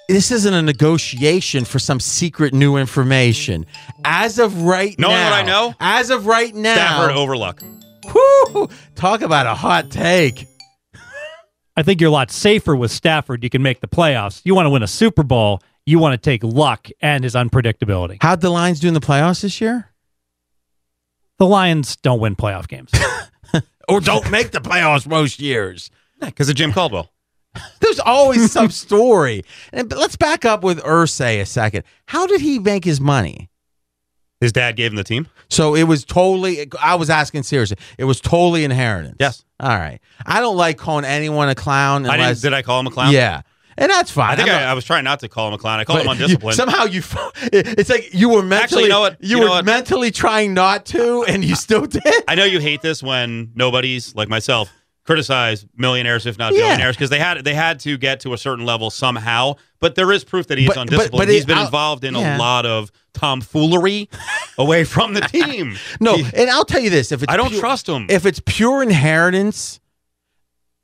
This 0.09 0.31
isn't 0.31 0.53
a 0.53 0.61
negotiation 0.61 1.65
for 1.65 1.79
some 1.79 1.99
secret 1.99 2.53
new 2.53 2.77
information. 2.77 3.65
As 4.05 4.39
of 4.39 4.61
right 4.61 4.97
Knowing 4.97 5.15
now, 5.15 5.31
what 5.31 5.33
I 5.33 5.43
know, 5.43 5.75
as 5.81 6.09
of 6.09 6.25
right 6.25 6.53
now, 6.55 6.75
Stafford 6.75 7.11
over 7.15 7.35
Luck. 7.35 7.61
Whew, 8.11 8.69
talk 8.95 9.21
about 9.21 9.47
a 9.47 9.53
hot 9.53 9.89
take. 9.89 10.47
I 11.77 11.83
think 11.83 12.01
you're 12.01 12.09
a 12.09 12.11
lot 12.11 12.31
safer 12.31 12.75
with 12.75 12.91
Stafford. 12.91 13.43
You 13.43 13.49
can 13.49 13.61
make 13.61 13.79
the 13.79 13.87
playoffs. 13.87 14.41
You 14.43 14.55
want 14.55 14.65
to 14.65 14.71
win 14.71 14.83
a 14.83 14.87
Super 14.87 15.23
Bowl. 15.23 15.61
You 15.85 15.99
want 15.99 16.13
to 16.13 16.17
take 16.17 16.43
luck 16.43 16.89
and 16.99 17.23
his 17.23 17.35
unpredictability. 17.35 18.17
How'd 18.19 18.41
the 18.41 18.49
Lions 18.49 18.81
do 18.81 18.89
in 18.89 18.93
the 18.93 18.99
playoffs 18.99 19.41
this 19.41 19.61
year? 19.61 19.91
The 21.37 21.45
Lions 21.45 21.95
don't 21.95 22.19
win 22.19 22.35
playoff 22.35 22.67
games. 22.67 22.91
Or 23.87 24.01
don't 24.01 24.29
make 24.29 24.51
the 24.51 24.59
playoffs 24.59 25.07
most 25.07 25.39
years. 25.39 25.89
Because 26.19 26.49
of 26.49 26.55
Jim 26.55 26.73
Caldwell. 26.73 27.11
There's 27.79 27.99
always 27.99 28.51
some 28.51 28.69
story. 28.69 29.43
And 29.71 29.87
but 29.87 29.97
let's 29.97 30.15
back 30.15 30.45
up 30.45 30.63
with 30.63 30.79
Irsay 30.79 31.39
a 31.39 31.45
second. 31.45 31.83
How 32.07 32.27
did 32.27 32.41
he 32.41 32.59
make 32.59 32.83
his 32.83 32.99
money? 32.99 33.49
His 34.39 34.51
dad 34.51 34.75
gave 34.75 34.91
him 34.91 34.97
the 34.97 35.03
team. 35.03 35.27
So 35.49 35.73
it 35.75 35.83
was 35.83 36.05
totally. 36.05 36.67
I 36.81 36.95
was 36.95 37.09
asking 37.09 37.43
seriously. 37.43 37.77
It 37.97 38.03
was 38.05 38.21
totally 38.21 38.63
inheritance. 38.63 39.15
Yes. 39.19 39.43
All 39.59 39.69
right. 39.69 39.99
I 40.25 40.39
don't 40.39 40.57
like 40.57 40.77
calling 40.77 41.05
anyone 41.05 41.49
a 41.49 41.55
clown. 41.55 42.05
I 42.05 42.13
Unless, 42.15 42.41
didn't, 42.41 42.51
did 42.51 42.57
I 42.57 42.61
call 42.61 42.79
him 42.79 42.85
a 42.87 42.91
clown? 42.91 43.11
Yeah, 43.13 43.41
and 43.77 43.89
that's 43.89 44.11
fine. 44.11 44.31
I 44.31 44.35
think 44.35 44.49
I, 44.49 44.63
I 44.65 44.73
was 44.75 44.85
trying 44.85 45.03
not 45.03 45.19
to 45.21 45.29
call 45.29 45.47
him 45.47 45.55
a 45.55 45.57
clown. 45.57 45.79
I 45.79 45.85
called 45.85 46.01
him 46.05 46.05
but 46.05 46.19
you- 46.43 46.51
somehow 46.53 46.83
you. 46.85 47.01
It's 47.51 47.89
like 47.89 48.13
you 48.13 48.29
were 48.29 48.43
mentally. 48.43 48.61
Actually, 48.63 48.83
you 48.83 48.89
know 48.89 48.99
what? 48.99 49.17
You, 49.23 49.29
You 49.29 49.35
know 49.37 49.43
were 49.45 49.49
what? 49.49 49.65
mentally 49.65 50.11
trying 50.11 50.53
not 50.53 50.85
to, 50.87 51.23
and 51.27 51.43
you 51.43 51.55
still 51.55 51.87
did. 51.87 52.03
I 52.27 52.35
know 52.35 52.43
you 52.45 52.59
hate 52.59 52.81
this 52.81 53.01
when 53.01 53.51
nobodies 53.55 54.13
like 54.13 54.29
myself 54.29 54.71
criticize 55.03 55.65
millionaires 55.77 56.25
if 56.25 56.37
not 56.37 56.51
billionaires 56.51 56.95
because 56.95 57.09
they 57.09 57.17
had 57.19 57.43
they 57.43 57.53
had 57.53 57.79
to 57.79 57.97
get 57.97 58.19
to 58.19 58.33
a 58.33 58.37
certain 58.37 58.65
level 58.65 58.89
somehow. 58.91 59.55
But 59.79 59.95
there 59.95 60.11
is 60.11 60.23
proof 60.23 60.47
that 60.47 60.57
he's 60.57 60.67
But- 60.67 60.75
but- 60.75 60.81
undisciplined. 60.81 61.27
but 61.27 61.29
He's 61.33 61.43
it- 61.43 61.47
been 61.47 61.57
I'll- 61.57 61.65
involved 61.65 62.03
in 62.03 62.15
yeah. 62.15 62.37
a 62.37 62.39
lot 62.39 62.65
of 62.65 62.91
tomfoolery 63.13 64.09
away 64.57 64.83
from 64.83 65.13
the 65.13 65.21
team. 65.21 65.75
No, 65.99 66.15
He- 66.17 66.25
and 66.35 66.49
I'll 66.49 66.65
tell 66.65 66.81
you 66.81 66.89
this: 66.89 67.11
if 67.11 67.21
it's 67.23 67.31
I 67.31 67.37
don't 67.37 67.49
pure- 67.49 67.59
trust 67.59 67.87
him. 67.87 68.07
If 68.09 68.25
it's 68.25 68.41
pure 68.45 68.81
inheritance, 68.83 69.79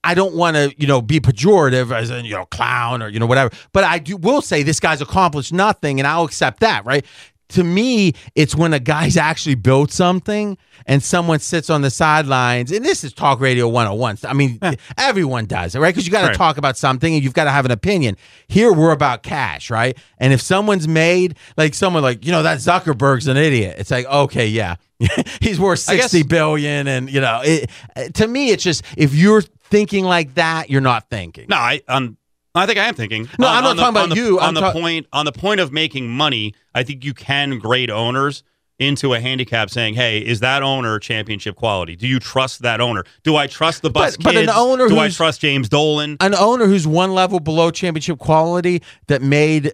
I 0.04 0.16
don't 0.16 0.36
want 0.36 0.56
to, 0.58 0.74
you 0.78 0.86
know, 0.86 1.02
be 1.02 1.20
pejorative 1.22 1.92
as 1.96 2.10
a 2.12 2.22
you 2.22 2.36
know 2.36 2.46
clown 2.46 3.02
or 3.02 3.08
you 3.08 3.20
know 3.20 3.26
whatever. 3.26 3.52
But 3.72 3.84
I 3.86 4.00
do 4.00 4.18
will 4.18 4.42
say 4.42 4.62
this 4.64 4.80
guy's 4.80 5.02
accomplished 5.02 5.54
nothing, 5.54 6.00
and 6.00 6.06
I'll 6.08 6.26
accept 6.26 6.60
that, 6.60 6.86
right? 6.86 7.06
To 7.54 7.64
me, 7.64 8.14
it's 8.36 8.56
when 8.56 8.74
a 8.74 8.80
guy's 8.80 9.18
actually 9.18 9.56
built 9.56 9.92
something 9.92 10.58
and 10.86 11.02
someone 11.04 11.40
sits 11.40 11.70
on 11.70 11.82
the 11.82 11.90
sidelines, 11.92 12.72
and 12.72 12.84
this 12.84 13.04
is 13.04 13.14
Talk 13.14 13.40
Radio 13.40 13.68
101. 13.68 14.18
I 14.28 14.34
mean, 14.34 14.60
everyone 14.98 15.46
does 15.46 15.76
it, 15.76 15.80
right? 15.80 15.94
Because 15.94 16.06
you 16.06 16.12
got 16.12 16.22
to 16.22 16.28
Right. 16.28 16.36
talk 16.36 16.58
about 16.58 16.78
something 16.78 17.14
and 17.14 17.24
you've 17.24 17.34
got 17.34 17.44
to 17.46 17.52
have 17.52 17.66
an 17.66 17.72
opinion. 17.72 18.18
Here, 18.48 18.74
we're 18.74 18.92
about 18.92 19.24
cash, 19.24 19.70
right? 19.70 19.98
And 20.18 20.34
if 20.34 20.42
someone's 20.42 20.88
made, 20.88 21.36
like 21.58 21.74
someone 21.74 22.02
like, 22.04 22.26
you 22.26 22.32
know, 22.32 22.44
that 22.44 22.58
Zuckerberg's 22.58 23.28
an 23.28 23.38
idiot, 23.38 23.76
it's 23.78 23.92
like, 23.92 24.06
okay, 24.08 24.48
yeah, 24.48 24.76
he's 25.42 25.60
worth 25.60 25.88
I 25.90 25.96
guess- 25.98 26.12
sixty 26.12 26.28
billion, 26.28 26.88
and 26.88 27.10
you 27.10 27.22
know, 27.22 27.42
it, 27.44 27.70
to 28.16 28.28
me, 28.28 28.50
it's 28.50 28.64
just 28.64 28.84
if 28.98 29.14
you're 29.14 29.42
thinking 29.42 30.06
like 30.06 30.34
that, 30.36 30.70
you're 30.70 30.82
not 30.82 31.10
thinking. 31.10 31.46
No, 31.50 31.58
I 31.58 31.82
um, 31.88 32.18
I 32.56 32.66
think 32.68 32.78
I 32.78 32.86
am 32.86 32.94
thinking. 32.96 33.28
No, 33.40 33.48
On- 33.48 33.56
I'm 33.58 33.64
not 33.64 33.70
on 33.72 33.76
the- 33.78 33.82
talking 33.82 33.96
about 33.98 34.10
the, 34.10 34.16
you. 34.16 34.40
On 34.40 34.48
I'm 34.50 34.54
the 34.54 34.62
ta- 34.62 34.72
point, 34.74 35.08
on 35.12 35.26
the 35.26 35.32
point 35.32 35.60
of 35.60 35.72
making 35.72 36.10
money, 36.10 36.54
I 36.76 36.84
think 36.84 37.04
you 37.04 37.14
can 37.14 37.58
grade 37.58 37.90
owners 37.90 38.44
into 38.80 39.14
a 39.14 39.20
handicap, 39.20 39.70
saying, 39.70 39.94
"Hey, 39.96 40.20
is 40.20 40.40
that 40.42 40.62
owner 40.62 41.00
championship 41.00 41.56
quality? 41.56 41.96
Do 41.96 42.08
you 42.08 42.20
trust 42.20 42.62
that 42.64 42.82
owner? 42.82 43.04
Do 43.24 43.36
I 43.36 43.48
trust 43.48 43.82
the 43.82 43.90
Buss 43.90 44.18
But- 44.18 44.24
but 44.24 44.36
an 44.36 44.50
owner 44.50 44.88
Do 44.88 45.00
I 45.00 45.10
trust 45.10 45.42
James 45.42 45.70
Dolan? 45.70 46.18
An 46.20 46.36
owner 46.36 46.66
who's 46.66 46.86
one 46.86 47.14
level 47.14 47.40
below 47.40 47.72
championship 47.72 48.20
quality 48.20 48.82
that 49.08 49.22
made, 49.22 49.74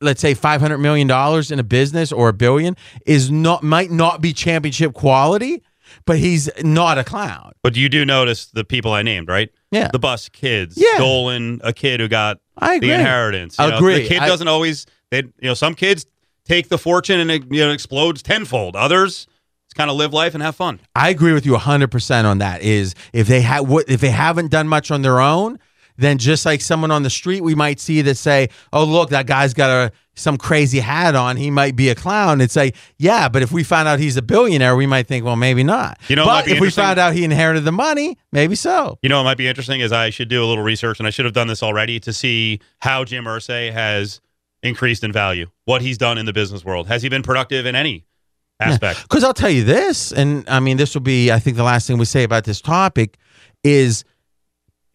let's 0.00 0.20
say, 0.20 0.34
five 0.34 0.60
hundred 0.60 0.78
million 0.78 1.06
dollars 1.08 1.50
in 1.50 1.58
a 1.58 1.64
business 1.64 2.10
or 2.10 2.28
a 2.28 2.32
billion 2.32 2.76
is 3.06 3.30
not 3.30 3.62
might 3.62 3.90
not 3.90 4.20
be 4.20 4.32
championship 4.32 4.94
quality, 4.94 5.62
but 6.04 6.18
he's 6.18 6.48
not 6.62 6.98
a 6.98 7.04
clown. 7.04 7.52
But 7.62 7.76
you 7.76 7.88
do 7.88 8.04
notice 8.04 8.46
the 8.46 8.64
people 8.64 8.92
I 8.92 9.02
named, 9.02 9.28
right? 9.28 9.50
Yeah. 9.70 9.88
The 9.92 9.98
Buss 9.98 10.28
kids. 10.28 10.76
Yeah. 10.76 10.98
Dolan, 10.98 11.60
a 11.64 11.72
kid 11.72 12.00
who 12.00 12.08
got 12.08 12.38
I 12.58 12.74
agree. 12.74 12.88
the 12.88 12.94
inheritance. 12.94 13.56
You 13.58 13.68
know, 13.68 13.76
Agree. 13.76 14.02
the 14.02 14.08
kid 14.08 14.18
I- 14.20 14.26
doesn't 14.26 14.48
always. 14.48 14.86
They, 15.10 15.18
you 15.18 15.32
know, 15.42 15.54
some 15.54 15.74
kids 15.74 16.06
take 16.44 16.68
the 16.68 16.78
fortune 16.78 17.20
and 17.20 17.30
it 17.30 17.44
you 17.50 17.64
know 17.64 17.70
explodes 17.70 18.22
tenfold. 18.22 18.76
Others 18.76 19.26
kind 19.74 19.88
of 19.90 19.96
live 19.96 20.12
life 20.12 20.34
and 20.34 20.42
have 20.42 20.54
fun. 20.54 20.78
I 20.94 21.08
agree 21.08 21.32
with 21.32 21.46
you 21.46 21.54
100% 21.54 22.24
on 22.26 22.38
that 22.38 22.60
is 22.60 22.94
if 23.14 23.26
they 23.26 23.40
have 23.40 23.66
what 23.66 23.88
if 23.88 24.02
they 24.02 24.10
haven't 24.10 24.50
done 24.50 24.68
much 24.68 24.90
on 24.90 25.00
their 25.00 25.18
own, 25.18 25.58
then 26.02 26.18
just 26.18 26.44
like 26.44 26.60
someone 26.60 26.90
on 26.90 27.02
the 27.02 27.10
street 27.10 27.42
we 27.42 27.54
might 27.54 27.80
see 27.80 28.02
that 28.02 28.16
say, 28.16 28.48
"Oh, 28.72 28.84
look, 28.84 29.10
that 29.10 29.26
guy's 29.26 29.54
got 29.54 29.70
a 29.70 29.92
some 30.14 30.36
crazy 30.36 30.78
hat 30.78 31.14
on, 31.14 31.36
he 31.36 31.50
might 31.50 31.76
be 31.76 31.88
a 31.88 31.94
clown." 31.94 32.40
It's 32.40 32.56
like, 32.56 32.76
"Yeah, 32.98 33.28
but 33.28 33.42
if 33.42 33.52
we 33.52 33.62
find 33.62 33.88
out 33.88 33.98
he's 33.98 34.16
a 34.16 34.22
billionaire, 34.22 34.76
we 34.76 34.86
might 34.86 35.06
think, 35.06 35.24
well, 35.24 35.36
maybe 35.36 35.62
not." 35.62 35.98
You 36.08 36.16
know, 36.16 36.24
but 36.24 36.48
if 36.48 36.60
we 36.60 36.70
found 36.70 36.98
out 36.98 37.14
he 37.14 37.24
inherited 37.24 37.64
the 37.64 37.72
money, 37.72 38.18
maybe 38.32 38.54
so. 38.54 38.98
You 39.02 39.08
know, 39.08 39.20
it 39.20 39.24
might 39.24 39.38
be 39.38 39.48
interesting 39.48 39.80
is 39.80 39.92
I 39.92 40.10
should 40.10 40.28
do 40.28 40.44
a 40.44 40.46
little 40.46 40.64
research, 40.64 40.98
and 40.98 41.06
I 41.06 41.10
should 41.10 41.24
have 41.24 41.34
done 41.34 41.48
this 41.48 41.62
already 41.62 42.00
to 42.00 42.12
see 42.12 42.60
how 42.80 43.04
Jim 43.04 43.24
Irsay 43.24 43.72
has 43.72 44.20
increased 44.62 45.02
in 45.04 45.12
value, 45.12 45.46
what 45.64 45.82
he's 45.82 45.98
done 45.98 46.18
in 46.18 46.26
the 46.26 46.32
business 46.32 46.64
world. 46.64 46.86
Has 46.88 47.02
he 47.02 47.08
been 47.08 47.22
productive 47.22 47.66
in 47.66 47.74
any 47.74 48.04
aspect? 48.60 49.02
Because 49.02 49.24
I'll 49.24 49.34
tell 49.34 49.50
you 49.50 49.64
this, 49.64 50.12
and 50.12 50.48
I 50.48 50.60
mean, 50.60 50.76
this 50.76 50.94
will 50.94 51.02
be, 51.02 51.32
I 51.32 51.38
think, 51.38 51.56
the 51.56 51.64
last 51.64 51.86
thing 51.86 51.98
we 51.98 52.04
say 52.04 52.22
about 52.22 52.44
this 52.44 52.60
topic 52.60 53.18
is 53.64 54.04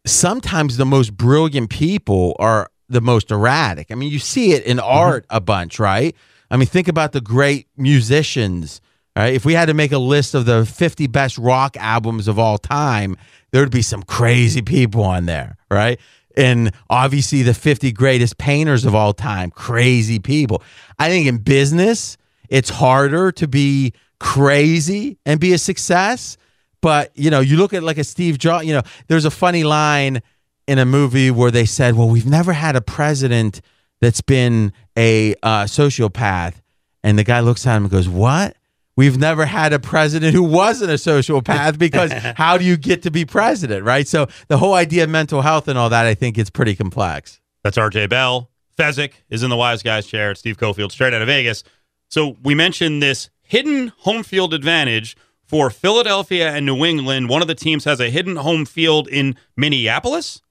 sometimes 0.10 0.78
the 0.78 0.86
most 0.86 1.16
brilliant 1.16 1.70
people 1.70 2.36
are 2.40 2.70
the 2.90 3.02
most 3.02 3.32
erratic. 3.32 3.92
I 3.92 3.96
mean, 3.96 4.12
you 4.12 4.20
see 4.20 4.54
it 4.54 4.64
in 4.64 4.78
mm-hmm. 4.78 4.88
art 4.88 5.26
a 5.30 5.42
bunch, 5.42 5.80
right? 5.80 6.16
I 6.50 6.58
mean, 6.58 6.68
think 6.68 6.88
about 6.88 7.12
the 7.12 7.22
great 7.22 7.68
musicians. 7.78 8.82
Right? 9.16 9.34
If 9.34 9.46
we 9.46 9.54
had 9.54 9.66
to 9.66 9.74
make 9.74 9.92
a 9.92 9.98
list 9.98 10.36
of 10.36 10.46
the 10.46 10.66
50 10.66 11.08
best 11.08 11.38
rock 11.38 11.76
albums 11.78 12.28
of 12.28 12.38
all 12.38 12.58
time, 12.58 13.18
there'd 13.52 13.72
be 13.72 13.82
some 13.82 14.04
crazy 14.04 14.62
people 14.62 15.04
on 15.04 15.26
there, 15.26 15.58
right? 15.72 16.00
And 16.36 16.72
obviously, 16.88 17.42
the 17.42 17.56
50 17.56 17.92
greatest 17.94 18.38
painters 18.38 18.86
of 18.86 18.94
all 18.94 19.14
time, 19.14 19.50
crazy 19.50 20.20
people. 20.20 20.62
I 21.00 21.10
think 21.10 21.26
in 21.28 21.40
business, 21.40 22.16
it's 22.48 22.70
harder 22.70 23.32
to 23.34 23.48
be 23.48 23.94
crazy 24.20 25.18
and 25.26 25.40
be 25.40 25.54
a 25.54 25.58
success. 25.58 26.38
But, 26.82 27.12
you 27.16 27.30
know, 27.30 27.40
you 27.40 27.58
look 27.58 27.74
at 27.74 27.84
like 27.84 27.98
a 27.98 28.04
Steve 28.04 28.38
Jobs, 28.38 28.66
you 28.66 28.74
know, 28.74 28.84
there's 29.08 29.26
a 29.26 29.32
funny 29.32 29.64
line 29.64 30.22
in 30.68 30.80
a 30.80 30.86
movie 30.86 31.32
where 31.32 31.52
they 31.52 31.66
said, 31.66 31.96
well, 31.96 32.10
we've 32.10 32.28
never 32.28 32.54
had 32.54 32.76
a 32.76 32.82
president 32.82 33.62
that's 34.02 34.22
been 34.22 34.74
a 34.98 35.34
uh, 35.42 35.64
sociopath. 35.64 36.56
And 37.04 37.18
the 37.18 37.24
guy 37.24 37.40
looks 37.40 37.66
at 37.66 37.78
him 37.78 37.84
and 37.84 37.92
goes, 37.92 38.10
what? 38.10 38.56
We've 38.96 39.18
never 39.18 39.46
had 39.46 39.74
a 39.74 39.80
president 39.80 40.34
who 40.34 40.44
wasn't 40.44 40.90
a 40.90 40.96
sociopath 40.96 41.78
because 41.78 42.12
how 42.36 42.58
do 42.58 42.66
you 42.66 42.78
get 42.78 43.04
to 43.04 43.12
be 43.12 43.26
president, 43.26 43.86
right? 43.86 44.08
So 44.08 44.28
the 44.48 44.58
whole 44.58 44.74
idea 44.74 45.04
of 45.04 45.10
mental 45.10 45.42
health 45.42 45.68
and 45.68 45.78
all 45.78 45.90
that, 45.90 46.06
I 46.06 46.16
think 46.16 46.38
it's 46.38 46.50
pretty 46.50 46.76
complex. 46.76 47.40
That's 47.64 47.78
RJ 47.78 48.10
Bell. 48.10 48.50
Fezzik 48.78 49.14
is 49.30 49.44
in 49.44 49.50
the 49.50 49.56
Wise 49.56 49.84
Guys 49.84 50.06
chair 50.08 50.36
Steve 50.36 50.58
Cofield, 50.58 50.92
straight 50.92 51.14
out 51.14 51.22
of 51.22 51.28
Vegas. 51.28 51.64
So 52.10 52.38
we 52.44 52.56
mentioned 52.56 53.02
this 53.02 53.30
hidden 53.42 53.90
home 54.00 54.24
field 54.24 54.54
advantage 54.54 55.16
for 55.48 55.70
Philadelphia 55.70 56.52
and 56.52 56.66
New 56.66 56.84
England. 56.86 57.30
One 57.30 57.42
of 57.42 57.48
the 57.48 57.56
teams 57.56 57.86
has 57.86 58.00
a 58.00 58.10
hidden 58.10 58.36
home 58.36 58.66
field 58.66 59.08
in 59.08 59.36
Minneapolis. 59.56 60.42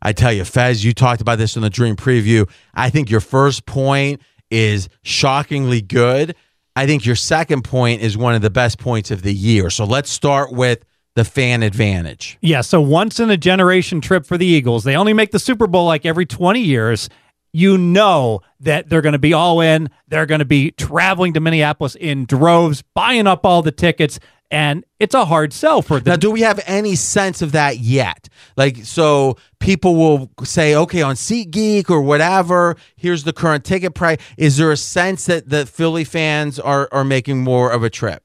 I 0.00 0.12
tell 0.12 0.32
you, 0.32 0.44
Fez, 0.44 0.84
you 0.84 0.92
talked 0.92 1.20
about 1.20 1.38
this 1.38 1.56
in 1.56 1.62
the 1.62 1.70
dream 1.70 1.96
preview. 1.96 2.48
I 2.74 2.90
think 2.90 3.10
your 3.10 3.20
first 3.20 3.66
point 3.66 4.20
is 4.50 4.88
shockingly 5.02 5.80
good. 5.80 6.36
I 6.76 6.86
think 6.86 7.06
your 7.06 7.16
second 7.16 7.62
point 7.62 8.02
is 8.02 8.16
one 8.16 8.34
of 8.34 8.42
the 8.42 8.50
best 8.50 8.78
points 8.78 9.10
of 9.10 9.22
the 9.22 9.32
year. 9.32 9.70
So 9.70 9.84
let's 9.84 10.10
start 10.10 10.52
with 10.52 10.84
the 11.14 11.24
fan 11.24 11.62
advantage. 11.62 12.38
Yeah, 12.40 12.60
so 12.60 12.80
once 12.80 13.20
in 13.20 13.30
a 13.30 13.36
generation 13.36 14.00
trip 14.00 14.26
for 14.26 14.36
the 14.36 14.46
Eagles. 14.46 14.84
They 14.84 14.96
only 14.96 15.12
make 15.12 15.30
the 15.30 15.38
Super 15.38 15.66
Bowl 15.66 15.86
like 15.86 16.04
every 16.04 16.26
20 16.26 16.60
years. 16.60 17.08
You 17.52 17.78
know 17.78 18.40
that 18.60 18.88
they're 18.88 19.00
going 19.00 19.12
to 19.12 19.18
be 19.20 19.32
all 19.32 19.60
in. 19.60 19.88
They're 20.08 20.26
going 20.26 20.40
to 20.40 20.44
be 20.44 20.72
traveling 20.72 21.34
to 21.34 21.40
Minneapolis 21.40 21.94
in 21.94 22.26
droves, 22.26 22.82
buying 22.94 23.28
up 23.28 23.46
all 23.46 23.62
the 23.62 23.70
tickets, 23.70 24.18
and 24.54 24.84
it's 25.00 25.14
a 25.14 25.24
hard 25.24 25.52
sell 25.52 25.82
for 25.82 25.98
them. 25.98 26.12
Now, 26.12 26.16
do 26.16 26.30
we 26.30 26.42
have 26.42 26.62
any 26.66 26.94
sense 26.94 27.42
of 27.42 27.52
that 27.52 27.80
yet? 27.80 28.28
Like, 28.56 28.84
so 28.84 29.36
people 29.58 29.96
will 29.96 30.30
say, 30.44 30.76
okay, 30.76 31.02
on 31.02 31.16
SeatGeek 31.16 31.90
or 31.90 32.00
whatever, 32.00 32.76
here's 32.96 33.24
the 33.24 33.32
current 33.32 33.64
ticket 33.64 33.94
price. 33.94 34.18
Is 34.38 34.56
there 34.56 34.70
a 34.70 34.76
sense 34.76 35.26
that 35.26 35.48
the 35.48 35.66
Philly 35.66 36.04
fans 36.04 36.60
are 36.60 36.88
are 36.92 37.04
making 37.04 37.42
more 37.42 37.70
of 37.70 37.82
a 37.82 37.90
trip? 37.90 38.22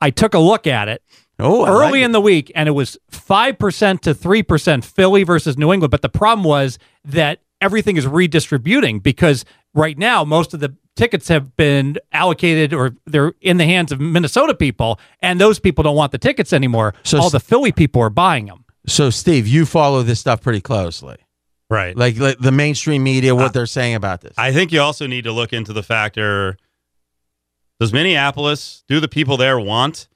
I 0.00 0.10
took 0.10 0.34
a 0.34 0.38
look 0.38 0.66
at 0.66 0.88
it 0.88 1.02
Oh, 1.38 1.66
early 1.66 2.00
like 2.00 2.02
in 2.02 2.12
the 2.12 2.20
week, 2.20 2.52
and 2.54 2.68
it 2.68 2.72
was 2.72 2.98
5% 3.10 4.00
to 4.00 4.14
3% 4.14 4.84
Philly 4.84 5.22
versus 5.22 5.58
New 5.58 5.72
England. 5.72 5.90
But 5.90 6.02
the 6.02 6.08
problem 6.08 6.44
was 6.44 6.78
that 7.04 7.40
everything 7.60 7.96
is 7.96 8.06
redistributing 8.06 9.00
because 9.00 9.44
right 9.74 9.96
now, 9.98 10.24
most 10.24 10.54
of 10.54 10.60
the 10.60 10.76
tickets 10.96 11.28
have 11.28 11.56
been 11.56 11.96
allocated 12.12 12.72
or 12.72 12.96
they're 13.06 13.34
in 13.40 13.58
the 13.58 13.64
hands 13.64 13.92
of 13.92 14.00
Minnesota 14.00 14.54
people, 14.54 14.98
and 15.20 15.40
those 15.40 15.58
people 15.60 15.84
don't 15.84 15.96
want 15.96 16.12
the 16.12 16.18
tickets 16.18 16.52
anymore. 16.52 16.94
So 17.04 17.20
all 17.20 17.30
the 17.30 17.40
Philly 17.40 17.70
people 17.72 18.02
are 18.02 18.10
buying 18.10 18.46
them. 18.46 18.64
So, 18.88 19.10
Steve, 19.10 19.46
you 19.46 19.66
follow 19.66 20.02
this 20.02 20.20
stuff 20.20 20.40
pretty 20.40 20.60
closely, 20.60 21.16
Right. 21.68 21.96
like, 21.96 22.18
like 22.18 22.38
the 22.38 22.52
mainstream 22.52 23.02
media, 23.02 23.34
what 23.34 23.52
they're 23.52 23.66
saying 23.66 23.94
about 23.94 24.20
this. 24.20 24.34
I 24.38 24.52
think 24.52 24.72
you 24.72 24.80
also 24.80 25.06
need 25.06 25.24
to 25.24 25.32
look 25.32 25.52
into 25.52 25.72
the 25.72 25.82
factor 25.82 26.56
does 27.78 27.92
Minneapolis, 27.92 28.84
do 28.88 29.00
the 29.00 29.08
people 29.08 29.36
there 29.36 29.60
want 29.60 30.08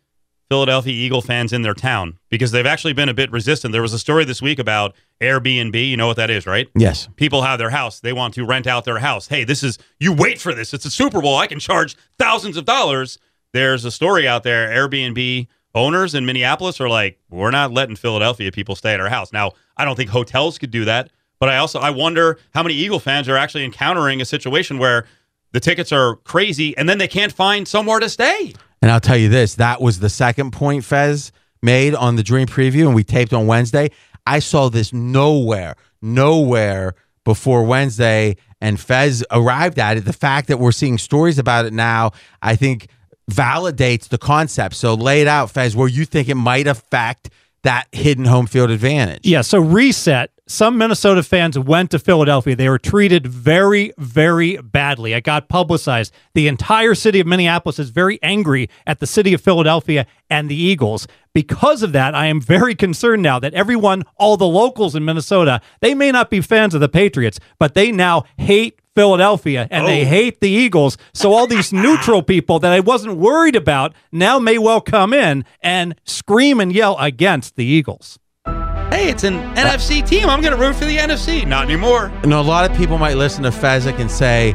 Philadelphia 0.51 0.93
Eagle 0.93 1.23
fans 1.23 1.53
in 1.53 1.63
their 1.63 1.75
town? 1.75 2.19
Because 2.29 2.51
they've 2.51 2.67
actually 2.67 2.93
been 2.93 3.09
a 3.09 3.15
bit 3.15 3.31
resistant. 3.31 3.71
There 3.71 3.83
was 3.83 3.93
a 3.93 3.99
story 4.01 4.25
this 4.25 4.43
week 4.43 4.59
about 4.59 4.97
Airbnb. 5.21 5.89
You 5.89 5.97
know 5.97 6.09
what 6.09 6.17
that 6.17 6.29
is, 6.29 6.45
right? 6.45 6.69
yes. 6.75 7.09
People 7.15 7.43
have 7.43 7.61
their 7.61 7.71
house. 7.71 8.01
They 8.01 8.13
want 8.13 8.35
to 8.35 8.45
rent 8.45 8.67
out 8.67 8.85
their 8.85 8.99
house. 8.99 9.29
Hey, 9.29 9.45
this 9.45 9.63
is, 9.63 9.79
you 10.01 10.13
wait 10.13 10.41
for 10.41 10.53
this. 10.53 10.75
It's 10.75 10.85
a 10.85 10.91
Super 10.91 11.23
Bowl. 11.23 11.37
I 11.37 11.47
can 11.47 11.61
charge 11.61 11.97
thousands 12.19 12.57
of 12.57 12.65
dollars. 12.65 13.19
There's 13.53 13.85
a 13.85 13.93
story 13.93 14.27
out 14.27 14.43
there. 14.43 14.69
Airbnb 14.69 15.47
owners 15.73 16.17
in 16.17 16.27
Minneapolis 16.27 16.81
are 16.81 16.89
like, 16.89 17.21
we're 17.31 17.53
not 17.53 17.73
letting 17.73 17.95
Philadelphia 17.95 18.51
people 18.51 18.75
stay 18.75 18.93
at 18.93 18.99
our 19.01 19.09
house. 19.09 19.33
Now, 19.33 19.53
I 19.77 19.85
don't 19.85 19.95
think 19.95 20.11
hotels 20.11 20.59
could 20.59 20.73
do 20.73 20.85
that, 20.85 21.11
but 21.39 21.49
I 21.49 21.59
also, 21.59 21.79
I 21.79 21.91
wonder 21.91 22.39
how 22.55 22.65
many 22.65 22.75
Eagle 22.75 22.99
fans 22.99 23.29
are 23.29 23.37
actually 23.37 23.65
encountering 23.65 24.21
a 24.21 24.25
situation 24.25 24.79
where 24.79 25.07
the 25.53 25.61
tickets 25.61 25.93
are 25.93 26.17
crazy 26.17 26.77
and 26.77 26.89
then 26.89 26.99
they 26.99 27.09
can't 27.09 27.33
find 27.33 27.69
somewhere 27.69 28.01
to 28.01 28.09
stay. 28.09 28.55
And 28.83 28.91
I'll 28.91 29.01
tell 29.01 29.17
you 29.17 29.29
this 29.29 29.57
that 29.57 29.81
was 29.81 30.01
the 30.01 30.09
second 30.09 30.53
point 30.53 30.85
Fez 30.85 31.33
made 31.63 31.95
on 31.95 32.17
the 32.17 32.23
Dream 32.23 32.47
Preview, 32.47 32.87
and 32.87 32.95
we 32.95 33.05
taped 33.05 33.33
on 33.33 33.47
Wednesday. 33.47 33.91
I 34.27 34.39
saw 34.39 34.69
this 34.69 34.93
nowhere, 34.93 35.77
nowhere 36.01 36.95
before 37.25 37.65
Wednesday, 37.65 38.37
and 38.61 38.79
Fez 38.79 39.25
arrived 39.31 39.79
at 39.79 39.97
it. 39.97 40.05
The 40.05 40.13
fact 40.13 40.49
that 40.49 40.59
we're 40.59 40.73
seeing 40.73 40.99
stories 40.99 41.39
about 41.39 41.67
it 41.67 41.73
now, 41.73 42.13
I 42.41 42.57
think, 42.57 42.89
validates 43.31 44.09
the 44.09 44.19
concept. 44.19 44.75
So 44.75 44.95
lay 44.95 45.21
it 45.21 45.29
out, 45.29 45.51
Fez, 45.51 45.77
where 45.77 45.89
you 45.89 46.05
think 46.05 46.29
it 46.29 46.35
might 46.35 46.67
affect 46.67 47.31
that 47.63 47.87
hidden 47.93 48.25
home 48.25 48.47
field 48.47 48.71
advantage. 48.71 49.21
Yeah, 49.25 49.43
so 49.43 49.59
reset. 49.61 50.31
Some 50.47 50.79
Minnesota 50.79 51.23
fans 51.23 51.57
went 51.57 51.93
to 51.93 51.99
Philadelphia. 52.01 52.57
They 52.57 52.69
were 52.69 52.79
treated 52.79 53.27
very, 53.27 53.93
very 53.99 54.57
badly. 54.57 55.13
It 55.13 55.23
got 55.23 55.49
publicized. 55.49 56.13
The 56.35 56.49
entire 56.49 56.97
city 56.97 57.21
of 57.21 57.27
Minneapolis 57.27 57.79
is 57.79 57.91
very 57.91 58.19
angry 58.23 58.69
at 58.87 58.99
the 58.99 59.07
city 59.07 59.33
of 59.33 59.41
Philadelphia 59.41 60.07
and 60.29 60.49
the 60.49 60.57
Eagles. 60.57 61.07
Because 61.35 61.85
of 61.85 61.93
that, 61.93 62.17
I 62.17 62.27
am 62.27 62.41
very 62.41 62.75
concerned 62.75 63.23
now 63.23 63.39
that 63.39 63.55
everyone, 63.55 64.03
all 64.17 64.37
the 64.37 64.47
locals 64.47 64.97
in 64.97 65.05
Minnesota, 65.05 65.61
they 65.81 65.95
may 65.95 66.11
not 66.11 66.31
be 66.31 66.41
fans 66.41 66.75
of 66.75 66.81
the 66.81 66.89
Patriots, 66.89 67.39
but 67.61 67.75
they 67.75 67.93
now 67.93 68.25
hate 68.37 68.81
Philadelphia 69.01 69.67
and 69.71 69.87
they 69.87 70.03
oh. 70.03 70.05
hate 70.05 70.41
the 70.41 70.51
Eagles. 70.51 70.99
So 71.15 71.33
all 71.33 71.47
these 71.47 71.73
neutral 71.87 72.23
people 72.23 72.59
that 72.59 72.71
I 72.71 72.81
wasn't 72.81 73.17
worried 73.17 73.57
about 73.57 73.95
now 74.13 74.39
may 74.39 74.59
well 74.59 74.83
come 74.83 75.15
in 75.15 75.47
and 75.63 75.95
scream 76.05 76.61
and 76.61 76.71
yell 76.71 76.99
against 76.99 77.57
the 77.57 77.65
Eagles. 77.65 78.19
Hey, 78.45 79.09
it's 79.09 79.25
an 79.25 79.39
NFC 79.55 80.07
team. 80.07 80.29
I'm 80.29 80.43
going 80.43 80.55
to 80.55 80.61
root 80.61 80.75
for 80.75 80.85
the 80.85 80.99
NFC. 80.99 81.47
Not 81.47 81.65
anymore. 81.65 82.13
You 82.23 82.29
know, 82.29 82.41
a 82.41 82.43
lot 82.43 82.71
of 82.71 82.77
people 82.77 82.99
might 82.99 83.17
listen 83.17 83.43
to 83.45 83.51
Fezzik 83.51 83.99
and 83.99 84.11
say, 84.11 84.53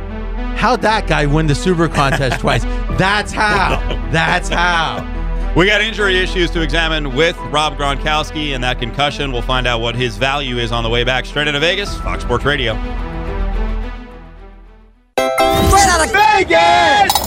How'd 0.58 0.84
that 0.84 1.08
guy 1.08 1.26
win 1.26 1.48
the 1.48 1.56
Super 1.56 1.88
Contest 1.88 2.40
twice? 2.42 2.64
That's 3.00 3.32
how. 3.32 3.80
That's 4.12 4.48
how. 4.48 5.02
We 5.58 5.66
got 5.66 5.82
injury 5.82 6.20
issues 6.20 6.52
to 6.52 6.62
examine 6.62 7.16
with 7.16 7.36
Rob 7.50 7.78
Gronkowski 7.78 8.54
and 8.54 8.64
that 8.64 8.78
concussion. 8.78 9.32
We'll 9.32 9.42
find 9.42 9.66
out 9.66 9.82
what 9.82 9.96
his 9.96 10.18
value 10.18 10.60
is 10.60 10.72
on 10.72 10.84
the 10.84 10.90
way 10.90 11.04
back. 11.04 11.26
Straight 11.26 11.48
into 11.48 11.60
Vegas, 11.60 11.98
Fox 12.00 12.24
Sports 12.24 12.46
Radio. 12.46 12.76
Straight 15.68 15.88
out 15.88 16.06
of 16.06 16.12
Vegas! 16.12 17.26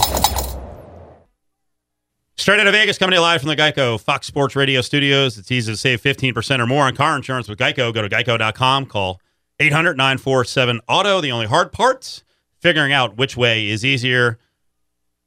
Straight 2.37 2.61
out 2.61 2.67
of 2.67 2.73
Vegas, 2.73 2.99
coming 2.99 3.11
to 3.13 3.17
you 3.17 3.23
live 3.23 3.41
from 3.41 3.49
the 3.49 3.57
Geico 3.57 4.01
Fox 4.01 4.27
Sports 4.27 4.55
Radio 4.55 4.81
studios. 4.81 5.37
It's 5.39 5.51
easy 5.51 5.73
to 5.73 5.77
save 5.77 6.01
15% 6.01 6.61
or 6.61 6.67
more 6.67 6.85
on 6.85 6.95
car 6.95 7.17
insurance 7.17 7.49
with 7.49 7.59
Geico. 7.59 7.93
Go 7.93 8.01
to 8.01 8.09
geico.com, 8.09 8.87
call 8.87 9.21
800 9.61 9.97
947 9.97 10.81
Auto. 10.89 11.21
The 11.21 11.33
only 11.33 11.47
hard 11.47 11.73
parts, 11.73 12.23
figuring 12.61 12.93
out 12.93 13.17
which 13.17 13.37
way 13.37 13.69
is 13.69 13.85
easier. 13.85 14.39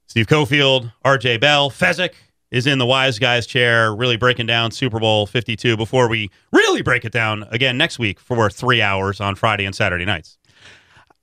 Steve 0.08 0.28
Cofield, 0.28 0.94
RJ 1.06 1.40
Bell, 1.42 1.70
Fezzik 1.70 2.14
is 2.52 2.68
in 2.68 2.80
the 2.80 2.86
wise 2.86 3.18
guy's 3.18 3.48
chair, 3.48 3.96
really 3.96 4.18
breaking 4.18 4.46
down 4.46 4.72
Super 4.72 5.00
Bowl 5.00 5.26
52 5.26 5.78
before 5.78 6.10
we 6.10 6.30
really 6.52 6.82
break 6.82 7.06
it 7.06 7.12
down 7.12 7.46
again 7.50 7.78
next 7.78 7.98
week 7.98 8.20
for 8.20 8.50
three 8.50 8.82
hours 8.82 9.22
on 9.22 9.36
Friday 9.36 9.66
and 9.66 9.76
Saturday 9.76 10.06
nights. 10.06 10.38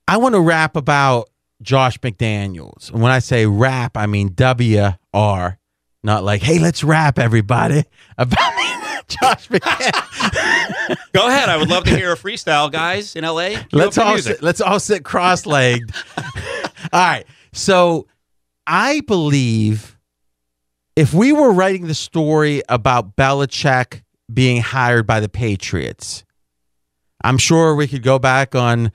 I 0.07 0.17
want 0.17 0.33
to 0.33 0.41
rap 0.41 0.75
about 0.75 1.29
Josh 1.61 1.99
McDaniels. 1.99 2.91
And 2.91 3.01
when 3.01 3.11
I 3.11 3.19
say 3.19 3.45
rap, 3.45 3.97
I 3.97 4.05
mean 4.05 4.33
W 4.33 4.89
R, 5.13 5.59
not 6.03 6.23
like, 6.23 6.41
hey, 6.41 6.59
let's 6.59 6.83
rap, 6.83 7.19
everybody, 7.19 7.83
about 8.17 9.07
Josh 9.07 9.49
McDaniels. 9.49 10.97
Go 11.13 11.27
ahead. 11.27 11.49
I 11.49 11.57
would 11.57 11.69
love 11.69 11.83
to 11.85 11.95
hear 11.95 12.13
a 12.13 12.15
freestyle, 12.15 12.71
guys, 12.71 13.15
in 13.15 13.23
LA. 13.23 13.61
Let's 13.71 13.97
all 13.97 14.17
sit, 14.17 14.41
let's 14.41 14.61
all 14.61 14.79
sit 14.79 15.03
cross-legged. 15.03 15.91
all 16.17 16.23
right. 16.93 17.25
So 17.53 18.07
I 18.65 19.01
believe 19.01 19.97
if 20.95 21.13
we 21.13 21.33
were 21.33 21.51
writing 21.51 21.87
the 21.87 21.93
story 21.93 22.61
about 22.69 23.15
Belichick 23.15 24.03
being 24.31 24.61
hired 24.61 25.07
by 25.07 25.19
the 25.19 25.29
Patriots, 25.29 26.23
I'm 27.23 27.37
sure 27.37 27.75
we 27.75 27.87
could 27.87 28.03
go 28.03 28.19
back 28.19 28.55
on 28.55 28.91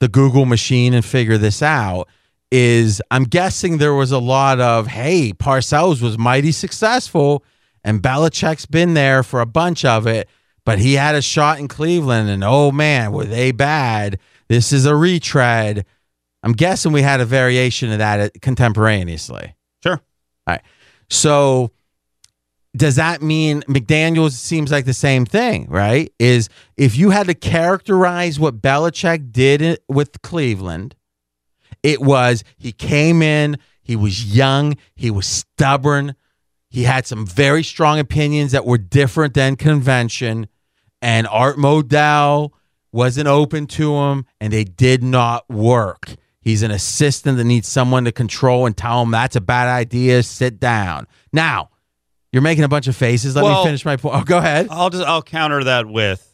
the 0.00 0.08
Google 0.08 0.44
machine 0.44 0.94
and 0.94 1.04
figure 1.04 1.38
this 1.38 1.62
out. 1.62 2.08
Is 2.50 3.02
I'm 3.10 3.24
guessing 3.24 3.76
there 3.76 3.94
was 3.94 4.10
a 4.10 4.18
lot 4.18 4.58
of, 4.58 4.86
hey, 4.86 5.32
Parcells 5.32 6.00
was 6.00 6.16
mighty 6.16 6.50
successful 6.50 7.44
and 7.84 8.02
Belichick's 8.02 8.64
been 8.64 8.94
there 8.94 9.22
for 9.22 9.40
a 9.40 9.46
bunch 9.46 9.84
of 9.84 10.06
it, 10.06 10.28
but 10.64 10.78
he 10.78 10.94
had 10.94 11.14
a 11.14 11.20
shot 11.20 11.58
in 11.58 11.68
Cleveland 11.68 12.30
and 12.30 12.42
oh 12.42 12.72
man, 12.72 13.12
were 13.12 13.26
they 13.26 13.52
bad? 13.52 14.18
This 14.48 14.72
is 14.72 14.86
a 14.86 14.96
retread. 14.96 15.84
I'm 16.42 16.52
guessing 16.52 16.92
we 16.92 17.02
had 17.02 17.20
a 17.20 17.26
variation 17.26 17.92
of 17.92 17.98
that 17.98 18.40
contemporaneously. 18.40 19.54
Sure. 19.82 20.00
All 20.46 20.54
right. 20.54 20.62
So 21.10 21.70
does 22.78 22.96
that 22.96 23.22
mean 23.22 23.62
McDaniels 23.62 24.32
seems 24.32 24.70
like 24.70 24.84
the 24.84 24.94
same 24.94 25.26
thing, 25.26 25.66
right? 25.68 26.12
Is 26.18 26.48
if 26.76 26.96
you 26.96 27.10
had 27.10 27.26
to 27.26 27.34
characterize 27.34 28.38
what 28.38 28.62
Belichick 28.62 29.32
did 29.32 29.80
with 29.88 30.22
Cleveland, 30.22 30.94
it 31.82 32.00
was 32.00 32.44
he 32.56 32.72
came 32.72 33.20
in, 33.20 33.58
he 33.82 33.96
was 33.96 34.34
young, 34.34 34.76
he 34.94 35.10
was 35.10 35.26
stubborn, 35.26 36.14
he 36.70 36.84
had 36.84 37.06
some 37.06 37.26
very 37.26 37.62
strong 37.62 37.98
opinions 37.98 38.52
that 38.52 38.64
were 38.64 38.78
different 38.78 39.34
than 39.34 39.56
convention, 39.56 40.48
and 41.02 41.26
Art 41.26 41.56
Modell 41.56 42.52
wasn't 42.92 43.28
open 43.28 43.66
to 43.66 43.94
him, 43.94 44.24
and 44.40 44.52
they 44.52 44.64
did 44.64 45.02
not 45.02 45.48
work. 45.48 46.14
He's 46.40 46.62
an 46.62 46.70
assistant 46.70 47.38
that 47.38 47.44
needs 47.44 47.68
someone 47.68 48.04
to 48.04 48.12
control 48.12 48.66
and 48.66 48.76
tell 48.76 49.02
him 49.02 49.10
that's 49.10 49.36
a 49.36 49.40
bad 49.40 49.68
idea. 49.68 50.22
Sit 50.22 50.60
down. 50.60 51.06
Now, 51.32 51.70
you're 52.32 52.42
making 52.42 52.64
a 52.64 52.68
bunch 52.68 52.86
of 52.88 52.96
faces. 52.96 53.34
Let 53.36 53.44
Well- 53.44 53.62
me 53.62 53.68
finish 53.68 53.84
my 53.84 53.96
point. 53.96 54.16
Oh, 54.16 54.22
go 54.24 54.38
ahead. 54.38 54.68
I'll 54.70 54.90
just 54.90 55.04
I'll 55.04 55.22
counter 55.22 55.64
that 55.64 55.86
with 55.86 56.24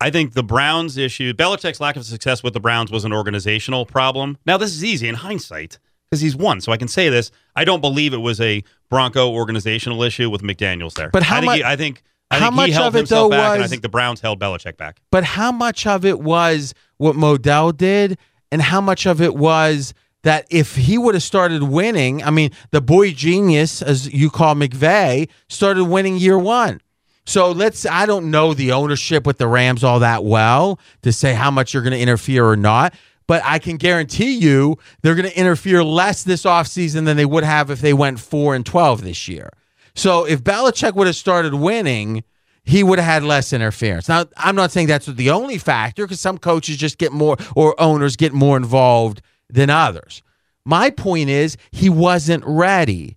I 0.00 0.10
think 0.10 0.32
the 0.34 0.42
Browns 0.42 0.96
issue, 0.98 1.32
Belichick's 1.32 1.80
lack 1.80 1.94
of 1.96 2.04
success 2.04 2.42
with 2.42 2.54
the 2.54 2.60
Browns 2.60 2.90
was 2.90 3.04
an 3.04 3.12
organizational 3.12 3.86
problem. 3.86 4.36
Now 4.44 4.56
this 4.56 4.72
is 4.74 4.84
easy 4.84 5.08
in 5.08 5.14
hindsight 5.14 5.78
because 6.10 6.20
he's 6.20 6.34
won, 6.34 6.60
so 6.60 6.72
I 6.72 6.76
can 6.76 6.88
say 6.88 7.08
this. 7.08 7.30
I 7.54 7.64
don't 7.64 7.80
believe 7.80 8.12
it 8.12 8.18
was 8.18 8.40
a 8.40 8.64
Bronco 8.90 9.30
organizational 9.30 10.02
issue 10.02 10.28
with 10.28 10.42
McDaniel's 10.42 10.94
there. 10.94 11.10
But 11.10 11.22
how 11.22 11.36
I 11.36 11.40
think 11.40 11.50
mu- 11.52 11.56
he, 11.58 11.64
I 11.64 11.76
think 11.76 12.02
I 12.32 12.38
how 12.38 12.46
think 12.46 12.56
much 12.56 12.66
he 12.68 12.72
held 12.72 12.86
of 12.88 12.96
it, 12.96 13.08
though, 13.08 13.28
back, 13.30 13.54
and 13.54 13.62
I 13.62 13.68
think 13.68 13.82
the 13.82 13.88
Browns 13.88 14.20
held 14.20 14.40
Belichick 14.40 14.76
back. 14.76 15.00
But 15.12 15.22
how 15.22 15.52
much 15.52 15.86
of 15.86 16.04
it 16.04 16.18
was 16.20 16.74
what 16.96 17.14
Modell 17.14 17.76
did, 17.76 18.18
and 18.50 18.60
how 18.60 18.80
much 18.80 19.06
of 19.06 19.20
it 19.22 19.36
was 19.36 19.94
that 20.22 20.46
if 20.50 20.76
he 20.76 20.98
would 20.98 21.14
have 21.14 21.22
started 21.22 21.62
winning, 21.64 22.22
I 22.22 22.30
mean, 22.30 22.50
the 22.70 22.80
boy 22.80 23.12
genius, 23.12 23.82
as 23.82 24.12
you 24.12 24.30
call 24.30 24.54
McVay, 24.54 25.28
started 25.48 25.84
winning 25.84 26.16
year 26.16 26.38
one. 26.38 26.80
So 27.24 27.52
let's, 27.52 27.86
I 27.86 28.06
don't 28.06 28.30
know 28.30 28.52
the 28.54 28.72
ownership 28.72 29.26
with 29.26 29.38
the 29.38 29.46
Rams 29.46 29.84
all 29.84 30.00
that 30.00 30.24
well 30.24 30.78
to 31.02 31.12
say 31.12 31.34
how 31.34 31.50
much 31.50 31.72
you're 31.72 31.82
going 31.82 31.92
to 31.92 32.00
interfere 32.00 32.44
or 32.44 32.56
not. 32.56 32.94
But 33.28 33.42
I 33.44 33.60
can 33.60 33.76
guarantee 33.76 34.34
you 34.34 34.78
they're 35.00 35.14
going 35.14 35.30
to 35.30 35.38
interfere 35.38 35.84
less 35.84 36.24
this 36.24 36.42
offseason 36.42 37.04
than 37.04 37.16
they 37.16 37.24
would 37.24 37.44
have 37.44 37.70
if 37.70 37.80
they 37.80 37.94
went 37.94 38.18
4 38.18 38.54
and 38.56 38.66
12 38.66 39.02
this 39.02 39.28
year. 39.28 39.50
So 39.94 40.24
if 40.24 40.42
Belichick 40.42 40.94
would 40.94 41.06
have 41.06 41.16
started 41.16 41.54
winning, 41.54 42.24
he 42.64 42.82
would 42.82 42.98
have 42.98 43.06
had 43.06 43.22
less 43.22 43.52
interference. 43.52 44.08
Now, 44.08 44.24
I'm 44.36 44.56
not 44.56 44.70
saying 44.72 44.88
that's 44.88 45.06
the 45.06 45.30
only 45.30 45.58
factor 45.58 46.04
because 46.04 46.20
some 46.20 46.38
coaches 46.38 46.76
just 46.76 46.98
get 46.98 47.12
more 47.12 47.36
or 47.54 47.80
owners 47.80 48.16
get 48.16 48.32
more 48.32 48.56
involved 48.56 49.22
than 49.52 49.70
others. 49.70 50.22
My 50.64 50.90
point 50.90 51.28
is, 51.28 51.56
he 51.70 51.88
wasn't 51.88 52.42
ready 52.46 53.16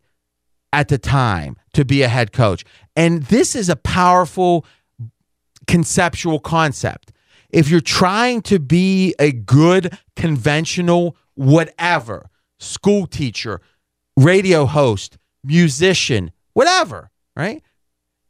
at 0.74 0.90
the 0.90 0.98
time 0.98 1.58
to 1.74 1.86
be 1.86 2.02
a 2.02 2.08
head 2.08 2.32
coach. 2.32 2.66
And 2.96 3.24
this 3.24 3.56
is 3.56 3.70
a 3.70 3.76
powerful 3.76 4.66
conceptual 5.68 6.40
concept. 6.40 7.12
If 7.50 7.70
you're 7.70 7.80
trying 7.80 8.42
to 8.44 8.60
be 8.60 9.16
a 9.18 9.32
good, 9.32 9.98
conventional, 10.16 11.16
whatever, 11.36 12.30
school 12.60 13.08
teacher, 13.08 13.62
radio 14.18 14.66
host, 14.66 15.18
musician, 15.44 16.32
whatever, 16.54 17.12
right? 17.36 17.64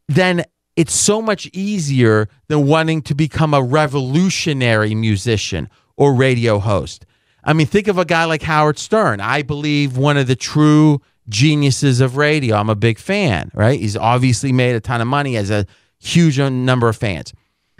Then 0.07 0.43
it's 0.75 0.93
so 0.93 1.21
much 1.21 1.49
easier 1.53 2.27
than 2.47 2.67
wanting 2.67 3.01
to 3.03 3.15
become 3.15 3.53
a 3.53 3.63
revolutionary 3.63 4.93
musician 4.93 5.69
or 5.95 6.13
radio 6.13 6.59
host. 6.59 7.05
I 7.45 7.53
mean, 7.53 7.67
think 7.67 7.87
of 7.87 7.97
a 7.97 8.05
guy 8.05 8.25
like 8.25 8.41
Howard 8.41 8.79
Stern. 8.79 9.21
I 9.21 9.43
believe 9.43 9.97
one 9.97 10.17
of 10.17 10.27
the 10.27 10.35
true 10.35 11.01
geniuses 11.29 12.01
of 12.01 12.17
radio. 12.17 12.55
I'm 12.55 12.69
a 12.69 12.75
big 12.75 12.97
fan, 12.97 13.51
right? 13.53 13.79
He's 13.79 13.95
obviously 13.95 14.51
made 14.51 14.75
a 14.75 14.79
ton 14.79 14.99
of 14.99 15.07
money, 15.07 15.35
has 15.35 15.51
a 15.51 15.65
huge 15.99 16.39
number 16.39 16.89
of 16.89 16.97
fans. 16.97 17.33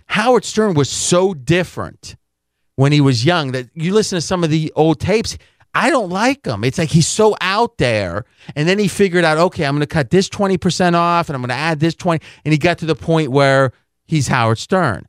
Howard 0.08 0.46
Stern 0.46 0.76
was 0.76 0.90
so 0.90 1.34
different 1.34 2.16
when 2.76 2.92
he 2.92 3.02
was 3.02 3.26
young 3.26 3.52
that 3.54 3.70
you 3.74 3.94
listen 3.94 4.18
to 4.18 4.22
some 4.22 4.44
of 4.44 4.50
the 4.50 4.72
old 4.76 5.00
tapes. 5.00 5.38
I 5.74 5.90
don't 5.90 6.10
like 6.10 6.46
him. 6.46 6.64
It's 6.64 6.78
like 6.78 6.90
he's 6.90 7.08
so 7.08 7.36
out 7.42 7.78
there. 7.80 8.26
And 8.56 8.68
then 8.68 8.80
he 8.80 8.88
figured 8.88 9.26
out, 9.26 9.38
okay, 9.38 9.66
I'm 9.66 9.74
going 9.74 9.82
to 9.82 9.88
cut 9.88 10.10
this 10.10 10.30
20% 10.30 10.94
off 10.94 11.28
and 11.28 11.36
I'm 11.36 11.42
going 11.42 11.50
to 11.50 11.56
add 11.56 11.80
this 11.80 11.96
20. 11.96 12.24
And 12.46 12.54
he 12.54 12.58
got 12.58 12.78
to 12.80 12.86
the 12.86 12.96
point 12.96 13.32
where 13.32 13.72
he's 14.06 14.28
Howard 14.28 14.58
Stern. 14.58 15.08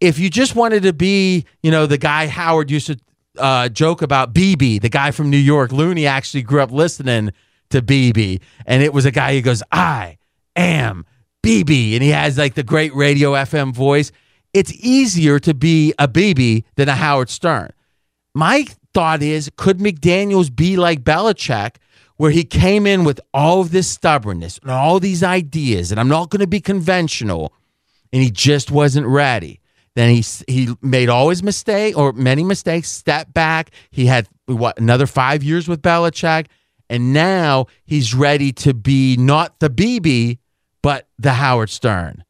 If 0.00 0.18
you 0.18 0.28
just 0.28 0.56
wanted 0.56 0.82
to 0.82 0.92
be, 0.92 1.46
you 1.62 1.70
know, 1.70 1.86
the 1.86 1.98
guy 1.98 2.26
Howard 2.26 2.70
used 2.70 2.88
to 2.88 2.98
uh, 3.38 3.68
joke 3.68 4.02
about, 4.02 4.34
BB, 4.34 4.80
the 4.80 4.88
guy 4.88 5.10
from 5.10 5.30
New 5.30 5.36
York, 5.36 5.72
Looney 5.72 6.06
actually 6.06 6.42
grew 6.42 6.60
up 6.60 6.70
listening 6.70 7.32
to 7.70 7.82
BB. 7.82 8.40
And 8.66 8.82
it 8.82 8.92
was 8.92 9.04
a 9.04 9.10
guy 9.10 9.34
who 9.34 9.42
goes, 9.42 9.62
I 9.72 10.18
am 10.56 11.06
BB. 11.42 11.94
And 11.94 12.02
he 12.02 12.10
has 12.10 12.38
like 12.38 12.54
the 12.54 12.62
great 12.62 12.94
radio 12.94 13.32
FM 13.32 13.74
voice. 13.74 14.12
It's 14.52 14.72
easier 14.74 15.38
to 15.40 15.54
be 15.54 15.94
a 15.98 16.06
BB 16.06 16.64
than 16.76 16.88
a 16.88 16.94
Howard 16.94 17.30
Stern. 17.30 17.72
My 18.34 18.66
thought 18.92 19.22
is, 19.22 19.50
could 19.56 19.78
McDaniels 19.78 20.54
be 20.54 20.76
like 20.76 21.02
Belichick, 21.02 21.76
where 22.16 22.30
he 22.30 22.44
came 22.44 22.86
in 22.86 23.04
with 23.04 23.20
all 23.32 23.60
of 23.60 23.72
this 23.72 23.88
stubbornness 23.88 24.58
and 24.58 24.70
all 24.70 25.00
these 25.00 25.22
ideas, 25.22 25.90
and 25.90 25.98
I'm 25.98 26.08
not 26.08 26.30
going 26.30 26.40
to 26.40 26.46
be 26.46 26.60
conventional, 26.60 27.52
and 28.12 28.22
he 28.22 28.30
just 28.30 28.70
wasn't 28.70 29.06
ready. 29.06 29.60
Then 29.94 30.08
he 30.14 30.24
he 30.48 30.74
made 30.80 31.08
all 31.08 31.28
his 31.28 31.42
mistake 31.42 31.96
or 31.98 32.12
many 32.12 32.44
mistakes, 32.44 32.90
Step 32.90 33.32
back. 33.34 33.70
He 33.90 34.06
had 34.06 34.28
what 34.46 34.78
another 34.78 35.06
five 35.06 35.42
years 35.42 35.68
with 35.68 35.82
Belichick, 35.82 36.46
and 36.88 37.12
now 37.12 37.66
he's 37.84 38.14
ready 38.14 38.52
to 38.52 38.72
be 38.74 39.16
not 39.18 39.58
the 39.60 39.68
BB, 39.68 40.38
but 40.82 41.08
the 41.18 41.32
Howard 41.34 41.68
Stern. 41.70 42.24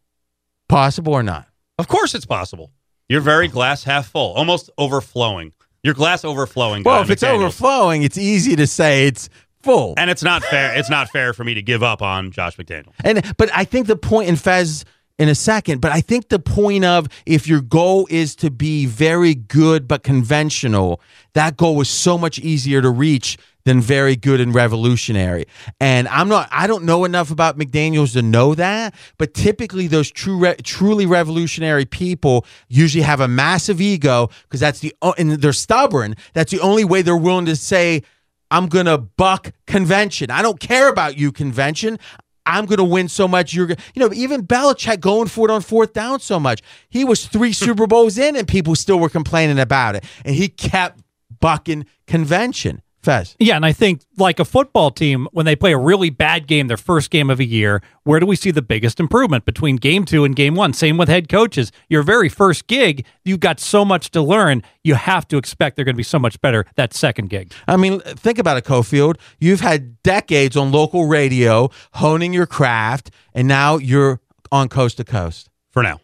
Possible 0.68 1.12
or 1.12 1.22
not? 1.22 1.46
Of 1.78 1.88
course, 1.88 2.14
it's 2.14 2.26
possible. 2.26 2.72
You're 3.08 3.20
very 3.20 3.46
glass 3.48 3.84
half 3.84 4.08
full, 4.08 4.32
almost 4.34 4.70
overflowing. 4.78 5.52
Your 5.82 5.94
glass 5.94 6.24
overflowing. 6.24 6.82
Well, 6.84 7.02
if 7.02 7.10
it's 7.10 7.22
McDaniels. 7.22 7.34
overflowing, 7.42 8.02
it's 8.04 8.16
easy 8.16 8.56
to 8.56 8.66
say 8.66 9.06
it's 9.06 9.28
full. 9.62 9.94
and 9.96 10.10
it's 10.10 10.22
not 10.22 10.42
fair. 10.44 10.74
It's 10.76 10.88
not 10.90 11.10
fair 11.10 11.32
for 11.32 11.44
me 11.44 11.54
to 11.54 11.62
give 11.62 11.82
up 11.82 12.02
on 12.02 12.30
Josh 12.30 12.56
McDaniel. 12.56 12.92
And 13.04 13.34
but 13.36 13.50
I 13.54 13.64
think 13.64 13.86
the 13.86 13.96
point 13.96 14.28
in 14.28 14.36
Fez 14.36 14.84
in 15.22 15.28
a 15.28 15.36
second, 15.36 15.80
but 15.80 15.92
I 15.92 16.00
think 16.00 16.30
the 16.30 16.40
point 16.40 16.84
of 16.84 17.06
if 17.26 17.46
your 17.46 17.60
goal 17.60 18.08
is 18.10 18.34
to 18.36 18.50
be 18.50 18.86
very 18.86 19.36
good 19.36 19.86
but 19.86 20.02
conventional, 20.02 21.00
that 21.34 21.56
goal 21.56 21.80
is 21.80 21.88
so 21.88 22.18
much 22.18 22.40
easier 22.40 22.82
to 22.82 22.90
reach 22.90 23.38
than 23.64 23.80
very 23.80 24.16
good 24.16 24.40
and 24.40 24.52
revolutionary. 24.52 25.44
And 25.78 26.08
I'm 26.08 26.28
not 26.28 26.48
I 26.50 26.66
don't 26.66 26.82
know 26.82 27.04
enough 27.04 27.30
about 27.30 27.56
McDaniels 27.56 28.14
to 28.14 28.22
know 28.22 28.56
that, 28.56 28.96
but 29.16 29.32
typically 29.32 29.86
those 29.86 30.10
true 30.10 30.38
re- 30.38 30.56
truly 30.64 31.06
revolutionary 31.06 31.84
people 31.84 32.44
usually 32.68 33.04
have 33.04 33.20
a 33.20 33.28
massive 33.28 33.80
ego 33.80 34.28
because 34.42 34.58
that's 34.58 34.80
the 34.80 34.92
and 35.16 35.34
they're 35.34 35.52
stubborn. 35.52 36.16
That's 36.32 36.50
the 36.50 36.58
only 36.58 36.84
way 36.84 37.02
they're 37.02 37.16
willing 37.16 37.46
to 37.46 37.54
say 37.54 38.02
I'm 38.50 38.66
going 38.66 38.86
to 38.86 38.98
buck 38.98 39.52
convention. 39.68 40.32
I 40.32 40.42
don't 40.42 40.58
care 40.58 40.88
about 40.88 41.16
you, 41.16 41.30
convention. 41.30 42.00
I'm 42.46 42.66
going 42.66 42.78
to 42.78 42.84
win 42.84 43.08
so 43.08 43.28
much. 43.28 43.54
You're, 43.54 43.70
you 43.70 43.76
know, 43.96 44.12
even 44.12 44.46
Belichick 44.46 45.00
going 45.00 45.28
for 45.28 45.48
it 45.48 45.52
on 45.52 45.60
fourth 45.60 45.92
down 45.92 46.20
so 46.20 46.40
much. 46.40 46.62
He 46.88 47.04
was 47.04 47.26
three 47.26 47.52
Super 47.52 47.86
Bowls 47.86 48.18
in, 48.18 48.36
and 48.36 48.46
people 48.46 48.74
still 48.74 48.98
were 48.98 49.08
complaining 49.08 49.58
about 49.58 49.94
it, 49.96 50.04
and 50.24 50.34
he 50.34 50.48
kept 50.48 51.00
bucking 51.40 51.86
convention. 52.06 52.82
Fez. 53.02 53.34
Yeah, 53.40 53.56
and 53.56 53.66
I 53.66 53.72
think 53.72 54.02
like 54.16 54.38
a 54.38 54.44
football 54.44 54.92
team, 54.92 55.26
when 55.32 55.44
they 55.44 55.56
play 55.56 55.72
a 55.72 55.78
really 55.78 56.08
bad 56.08 56.46
game, 56.46 56.68
their 56.68 56.76
first 56.76 57.10
game 57.10 57.30
of 57.30 57.40
a 57.40 57.44
year, 57.44 57.82
where 58.04 58.20
do 58.20 58.26
we 58.26 58.36
see 58.36 58.52
the 58.52 58.62
biggest 58.62 59.00
improvement 59.00 59.44
between 59.44 59.76
game 59.76 60.04
two 60.04 60.24
and 60.24 60.36
game 60.36 60.54
one? 60.54 60.72
Same 60.72 60.96
with 60.96 61.08
head 61.08 61.28
coaches. 61.28 61.72
Your 61.88 62.04
very 62.04 62.28
first 62.28 62.68
gig, 62.68 63.04
you've 63.24 63.40
got 63.40 63.58
so 63.58 63.84
much 63.84 64.12
to 64.12 64.22
learn. 64.22 64.62
You 64.84 64.94
have 64.94 65.26
to 65.28 65.36
expect 65.36 65.74
they're 65.74 65.84
going 65.84 65.96
to 65.96 65.98
be 65.98 66.04
so 66.04 66.20
much 66.20 66.40
better 66.40 66.64
that 66.76 66.94
second 66.94 67.28
gig. 67.28 67.52
I 67.66 67.76
mean, 67.76 68.00
think 68.00 68.38
about 68.38 68.56
it, 68.56 68.64
Cofield. 68.64 69.16
You've 69.40 69.60
had 69.60 70.00
decades 70.04 70.56
on 70.56 70.70
local 70.70 71.06
radio 71.06 71.70
honing 71.94 72.32
your 72.32 72.46
craft, 72.46 73.10
and 73.34 73.48
now 73.48 73.78
you're 73.78 74.20
on 74.52 74.68
coast 74.68 74.98
to 74.98 75.04
coast. 75.04 75.48
For 75.70 75.82
now. 75.82 76.00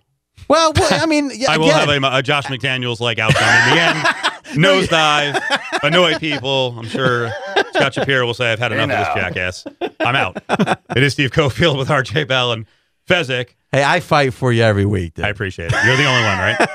Well, 0.48 0.72
well 0.74 1.02
I 1.02 1.06
mean, 1.06 1.30
yeah, 1.34 1.52
I 1.52 1.58
will 1.58 1.66
again, 1.66 1.88
have 1.88 2.02
a, 2.02 2.16
a 2.16 2.22
Josh 2.22 2.46
McDaniels 2.46 2.98
like 2.98 3.18
outcome 3.18 3.48
in 3.48 3.76
the 3.76 3.80
end. 3.80 4.34
Nosedive, 4.54 5.40
annoy 5.82 6.18
people. 6.18 6.74
I'm 6.78 6.86
sure 6.86 7.30
Scott 7.72 7.94
Shapiro 7.94 8.26
will 8.26 8.34
say, 8.34 8.52
I've 8.52 8.58
had 8.58 8.72
enough 8.72 8.90
of 8.90 9.14
this 9.14 9.22
jackass. 9.22 9.64
I'm 10.00 10.16
out. 10.16 10.42
it 10.96 11.02
is 11.02 11.12
Steve 11.12 11.30
Cofield 11.30 11.78
with 11.78 11.88
RJ 11.88 12.26
Bell 12.28 12.52
and 12.52 12.66
Fezzik. 13.08 13.50
Hey, 13.72 13.84
I 13.84 14.00
fight 14.00 14.32
for 14.32 14.52
you 14.52 14.62
every 14.62 14.86
week. 14.86 15.14
Dude. 15.14 15.24
I 15.24 15.28
appreciate 15.28 15.72
it. 15.72 15.84
You're 15.84 15.96
the 15.96 16.06
only 16.06 16.22
one, 16.22 16.38
right? 16.38 16.68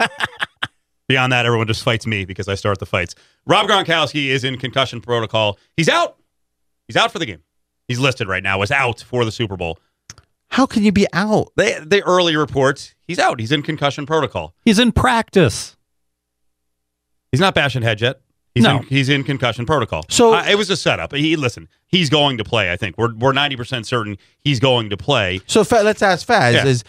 Beyond 1.07 1.32
that, 1.32 1.45
everyone 1.45 1.67
just 1.67 1.84
fights 1.84 2.05
me 2.07 2.26
because 2.26 2.47
I 2.47 2.55
start 2.55 2.80
the 2.80 2.86
fights. 2.86 3.15
Rob 3.45 3.67
Gronkowski 3.67 4.28
is 4.28 4.43
in 4.43 4.57
concussion 4.57 5.01
protocol. 5.01 5.57
He's 5.76 5.89
out. 5.89 6.17
He's 6.88 6.95
out 6.95 7.11
for 7.11 7.19
the 7.19 7.26
game. 7.26 7.41
He's 7.88 7.99
listed 7.99 8.28
right 8.28 8.43
now 8.43 8.61
as 8.61 8.71
out 8.71 9.01
for 9.01 9.26
the 9.26 9.32
Super 9.32 9.57
Bowl. 9.57 9.80
How 10.49 10.65
can 10.65 10.84
you 10.84 10.91
be 10.91 11.07
out? 11.13 11.51
They, 11.57 11.80
the 11.84 12.03
early 12.03 12.36
reports, 12.36 12.93
he's 13.07 13.19
out. 13.19 13.39
He's 13.39 13.51
in 13.51 13.63
concussion 13.63 14.05
protocol. 14.05 14.53
He's 14.63 14.80
in 14.80 14.91
practice. 14.91 15.76
He's 17.34 17.39
not 17.41 17.53
bashing 17.53 17.81
head 17.81 17.99
yet. 17.99 18.21
He's 18.55 18.63
No. 18.63 18.77
in, 18.77 18.84
he's 18.84 19.09
in 19.09 19.23
concussion 19.23 19.65
protocol. 19.65 20.05
So- 20.09 20.36
uh, 20.36 20.45
it 20.47 20.55
was 20.55 20.69
a 20.69 20.77
setup. 20.77 21.11
He 21.13 21.36
listen. 21.36 21.67
He's 21.88 22.09
going 22.09 22.38
to 22.38 22.43
play. 22.43 22.71
I 22.71 22.77
think 22.77 22.95
we're 22.97 23.13
we're 23.15 23.34
ninety 23.34 23.55
percent 23.55 23.88
certain 23.88 24.17
he's 24.39 24.59
going 24.59 24.91
to 24.91 24.97
play. 24.97 25.41
So 25.47 25.63
Fe- 25.63 25.81
let's 25.81 26.01
ask 26.03 26.27
Faz: 26.27 26.53
Yeah. 26.53 26.65
Is 26.67 26.84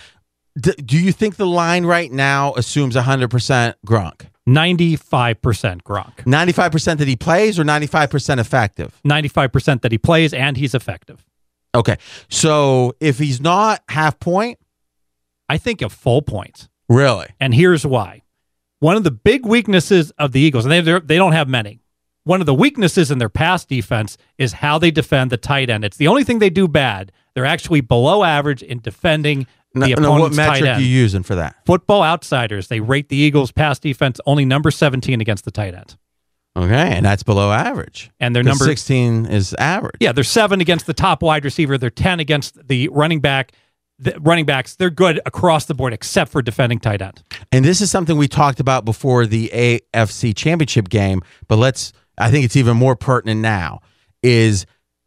d- 0.61 0.75
do 0.85 0.99
you 1.03 1.11
think 1.11 1.37
the 1.37 1.47
line 1.47 1.87
right 1.87 2.13
now 2.13 2.53
assumes 2.55 2.95
100 2.95 3.31
percent 3.31 3.77
Gronk? 3.87 4.27
95% 4.47 5.83
Gronk. 5.83 6.27
95 6.27 6.71
percent 6.73 6.99
that 6.99 7.09
he 7.09 7.17
plays, 7.17 7.59
or 7.59 7.65
95 7.65 8.11
percent 8.11 8.41
effective? 8.41 9.01
95% 9.07 9.81
that 9.81 9.91
he 9.93 9.97
plays 9.99 10.35
and 10.35 10.57
he's 10.59 10.75
effective. 10.75 11.25
Okay, 11.75 11.97
so 12.29 12.95
if 13.01 13.19
he's 13.19 13.41
not 13.41 13.83
half 13.89 14.21
point, 14.21 14.59
I 15.49 15.57
think 15.59 15.81
a 15.83 15.89
full 15.89 16.21
point. 16.23 16.69
really? 16.89 17.27
And 17.41 17.55
here's 17.55 17.85
why. 17.87 18.21
One 18.81 18.97
of 18.97 19.05
the 19.05 19.11
big 19.11 19.47
weaknesses 19.47 20.11
of 20.19 20.33
the 20.33 20.41
Eagles, 20.41 20.65
and 20.65 20.73
they 20.73 20.81
they're- 20.81 21.01
don't 21.01 21.33
have 21.33 21.49
many. 21.49 21.81
One 22.25 22.41
of 22.41 22.47
the 22.47 22.55
weaknesses 22.55 23.11
in 23.11 23.19
their 23.19 23.29
pass 23.29 23.65
defense 23.67 24.17
is 24.39 24.55
how 24.55 24.79
they 24.79 24.91
defend 24.91 25.31
the 25.31 25.37
tight 25.37 25.69
end. 25.69 25.85
It's 25.85 25.99
the 25.99 26.09
only 26.09 26.25
thing 26.25 26.39
they 26.39 26.49
do 26.51 26.67
bad. 26.67 27.13
They're 27.35 27.45
actually 27.45 27.83
below 27.83 28.25
average 28.25 28.63
in 28.63 28.81
defending 28.81 29.47
No, 29.75 29.87
the 29.87 29.95
no, 30.01 30.11
what 30.11 30.17
opponent's 30.33 30.37
metric 30.37 30.79
you 30.79 30.87
using 30.87 31.23
for 31.23 31.35
that? 31.35 31.57
Football 31.67 32.03
Outsiders, 32.03 32.69
they 32.69 32.81
rate 32.81 33.11
the 33.11 33.17
Eagles' 33.17 33.53
pass 33.53 33.79
defense 33.79 34.21
only 34.25 34.47
number 34.47 34.71
17 34.71 35.21
against 35.21 35.45
the 35.45 35.51
tight 35.51 35.75
end. 35.75 35.97
Okay, 36.57 36.73
and 36.95 37.05
that's 37.05 37.25
below 37.25 37.51
average. 37.53 38.11
And 38.21 38.35
their 38.35 38.45
number 38.45 38.65
16 38.65 39.27
is 39.27 39.55
average. 39.55 39.97
Yeah, 40.01 40.13
they're 40.13 40.23
seven 40.25 40.61
against 40.61 40.87
the 40.87 40.95
top 40.95 41.21
wide 41.23 41.45
receiver. 41.45 41.77
They're 41.77 41.91
10 41.91 42.21
against 42.21 42.69
the 42.69 42.89
running 42.93 43.21
back. 43.21 43.53
The 43.99 44.19
running 44.21 44.45
backs, 44.45 44.75
they're 44.75 44.91
good 44.91 45.21
across 45.25 45.67
the 45.67 45.75
board 45.75 45.93
except 45.93 46.33
for 46.33 46.43
defending 46.43 46.81
tight 46.81 47.01
end. 47.01 47.23
And 47.53 47.65
this 47.65 47.81
is 47.81 47.91
something 47.91 48.17
we 48.17 48.27
talked 48.27 48.59
about 48.59 48.85
before 48.85 49.25
the 49.27 49.51
AFC 49.95 50.35
Championship 50.37 50.89
game, 50.89 51.23
but 51.47 51.57
let's 51.57 51.93
I 52.19 52.31
think 52.31 52.45
it's 52.45 52.57
even 52.57 52.77
more 52.77 52.97
pertinent 52.97 53.41
now 53.41 53.81
is 54.23 54.67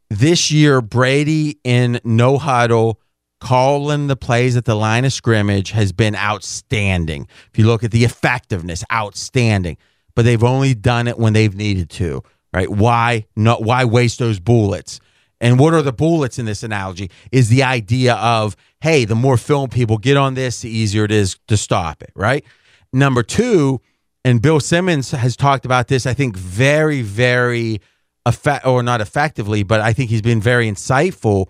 this 0.09 0.51
year 0.51 0.81
Brady 0.81 1.59
in 1.63 1.99
no 2.03 2.38
huddle 2.38 3.01
calling 3.39 4.07
the 4.07 4.15
plays 4.15 4.55
at 4.55 4.65
the 4.65 4.75
line 4.75 5.05
of 5.05 5.13
scrimmage 5.13 5.71
has 5.71 5.91
been 5.91 6.15
outstanding. 6.15 7.27
If 7.51 7.59
you 7.59 7.65
look 7.67 7.83
at 7.83 7.91
the 7.91 8.03
effectiveness, 8.03 8.83
outstanding. 8.91 9.77
But 10.15 10.25
they've 10.25 10.43
only 10.43 10.73
done 10.73 11.07
it 11.07 11.19
when 11.19 11.33
they've 11.33 11.53
needed 11.53 11.91
to, 11.91 12.23
right? 12.51 12.69
Why 12.69 13.25
not 13.35 13.61
why 13.63 13.85
waste 13.85 14.19
those 14.19 14.39
bullets? 14.39 14.99
And 15.39 15.59
what 15.59 15.73
are 15.73 15.81
the 15.81 15.93
bullets 15.93 16.39
in 16.39 16.45
this 16.45 16.63
analogy? 16.63 17.11
Is 17.31 17.49
the 17.49 17.63
idea 17.63 18.15
of, 18.15 18.55
hey, 18.81 19.05
the 19.05 19.15
more 19.15 19.38
film 19.38 19.69
people 19.69 19.97
get 19.97 20.17
on 20.17 20.33
this, 20.33 20.61
the 20.61 20.69
easier 20.69 21.05
it 21.05 21.11
is 21.11 21.38
to 21.47 21.57
stop 21.57 22.01
it, 22.01 22.11
right? 22.15 22.43
Number 22.91 23.23
two, 23.23 23.81
and 24.25 24.41
Bill 24.41 24.59
Simmons 24.59 25.11
has 25.11 25.35
talked 25.35 25.65
about 25.65 25.88
this, 25.88 26.05
I 26.05 26.13
think, 26.13 26.35
very, 26.35 27.01
very 27.01 27.81
effect 28.25 28.65
or 28.65 28.83
not 28.83 28.99
effectively, 28.99 29.63
but 29.63 29.79
I 29.79 29.93
think 29.93 30.09
he's 30.09 30.21
been 30.21 30.41
very 30.41 30.69
insightful. 30.69 31.47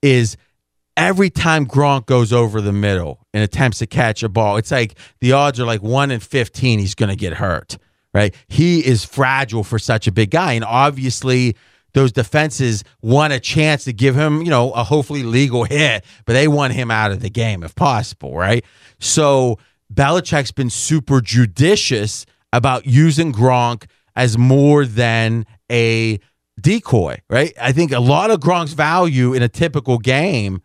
Is 0.00 0.36
every 0.96 1.30
time 1.30 1.66
Gronk 1.66 2.06
goes 2.06 2.32
over 2.32 2.60
the 2.60 2.72
middle 2.72 3.26
and 3.32 3.42
attempts 3.42 3.78
to 3.78 3.86
catch 3.86 4.22
a 4.22 4.28
ball, 4.28 4.56
it's 4.56 4.70
like 4.70 4.96
the 5.20 5.32
odds 5.32 5.58
are 5.60 5.64
like 5.64 5.82
one 5.82 6.10
in 6.10 6.20
15 6.20 6.78
he's 6.78 6.94
going 6.94 7.10
to 7.10 7.16
get 7.16 7.34
hurt, 7.34 7.78
right? 8.12 8.34
He 8.48 8.84
is 8.84 9.04
fragile 9.04 9.64
for 9.64 9.78
such 9.78 10.06
a 10.06 10.12
big 10.12 10.30
guy. 10.30 10.52
And 10.52 10.64
obviously, 10.64 11.56
those 11.94 12.12
defenses 12.12 12.84
want 13.00 13.32
a 13.32 13.40
chance 13.40 13.84
to 13.84 13.92
give 13.92 14.14
him, 14.14 14.42
you 14.42 14.50
know, 14.50 14.72
a 14.72 14.84
hopefully 14.84 15.22
legal 15.22 15.64
hit, 15.64 16.04
but 16.26 16.34
they 16.34 16.46
want 16.46 16.74
him 16.74 16.90
out 16.90 17.10
of 17.10 17.20
the 17.20 17.30
game 17.30 17.62
if 17.62 17.74
possible, 17.74 18.36
right? 18.36 18.64
So 19.00 19.58
Belichick's 19.92 20.52
been 20.52 20.70
super 20.70 21.20
judicious 21.20 22.26
about 22.52 22.86
using 22.86 23.32
Gronk 23.32 23.86
as 24.16 24.38
more 24.38 24.84
than 24.84 25.46
a 25.70 26.20
decoy, 26.60 27.20
right? 27.28 27.52
I 27.60 27.72
think 27.72 27.92
a 27.92 28.00
lot 28.00 28.30
of 28.30 28.40
Gronk's 28.40 28.72
value 28.72 29.32
in 29.34 29.42
a 29.42 29.48
typical 29.48 29.98
game, 29.98 30.62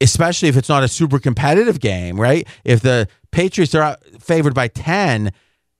especially 0.00 0.48
if 0.48 0.56
it's 0.56 0.68
not 0.68 0.84
a 0.84 0.88
super 0.88 1.18
competitive 1.18 1.80
game, 1.80 2.20
right? 2.20 2.46
If 2.64 2.80
the 2.80 3.08
Patriots 3.32 3.74
are 3.74 3.96
favored 4.20 4.54
by 4.54 4.68
10, 4.68 5.32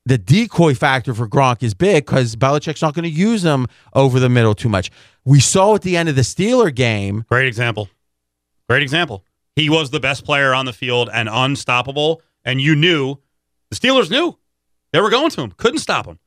the 0.08 0.16
decoy 0.16 0.74
factor 0.74 1.12
for 1.12 1.28
Gronk 1.28 1.62
is 1.62 1.74
big 1.74 2.06
because 2.06 2.34
Belichick's 2.34 2.80
not 2.80 2.94
going 2.94 3.04
to 3.04 3.10
use 3.10 3.44
him 3.44 3.66
over 3.92 4.18
the 4.18 4.30
middle 4.30 4.54
too 4.54 4.68
much. 4.70 4.90
We 5.24 5.38
saw 5.38 5.74
at 5.74 5.82
the 5.82 5.96
end 5.96 6.08
of 6.08 6.16
the 6.16 6.22
Steeler 6.22 6.74
game. 6.74 7.26
Great 7.28 7.46
example. 7.46 7.90
Great 8.68 8.82
example. 8.82 9.24
He 9.54 9.68
was 9.68 9.90
the 9.90 10.00
best 10.00 10.24
player 10.24 10.54
on 10.54 10.64
the 10.64 10.72
field 10.72 11.10
and 11.12 11.28
unstoppable. 11.30 12.22
And 12.42 12.60
you 12.60 12.74
knew 12.74 13.16
the 13.70 13.76
Steelers 13.76 14.10
knew 14.10 14.38
they 14.92 15.00
were 15.00 15.10
going 15.10 15.28
to 15.30 15.42
him. 15.42 15.52
Couldn't 15.58 15.80
stop 15.80 16.06
him. 16.06 16.18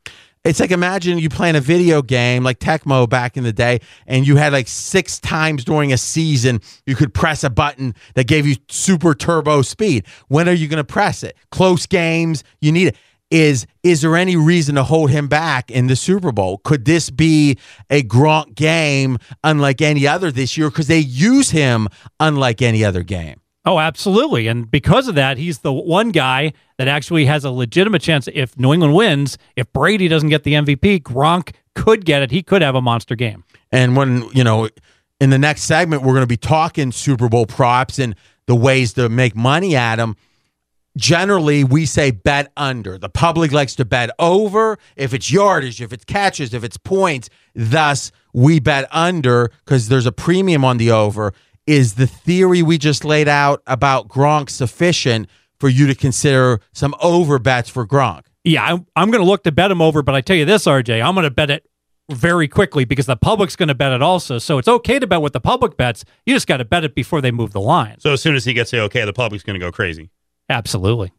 It's 0.43 0.59
like 0.59 0.71
imagine 0.71 1.19
you 1.19 1.29
playing 1.29 1.55
a 1.55 1.61
video 1.61 2.01
game 2.01 2.43
like 2.43 2.59
Tecmo 2.59 3.07
back 3.07 3.38
in 3.38 3.43
the 3.43 3.53
day, 3.53 3.79
and 4.07 4.25
you 4.25 4.38
had 4.38 4.53
like 4.53 4.67
six 4.67 5.19
times 5.19 5.63
during 5.63 5.93
a 5.93 5.97
season 5.97 6.61
you 6.88 6.95
could 6.95 7.13
press 7.13 7.43
a 7.43 7.49
button 7.51 7.93
that 8.15 8.25
gave 8.25 8.47
you 8.47 8.55
super 8.67 9.13
turbo 9.13 9.61
speed. 9.61 10.05
When 10.29 10.49
are 10.49 10.53
you 10.53 10.67
going 10.67 10.77
to 10.77 10.84
press 10.84 11.21
it? 11.21 11.38
Close 11.51 11.86
games, 11.86 12.43
you 12.59 12.71
need 12.71 12.88
it. 12.88 12.97
Is 13.32 13.65
is 13.82 14.01
there 14.01 14.15
any 14.15 14.36
reason 14.36 14.75
to 14.75 14.84
hold 14.84 15.09
him 15.09 15.27
back 15.27 15.71
in 15.71 15.88
the 15.88 15.95
Super 15.95 16.32
Bowl? 16.32 16.59
Could 16.63 16.86
this 16.86 17.09
be 17.09 17.57
a 17.89 18.03
Gronk 18.03 18.53
game 18.53 19.17
unlike 19.43 19.82
any 19.82 20.05
other 20.05 20.32
this 20.32 20.57
year 20.57 20.69
because 20.69 20.88
they 20.88 20.99
use 20.99 21.49
him 21.49 21.88
unlike 22.19 22.61
any 22.61 22.86
other 22.86 23.01
game? 23.01 23.39
Oh, 23.63 23.79
absolutely. 23.79 24.47
And 24.47 24.69
because 24.69 25.07
of 25.07 25.15
that, 25.15 25.38
he's 25.38 25.59
the 25.59 25.71
one 25.71 26.09
guy 26.09 26.53
that 26.77 26.88
actually 26.88 27.25
has 27.25 27.45
a 27.45 27.51
legitimate 27.51 28.01
chance 28.01 28.27
if 28.34 28.57
New 28.57 28.73
England 28.73 28.95
wins, 28.95 29.38
if 29.55 29.71
Brady 29.71 30.07
doesn't 30.07 30.29
get 30.29 30.43
the 30.43 30.53
MVP, 30.53 31.03
Gronk 31.03 31.53
could 31.75 32.03
get 32.03 32.23
it. 32.23 32.32
He 32.32 32.41
could 32.41 32.63
have 32.63 32.73
a 32.75 32.82
monster 32.82 33.15
game. 33.15 33.43
And 33.71 33.95
when, 33.95 34.27
you 34.34 34.43
know, 34.43 34.67
in 35.19 35.29
the 35.29 35.38
next 35.38 35.63
segment, 35.63 36.01
we're 36.01 36.13
going 36.13 36.23
to 36.23 36.27
be 36.27 36.38
talking 36.38 36.91
Super 36.91 37.29
Bowl 37.29 37.45
props 37.45 37.99
and 37.99 38.15
the 38.47 38.55
ways 38.55 38.93
to 38.93 39.09
make 39.09 39.36
money 39.36 39.75
at 39.75 39.97
them. 39.97 40.17
Generally, 40.97 41.63
we 41.63 41.85
say 41.85 42.11
bet 42.11 42.51
under. 42.57 42.97
The 42.97 43.09
public 43.09 43.51
likes 43.51 43.75
to 43.75 43.85
bet 43.85 44.09
over 44.19 44.77
if 44.95 45.13
it's 45.13 45.31
yardage, 45.31 45.81
if 45.81 45.93
it's 45.93 46.03
catches, 46.03 46.53
if 46.53 46.63
it's 46.63 46.77
points. 46.77 47.29
Thus, 47.55 48.11
we 48.33 48.59
bet 48.59 48.87
under 48.91 49.51
because 49.65 49.87
there's 49.87 50.05
a 50.05 50.11
premium 50.11 50.65
on 50.65 50.77
the 50.77 50.91
over. 50.91 51.33
Is 51.65 51.93
the 51.93 52.07
theory 52.07 52.61
we 52.61 52.77
just 52.77 53.05
laid 53.05 53.27
out 53.27 53.61
about 53.67 54.09
Gronk 54.09 54.49
sufficient 54.49 55.29
for 55.59 55.69
you 55.69 55.87
to 55.87 55.95
consider 55.95 56.59
some 56.73 56.95
over 57.01 57.39
bets 57.39 57.69
for 57.69 57.85
Gronk? 57.85 58.23
Yeah, 58.43 58.63
I'm, 58.63 58.85
I'm 58.95 59.11
going 59.11 59.23
to 59.23 59.29
look 59.29 59.43
to 59.43 59.51
bet 59.51 59.71
him 59.71 59.81
over, 59.81 60.01
but 60.01 60.15
I 60.15 60.21
tell 60.21 60.35
you 60.35 60.45
this, 60.45 60.65
RJ, 60.65 61.05
I'm 61.05 61.13
going 61.13 61.23
to 61.23 61.31
bet 61.31 61.51
it 61.51 61.69
very 62.09 62.47
quickly 62.47 62.83
because 62.83 63.05
the 63.05 63.15
public's 63.15 63.55
going 63.55 63.67
to 63.69 63.75
bet 63.75 63.91
it 63.91 64.01
also. 64.01 64.39
So 64.39 64.57
it's 64.57 64.67
okay 64.67 64.99
to 64.99 65.07
bet 65.07 65.21
what 65.21 65.33
the 65.33 65.39
public 65.39 65.77
bets. 65.77 66.03
You 66.25 66.33
just 66.33 66.47
got 66.47 66.57
to 66.57 66.65
bet 66.65 66.83
it 66.83 66.95
before 66.95 67.21
they 67.21 67.31
move 67.31 67.53
the 67.53 67.61
line. 67.61 67.99
So 67.99 68.13
as 68.13 68.21
soon 68.21 68.35
as 68.35 68.43
he 68.43 68.53
gets 68.53 68.71
the 68.71 68.81
okay, 68.81 69.05
the 69.05 69.13
public's 69.13 69.43
going 69.43 69.59
to 69.59 69.65
go 69.65 69.71
crazy. 69.71 70.09
Absolutely. 70.52 71.12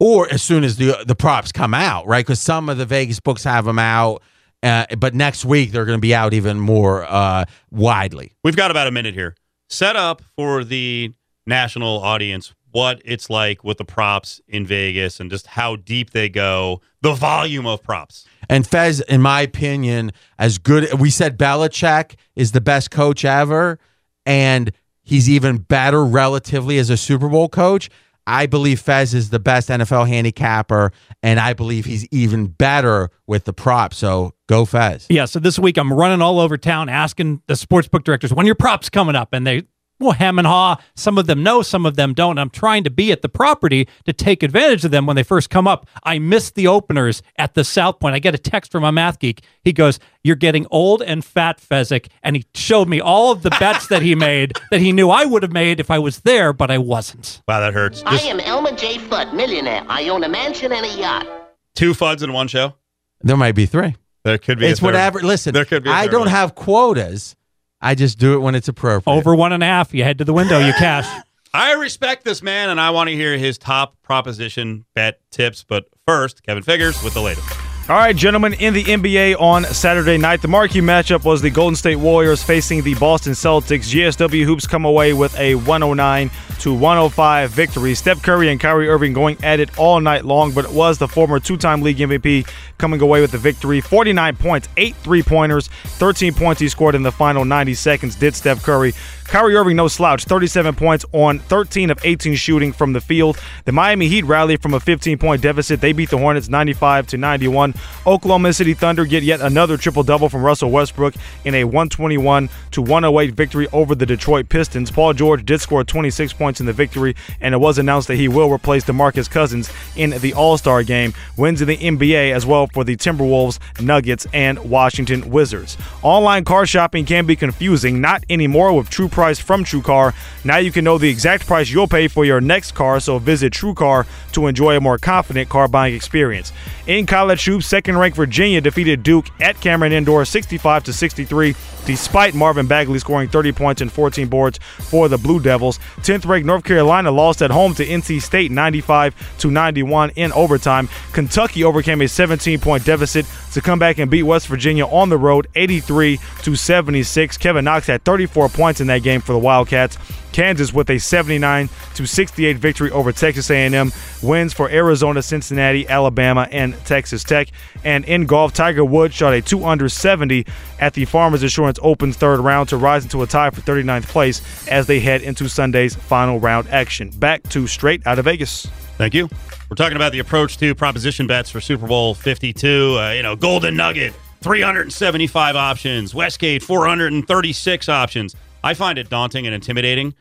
Or 0.00 0.28
as 0.30 0.42
soon 0.42 0.64
as 0.64 0.76
the 0.76 1.04
the 1.06 1.14
props 1.14 1.52
come 1.52 1.72
out, 1.72 2.06
right? 2.06 2.24
Because 2.24 2.40
some 2.40 2.68
of 2.68 2.78
the 2.78 2.86
Vegas 2.86 3.20
books 3.20 3.44
have 3.44 3.64
them 3.64 3.78
out, 3.78 4.22
uh, 4.62 4.86
but 4.98 5.14
next 5.14 5.44
week 5.44 5.70
they're 5.70 5.84
going 5.84 5.98
to 5.98 6.02
be 6.02 6.14
out 6.14 6.34
even 6.34 6.58
more 6.58 7.04
uh, 7.04 7.44
widely. 7.70 8.32
We've 8.42 8.56
got 8.56 8.70
about 8.70 8.88
a 8.88 8.90
minute 8.90 9.14
here. 9.14 9.36
Set 9.68 9.94
up 9.94 10.22
for 10.36 10.64
the 10.64 11.12
national 11.46 12.02
audience 12.02 12.52
what 12.74 13.00
it's 13.04 13.30
like 13.30 13.62
with 13.62 13.78
the 13.78 13.84
props 13.84 14.40
in 14.48 14.66
Vegas 14.66 15.20
and 15.20 15.30
just 15.30 15.46
how 15.46 15.76
deep 15.76 16.10
they 16.10 16.28
go, 16.28 16.80
the 17.02 17.14
volume 17.14 17.66
of 17.68 17.80
props. 17.84 18.26
And 18.50 18.66
Fez, 18.66 19.00
in 19.02 19.22
my 19.22 19.42
opinion, 19.42 20.10
as 20.40 20.58
good. 20.58 20.92
We 20.98 21.10
said 21.10 21.38
Belichick 21.38 22.16
is 22.34 22.50
the 22.50 22.60
best 22.60 22.90
coach 22.90 23.24
ever, 23.24 23.78
and 24.26 24.72
he's 25.02 25.30
even 25.30 25.58
better 25.58 26.04
relatively 26.04 26.78
as 26.78 26.90
a 26.90 26.96
Super 26.96 27.28
Bowl 27.28 27.48
coach. 27.48 27.88
I 28.26 28.46
believe 28.46 28.80
Fez 28.80 29.14
is 29.14 29.30
the 29.30 29.38
best 29.38 29.68
NFL 29.68 30.08
handicapper, 30.08 30.92
and 31.22 31.38
I 31.38 31.52
believe 31.52 31.84
he's 31.84 32.06
even 32.10 32.46
better 32.46 33.10
with 33.26 33.44
the 33.44 33.52
props. 33.52 33.98
So 33.98 34.32
go 34.48 34.64
Fez. 34.64 35.06
Yeah. 35.10 35.26
So 35.26 35.38
this 35.38 35.58
week 35.58 35.76
I'm 35.76 35.92
running 35.92 36.22
all 36.22 36.40
over 36.40 36.56
town 36.56 36.88
asking 36.88 37.42
the 37.46 37.54
sportsbook 37.54 38.04
directors 38.04 38.32
when 38.32 38.46
your 38.46 38.54
props 38.54 38.88
coming 38.88 39.16
up, 39.16 39.32
and 39.32 39.46
they 39.46 39.64
well, 40.00 40.12
hem 40.12 40.38
and 40.38 40.46
haw. 40.46 40.76
Some 40.96 41.18
of 41.18 41.26
them 41.26 41.42
know, 41.42 41.62
some 41.62 41.86
of 41.86 41.96
them 41.96 42.14
don't. 42.14 42.38
I'm 42.38 42.50
trying 42.50 42.84
to 42.84 42.90
be 42.90 43.12
at 43.12 43.22
the 43.22 43.28
property 43.28 43.88
to 44.04 44.12
take 44.12 44.42
advantage 44.42 44.84
of 44.84 44.90
them 44.90 45.06
when 45.06 45.16
they 45.16 45.22
first 45.22 45.50
come 45.50 45.66
up. 45.68 45.86
I 46.02 46.18
missed 46.18 46.54
the 46.56 46.66
openers 46.66 47.22
at 47.38 47.54
the 47.54 47.64
South 47.64 48.00
Point. 48.00 48.14
I 48.14 48.18
get 48.18 48.34
a 48.34 48.38
text 48.38 48.72
from 48.72 48.84
a 48.84 48.90
math 48.92 49.18
geek. 49.18 49.42
He 49.62 49.72
goes, 49.72 49.98
You're 50.22 50.36
getting 50.36 50.66
old 50.70 51.02
and 51.02 51.24
fat, 51.24 51.58
Fezzik. 51.60 52.08
And 52.22 52.36
he 52.36 52.44
showed 52.54 52.88
me 52.88 53.00
all 53.00 53.30
of 53.32 53.42
the 53.42 53.50
bets 53.50 53.86
that 53.88 54.02
he 54.02 54.14
made 54.30 54.52
that 54.70 54.80
he 54.80 54.92
knew 54.92 55.10
I 55.10 55.24
would 55.24 55.42
have 55.42 55.52
made 55.52 55.80
if 55.80 55.90
I 55.90 55.98
was 55.98 56.20
there, 56.20 56.52
but 56.52 56.70
I 56.70 56.78
wasn't. 56.78 57.42
Wow, 57.46 57.60
that 57.60 57.72
hurts. 57.72 58.02
I 58.04 58.16
am 58.20 58.40
Elmer 58.40 58.72
J. 58.72 58.98
Fudd, 58.98 59.32
millionaire. 59.32 59.84
I 59.88 60.08
own 60.08 60.24
a 60.24 60.28
mansion 60.28 60.72
and 60.72 60.84
a 60.84 60.98
yacht. 60.98 61.26
Two 61.74 61.92
Fudds 61.92 62.22
in 62.22 62.32
one 62.32 62.48
show? 62.48 62.74
There 63.22 63.36
might 63.36 63.54
be 63.54 63.66
three. 63.66 63.96
There 64.24 64.38
could 64.38 64.58
be. 64.58 64.66
It's 64.66 64.80
a 64.80 64.82
third. 64.82 64.86
whatever. 64.86 65.20
Listen, 65.20 65.52
There 65.54 65.64
could 65.64 65.84
be. 65.84 65.90
I 65.90 66.02
I 66.02 66.06
don't 66.08 66.28
have 66.28 66.54
quotas. 66.54 67.36
I 67.84 67.94
just 67.94 68.18
do 68.18 68.32
it 68.32 68.38
when 68.38 68.54
it's 68.54 68.66
appropriate. 68.66 69.14
Over 69.14 69.36
one 69.36 69.52
and 69.52 69.62
a 69.62 69.66
half, 69.66 69.92
you 69.92 70.04
head 70.04 70.16
to 70.18 70.24
the 70.24 70.32
window, 70.32 70.58
you 70.58 70.72
cash. 70.72 71.06
I 71.54 71.74
respect 71.74 72.24
this 72.24 72.42
man, 72.42 72.70
and 72.70 72.80
I 72.80 72.90
want 72.90 73.10
to 73.10 73.14
hear 73.14 73.36
his 73.36 73.58
top 73.58 74.00
proposition 74.02 74.86
bet 74.94 75.20
tips. 75.30 75.62
But 75.62 75.84
first, 76.06 76.42
Kevin 76.42 76.62
Figures 76.62 77.00
with 77.04 77.12
the 77.12 77.20
latest. 77.20 77.63
All 77.86 77.96
right, 77.96 78.16
gentlemen, 78.16 78.54
in 78.54 78.72
the 78.72 78.82
NBA 78.82 79.38
on 79.38 79.64
Saturday 79.64 80.16
night, 80.16 80.40
the 80.40 80.48
marquee 80.48 80.80
matchup 80.80 81.22
was 81.22 81.42
the 81.42 81.50
Golden 81.50 81.76
State 81.76 81.96
Warriors 81.96 82.42
facing 82.42 82.82
the 82.82 82.94
Boston 82.94 83.34
Celtics. 83.34 83.92
GSW 83.92 84.46
Hoops 84.46 84.66
come 84.66 84.86
away 84.86 85.12
with 85.12 85.38
a 85.38 85.54
109 85.56 86.30
to 86.60 86.72
105 86.72 87.50
victory. 87.50 87.94
Steph 87.94 88.22
Curry 88.22 88.48
and 88.48 88.58
Kyrie 88.58 88.88
Irving 88.88 89.12
going 89.12 89.36
at 89.44 89.60
it 89.60 89.78
all 89.78 90.00
night 90.00 90.24
long, 90.24 90.52
but 90.52 90.64
it 90.64 90.70
was 90.70 90.96
the 90.96 91.06
former 91.06 91.38
two-time 91.38 91.82
league 91.82 91.98
MVP 91.98 92.48
coming 92.78 93.02
away 93.02 93.20
with 93.20 93.32
the 93.32 93.38
victory. 93.38 93.82
49 93.82 94.34
points, 94.36 94.66
8 94.78 94.96
three-pointers, 94.96 95.68
13 95.68 96.32
points 96.32 96.62
he 96.62 96.70
scored 96.70 96.94
in 96.94 97.02
the 97.02 97.12
final 97.12 97.44
90 97.44 97.74
seconds 97.74 98.16
did 98.16 98.34
Steph 98.34 98.62
Curry. 98.62 98.94
Kyrie 99.24 99.56
Irving 99.56 99.76
no 99.76 99.88
slouch, 99.88 100.24
37 100.24 100.74
points 100.74 101.04
on 101.12 101.38
13 101.38 101.90
of 101.90 101.98
18 102.04 102.34
shooting 102.36 102.72
from 102.72 102.92
the 102.92 103.00
field. 103.00 103.38
The 103.64 103.72
Miami 103.72 104.06
Heat 104.06 104.24
rallied 104.24 104.62
from 104.62 104.74
a 104.74 104.78
15-point 104.80 105.42
deficit. 105.42 105.80
They 105.80 105.92
beat 105.92 106.10
the 106.10 106.18
Hornets 106.18 106.48
95 106.48 107.08
to 107.08 107.16
91. 107.16 107.74
Oklahoma 108.06 108.52
City 108.52 108.74
Thunder 108.74 109.04
get 109.04 109.22
yet 109.22 109.40
another 109.40 109.76
triple-double 109.76 110.28
from 110.28 110.42
Russell 110.42 110.70
Westbrook 110.70 111.14
in 111.44 111.54
a 111.54 111.64
121 111.64 112.48
to 112.72 112.82
108 112.82 113.34
victory 113.34 113.66
over 113.72 113.94
the 113.94 114.06
Detroit 114.06 114.48
Pistons. 114.48 114.90
Paul 114.90 115.14
George 115.14 115.44
did 115.44 115.60
score 115.60 115.82
26 115.82 116.32
points 116.34 116.60
in 116.60 116.66
the 116.66 116.72
victory, 116.72 117.16
and 117.40 117.54
it 117.54 117.58
was 117.58 117.78
announced 117.78 118.08
that 118.08 118.16
he 118.16 118.28
will 118.28 118.52
replace 118.52 118.84
DeMarcus 118.84 119.30
Cousins 119.30 119.70
in 119.96 120.10
the 120.10 120.34
All-Star 120.34 120.82
game. 120.84 121.12
Wins 121.36 121.60
in 121.60 121.68
the 121.68 121.76
NBA 121.76 122.32
as 122.32 122.46
well 122.46 122.66
for 122.68 122.84
the 122.84 122.96
Timberwolves, 122.96 123.58
Nuggets, 123.80 124.26
and 124.32 124.58
Washington 124.70 125.30
Wizards. 125.30 125.76
Online 126.02 126.44
car 126.44 126.66
shopping 126.66 127.04
can 127.04 127.26
be 127.26 127.36
confusing, 127.36 128.00
not 128.00 128.22
anymore 128.28 128.76
with 128.76 128.90
True 128.90 129.08
Price 129.14 129.38
from 129.38 129.64
TrueCar. 129.64 130.12
Now 130.44 130.56
you 130.56 130.72
can 130.72 130.84
know 130.84 130.98
the 130.98 131.08
exact 131.08 131.46
price 131.46 131.70
you'll 131.70 131.86
pay 131.86 132.08
for 132.08 132.24
your 132.24 132.40
next 132.40 132.72
car, 132.72 132.98
so 132.98 133.18
visit 133.18 133.52
TrueCar 133.52 134.06
to 134.32 134.48
enjoy 134.48 134.76
a 134.76 134.80
more 134.80 134.98
confident 134.98 135.48
car 135.48 135.68
buying 135.68 135.94
experience. 135.94 136.52
In 136.88 137.06
college 137.06 137.44
hoops, 137.44 137.66
second-ranked 137.66 138.16
Virginia 138.16 138.60
defeated 138.60 139.04
Duke 139.04 139.28
at 139.40 139.60
Cameron 139.60 139.92
Indoor 139.92 140.24
65 140.24 140.84
to 140.84 140.92
63 140.92 141.54
despite 141.86 142.34
Marvin 142.34 142.66
Bagley 142.66 142.98
scoring 142.98 143.28
30 143.28 143.52
points 143.52 143.80
and 143.80 143.92
14 143.92 144.26
boards 144.28 144.58
for 144.58 145.08
the 145.08 145.18
Blue 145.18 145.40
Devils. 145.40 145.78
10th 145.98 146.26
ranked 146.26 146.46
North 146.46 146.64
Carolina 146.64 147.10
lost 147.10 147.42
at 147.42 147.50
home 147.50 147.74
to 147.74 147.84
NC 147.84 148.22
State 148.22 148.50
95 148.50 149.38
to 149.38 149.50
91 149.50 150.10
in 150.10 150.32
overtime. 150.32 150.88
Kentucky 151.12 151.64
overcame 151.64 152.00
a 152.00 152.08
17 152.08 152.58
point 152.60 152.84
deficit 152.84 153.26
to 153.52 153.60
come 153.60 153.78
back 153.78 153.98
and 153.98 154.10
beat 154.10 154.22
West 154.22 154.48
Virginia 154.48 154.86
on 154.86 155.08
the 155.08 155.18
road 155.18 155.46
83 155.54 156.18
to 156.42 156.56
76. 156.56 157.38
Kevin 157.38 157.64
Knox 157.64 157.86
had 157.86 158.02
34 158.04 158.48
points 158.48 158.80
in 158.80 158.86
that 158.88 159.02
game 159.04 159.20
for 159.20 159.32
the 159.32 159.38
Wildcats. 159.38 159.96
Kansas 160.32 160.74
with 160.74 160.90
a 160.90 160.98
79 160.98 161.68
to 161.94 162.06
68 162.06 162.56
victory 162.56 162.90
over 162.90 163.12
Texas 163.12 163.48
A&M. 163.50 163.92
Wins 164.20 164.52
for 164.52 164.68
Arizona, 164.68 165.22
Cincinnati, 165.22 165.88
Alabama, 165.88 166.48
and 166.50 166.74
Texas 166.84 167.22
Tech. 167.22 167.48
And 167.84 168.04
in 168.06 168.26
golf, 168.26 168.52
Tiger 168.52 168.84
Woods 168.84 169.14
shot 169.14 169.32
a 169.32 169.40
2 169.40 169.64
under 169.64 169.88
70 169.88 170.44
at 170.80 170.94
the 170.94 171.04
Farmers 171.04 171.44
Insurance 171.44 171.78
Open's 171.82 172.16
third 172.16 172.40
round 172.40 172.68
to 172.70 172.76
rise 172.76 173.04
into 173.04 173.22
a 173.22 173.28
tie 173.28 173.50
for 173.50 173.60
39th 173.60 174.08
place 174.08 174.66
as 174.66 174.88
they 174.88 174.98
head 174.98 175.22
into 175.22 175.48
Sunday's 175.48 175.94
final 175.94 176.40
round 176.40 176.66
action. 176.68 177.10
Back 177.10 177.44
to 177.50 177.68
straight 177.68 178.04
out 178.04 178.18
of 178.18 178.24
Vegas. 178.24 178.66
Thank 178.98 179.14
you. 179.14 179.28
We're 179.70 179.76
talking 179.76 179.96
about 179.96 180.12
the 180.12 180.18
approach 180.18 180.58
to 180.58 180.74
proposition 180.74 181.28
bets 181.28 181.48
for 181.48 181.60
Super 181.60 181.86
Bowl 181.86 182.14
52. 182.14 182.98
Uh, 182.98 183.12
you 183.12 183.22
know, 183.22 183.36
Golden 183.36 183.76
Nugget, 183.76 184.14
375 184.40 185.56
options. 185.56 186.14
Westgate, 186.14 186.62
436 186.62 187.88
options. 187.88 188.36
I 188.64 188.74
find 188.74 188.98
it 188.98 189.10
daunting 189.10 189.46
and 189.46 189.54
intimidating. 189.54 190.14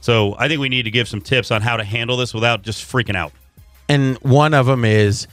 So 0.00 0.36
I 0.38 0.48
think 0.48 0.60
we 0.60 0.68
need 0.68 0.84
to 0.84 0.90
give 0.90 1.08
some 1.08 1.20
tips 1.20 1.50
on 1.50 1.60
how 1.60 1.76
to 1.76 1.84
handle 1.84 2.16
this 2.16 2.32
without 2.32 2.62
just 2.62 2.88
freaking 2.90 3.16
out. 3.16 3.32
And 3.88 4.16
one 4.18 4.54
of 4.54 4.66
them 4.66 4.84
is 4.84 5.26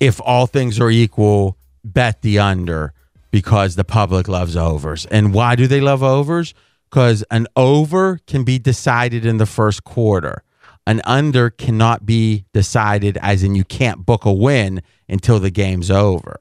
if 0.00 0.20
all 0.20 0.46
things 0.46 0.80
are 0.80 0.90
equal, 0.90 1.56
bet 1.84 2.22
the 2.22 2.40
under 2.40 2.92
because 3.30 3.76
the 3.76 3.84
public 3.84 4.26
loves 4.26 4.56
overs. 4.56 5.06
And 5.06 5.32
why 5.32 5.54
do 5.54 5.66
they 5.66 5.80
love 5.80 6.02
overs? 6.02 6.54
Because 6.90 7.24
an 7.30 7.46
over 7.54 8.18
can 8.26 8.44
be 8.44 8.58
decided 8.58 9.24
in 9.24 9.36
the 9.36 9.46
first 9.46 9.84
quarter. 9.84 10.42
An 10.86 11.02
under 11.04 11.50
cannot 11.50 12.04
be 12.06 12.46
decided, 12.52 13.18
as 13.20 13.42
in 13.42 13.54
you 13.54 13.64
can't 13.64 14.04
book 14.06 14.24
a 14.24 14.32
win 14.32 14.82
until 15.08 15.38
the 15.38 15.50
game's 15.50 15.90
over. 15.90 16.40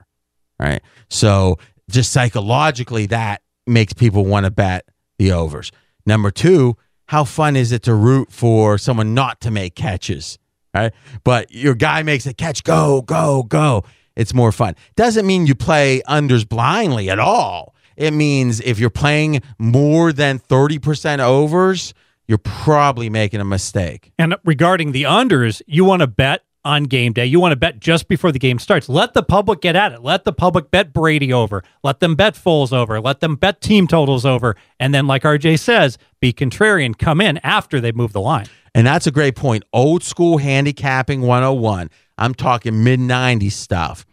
Right. 0.60 0.82
So 1.10 1.60
just 1.90 2.12
psychologically, 2.12 3.06
that 3.08 3.42
makes 3.68 3.94
people 3.94 4.26
want 4.26 4.46
to 4.46 4.52
bet 4.52 4.86
the 5.18 5.32
overs. 5.32 5.72
Number 6.06 6.32
two, 6.32 6.78
how 7.08 7.24
fun 7.24 7.56
is 7.56 7.72
it 7.72 7.84
to 7.84 7.94
root 7.94 8.32
for 8.32 8.78
someone 8.78 9.14
not 9.14 9.42
to 9.42 9.52
make 9.52 9.76
catches? 9.76 10.38
Right. 10.74 10.94
But 11.24 11.52
your 11.52 11.74
guy 11.74 12.04
makes 12.04 12.26
a 12.26 12.34
catch, 12.34 12.64
go, 12.64 13.02
go, 13.02 13.44
go. 13.44 13.84
It's 14.16 14.34
more 14.34 14.52
fun. 14.52 14.76
Doesn't 14.96 15.26
mean 15.26 15.48
you 15.48 15.56
play 15.56 16.02
unders 16.08 16.48
blindly 16.48 17.10
at 17.10 17.20
all. 17.20 17.76
It 17.96 18.12
means 18.12 18.60
if 18.62 18.78
you're 18.78 18.90
playing 18.90 19.42
more 19.58 20.14
than 20.14 20.40
30% 20.40 21.20
overs, 21.20 21.94
you're 22.28 22.38
probably 22.38 23.10
making 23.10 23.40
a 23.40 23.46
mistake. 23.46 24.12
And 24.20 24.36
regarding 24.44 24.92
the 24.92 25.04
unders, 25.04 25.62
you 25.66 25.86
want 25.86 26.02
to 26.02 26.08
bet 26.08 26.44
on 26.68 26.84
game 26.84 27.14
day. 27.14 27.26
You 27.26 27.40
want 27.40 27.54
to 27.54 27.56
bet 27.56 27.80
just 27.80 28.08
before 28.08 28.32
the 28.32 28.40
game 28.40 28.60
starts. 28.60 28.90
Let 28.90 29.14
the 29.14 29.24
public 29.24 29.62
get 29.62 29.76
at 29.76 29.94
it. 29.94 30.04
Let 30.04 30.26
the 30.26 30.34
public 30.34 30.70
bet 30.70 30.94
Brady 30.94 31.32
over. 31.32 31.64
Let 31.84 32.02
them 32.02 32.16
bet 32.16 32.36
Foles 32.36 32.74
over. 32.74 33.00
Let 33.00 33.22
them 33.22 33.38
bet 33.38 33.62
team 33.62 33.88
totals 33.88 34.26
over. 34.26 34.56
And 34.80 34.94
then, 34.94 35.08
like 35.08 35.24
RJ 35.24 35.60
says, 35.60 35.98
be 36.20 36.34
contrarian. 36.34 36.98
Come 36.98 37.22
in 37.22 37.38
after 37.38 37.80
they 37.80 37.94
move 37.94 38.12
the 38.12 38.22
line. 38.22 38.48
And 38.76 38.86
that's 38.86 39.08
a 39.08 39.12
great 39.12 39.36
point. 39.36 39.64
Old 39.72 40.04
school 40.04 40.38
handicapping 40.38 41.22
101. 41.22 41.90
I'm 42.18 42.34
talking 42.34 42.84
mid 42.84 43.00
90s 43.00 43.54
stuff. 43.54 44.06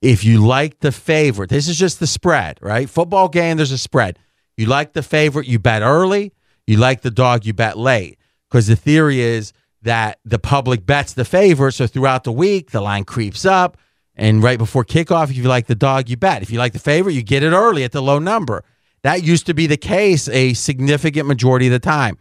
If 0.00 0.24
you 0.24 0.46
like 0.46 0.80
the 0.80 0.92
favorite, 0.92 1.50
this 1.50 1.68
is 1.68 1.76
just 1.78 1.98
the 1.98 2.06
spread, 2.06 2.58
right? 2.62 2.88
Football 2.88 3.28
game, 3.28 3.56
there's 3.56 3.72
a 3.72 3.78
spread. 3.78 4.18
You 4.56 4.66
like 4.66 4.92
the 4.92 5.02
favorite, 5.02 5.46
you 5.46 5.58
bet 5.58 5.82
early. 5.82 6.32
You 6.66 6.76
like 6.76 7.02
the 7.02 7.10
dog, 7.10 7.44
you 7.44 7.52
bet 7.52 7.76
late. 7.76 8.18
Because 8.48 8.68
the 8.68 8.76
theory 8.76 9.20
is 9.20 9.52
that 9.86 10.18
the 10.24 10.38
public 10.38 10.84
bets 10.84 11.14
the 11.14 11.24
favorite. 11.24 11.72
So 11.72 11.86
throughout 11.86 12.24
the 12.24 12.32
week, 12.32 12.72
the 12.72 12.80
line 12.80 13.04
creeps 13.04 13.44
up. 13.44 13.78
And 14.14 14.42
right 14.42 14.58
before 14.58 14.84
kickoff, 14.84 15.30
if 15.30 15.36
you 15.36 15.44
like 15.44 15.66
the 15.66 15.74
dog, 15.74 16.08
you 16.08 16.16
bet. 16.16 16.42
If 16.42 16.50
you 16.50 16.58
like 16.58 16.72
the 16.72 16.78
favorite, 16.78 17.12
you 17.12 17.22
get 17.22 17.42
it 17.42 17.52
early 17.52 17.84
at 17.84 17.92
the 17.92 18.02
low 18.02 18.18
number. 18.18 18.64
That 19.02 19.22
used 19.22 19.46
to 19.46 19.54
be 19.54 19.66
the 19.66 19.76
case 19.76 20.28
a 20.28 20.54
significant 20.54 21.28
majority 21.28 21.66
of 21.66 21.72
the 21.72 21.78
time. 21.78 22.18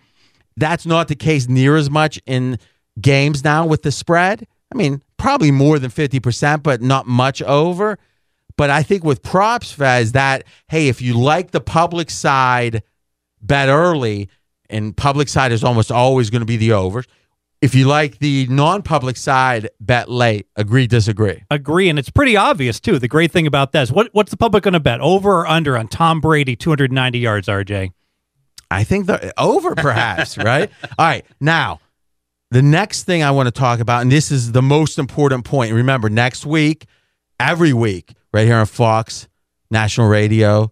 That's 0.58 0.86
not 0.86 1.08
the 1.08 1.16
case 1.16 1.48
near 1.48 1.76
as 1.76 1.90
much 1.90 2.22
in 2.26 2.60
games 3.02 3.44
now 3.44 3.66
with 3.66 3.82
the 3.82 3.92
spread. 3.92 4.46
I 4.74 4.78
mean, 4.78 5.02
probably 5.18 5.52
more 5.52 5.80
than 5.80 5.90
50%, 5.90 6.62
but 6.62 6.82
not 6.82 7.08
much 7.08 7.42
over. 7.42 7.98
But 8.58 8.70
I 8.70 8.84
think 8.84 9.04
with 9.04 9.24
props, 9.24 9.72
Fez, 9.72 10.12
that, 10.12 10.44
hey, 10.68 10.88
if 10.88 11.02
you 11.02 11.18
like 11.18 11.52
the 11.52 11.62
public 11.62 12.10
side, 12.10 12.84
bet 13.42 13.70
early, 13.70 14.30
and 14.70 14.96
public 14.96 15.30
side 15.30 15.52
is 15.52 15.64
almost 15.64 15.92
always 15.92 16.30
going 16.30 16.42
to 16.42 16.46
be 16.46 16.58
the 16.58 16.74
overs. 16.74 17.06
If 17.66 17.74
you 17.74 17.88
like 17.88 18.20
the 18.20 18.46
non 18.46 18.84
public 18.84 19.18
side, 19.18 19.72
bet 19.80 20.08
late. 20.08 20.46
Agree, 20.56 20.86
disagree. 20.86 21.44
Agree, 21.50 21.90
and 21.90 21.98
it's 21.98 22.12
pretty 22.12 22.38
obvious 22.38 22.80
too. 22.80 23.00
The 23.00 23.08
great 23.08 23.32
thing 23.32 23.48
about 23.48 23.72
this, 23.72 23.92
what 23.92 24.10
what's 24.12 24.30
the 24.30 24.38
public 24.38 24.62
going 24.62 24.76
to 24.76 24.80
bet? 24.80 25.02
Over 25.02 25.40
or 25.40 25.48
under 25.48 25.76
on 25.76 25.88
Tom 25.88 26.22
Brady, 26.22 26.56
290 26.56 27.18
yards, 27.18 27.48
RJ? 27.48 27.92
I 28.70 28.84
think 28.84 29.08
the 29.08 29.34
over, 29.42 29.74
perhaps, 29.74 30.38
right? 30.38 30.70
All 30.84 31.08
right. 31.08 31.26
Now, 31.42 31.80
the 32.52 32.62
next 32.62 33.06
thing 33.06 33.24
I 33.24 33.32
want 33.32 33.48
to 33.48 33.52
talk 33.52 33.80
about, 33.80 34.04
and 34.04 34.12
this 34.12 34.30
is 34.30 34.52
the 34.52 34.62
most 34.62 35.00
important 35.00 35.44
point. 35.44 35.74
Remember, 35.74 36.08
next 36.08 36.46
week, 36.46 36.86
every 37.40 37.74
week, 37.74 38.14
right 38.32 38.46
here 38.46 38.58
on 38.58 38.68
Fox 38.68 39.28
National 39.72 40.08
Radio, 40.08 40.72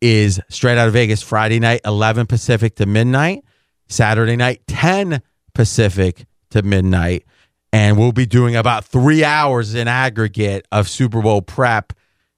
is 0.00 0.40
straight 0.48 0.78
out 0.78 0.86
of 0.86 0.94
Vegas. 0.94 1.20
Friday 1.20 1.60
night, 1.60 1.82
11 1.84 2.24
Pacific 2.24 2.76
to 2.76 2.86
midnight. 2.86 3.44
Saturday 3.88 4.36
night, 4.36 4.62
10 4.68 5.20
Pacific 5.52 6.24
to 6.50 6.62
midnight. 6.62 7.24
And 7.72 7.98
we'll 7.98 8.12
be 8.12 8.26
doing 8.26 8.56
about 8.56 8.84
three 8.84 9.22
hours 9.22 9.74
in 9.74 9.86
aggregate 9.86 10.66
of 10.72 10.88
Super 10.88 11.22
Bowl 11.22 11.40
prep 11.40 11.92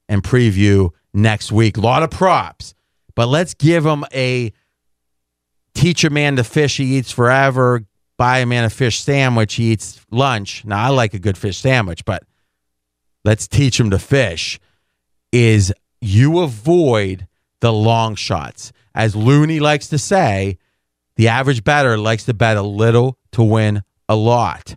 and 0.07 0.23
preview 0.23 0.91
next 1.13 1.51
week. 1.51 1.77
A 1.77 1.81
lot 1.81 2.03
of 2.03 2.11
props, 2.11 2.75
but 3.15 3.27
let's 3.27 3.53
give 3.53 3.83
them 3.83 4.05
a 4.13 4.53
teach 5.73 6.03
a 6.03 6.09
man 6.09 6.35
to 6.35 6.43
fish 6.43 6.77
he 6.77 6.97
eats 6.97 7.11
forever, 7.11 7.83
buy 8.17 8.39
a 8.39 8.45
man 8.45 8.63
a 8.63 8.69
fish 8.69 8.99
sandwich 8.99 9.55
he 9.55 9.71
eats 9.71 10.05
lunch. 10.11 10.63
Now, 10.65 10.85
I 10.85 10.89
like 10.89 11.15
a 11.15 11.19
good 11.19 11.37
fish 11.37 11.57
sandwich, 11.57 12.05
but 12.05 12.23
let's 13.25 13.47
teach 13.47 13.79
him 13.79 13.89
to 13.89 13.99
fish. 13.99 14.59
Is 15.31 15.73
you 15.99 16.39
avoid 16.39 17.27
the 17.63 17.73
long 17.73 18.13
shots. 18.15 18.73
As 18.93 19.15
Looney 19.15 19.61
likes 19.61 19.87
to 19.87 19.97
say, 19.97 20.57
the 21.15 21.29
average 21.29 21.63
bettor 21.63 21.97
likes 21.97 22.25
to 22.25 22.33
bet 22.33 22.57
a 22.57 22.61
little 22.61 23.17
to 23.31 23.41
win 23.41 23.83
a 24.13 24.15
lot. 24.15 24.75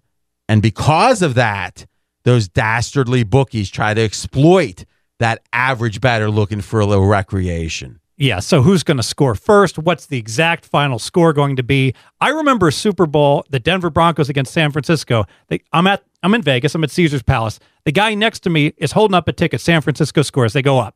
And 0.49 0.63
because 0.63 1.23
of 1.23 1.35
that, 1.35 1.87
those 2.25 2.49
dastardly 2.49 3.23
bookies 3.23 3.71
try 3.71 3.95
to 3.95 4.01
exploit 4.01 4.85
that 5.19 5.43
average 5.53 6.01
bettor 6.01 6.31
looking 6.31 6.61
for 6.61 6.81
a 6.81 6.87
little 6.87 7.07
recreation. 7.07 8.01
Yeah, 8.19 8.41
so 8.41 8.63
who's 8.63 8.83
going 8.83 8.97
to 8.97 9.03
score 9.03 9.35
first? 9.35 9.79
What's 9.79 10.07
the 10.07 10.17
exact 10.17 10.65
final 10.65 10.99
score 10.99 11.35
going 11.35 11.57
to 11.57 11.63
be? 11.63 11.95
I 12.19 12.31
remember 12.31 12.69
a 12.69 12.73
Super 12.73 13.07
Bowl, 13.07 13.45
the 13.51 13.61
Denver 13.61 13.91
Broncos 13.91 14.31
against 14.31 14.55
San 14.55 14.73
Francisco. 14.73 15.27
They, 15.49 15.61
I'm 15.73 15.87
at 15.87 16.03
I'm 16.23 16.35
in 16.35 16.41
Vegas. 16.43 16.75
I'm 16.75 16.83
at 16.83 16.91
Caesar's 16.91 17.23
Palace. 17.23 17.61
The 17.85 17.93
guy 17.93 18.15
next 18.15 18.41
to 18.41 18.51
me 18.51 18.73
is 18.79 18.93
holding 18.93 19.15
up 19.15 19.29
a 19.29 19.33
ticket. 19.33 19.61
San 19.61 19.83
Francisco 19.83 20.23
scores. 20.23 20.55
They 20.55 20.63
go 20.63 20.79
up 20.79 20.96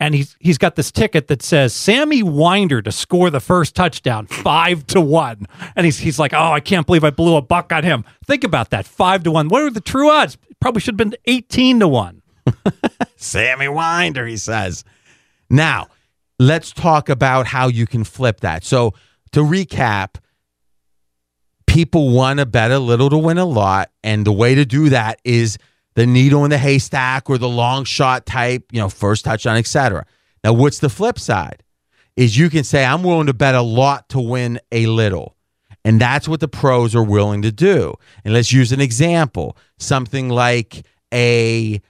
and 0.00 0.14
he's 0.14 0.36
he's 0.40 0.58
got 0.58 0.76
this 0.76 0.92
ticket 0.92 1.28
that 1.28 1.42
says 1.42 1.74
Sammy 1.74 2.22
Winder 2.22 2.80
to 2.82 2.92
score 2.92 3.30
the 3.30 3.40
first 3.40 3.74
touchdown, 3.74 4.26
five 4.26 4.86
to 4.88 5.00
one. 5.00 5.46
And 5.74 5.84
he's 5.84 5.98
he's 5.98 6.18
like, 6.18 6.32
oh, 6.32 6.52
I 6.52 6.60
can't 6.60 6.86
believe 6.86 7.04
I 7.04 7.10
blew 7.10 7.36
a 7.36 7.42
buck 7.42 7.72
on 7.72 7.84
him. 7.84 8.04
Think 8.24 8.44
about 8.44 8.70
that, 8.70 8.86
five 8.86 9.24
to 9.24 9.30
one. 9.30 9.48
What 9.48 9.62
are 9.62 9.70
the 9.70 9.80
true 9.80 10.10
odds? 10.10 10.38
Probably 10.60 10.80
should 10.80 10.98
have 10.98 11.10
been 11.10 11.16
eighteen 11.26 11.80
to 11.80 11.88
one. 11.88 12.22
Sammy 13.16 13.68
Winder, 13.68 14.26
he 14.26 14.36
says. 14.36 14.84
Now, 15.50 15.88
let's 16.38 16.72
talk 16.72 17.08
about 17.08 17.46
how 17.46 17.68
you 17.68 17.86
can 17.86 18.04
flip 18.04 18.40
that. 18.40 18.64
So 18.64 18.94
to 19.32 19.40
recap, 19.40 20.16
people 21.66 22.10
want 22.10 22.38
to 22.38 22.46
bet 22.46 22.70
a 22.70 22.78
little 22.78 23.10
to 23.10 23.18
win 23.18 23.38
a 23.38 23.44
lot, 23.44 23.90
and 24.02 24.24
the 24.24 24.32
way 24.32 24.54
to 24.54 24.64
do 24.64 24.90
that 24.90 25.20
is 25.24 25.58
the 25.98 26.06
needle 26.06 26.44
in 26.44 26.50
the 26.50 26.58
haystack 26.58 27.28
or 27.28 27.38
the 27.38 27.48
long 27.48 27.82
shot 27.82 28.24
type, 28.24 28.62
you 28.70 28.78
know, 28.78 28.88
first 28.88 29.24
touchdown, 29.24 29.56
etc. 29.56 30.06
Now, 30.44 30.52
what's 30.52 30.78
the 30.78 30.88
flip 30.88 31.18
side? 31.18 31.64
Is 32.14 32.38
you 32.38 32.50
can 32.50 32.62
say, 32.62 32.84
I'm 32.84 33.02
willing 33.02 33.26
to 33.26 33.34
bet 33.34 33.56
a 33.56 33.62
lot 33.62 34.08
to 34.10 34.20
win 34.20 34.60
a 34.70 34.86
little. 34.86 35.34
And 35.84 36.00
that's 36.00 36.28
what 36.28 36.38
the 36.38 36.46
pros 36.46 36.94
are 36.94 37.02
willing 37.02 37.42
to 37.42 37.50
do. 37.50 37.94
And 38.24 38.32
let's 38.32 38.52
use 38.52 38.70
an 38.70 38.80
example 38.80 39.56
something 39.78 40.28
like 40.28 40.86
a 41.12 41.82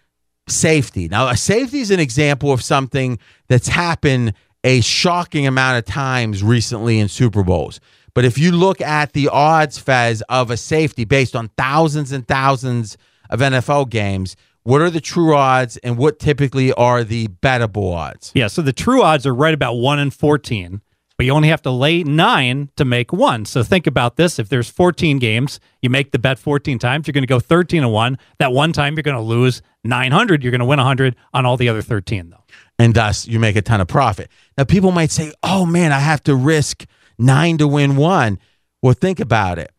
safety. 0.49 1.09
Now, 1.09 1.29
a 1.29 1.37
safety 1.37 1.81
is 1.81 1.91
an 1.91 2.01
example 2.01 2.51
of 2.51 2.63
something 2.63 3.19
that's 3.49 3.69
happened 3.69 4.33
a 4.65 4.81
shocking 4.81 5.47
amount 5.47 5.81
of 5.81 5.85
times 5.85 6.43
recently 6.43 6.99
in 6.99 7.09
Super 7.09 7.43
Bowls. 7.43 7.79
But 8.15 8.25
if 8.25 8.39
you 8.39 8.53
look 8.53 8.81
at 8.81 9.13
the 9.13 9.29
odds, 9.29 9.79
Fez, 9.79 10.23
of 10.31 10.51
a 10.51 10.57
safety 10.57 11.05
based 11.05 11.37
on 11.37 11.51
thousands 11.59 12.11
and 12.11 12.27
thousands 12.27 12.97
of 13.31 13.41
NFL 13.41 13.91
games, 13.91 14.37
what 14.63 14.83
are 14.83 14.91
the 14.91 15.01
true 15.01 15.35
odds 15.35 15.77
and 15.79 15.97
what 15.97 16.19
typically 16.19 16.73
are 16.75 17.03
the 17.03 17.29
bettable 17.29 17.95
odds? 17.95 18.33
Yeah, 18.35 18.49
so 18.49 18.61
the 18.61 18.73
true 18.73 19.03
odds 19.03 19.27
are 19.27 19.35
right 19.35 19.55
about 19.55 19.75
1 19.75 19.99
in 19.99 20.11
14, 20.11 20.83
but 21.17 21.25
you 21.25 21.33
only 21.33 21.49
have 21.49 21.63
to 21.63 21.71
lay 21.71 22.03
9 22.03 22.71
to 22.77 22.85
make 22.85 23.13
1. 23.13 23.47
So 23.47 23.63
think 23.63 23.87
about 23.87 24.17
this, 24.17 24.39
if 24.39 24.49
there's 24.49 24.69
14 24.69 25.19
games, 25.19 25.59
you 25.81 25.89
make 25.89 26.13
the 26.13 26.19
bet 26.19 26.39
14 26.39 26.79
times, 26.79 27.07
you're 27.07 27.13
going 27.13 27.23
to 27.23 27.27
go 27.27 27.41
13 27.41 27.83
and 27.83 27.93
1. 27.93 28.19
That 28.41 28.53
one 28.53 28.73
time 28.73 28.95
you're 28.95 29.03
going 29.03 29.17
to 29.17 29.23
lose 29.23 29.63
900, 29.85 30.43
you're 30.43 30.51
going 30.51 30.61
to 30.61 30.67
win 30.67 30.79
100 30.79 31.17
on 31.33 31.47
all 31.47 31.57
the 31.57 31.69
other 31.69 31.83
13 31.83 32.31
though. 32.31 32.45
And 32.79 32.95
thus 32.95 33.27
you 33.27 33.41
make 33.41 33.57
a 33.57 33.63
ton 33.63 33.81
of 33.81 33.89
profit. 33.89 34.31
Now 34.57 34.65
people 34.65 34.93
might 34.93 35.11
say, 35.11 35.33
"Oh 35.43 35.67
man, 35.67 35.93
I 35.93 35.99
have 35.99 36.23
to 36.25 36.35
risk 36.37 36.85
9 37.19 37.59
to 37.59 37.67
win 37.67 37.97
1." 37.97 38.39
Well, 38.83 38.93
think 38.93 39.19
about 39.19 39.59
it 39.59 39.73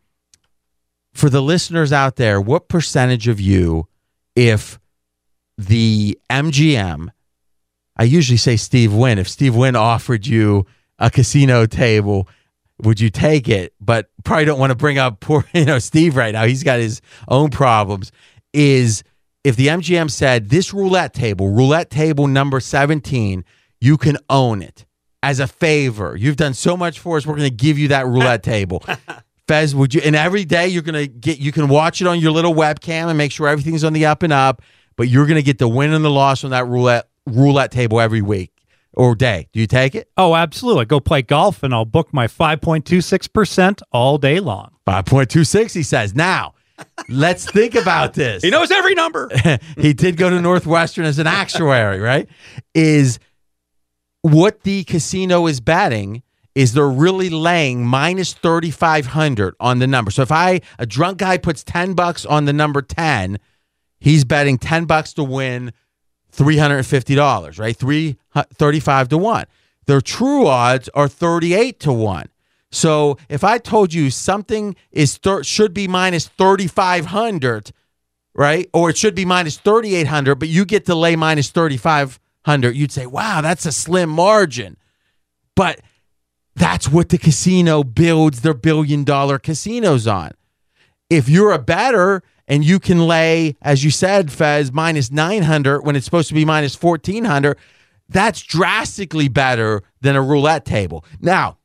for 1.12 1.28
the 1.30 1.42
listeners 1.42 1.92
out 1.92 2.16
there, 2.16 2.40
what 2.40 2.68
percentage 2.68 3.28
of 3.28 3.40
you, 3.40 3.86
if 4.36 4.78
the 5.58 6.18
MGM, 6.30 7.08
I 7.96 8.04
usually 8.04 8.36
say 8.36 8.56
Steve 8.56 8.94
Wynn, 8.94 9.18
if 9.18 9.28
Steve 9.28 9.56
Wynn 9.56 9.76
offered 9.76 10.26
you 10.26 10.66
a 10.98 11.10
casino 11.10 11.66
table, 11.66 12.28
would 12.78 13.00
you 13.00 13.10
take 13.10 13.48
it? 13.48 13.74
But 13.80 14.10
probably 14.24 14.46
don't 14.46 14.58
want 14.58 14.70
to 14.70 14.76
bring 14.76 14.98
up 14.98 15.20
poor, 15.20 15.44
you 15.54 15.64
know, 15.64 15.78
Steve 15.78 16.16
right 16.16 16.32
now. 16.32 16.44
He's 16.44 16.62
got 16.62 16.78
his 16.78 17.00
own 17.28 17.50
problems. 17.50 18.12
Is 18.52 19.02
if 19.44 19.56
the 19.56 19.68
MGM 19.68 20.10
said 20.10 20.50
this 20.50 20.72
roulette 20.72 21.14
table, 21.14 21.50
roulette 21.50 21.90
table 21.90 22.26
number 22.26 22.60
17, 22.60 23.44
you 23.80 23.96
can 23.96 24.16
own 24.28 24.62
it 24.62 24.86
as 25.22 25.40
a 25.40 25.46
favor. 25.46 26.16
You've 26.16 26.36
done 26.36 26.54
so 26.54 26.76
much 26.76 26.98
for 26.98 27.16
us. 27.16 27.26
We're 27.26 27.36
going 27.36 27.50
to 27.50 27.54
give 27.54 27.78
you 27.78 27.88
that 27.88 28.06
roulette 28.06 28.42
table. 28.42 28.84
Fez, 29.50 29.74
would 29.74 29.92
you? 29.92 30.00
And 30.04 30.14
every 30.14 30.44
day 30.44 30.68
you're 30.68 30.80
gonna 30.80 31.08
get, 31.08 31.40
you 31.40 31.50
can 31.50 31.66
watch 31.66 32.00
it 32.00 32.06
on 32.06 32.20
your 32.20 32.30
little 32.30 32.54
webcam 32.54 33.08
and 33.08 33.18
make 33.18 33.32
sure 33.32 33.48
everything's 33.48 33.82
on 33.82 33.92
the 33.92 34.06
up 34.06 34.22
and 34.22 34.32
up. 34.32 34.62
But 34.94 35.08
you're 35.08 35.26
gonna 35.26 35.42
get 35.42 35.58
the 35.58 35.66
win 35.66 35.92
and 35.92 36.04
the 36.04 36.10
loss 36.10 36.44
on 36.44 36.52
that 36.52 36.68
roulette 36.68 37.08
roulette 37.26 37.72
table 37.72 38.00
every 38.00 38.22
week 38.22 38.52
or 38.94 39.16
day. 39.16 39.48
Do 39.52 39.58
you 39.58 39.66
take 39.66 39.96
it? 39.96 40.08
Oh, 40.16 40.36
absolutely. 40.36 40.82
I 40.82 40.84
go 40.84 41.00
play 41.00 41.22
golf 41.22 41.64
and 41.64 41.74
I'll 41.74 41.84
book 41.84 42.14
my 42.14 42.28
5.26% 42.28 43.82
all 43.90 44.18
day 44.18 44.38
long. 44.38 44.70
5.26, 44.86 45.74
he 45.74 45.82
says. 45.82 46.14
Now, 46.14 46.54
let's 47.08 47.50
think 47.50 47.74
about 47.74 48.14
this. 48.14 48.42
He 48.44 48.50
knows 48.50 48.70
every 48.70 48.94
number. 48.94 49.30
he 49.76 49.92
did 49.94 50.16
go 50.16 50.30
to 50.30 50.40
Northwestern 50.40 51.04
as 51.04 51.18
an 51.18 51.26
actuary, 51.26 51.98
right? 51.98 52.28
Is 52.72 53.18
what 54.22 54.62
the 54.62 54.84
casino 54.84 55.48
is 55.48 55.60
betting 55.60 56.22
is 56.54 56.72
they're 56.72 56.88
really 56.88 57.30
laying 57.30 57.84
minus 57.86 58.32
3500 58.32 59.54
on 59.60 59.78
the 59.78 59.86
number. 59.86 60.10
So 60.10 60.22
if 60.22 60.32
I 60.32 60.60
a 60.78 60.86
drunk 60.86 61.18
guy 61.18 61.38
puts 61.38 61.62
10 61.62 61.94
bucks 61.94 62.26
on 62.26 62.44
the 62.44 62.52
number 62.52 62.82
10, 62.82 63.38
he's 64.00 64.24
betting 64.24 64.58
10 64.58 64.84
bucks 64.86 65.12
to 65.14 65.24
win 65.24 65.72
$350, 66.32 67.58
right? 67.58 67.76
335 67.76 69.08
to 69.08 69.18
1. 69.18 69.44
Their 69.86 70.00
true 70.00 70.46
odds 70.46 70.88
are 70.94 71.08
38 71.08 71.80
to 71.80 71.92
1. 71.92 72.28
So 72.72 73.18
if 73.28 73.42
I 73.42 73.58
told 73.58 73.92
you 73.92 74.10
something 74.10 74.76
is 74.92 75.16
thir- 75.16 75.42
should 75.42 75.74
be 75.74 75.88
minus 75.88 76.28
3500, 76.28 77.72
right? 78.34 78.68
Or 78.72 78.90
it 78.90 78.96
should 78.96 79.14
be 79.14 79.24
minus 79.24 79.56
3,800, 79.56 80.36
but 80.36 80.48
you 80.48 80.64
get 80.64 80.86
to 80.86 80.94
lay 80.94 81.16
minus 81.16 81.50
3,500. 81.50 82.76
You'd 82.76 82.92
say, 82.92 83.06
wow, 83.06 83.40
that's 83.40 83.66
a 83.66 83.72
slim 83.72 84.08
margin. 84.08 84.76
But 85.56 85.80
that's 86.60 86.90
what 86.90 87.08
the 87.08 87.16
casino 87.16 87.82
builds 87.82 88.42
their 88.42 88.52
billion 88.52 89.02
dollar 89.02 89.38
casinos 89.38 90.06
on. 90.06 90.32
If 91.08 91.26
you're 91.26 91.52
a 91.52 91.58
better 91.58 92.22
and 92.46 92.62
you 92.62 92.78
can 92.78 93.06
lay, 93.08 93.56
as 93.62 93.82
you 93.82 93.90
said, 93.90 94.30
Fez, 94.30 94.70
minus 94.70 95.10
900 95.10 95.80
when 95.80 95.96
it's 95.96 96.04
supposed 96.04 96.28
to 96.28 96.34
be 96.34 96.44
minus 96.44 96.80
1,400, 96.80 97.56
that's 98.10 98.42
drastically 98.42 99.28
bettor 99.28 99.82
than 100.02 100.16
a 100.16 100.22
roulette 100.22 100.66
table. 100.66 101.02
Now, 101.18 101.56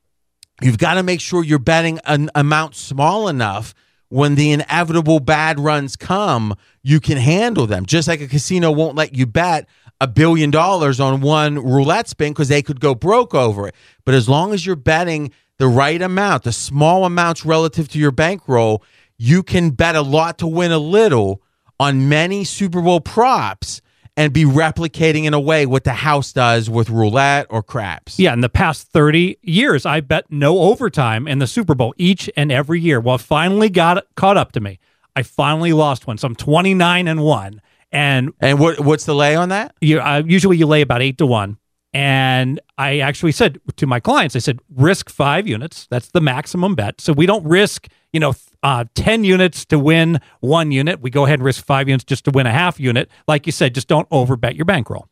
you've 0.62 0.78
got 0.78 0.94
to 0.94 1.04
make 1.04 1.20
sure 1.20 1.44
you're 1.44 1.60
betting 1.60 2.00
an 2.06 2.30
amount 2.34 2.76
small 2.76 3.28
enough 3.28 3.74
when 4.08 4.36
the 4.36 4.54
inevitable 4.54 5.20
bad 5.20 5.60
runs 5.60 5.98
come, 5.98 6.56
you 6.84 7.02
can 7.02 7.18
handle 7.18 7.68
them. 7.68 7.86
Just 7.86 8.08
like 8.08 8.22
a 8.22 8.28
casino 8.28 8.72
won't 8.72 8.96
let 8.96 9.14
you 9.14 9.26
bet 9.26 9.68
a 10.02 10.08
billion 10.08 10.52
dollars 10.52 11.00
on 11.00 11.22
one 11.22 11.56
roulette 11.56 12.08
spin 12.08 12.34
because 12.34 12.50
they 12.50 12.62
could 12.62 12.80
go 12.80 12.94
broke 12.94 13.34
over 13.34 13.68
it. 13.68 13.76
But 14.04 14.16
as 14.16 14.28
long 14.28 14.54
as 14.54 14.66
you're 14.66 14.76
betting 14.76 15.32
the 15.58 15.68
right 15.68 16.02
amount, 16.02 16.44
the 16.44 16.52
small 16.52 17.06
amounts 17.06 17.46
relative 17.46 17.88
to 17.90 18.00
your 18.00 18.12
bankroll, 18.12 18.84
you 19.18 19.44
can 19.44 19.72
bet 19.72 19.96
a 19.96 20.02
lot 20.02 20.38
to 20.40 20.48
win 20.48 20.72
a 20.72 20.80
little 20.80 21.42
on 21.80 22.10
many 22.10 22.44
Super 22.44 22.82
Bowl 22.82 23.00
props 23.00 23.82
and 24.18 24.32
be 24.32 24.46
replicating 24.46 25.26
in 25.26 25.34
a 25.34 25.40
way 25.40 25.66
what 25.66 25.84
the 25.84 25.94
house 25.94 26.32
does 26.32 26.70
with 26.70 26.90
roulette 26.90 27.48
or 27.50 27.62
craps. 27.62 28.18
Yeah, 28.18 28.34
in 28.34 28.42
the 28.42 28.50
past 28.50 28.88
30 28.88 29.38
years, 29.42 29.86
I 29.86 30.00
bet 30.00 30.26
no 30.30 30.60
overtime 30.60 31.28
in 31.28 31.40
the 31.40 31.48
Super 31.48 31.76
Bowl 31.76 31.94
each 31.98 32.30
and 32.38 32.52
every 32.52 32.80
year. 32.80 33.00
Well, 33.00 33.16
it 33.16 33.22
finally 33.22 33.70
got 33.70 34.06
caught 34.16 34.38
up 34.38 34.54
to 34.54 34.62
me. 34.62 34.80
I 35.16 35.24
finally 35.24 35.74
lost 35.74 36.08
one. 36.08 36.18
So 36.18 36.28
I'm 36.28 36.36
29 36.36 37.08
and 37.08 37.24
1. 37.24 37.62
And 37.92 38.34
and 38.40 38.60
what 38.60 38.80
what's 38.80 39.06
the 39.06 39.16
lay 39.16 39.36
on 39.36 39.50
that? 39.50 39.76
You 39.82 40.00
uh, 40.00 40.24
usually 40.26 40.58
you 40.58 40.66
lay 40.66 40.82
about 40.82 41.02
8 41.02 41.18
to 41.20 41.26
1. 41.26 41.58
And 41.94 42.60
I 42.78 43.00
actually 43.00 43.32
said 43.32 43.58
to 43.78 43.88
my 43.88 44.02
clients, 44.02 44.36
I 44.36 44.40
said, 44.40 44.60
risk 44.76 45.10
five 45.10 45.48
units. 45.48 45.88
That's 45.90 46.10
the 46.10 46.20
maximum 46.20 46.76
bet. 46.76 47.00
So 47.00 47.14
we 47.14 47.26
don't 47.26 47.46
risk, 47.46 47.88
you 48.12 48.20
know, 48.20 48.34
uh, 48.64 48.84
10 48.96 49.24
units 49.24 49.64
to 49.68 49.80
win 49.80 50.20
one 50.42 50.74
unit. 50.74 51.00
We 51.00 51.10
go 51.10 51.24
ahead 51.24 51.40
and 51.40 51.46
risk 51.46 51.64
five 51.64 51.88
units 51.88 52.04
just 52.04 52.26
to 52.26 52.32
win 52.32 52.48
a 52.48 52.52
half 52.52 52.82
unit. 52.82 53.10
Like 53.30 53.46
you 53.46 53.54
said, 53.54 53.74
just 53.74 53.88
don't 53.88 54.10
overbet 54.10 54.58
your 54.58 54.66
bankroll. 54.66 55.08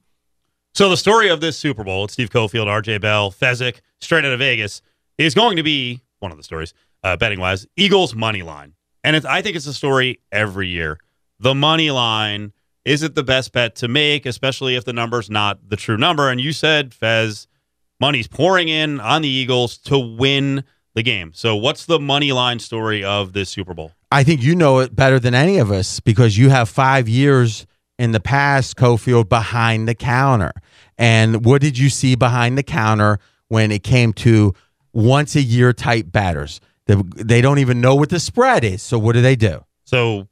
So 0.75 0.89
the 0.89 0.97
story 0.97 1.29
of 1.29 1.39
this 1.39 1.55
Super 1.55 1.85
Bowl, 1.85 2.03
it's 2.03 2.13
Steve 2.13 2.29
Cofield, 2.29 2.65
RJ 2.65 2.99
Bell, 2.99 3.31
Fezzik, 3.31 3.79
straight 4.01 4.25
out 4.25 4.33
of 4.33 4.39
Vegas, 4.39 4.81
is 5.17 5.33
going 5.33 5.55
to 5.55 5.63
be 5.63 6.01
one 6.19 6.31
of 6.31 6.37
the 6.37 6.43
stories, 6.43 6.73
uh, 7.01 7.15
betting 7.15 7.39
wise, 7.39 7.65
Eagles 7.77 8.13
money 8.13 8.41
line. 8.41 8.73
And 9.05 9.15
it's, 9.15 9.25
I 9.25 9.41
think 9.41 9.55
it's 9.55 9.67
a 9.67 9.73
story 9.73 10.19
every 10.33 10.67
year. 10.67 10.99
The 11.39 11.55
money 11.55 11.91
line 11.91 12.51
is 12.85 13.03
it 13.03 13.15
the 13.15 13.23
best 13.23 13.51
bet 13.51 13.75
to 13.75 13.87
make, 13.87 14.25
especially 14.25 14.75
if 14.75 14.85
the 14.85 14.93
number's 14.93 15.29
not 15.29 15.69
the 15.69 15.75
true 15.75 15.97
number? 15.97 16.29
And 16.29 16.41
you 16.41 16.51
said, 16.51 16.93
Fez, 16.93 17.47
money's 17.99 18.27
pouring 18.27 18.67
in 18.67 18.99
on 18.99 19.21
the 19.21 19.29
Eagles 19.29 19.77
to 19.79 19.97
win 19.97 20.63
the 20.93 21.03
game. 21.03 21.31
So, 21.33 21.55
what's 21.55 21.85
the 21.85 21.99
money 21.99 22.31
line 22.31 22.59
story 22.59 23.03
of 23.03 23.33
this 23.33 23.49
Super 23.49 23.73
Bowl? 23.73 23.91
I 24.11 24.23
think 24.23 24.43
you 24.43 24.55
know 24.55 24.79
it 24.79 24.95
better 24.95 25.19
than 25.19 25.33
any 25.33 25.57
of 25.57 25.71
us 25.71 25.99
because 25.99 26.37
you 26.37 26.49
have 26.49 26.69
five 26.69 27.09
years 27.09 27.65
in 27.97 28.11
the 28.11 28.19
past, 28.19 28.75
Cofield, 28.75 29.29
behind 29.29 29.87
the 29.87 29.95
counter. 29.95 30.51
And 30.97 31.45
what 31.45 31.61
did 31.61 31.77
you 31.77 31.89
see 31.89 32.15
behind 32.15 32.57
the 32.57 32.63
counter 32.63 33.19
when 33.47 33.71
it 33.71 33.83
came 33.83 34.13
to 34.13 34.53
once 34.91 35.35
a 35.35 35.41
year 35.41 35.73
type 35.73 36.11
bettors? 36.11 36.59
They 36.85 37.41
don't 37.41 37.59
even 37.59 37.81
know 37.81 37.95
what 37.95 38.09
the 38.09 38.19
spread 38.19 38.63
is. 38.63 38.81
So, 38.81 38.99
what 38.99 39.13
do 39.13 39.21
they 39.21 39.35
do? 39.35 39.63
So, 39.85 40.27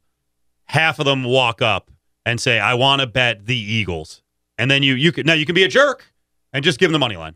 half 0.65 0.99
of 0.99 1.05
them 1.05 1.23
walk 1.23 1.61
up 1.61 1.89
and 2.25 2.39
say, 2.39 2.59
I 2.59 2.73
want 2.73 3.01
to 3.01 3.07
bet 3.07 3.45
the 3.45 3.57
Eagles. 3.57 4.21
And 4.57 4.69
then 4.69 4.83
you 4.83 4.93
you 4.93 5.11
can 5.11 5.25
now 5.25 5.33
you 5.33 5.45
can 5.45 5.55
be 5.55 5.63
a 5.63 5.67
jerk 5.67 6.13
and 6.53 6.63
just 6.63 6.79
give 6.79 6.87
them 6.89 6.93
the 6.93 6.99
money 6.99 7.17
line. 7.17 7.35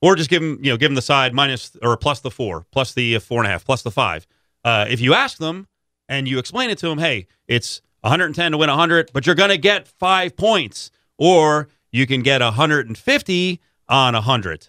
Or 0.00 0.16
just 0.16 0.28
give 0.28 0.42
them, 0.42 0.58
you 0.60 0.72
know, 0.72 0.76
give 0.76 0.90
them 0.90 0.96
the 0.96 1.02
side 1.02 1.32
minus 1.32 1.76
or 1.80 1.96
plus 1.96 2.20
the 2.20 2.30
four, 2.30 2.66
plus 2.72 2.92
the 2.92 3.18
four 3.20 3.38
and 3.38 3.46
a 3.46 3.50
half, 3.50 3.64
plus 3.64 3.82
the 3.82 3.90
five. 3.90 4.26
Uh, 4.64 4.84
if 4.88 5.00
you 5.00 5.14
ask 5.14 5.38
them 5.38 5.68
and 6.08 6.26
you 6.26 6.38
explain 6.38 6.70
it 6.70 6.78
to 6.78 6.88
them, 6.88 6.98
hey, 6.98 7.28
it's 7.46 7.80
110 8.00 8.52
to 8.52 8.58
win 8.58 8.68
100, 8.68 9.10
but 9.12 9.26
you're 9.26 9.36
going 9.36 9.50
to 9.50 9.58
get 9.58 9.86
five 9.86 10.36
points. 10.36 10.90
Or 11.18 11.68
you 11.92 12.06
can 12.08 12.22
get 12.22 12.40
150 12.40 13.60
on 13.88 14.14
100. 14.14 14.68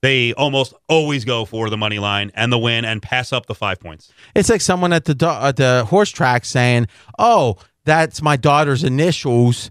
They 0.00 0.32
almost 0.34 0.74
always 0.88 1.24
go 1.24 1.44
for 1.44 1.70
the 1.70 1.76
money 1.76 1.98
line 1.98 2.30
and 2.34 2.52
the 2.52 2.58
win 2.58 2.84
and 2.84 3.02
pass 3.02 3.32
up 3.32 3.46
the 3.46 3.54
five 3.54 3.80
points. 3.80 4.12
It's 4.36 4.48
like 4.48 4.60
someone 4.60 4.92
at 4.92 5.06
the 5.06 5.14
do- 5.14 5.26
at 5.26 5.56
the 5.56 5.84
horse 5.86 6.10
track 6.10 6.44
saying, 6.44 6.86
"Oh, 7.18 7.56
that's 7.88 8.22
my 8.22 8.36
daughter's 8.36 8.84
initials." 8.84 9.70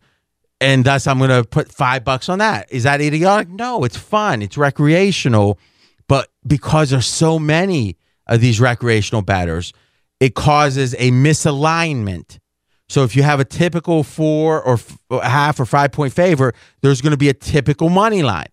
and 0.60 0.86
thus 0.86 1.06
I'm 1.08 1.20
going 1.20 1.30
to 1.30 1.44
put 1.44 1.72
five 1.72 2.04
bucks 2.04 2.30
on 2.30 2.40
that. 2.40 2.72
Is 2.72 2.84
that 2.84 3.02
idiotic? 3.02 3.50
No, 3.50 3.84
it's 3.84 3.98
fun. 3.98 4.42
It's 4.42 4.58
recreational. 4.58 5.60
But 6.08 6.30
because 6.46 6.90
there's 6.90 7.06
so 7.06 7.38
many 7.38 7.98
of 8.26 8.42
these 8.42 8.60
recreational 8.60 9.22
bettors, 9.22 9.74
it 10.20 10.36
causes 10.36 10.94
a 10.96 11.12
misalignment. 11.12 12.40
So 12.90 13.04
if 13.04 13.16
you 13.16 13.24
have 13.24 13.40
a 13.40 13.46
typical 13.46 14.04
four 14.04 14.62
or 14.62 14.80
half 15.22 15.60
or 15.60 15.66
five 15.66 15.92
point 15.92 16.14
favor, 16.14 16.54
there's 16.82 17.02
going 17.02 17.12
to 17.12 17.18
be 17.18 17.30
a 17.30 17.34
typical 17.34 17.90
money 17.90 18.24
line, 18.24 18.48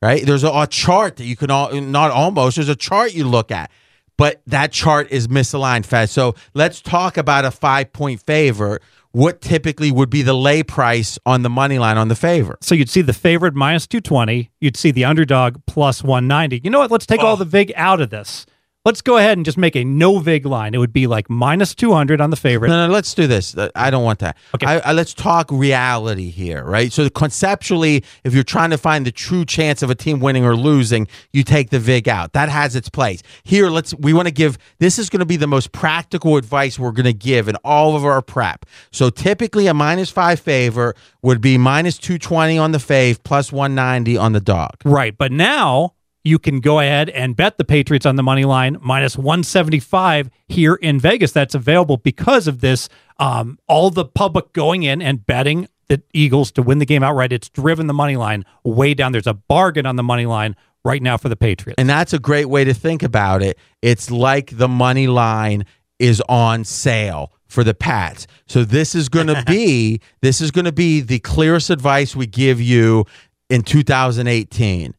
right? 0.00 0.24
There's 0.24 0.44
a, 0.44 0.50
a 0.50 0.66
chart 0.68 1.16
that 1.16 1.24
you 1.24 1.36
can 1.36 1.50
all, 1.50 1.72
not 1.80 2.12
almost, 2.12 2.56
there's 2.56 2.68
a 2.68 2.76
chart 2.76 3.12
you 3.12 3.24
look 3.24 3.50
at, 3.50 3.70
but 4.16 4.40
that 4.46 4.70
chart 4.70 5.10
is 5.10 5.26
misaligned 5.26 5.84
fast. 5.84 6.12
So 6.12 6.36
let's 6.54 6.80
talk 6.80 7.16
about 7.16 7.44
a 7.44 7.50
five 7.50 7.92
point 7.92 8.22
favor 8.22 8.80
what 9.12 9.40
typically 9.40 9.92
would 9.92 10.10
be 10.10 10.22
the 10.22 10.34
lay 10.34 10.62
price 10.62 11.18
on 11.24 11.42
the 11.42 11.50
money 11.50 11.78
line 11.78 11.98
on 11.98 12.08
the 12.08 12.14
favorite. 12.14 12.64
So 12.64 12.74
you'd 12.74 12.90
see 12.90 13.02
the 13.02 13.12
favorite 13.12 13.54
minus 13.54 13.86
220, 13.86 14.50
you'd 14.60 14.76
see 14.76 14.90
the 14.90 15.04
underdog 15.04 15.56
plus 15.66 16.02
190. 16.02 16.60
You 16.64 16.70
know 16.70 16.80
what? 16.80 16.90
Let's 16.90 17.06
take 17.06 17.20
oh. 17.20 17.26
all 17.26 17.36
the 17.36 17.44
VIG 17.44 17.72
out 17.76 18.00
of 18.00 18.10
this. 18.10 18.46
Let's 18.84 19.00
go 19.00 19.16
ahead 19.16 19.38
and 19.38 19.44
just 19.44 19.58
make 19.58 19.76
a 19.76 19.84
no 19.84 20.18
vig 20.18 20.44
line. 20.44 20.74
It 20.74 20.78
would 20.78 20.92
be 20.92 21.06
like 21.06 21.30
minus 21.30 21.72
200 21.72 22.20
on 22.20 22.30
the 22.30 22.36
favorite. 22.36 22.68
No, 22.68 22.88
no, 22.88 22.92
let's 22.92 23.14
do 23.14 23.28
this. 23.28 23.56
Uh, 23.56 23.70
I 23.76 23.90
don't 23.90 24.02
want 24.02 24.18
that. 24.18 24.36
Okay. 24.56 24.66
I, 24.66 24.78
I, 24.78 24.92
let's 24.92 25.14
talk 25.14 25.48
reality 25.52 26.30
here, 26.30 26.64
right? 26.64 26.92
So, 26.92 27.08
conceptually, 27.08 28.02
if 28.24 28.34
you're 28.34 28.42
trying 28.42 28.70
to 28.70 28.78
find 28.78 29.06
the 29.06 29.12
true 29.12 29.44
chance 29.44 29.84
of 29.84 29.90
a 29.90 29.94
team 29.94 30.18
winning 30.18 30.44
or 30.44 30.56
losing, 30.56 31.06
you 31.32 31.44
take 31.44 31.70
the 31.70 31.78
vig 31.78 32.08
out. 32.08 32.32
That 32.32 32.48
has 32.48 32.74
its 32.74 32.88
place. 32.88 33.22
Here, 33.44 33.70
let's, 33.70 33.94
we 33.94 34.12
want 34.12 34.26
to 34.26 34.34
give, 34.34 34.58
this 34.80 34.98
is 34.98 35.08
going 35.08 35.20
to 35.20 35.26
be 35.26 35.36
the 35.36 35.46
most 35.46 35.70
practical 35.70 36.36
advice 36.36 36.76
we're 36.76 36.90
going 36.90 37.04
to 37.04 37.12
give 37.12 37.46
in 37.46 37.54
all 37.64 37.94
of 37.94 38.04
our 38.04 38.20
prep. 38.20 38.66
So, 38.90 39.10
typically, 39.10 39.68
a 39.68 39.74
minus 39.74 40.10
five 40.10 40.40
favor 40.40 40.96
would 41.22 41.40
be 41.40 41.56
minus 41.56 41.98
220 41.98 42.58
on 42.58 42.72
the 42.72 42.78
fave, 42.78 43.22
plus 43.22 43.52
190 43.52 44.16
on 44.16 44.32
the 44.32 44.40
dog. 44.40 44.74
Right. 44.84 45.16
But 45.16 45.30
now, 45.30 45.94
you 46.24 46.38
can 46.38 46.60
go 46.60 46.80
ahead 46.80 47.10
and 47.10 47.36
bet 47.36 47.58
the 47.58 47.64
Patriots 47.64 48.06
on 48.06 48.16
the 48.16 48.22
money 48.22 48.44
line 48.44 48.76
minus 48.80 49.16
175 49.16 50.30
here 50.48 50.74
in 50.74 51.00
Vegas. 51.00 51.32
That's 51.32 51.54
available 51.54 51.96
because 51.96 52.46
of 52.46 52.60
this. 52.60 52.88
Um, 53.18 53.58
all 53.68 53.90
the 53.90 54.04
public 54.04 54.52
going 54.52 54.82
in 54.82 55.02
and 55.02 55.24
betting 55.24 55.68
the 55.88 56.02
Eagles 56.12 56.50
to 56.52 56.62
win 56.62 56.78
the 56.78 56.86
game 56.86 57.02
outright. 57.02 57.32
It's 57.32 57.48
driven 57.48 57.86
the 57.86 57.94
money 57.94 58.16
line 58.16 58.44
way 58.64 58.94
down. 58.94 59.12
There's 59.12 59.26
a 59.26 59.34
bargain 59.34 59.86
on 59.86 59.96
the 59.96 60.02
money 60.02 60.26
line 60.26 60.56
right 60.84 61.02
now 61.02 61.16
for 61.16 61.28
the 61.28 61.36
Patriots. 61.36 61.78
And 61.78 61.88
that's 61.88 62.12
a 62.12 62.18
great 62.18 62.46
way 62.46 62.64
to 62.64 62.74
think 62.74 63.02
about 63.02 63.42
it. 63.42 63.58
It's 63.82 64.10
like 64.10 64.56
the 64.56 64.68
money 64.68 65.06
line 65.06 65.64
is 65.98 66.22
on 66.28 66.64
sale 66.64 67.32
for 67.46 67.62
the 67.62 67.74
Pats. 67.74 68.26
So 68.46 68.64
this 68.64 68.94
is 68.94 69.08
going 69.08 69.26
to 69.28 69.44
be 69.46 70.00
this 70.22 70.40
is 70.40 70.50
going 70.50 70.64
to 70.64 70.72
be 70.72 71.00
the 71.00 71.18
clearest 71.20 71.70
advice 71.70 72.16
we 72.16 72.26
give 72.26 72.60
you 72.60 73.04
in 73.50 73.62
2018 73.62 74.94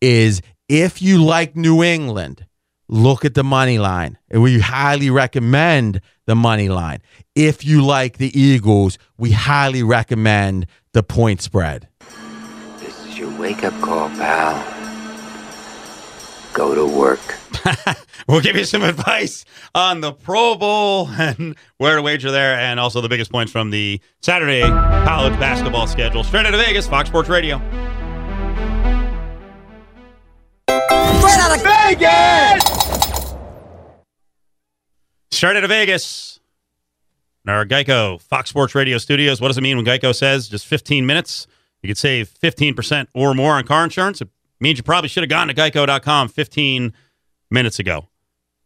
is 0.00 0.42
if 0.68 1.02
you 1.02 1.22
like 1.22 1.56
New 1.56 1.82
England, 1.82 2.46
look 2.88 3.24
at 3.24 3.34
the 3.34 3.44
money 3.44 3.78
line. 3.78 4.18
We 4.30 4.60
highly 4.60 5.10
recommend 5.10 6.00
the 6.26 6.34
money 6.34 6.68
line. 6.68 7.00
If 7.34 7.64
you 7.64 7.84
like 7.84 8.18
the 8.18 8.38
Eagles, 8.38 8.98
we 9.18 9.32
highly 9.32 9.82
recommend 9.82 10.66
the 10.92 11.02
point 11.02 11.42
spread. 11.42 11.88
This 12.78 13.06
is 13.06 13.18
your 13.18 13.30
wake 13.38 13.64
up 13.64 13.78
call, 13.82 14.08
pal. 14.10 14.70
Go 16.54 16.74
to 16.74 16.86
work. 16.86 17.20
we'll 18.28 18.40
give 18.40 18.54
you 18.54 18.64
some 18.64 18.82
advice 18.82 19.44
on 19.74 20.00
the 20.00 20.12
Pro 20.12 20.54
Bowl 20.54 21.08
and 21.08 21.56
where 21.78 21.96
to 21.96 22.02
wager 22.02 22.30
there, 22.30 22.54
and 22.54 22.78
also 22.78 23.00
the 23.00 23.08
biggest 23.08 23.32
points 23.32 23.50
from 23.50 23.70
the 23.70 24.00
Saturday 24.22 24.62
college 24.62 25.38
basketball 25.40 25.88
schedule. 25.88 26.22
Straight 26.22 26.46
out 26.46 26.54
of 26.54 26.60
Vegas, 26.60 26.86
Fox 26.86 27.08
Sports 27.08 27.28
Radio. 27.28 27.60
Vegas! 31.84 32.64
Straight 35.30 35.56
out 35.56 35.64
of 35.64 35.68
Vegas. 35.68 36.40
In 37.44 37.52
our 37.52 37.66
Geico 37.66 38.18
Fox 38.22 38.48
Sports 38.48 38.74
Radio 38.74 38.96
studios. 38.96 39.38
What 39.38 39.48
does 39.48 39.58
it 39.58 39.60
mean 39.60 39.76
when 39.76 39.84
Geico 39.84 40.14
says 40.14 40.48
just 40.48 40.66
15 40.66 41.04
minutes? 41.04 41.46
You 41.82 41.88
could 41.88 41.98
save 41.98 42.30
15% 42.30 43.08
or 43.12 43.34
more 43.34 43.52
on 43.52 43.66
car 43.66 43.84
insurance. 43.84 44.22
It 44.22 44.30
means 44.60 44.78
you 44.78 44.82
probably 44.82 45.08
should 45.08 45.24
have 45.24 45.28
gone 45.28 45.48
to 45.48 45.54
geico.com 45.54 46.28
15 46.28 46.94
minutes 47.50 47.78
ago. 47.78 48.08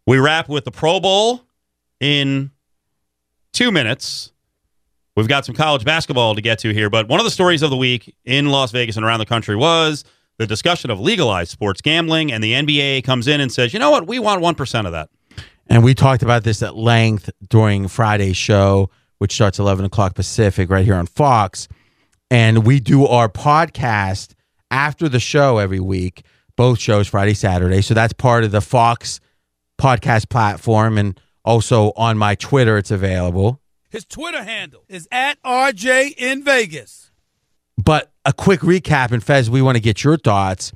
We 0.06 0.18
wrap 0.18 0.48
with 0.48 0.64
the 0.64 0.70
Pro 0.70 1.00
Bowl 1.00 1.42
in 1.98 2.52
two 3.52 3.72
minutes. 3.72 4.30
We've 5.16 5.26
got 5.26 5.44
some 5.44 5.56
college 5.56 5.84
basketball 5.84 6.36
to 6.36 6.40
get 6.40 6.60
to 6.60 6.72
here, 6.72 6.88
but 6.88 7.08
one 7.08 7.18
of 7.18 7.24
the 7.24 7.32
stories 7.32 7.62
of 7.62 7.70
the 7.70 7.76
week 7.76 8.14
in 8.24 8.46
Las 8.46 8.70
Vegas 8.70 8.96
and 8.96 9.04
around 9.04 9.18
the 9.18 9.26
country 9.26 9.56
was 9.56 10.04
the 10.38 10.46
discussion 10.46 10.90
of 10.90 11.00
legalized 11.00 11.50
sports 11.50 11.80
gambling, 11.80 12.32
and 12.32 12.42
the 12.42 12.52
NBA 12.52 13.04
comes 13.04 13.28
in 13.28 13.40
and 13.40 13.52
says, 13.52 13.72
you 13.72 13.78
know 13.78 13.90
what, 13.90 14.06
we 14.06 14.18
want 14.18 14.42
1% 14.42 14.86
of 14.86 14.92
that. 14.92 15.10
And 15.66 15.84
we 15.84 15.94
talked 15.94 16.22
about 16.22 16.44
this 16.44 16.62
at 16.62 16.76
length 16.76 17.28
during 17.48 17.88
Friday's 17.88 18.36
show, 18.36 18.88
which 19.18 19.34
starts 19.34 19.58
11 19.58 19.84
o'clock 19.84 20.14
Pacific 20.14 20.70
right 20.70 20.84
here 20.84 20.94
on 20.94 21.06
Fox. 21.06 21.68
And 22.30 22.66
we 22.66 22.80
do 22.80 23.06
our 23.06 23.28
podcast 23.28 24.34
after 24.70 25.08
the 25.08 25.20
show 25.20 25.58
every 25.58 25.80
week, 25.80 26.22
both 26.56 26.78
shows, 26.78 27.08
Friday, 27.08 27.34
Saturday. 27.34 27.82
So 27.82 27.94
that's 27.94 28.12
part 28.12 28.44
of 28.44 28.50
the 28.50 28.60
Fox 28.60 29.20
podcast 29.78 30.28
platform. 30.28 30.98
And 30.98 31.20
also 31.44 31.92
on 31.96 32.16
my 32.16 32.34
Twitter, 32.34 32.78
it's 32.78 32.90
available. 32.90 33.60
His 33.90 34.04
Twitter 34.04 34.44
handle 34.44 34.84
is 34.88 35.08
at 35.10 35.42
RJ 35.42 36.14
in 36.16 36.44
Vegas. 36.44 37.07
But 37.82 38.10
a 38.24 38.32
quick 38.32 38.60
recap, 38.60 39.12
and 39.12 39.22
Fez, 39.22 39.48
we 39.48 39.62
want 39.62 39.76
to 39.76 39.80
get 39.80 40.02
your 40.02 40.16
thoughts. 40.16 40.72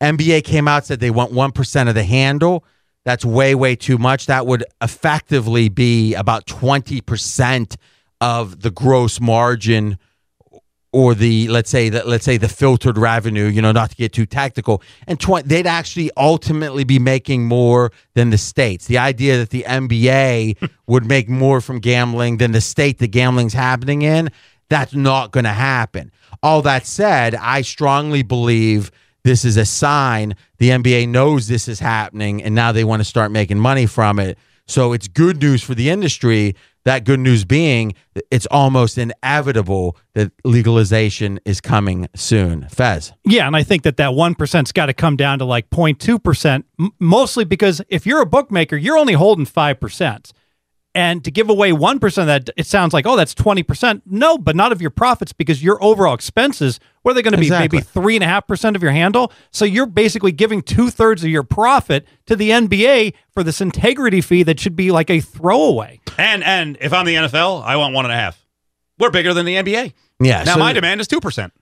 NBA 0.00 0.44
came 0.44 0.68
out 0.68 0.86
said 0.86 1.00
they 1.00 1.10
want 1.10 1.32
one 1.32 1.52
percent 1.52 1.88
of 1.88 1.94
the 1.94 2.04
handle. 2.04 2.64
That's 3.04 3.24
way, 3.24 3.54
way 3.54 3.76
too 3.76 3.98
much. 3.98 4.26
That 4.26 4.46
would 4.46 4.64
effectively 4.80 5.68
be 5.68 6.14
about 6.14 6.46
twenty 6.46 7.00
percent 7.00 7.76
of 8.20 8.60
the 8.60 8.70
gross 8.70 9.20
margin, 9.20 9.98
or 10.92 11.14
the 11.14 11.48
let's 11.48 11.70
say 11.70 11.88
that 11.88 12.06
let's 12.06 12.24
say 12.24 12.36
the 12.36 12.48
filtered 12.48 12.98
revenue. 12.98 13.46
You 13.46 13.60
know, 13.60 13.72
not 13.72 13.90
to 13.90 13.96
get 13.96 14.12
too 14.12 14.26
tactical. 14.26 14.80
And 15.08 15.18
20, 15.18 15.48
they'd 15.48 15.66
actually 15.66 16.10
ultimately 16.16 16.84
be 16.84 16.98
making 16.98 17.46
more 17.46 17.90
than 18.14 18.30
the 18.30 18.38
states. 18.38 18.86
The 18.86 18.98
idea 18.98 19.38
that 19.38 19.50
the 19.50 19.64
NBA 19.64 20.70
would 20.86 21.04
make 21.04 21.28
more 21.28 21.60
from 21.60 21.80
gambling 21.80 22.36
than 22.36 22.52
the 22.52 22.60
state 22.60 22.98
the 22.98 23.08
gambling's 23.08 23.54
happening 23.54 24.02
in. 24.02 24.30
That's 24.68 24.94
not 24.94 25.30
going 25.30 25.44
to 25.44 25.50
happen. 25.50 26.10
All 26.42 26.62
that 26.62 26.86
said, 26.86 27.34
I 27.34 27.62
strongly 27.62 28.22
believe 28.22 28.90
this 29.24 29.44
is 29.44 29.56
a 29.56 29.64
sign 29.64 30.36
the 30.58 30.70
NBA 30.70 31.08
knows 31.08 31.48
this 31.48 31.66
is 31.66 31.80
happening 31.80 32.42
and 32.42 32.54
now 32.54 32.72
they 32.72 32.84
want 32.84 33.00
to 33.00 33.04
start 33.04 33.30
making 33.30 33.58
money 33.58 33.86
from 33.86 34.18
it. 34.18 34.38
So 34.66 34.92
it's 34.92 35.08
good 35.08 35.40
news 35.40 35.62
for 35.62 35.74
the 35.74 35.90
industry. 35.90 36.54
That 36.84 37.04
good 37.04 37.20
news 37.20 37.44
being 37.44 37.94
it's 38.30 38.46
almost 38.46 38.98
inevitable 38.98 39.96
that 40.14 40.32
legalization 40.44 41.40
is 41.44 41.60
coming 41.60 42.08
soon. 42.14 42.68
Fez. 42.68 43.12
Yeah, 43.24 43.46
and 43.46 43.56
I 43.56 43.62
think 43.62 43.82
that 43.82 43.96
that 43.96 44.10
1%'s 44.10 44.72
got 44.72 44.86
to 44.86 44.94
come 44.94 45.16
down 45.16 45.38
to 45.38 45.44
like 45.44 45.70
0.2%, 45.70 46.64
mostly 46.98 47.44
because 47.44 47.80
if 47.88 48.06
you're 48.06 48.20
a 48.20 48.26
bookmaker, 48.26 48.76
you're 48.76 48.98
only 48.98 49.14
holding 49.14 49.46
5%. 49.46 50.32
And 50.96 51.24
to 51.24 51.30
give 51.32 51.50
away 51.50 51.72
1% 51.72 52.18
of 52.18 52.26
that, 52.26 52.50
it 52.56 52.66
sounds 52.66 52.92
like, 52.92 53.04
oh, 53.04 53.16
that's 53.16 53.34
20%. 53.34 54.02
No, 54.06 54.38
but 54.38 54.54
not 54.54 54.70
of 54.70 54.80
your 54.80 54.90
profits 54.90 55.32
because 55.32 55.60
your 55.60 55.82
overall 55.82 56.14
expenses, 56.14 56.78
what 57.02 57.10
are 57.10 57.14
they 57.14 57.22
going 57.22 57.32
to 57.32 57.38
be? 57.38 57.46
Exactly. 57.46 57.78
Maybe 57.78 58.20
3.5% 58.20 58.76
of 58.76 58.82
your 58.82 58.92
handle? 58.92 59.32
So 59.50 59.64
you're 59.64 59.86
basically 59.86 60.30
giving 60.30 60.62
two 60.62 60.90
thirds 60.90 61.24
of 61.24 61.30
your 61.30 61.42
profit 61.42 62.06
to 62.26 62.36
the 62.36 62.50
NBA 62.50 63.14
for 63.32 63.42
this 63.42 63.60
integrity 63.60 64.20
fee 64.20 64.44
that 64.44 64.60
should 64.60 64.76
be 64.76 64.92
like 64.92 65.10
a 65.10 65.18
throwaway. 65.18 66.00
And 66.16 66.44
and 66.44 66.78
if 66.80 66.92
I'm 66.92 67.06
the 67.06 67.16
NFL, 67.16 67.64
I 67.64 67.74
want 67.74 67.92
one 67.92 68.04
and 68.04 68.12
a 68.12 68.16
half. 68.16 68.46
We're 69.00 69.10
bigger 69.10 69.34
than 69.34 69.46
the 69.46 69.56
NBA. 69.56 69.92
Yeah. 70.20 70.44
Now 70.44 70.54
so 70.54 70.60
my 70.60 70.72
demand 70.72 71.00
is 71.00 71.08
two 71.08 71.20
percent. 71.20 71.52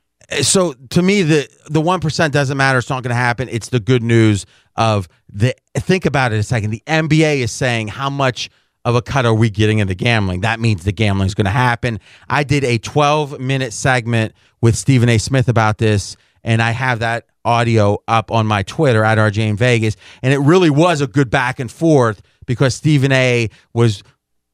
so 0.43 0.75
to 0.91 1.01
me 1.03 1.23
the 1.23 1.49
the 1.71 1.81
1% 1.81 2.31
doesn't 2.31 2.57
matter 2.57 2.79
it's 2.79 2.91
not 2.91 3.03
going 3.03 3.11
to 3.11 3.15
happen 3.15 3.49
it's 3.49 3.71
the 3.71 3.81
good 3.81 4.03
news 4.03 4.47
of 4.77 5.09
the 5.31 5.55
think 5.77 6.07
about 6.07 6.33
it 6.33 6.37
a 6.39 6.43
second 6.43 6.71
the 6.71 6.83
nba 6.87 7.39
is 7.39 7.51
saying 7.51 7.89
how 7.89 8.09
much 8.09 8.49
of 8.85 8.95
a 8.95 9.03
cut 9.03 9.25
are 9.25 9.35
we 9.35 9.51
getting 9.51 9.79
into 9.79 9.95
gambling? 9.95 10.41
That 10.41 10.61
means 10.61 10.85
the 10.85 10.93
gambling 10.93 11.27
is 11.27 11.35
going 11.35 11.45
to 11.45 11.51
happen. 11.51 12.01
I 12.29 12.45
did 12.45 12.65
a 12.65 12.79
12 12.79 13.39
minute 13.39 13.73
segment 13.73 14.35
with 14.61 14.77
stephen 14.77 15.09
a. 15.09 15.19
Smith 15.19 15.49
about 15.49 15.79
this 15.79 16.17
and 16.45 16.63
i 16.63 16.71
have 16.71 17.01
that 17.01 17.27
audio 17.45 17.99
up 18.09 18.31
on 18.31 18.47
my 18.47 18.63
twitter 18.63 19.05
at 19.05 19.19
rj 19.19 19.39
in 19.39 19.57
vegas 19.57 19.97
and 20.23 20.33
it 20.33 20.39
really 20.39 20.71
was 20.71 21.01
a 21.01 21.07
good 21.07 21.31
back 21.31 21.61
and 21.61 21.71
forth 21.71 22.23
because 22.47 22.75
stephen 22.75 23.13
a. 23.13 23.49
was 23.75 24.03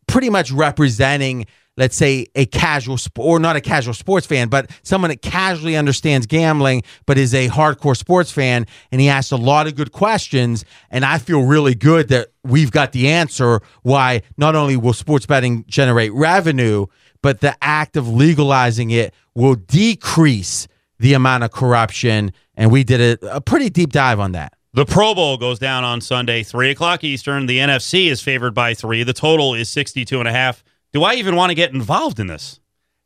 pretty 0.07 0.31
much 0.31 0.51
representing 0.51 1.47
let's 1.77 1.97
say 1.97 2.27
a 2.35 2.47
casual 2.47 2.97
sp- 2.99 3.21
or 3.21 3.39
not 3.39 3.57
a 3.57 3.61
casual 3.61 3.95
sports 3.95 4.27
fan 4.27 4.49
but 4.49 4.71
someone 4.83 5.11
that 5.11 5.23
casually 5.23 5.77
understands 5.77 6.27
gambling 6.27 6.83
but 7.07 7.19
is 7.19 7.35
a 7.35 7.49
hardcore 7.49 7.97
sports 7.97 8.31
fan 8.31 8.67
and 8.91 9.01
he 9.01 9.09
asked 9.09 9.33
a 9.33 9.37
lot 9.37 9.67
of 9.67 9.75
good 9.75 9.93
questions 9.93 10.65
and 10.91 11.05
i 11.05 11.19
feel 11.19 11.43
really 11.43 11.75
good 11.75 12.09
that 12.09 12.29
we've 12.49 12.71
got 12.71 12.93
the 12.93 13.09
answer 13.09 13.61
why 13.83 14.23
not 14.37 14.55
only 14.55 14.77
will 14.77 14.93
sports 14.93 15.27
betting 15.27 15.65
generate 15.69 16.13
revenue 16.13 16.87
but 17.23 17.41
the 17.41 17.57
act 17.63 17.97
of 17.97 18.09
legalizing 18.09 18.91
it 18.91 19.13
will 19.35 19.55
decrease 19.55 20.69
the 20.99 21.15
amount 21.15 21.45
of 21.45 21.51
corruption 21.51 22.33
and 22.57 22.71
we 22.73 22.83
did 22.85 23.23
a, 23.23 23.37
a 23.37 23.41
pretty 23.41 23.71
deep 23.71 23.93
dive 23.93 24.19
on 24.21 24.33
that 24.33 24.53
The 24.75 24.85
Pro 24.85 25.15
Bowl 25.15 25.37
goes 25.39 25.59
down 25.59 25.83
on 25.85 26.01
Sunday, 26.01 26.43
three 26.43 26.71
o'clock 26.71 27.03
Eastern. 27.03 27.47
The 27.47 27.59
NFC 27.59 28.11
is 28.11 28.21
favored 28.21 28.55
by 28.55 28.75
three. 28.75 29.03
The 29.03 29.13
total 29.15 29.55
is 29.55 29.69
62 29.71 30.19
and 30.19 30.29
a 30.29 30.33
half. 30.33 30.63
Do 30.93 31.03
I 31.05 31.15
even 31.15 31.37
want 31.37 31.51
to 31.51 31.55
get 31.55 31.73
involved 31.73 32.21
in 32.21 32.27
this? 32.29 32.61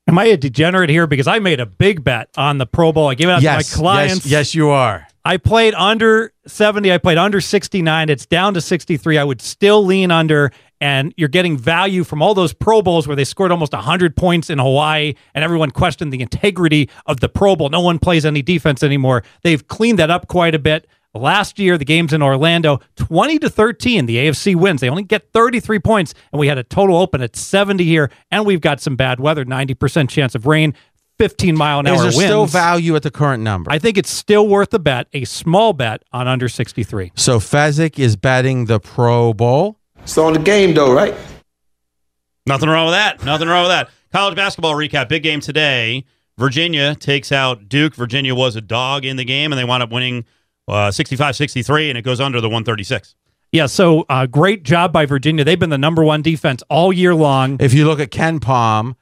Am 0.09 0.19
I 0.19 0.25
a 0.25 0.37
degenerate 0.37 0.91
here? 0.91 1.07
Because 1.07 1.29
I 1.29 1.39
made 1.39 1.61
a 1.61 1.67
big 1.67 2.03
bet 2.03 2.29
on 2.37 2.59
the 2.59 2.67
Pro 2.67 2.93
Bowl. 2.93 3.09
I 3.09 3.15
gave 3.15 3.29
it 3.29 3.33
out 3.33 3.43
yes 3.43 3.71
to 3.73 3.79
my 3.79 3.83
clients. 3.83 4.27
yes 4.27 4.31
yes 4.31 4.55
you 4.55 4.69
are 4.71 5.07
I 5.25 5.37
played 5.37 5.75
under 5.75 6.33
70. 6.47 6.93
I 6.93 6.99
played 6.99 7.19
under 7.19 7.41
69. 7.41 8.09
It's 8.09 8.27
down 8.27 8.55
to 8.55 8.61
63. 8.61 9.19
I 9.19 9.25
would 9.25 9.41
still 9.41 9.85
lean 9.85 10.11
under, 10.11 10.51
and 10.81 11.15
you're 11.17 11.29
getting 11.29 11.57
value 11.57 12.03
from 12.03 12.21
all 12.21 12.35
those 12.35 12.53
Pro 12.53 12.83
Bowls 12.83 13.07
where 13.07 13.15
they 13.15 13.25
scored 13.25 13.53
almost 13.53 13.73
100 13.73 14.17
points 14.17 14.51
in 14.51 14.59
Hawaii, 14.59 15.15
and 15.35 15.45
everyone 15.45 15.71
questioned 15.71 16.13
the 16.13 16.23
integrity 16.23 16.91
of 17.07 17.21
the 17.21 17.29
Pro 17.29 17.55
Bowl. 17.55 17.69
No 17.69 17.81
one 17.81 18.01
plays 18.01 18.27
any 18.27 18.43
defense 18.43 18.83
anymore. 18.83 19.23
They've 19.43 19.67
cleaned 19.69 20.01
that 20.01 20.11
up 20.11 20.27
quite 20.27 20.57
a 20.57 20.59
bit. 20.59 20.89
Last 21.15 21.59
year, 21.59 21.77
the 21.77 21.85
games 21.85 22.15
in 22.15 22.23
Orlando, 22.23 22.81
20 22.97 23.39
to 23.41 23.51
13, 23.51 24.07
the 24.07 24.17
AFC 24.17 24.57
wins. 24.57 24.81
They 24.81 24.89
only 24.89 25.03
get 25.03 25.31
33 25.33 25.79
points, 25.79 26.15
and 26.33 26.41
we 26.41 26.49
had 26.49 26.57
a 26.57 26.65
total 26.65 26.97
open 26.97 27.21
at 27.21 27.37
70 27.37 27.85
here, 27.85 28.11
and 28.31 28.47
we've 28.47 28.63
got 28.63 28.81
some 28.81 28.97
bad 28.97 29.21
weather, 29.21 29.45
90% 29.45 30.09
chance 30.09 30.35
of 30.35 30.47
rain, 30.47 30.75
15 31.19 31.57
mile 31.57 31.81
an 31.81 31.87
hour 31.87 31.95
is 31.95 32.01
there 32.01 32.09
winds. 32.09 32.25
still 32.25 32.47
value 32.47 32.97
at 32.97 33.03
the 33.03 33.11
current 33.11 33.43
number 33.43 33.71
I 33.71 33.79
think 33.79 33.97
it's 33.97 34.11
still 34.11 34.49
worth 34.49 34.75
a 34.75 34.79
bet, 34.79 35.07
a 35.13 35.25
small 35.25 35.73
bet 35.73 36.03
on 36.13 36.27
under 36.27 36.49
63. 36.49 37.13
So 37.15 37.39
Fezzik 37.39 37.99
is 37.99 38.17
betting 38.17 38.65
the 38.65 38.81
Pro 38.81 39.33
Bowl. 39.33 39.79
It's 40.03 40.19
on 40.19 40.33
the 40.33 40.39
game, 40.41 40.75
though, 40.75 40.93
right? 40.93 41.15
Nothing 42.47 42.69
wrong 42.69 42.87
with 42.87 42.95
that. 42.95 43.25
Nothing 43.25 43.49
wrong 43.49 43.65
with 43.65 43.71
that. 43.71 43.89
College 44.13 44.35
basketball 44.35 44.75
recap. 44.75 45.09
Big 45.09 45.23
game 45.23 45.41
today. 45.41 46.05
Virginia 46.39 46.95
takes 46.95 47.31
out 47.31 47.69
Duke. 47.69 47.95
Virginia 47.95 48.35
was 48.35 48.57
a 48.57 48.61
dog 48.61 49.05
in 49.05 49.17
the 49.17 49.25
game, 49.25 49.53
and 49.53 49.59
they 49.59 49.65
wound 49.65 49.83
up 49.83 49.93
winning 49.93 50.25
uh, 50.67 50.89
65-63, 50.89 51.91
and 51.91 51.99
it 51.99 52.03
goes 52.03 52.21
under 52.21 52.41
the 52.41 52.49
136. 52.49 53.15
Yeah, 53.53 53.67
so 53.67 54.07
uh, 54.09 54.27
great 54.27 54.63
job 54.63 54.93
by 54.93 55.05
Virginia. 55.07 55.45
They've 55.45 55.59
been 55.59 55.71
the 55.71 55.79
number 55.79 56.03
one 56.03 56.23
defense 56.23 56.63
all 56.71 56.93
year 56.93 57.15
long. 57.15 57.59
If 57.61 57.75
you 57.75 57.85
look 57.87 58.01
at 58.01 58.11
KenPom, 58.11 58.95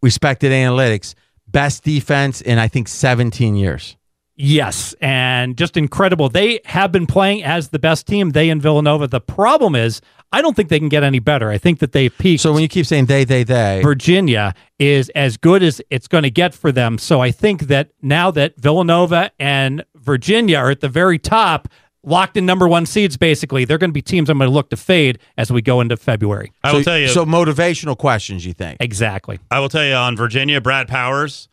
respected 0.00 0.52
analytics, 0.52 1.14
best 1.52 1.84
defense 1.84 2.40
in 2.40 2.58
I 2.58 2.68
think 2.68 2.88
17 2.88 3.56
years. 3.56 3.96
Yes, 4.42 4.94
and 5.02 5.54
just 5.54 5.76
incredible. 5.76 6.30
They 6.30 6.60
have 6.64 6.90
been 6.90 7.06
playing 7.06 7.44
as 7.44 7.68
the 7.68 7.78
best 7.78 8.06
team, 8.06 8.30
they 8.30 8.48
and 8.48 8.62
Villanova. 8.62 9.06
The 9.06 9.20
problem 9.20 9.74
is, 9.74 10.00
I 10.32 10.40
don't 10.40 10.56
think 10.56 10.70
they 10.70 10.78
can 10.78 10.88
get 10.88 11.02
any 11.02 11.18
better. 11.18 11.50
I 11.50 11.58
think 11.58 11.80
that 11.80 11.92
they've 11.92 12.16
peaked. 12.16 12.42
So 12.42 12.54
when 12.54 12.62
you 12.62 12.68
keep 12.68 12.86
saying 12.86 13.04
they, 13.04 13.24
they, 13.24 13.44
they, 13.44 13.82
Virginia 13.82 14.54
is 14.78 15.10
as 15.10 15.36
good 15.36 15.62
as 15.62 15.82
it's 15.90 16.08
going 16.08 16.22
to 16.22 16.30
get 16.30 16.54
for 16.54 16.72
them. 16.72 16.96
So 16.96 17.20
I 17.20 17.32
think 17.32 17.62
that 17.64 17.90
now 18.00 18.30
that 18.30 18.58
Villanova 18.58 19.30
and 19.38 19.84
Virginia 19.94 20.56
are 20.56 20.70
at 20.70 20.80
the 20.80 20.88
very 20.88 21.18
top, 21.18 21.68
locked 22.02 22.36
in 22.36 22.46
number 22.46 22.66
one 22.66 22.86
seeds, 22.86 23.16
basically, 23.16 23.64
they're 23.64 23.78
going 23.78 23.90
to 23.90 23.94
be 23.94 24.02
teams 24.02 24.30
I'm 24.30 24.38
going 24.38 24.48
to 24.48 24.54
look 24.54 24.70
to 24.70 24.76
fade 24.76 25.18
as 25.36 25.52
we 25.52 25.62
go 25.62 25.80
into 25.80 25.96
February. 25.96 26.52
I 26.64 26.72
will 26.72 26.82
tell 26.82 26.98
you. 26.98 27.08
So 27.08 27.24
motivational 27.24 27.96
questions, 27.96 28.44
you 28.46 28.52
think? 28.52 28.78
Exactly. 28.80 29.38
I 29.50 29.60
will 29.60 29.68
tell 29.68 29.84
you 29.84 29.94
on 29.94 30.16
Virginia, 30.16 30.60
Brad 30.60 30.88
Powers, 30.88 31.48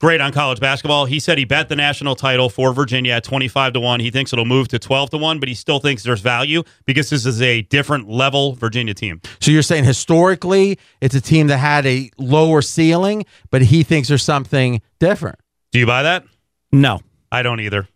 great 0.00 0.20
on 0.20 0.32
college 0.32 0.60
basketball. 0.60 1.06
He 1.06 1.18
said 1.18 1.38
he 1.38 1.44
bet 1.44 1.68
the 1.68 1.76
national 1.76 2.14
title 2.14 2.48
for 2.48 2.72
Virginia 2.72 3.14
at 3.14 3.24
25 3.24 3.74
to 3.74 3.80
1. 3.80 4.00
He 4.00 4.10
thinks 4.10 4.32
it'll 4.32 4.44
move 4.44 4.68
to 4.68 4.78
12 4.78 5.10
to 5.10 5.18
1, 5.18 5.40
but 5.40 5.48
he 5.48 5.54
still 5.54 5.78
thinks 5.78 6.02
there's 6.02 6.20
value 6.20 6.62
because 6.84 7.10
this 7.10 7.24
is 7.24 7.40
a 7.40 7.62
different 7.62 8.08
level 8.08 8.54
Virginia 8.54 8.94
team. 8.94 9.20
So 9.40 9.50
you're 9.50 9.62
saying 9.62 9.84
historically 9.84 10.78
it's 11.00 11.14
a 11.14 11.20
team 11.20 11.46
that 11.46 11.58
had 11.58 11.86
a 11.86 12.10
lower 12.18 12.60
ceiling, 12.60 13.24
but 13.50 13.62
he 13.62 13.82
thinks 13.82 14.08
there's 14.08 14.22
something 14.22 14.82
different. 14.98 15.38
Do 15.72 15.78
you 15.78 15.86
buy 15.86 16.02
that? 16.02 16.24
No. 16.70 17.00
I 17.32 17.42
don't 17.42 17.60
either. 17.60 17.88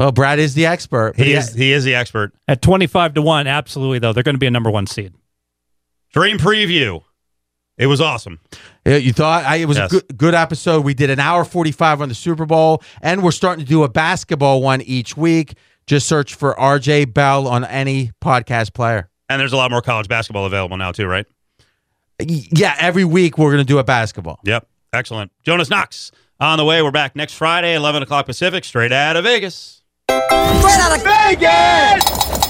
Well, 0.00 0.12
Brad 0.12 0.38
is 0.38 0.54
the 0.54 0.64
expert. 0.64 1.14
He 1.16 1.34
is 1.34 1.52
he 1.52 1.72
is 1.72 1.84
the 1.84 1.94
expert. 1.94 2.32
At 2.48 2.62
25 2.62 3.12
to 3.14 3.22
1, 3.22 3.46
absolutely, 3.46 3.98
though. 3.98 4.14
They're 4.14 4.22
going 4.22 4.34
to 4.34 4.38
be 4.38 4.46
a 4.46 4.50
number 4.50 4.70
one 4.70 4.86
seed. 4.86 5.12
Dream 6.14 6.38
preview. 6.38 7.02
It 7.76 7.86
was 7.86 8.00
awesome. 8.00 8.40
Yeah, 8.86 8.96
you 8.96 9.12
thought 9.12 9.44
I, 9.44 9.56
it 9.56 9.66
was 9.66 9.76
Yes. 9.76 9.92
a 9.92 10.00
good, 10.00 10.16
good 10.16 10.34
episode. 10.34 10.86
We 10.86 10.94
did 10.94 11.10
an 11.10 11.20
hour 11.20 11.44
45 11.44 12.00
on 12.00 12.08
the 12.08 12.14
Super 12.14 12.46
Bowl, 12.46 12.82
and 13.02 13.22
we're 13.22 13.30
starting 13.30 13.62
to 13.62 13.68
do 13.68 13.82
a 13.82 13.90
basketball 13.90 14.62
one 14.62 14.80
each 14.80 15.18
week. 15.18 15.52
Just 15.86 16.08
search 16.08 16.34
for 16.34 16.54
RJ 16.54 17.12
Bell 17.12 17.46
on 17.46 17.66
any 17.66 18.12
podcast 18.24 18.72
player. 18.72 19.10
And 19.28 19.38
there's 19.38 19.52
a 19.52 19.58
lot 19.58 19.70
more 19.70 19.82
college 19.82 20.08
basketball 20.08 20.46
available 20.46 20.78
now 20.78 20.92
too, 20.92 21.06
right? 21.08 21.26
Yeah, 22.18 22.74
every 22.78 23.04
week 23.04 23.36
we're 23.36 23.50
going 23.52 23.64
to 23.66 23.70
do 23.70 23.78
a 23.78 23.84
basketball. 23.84 24.40
Yep. 24.44 24.66
Excellent. 24.94 25.30
Jonas 25.42 25.68
Knox 25.68 26.10
on 26.40 26.56
the 26.56 26.64
way. 26.64 26.80
We're 26.80 26.90
back 26.90 27.14
next 27.16 27.34
Friday, 27.34 27.74
11 27.74 28.02
o'clock 28.02 28.24
Pacific, 28.24 28.64
straight 28.64 28.92
out 28.92 29.16
of 29.16 29.24
Vegas. 29.24 29.79
Out 30.12 30.96
of 30.96 31.04
Vegas! 31.04 32.49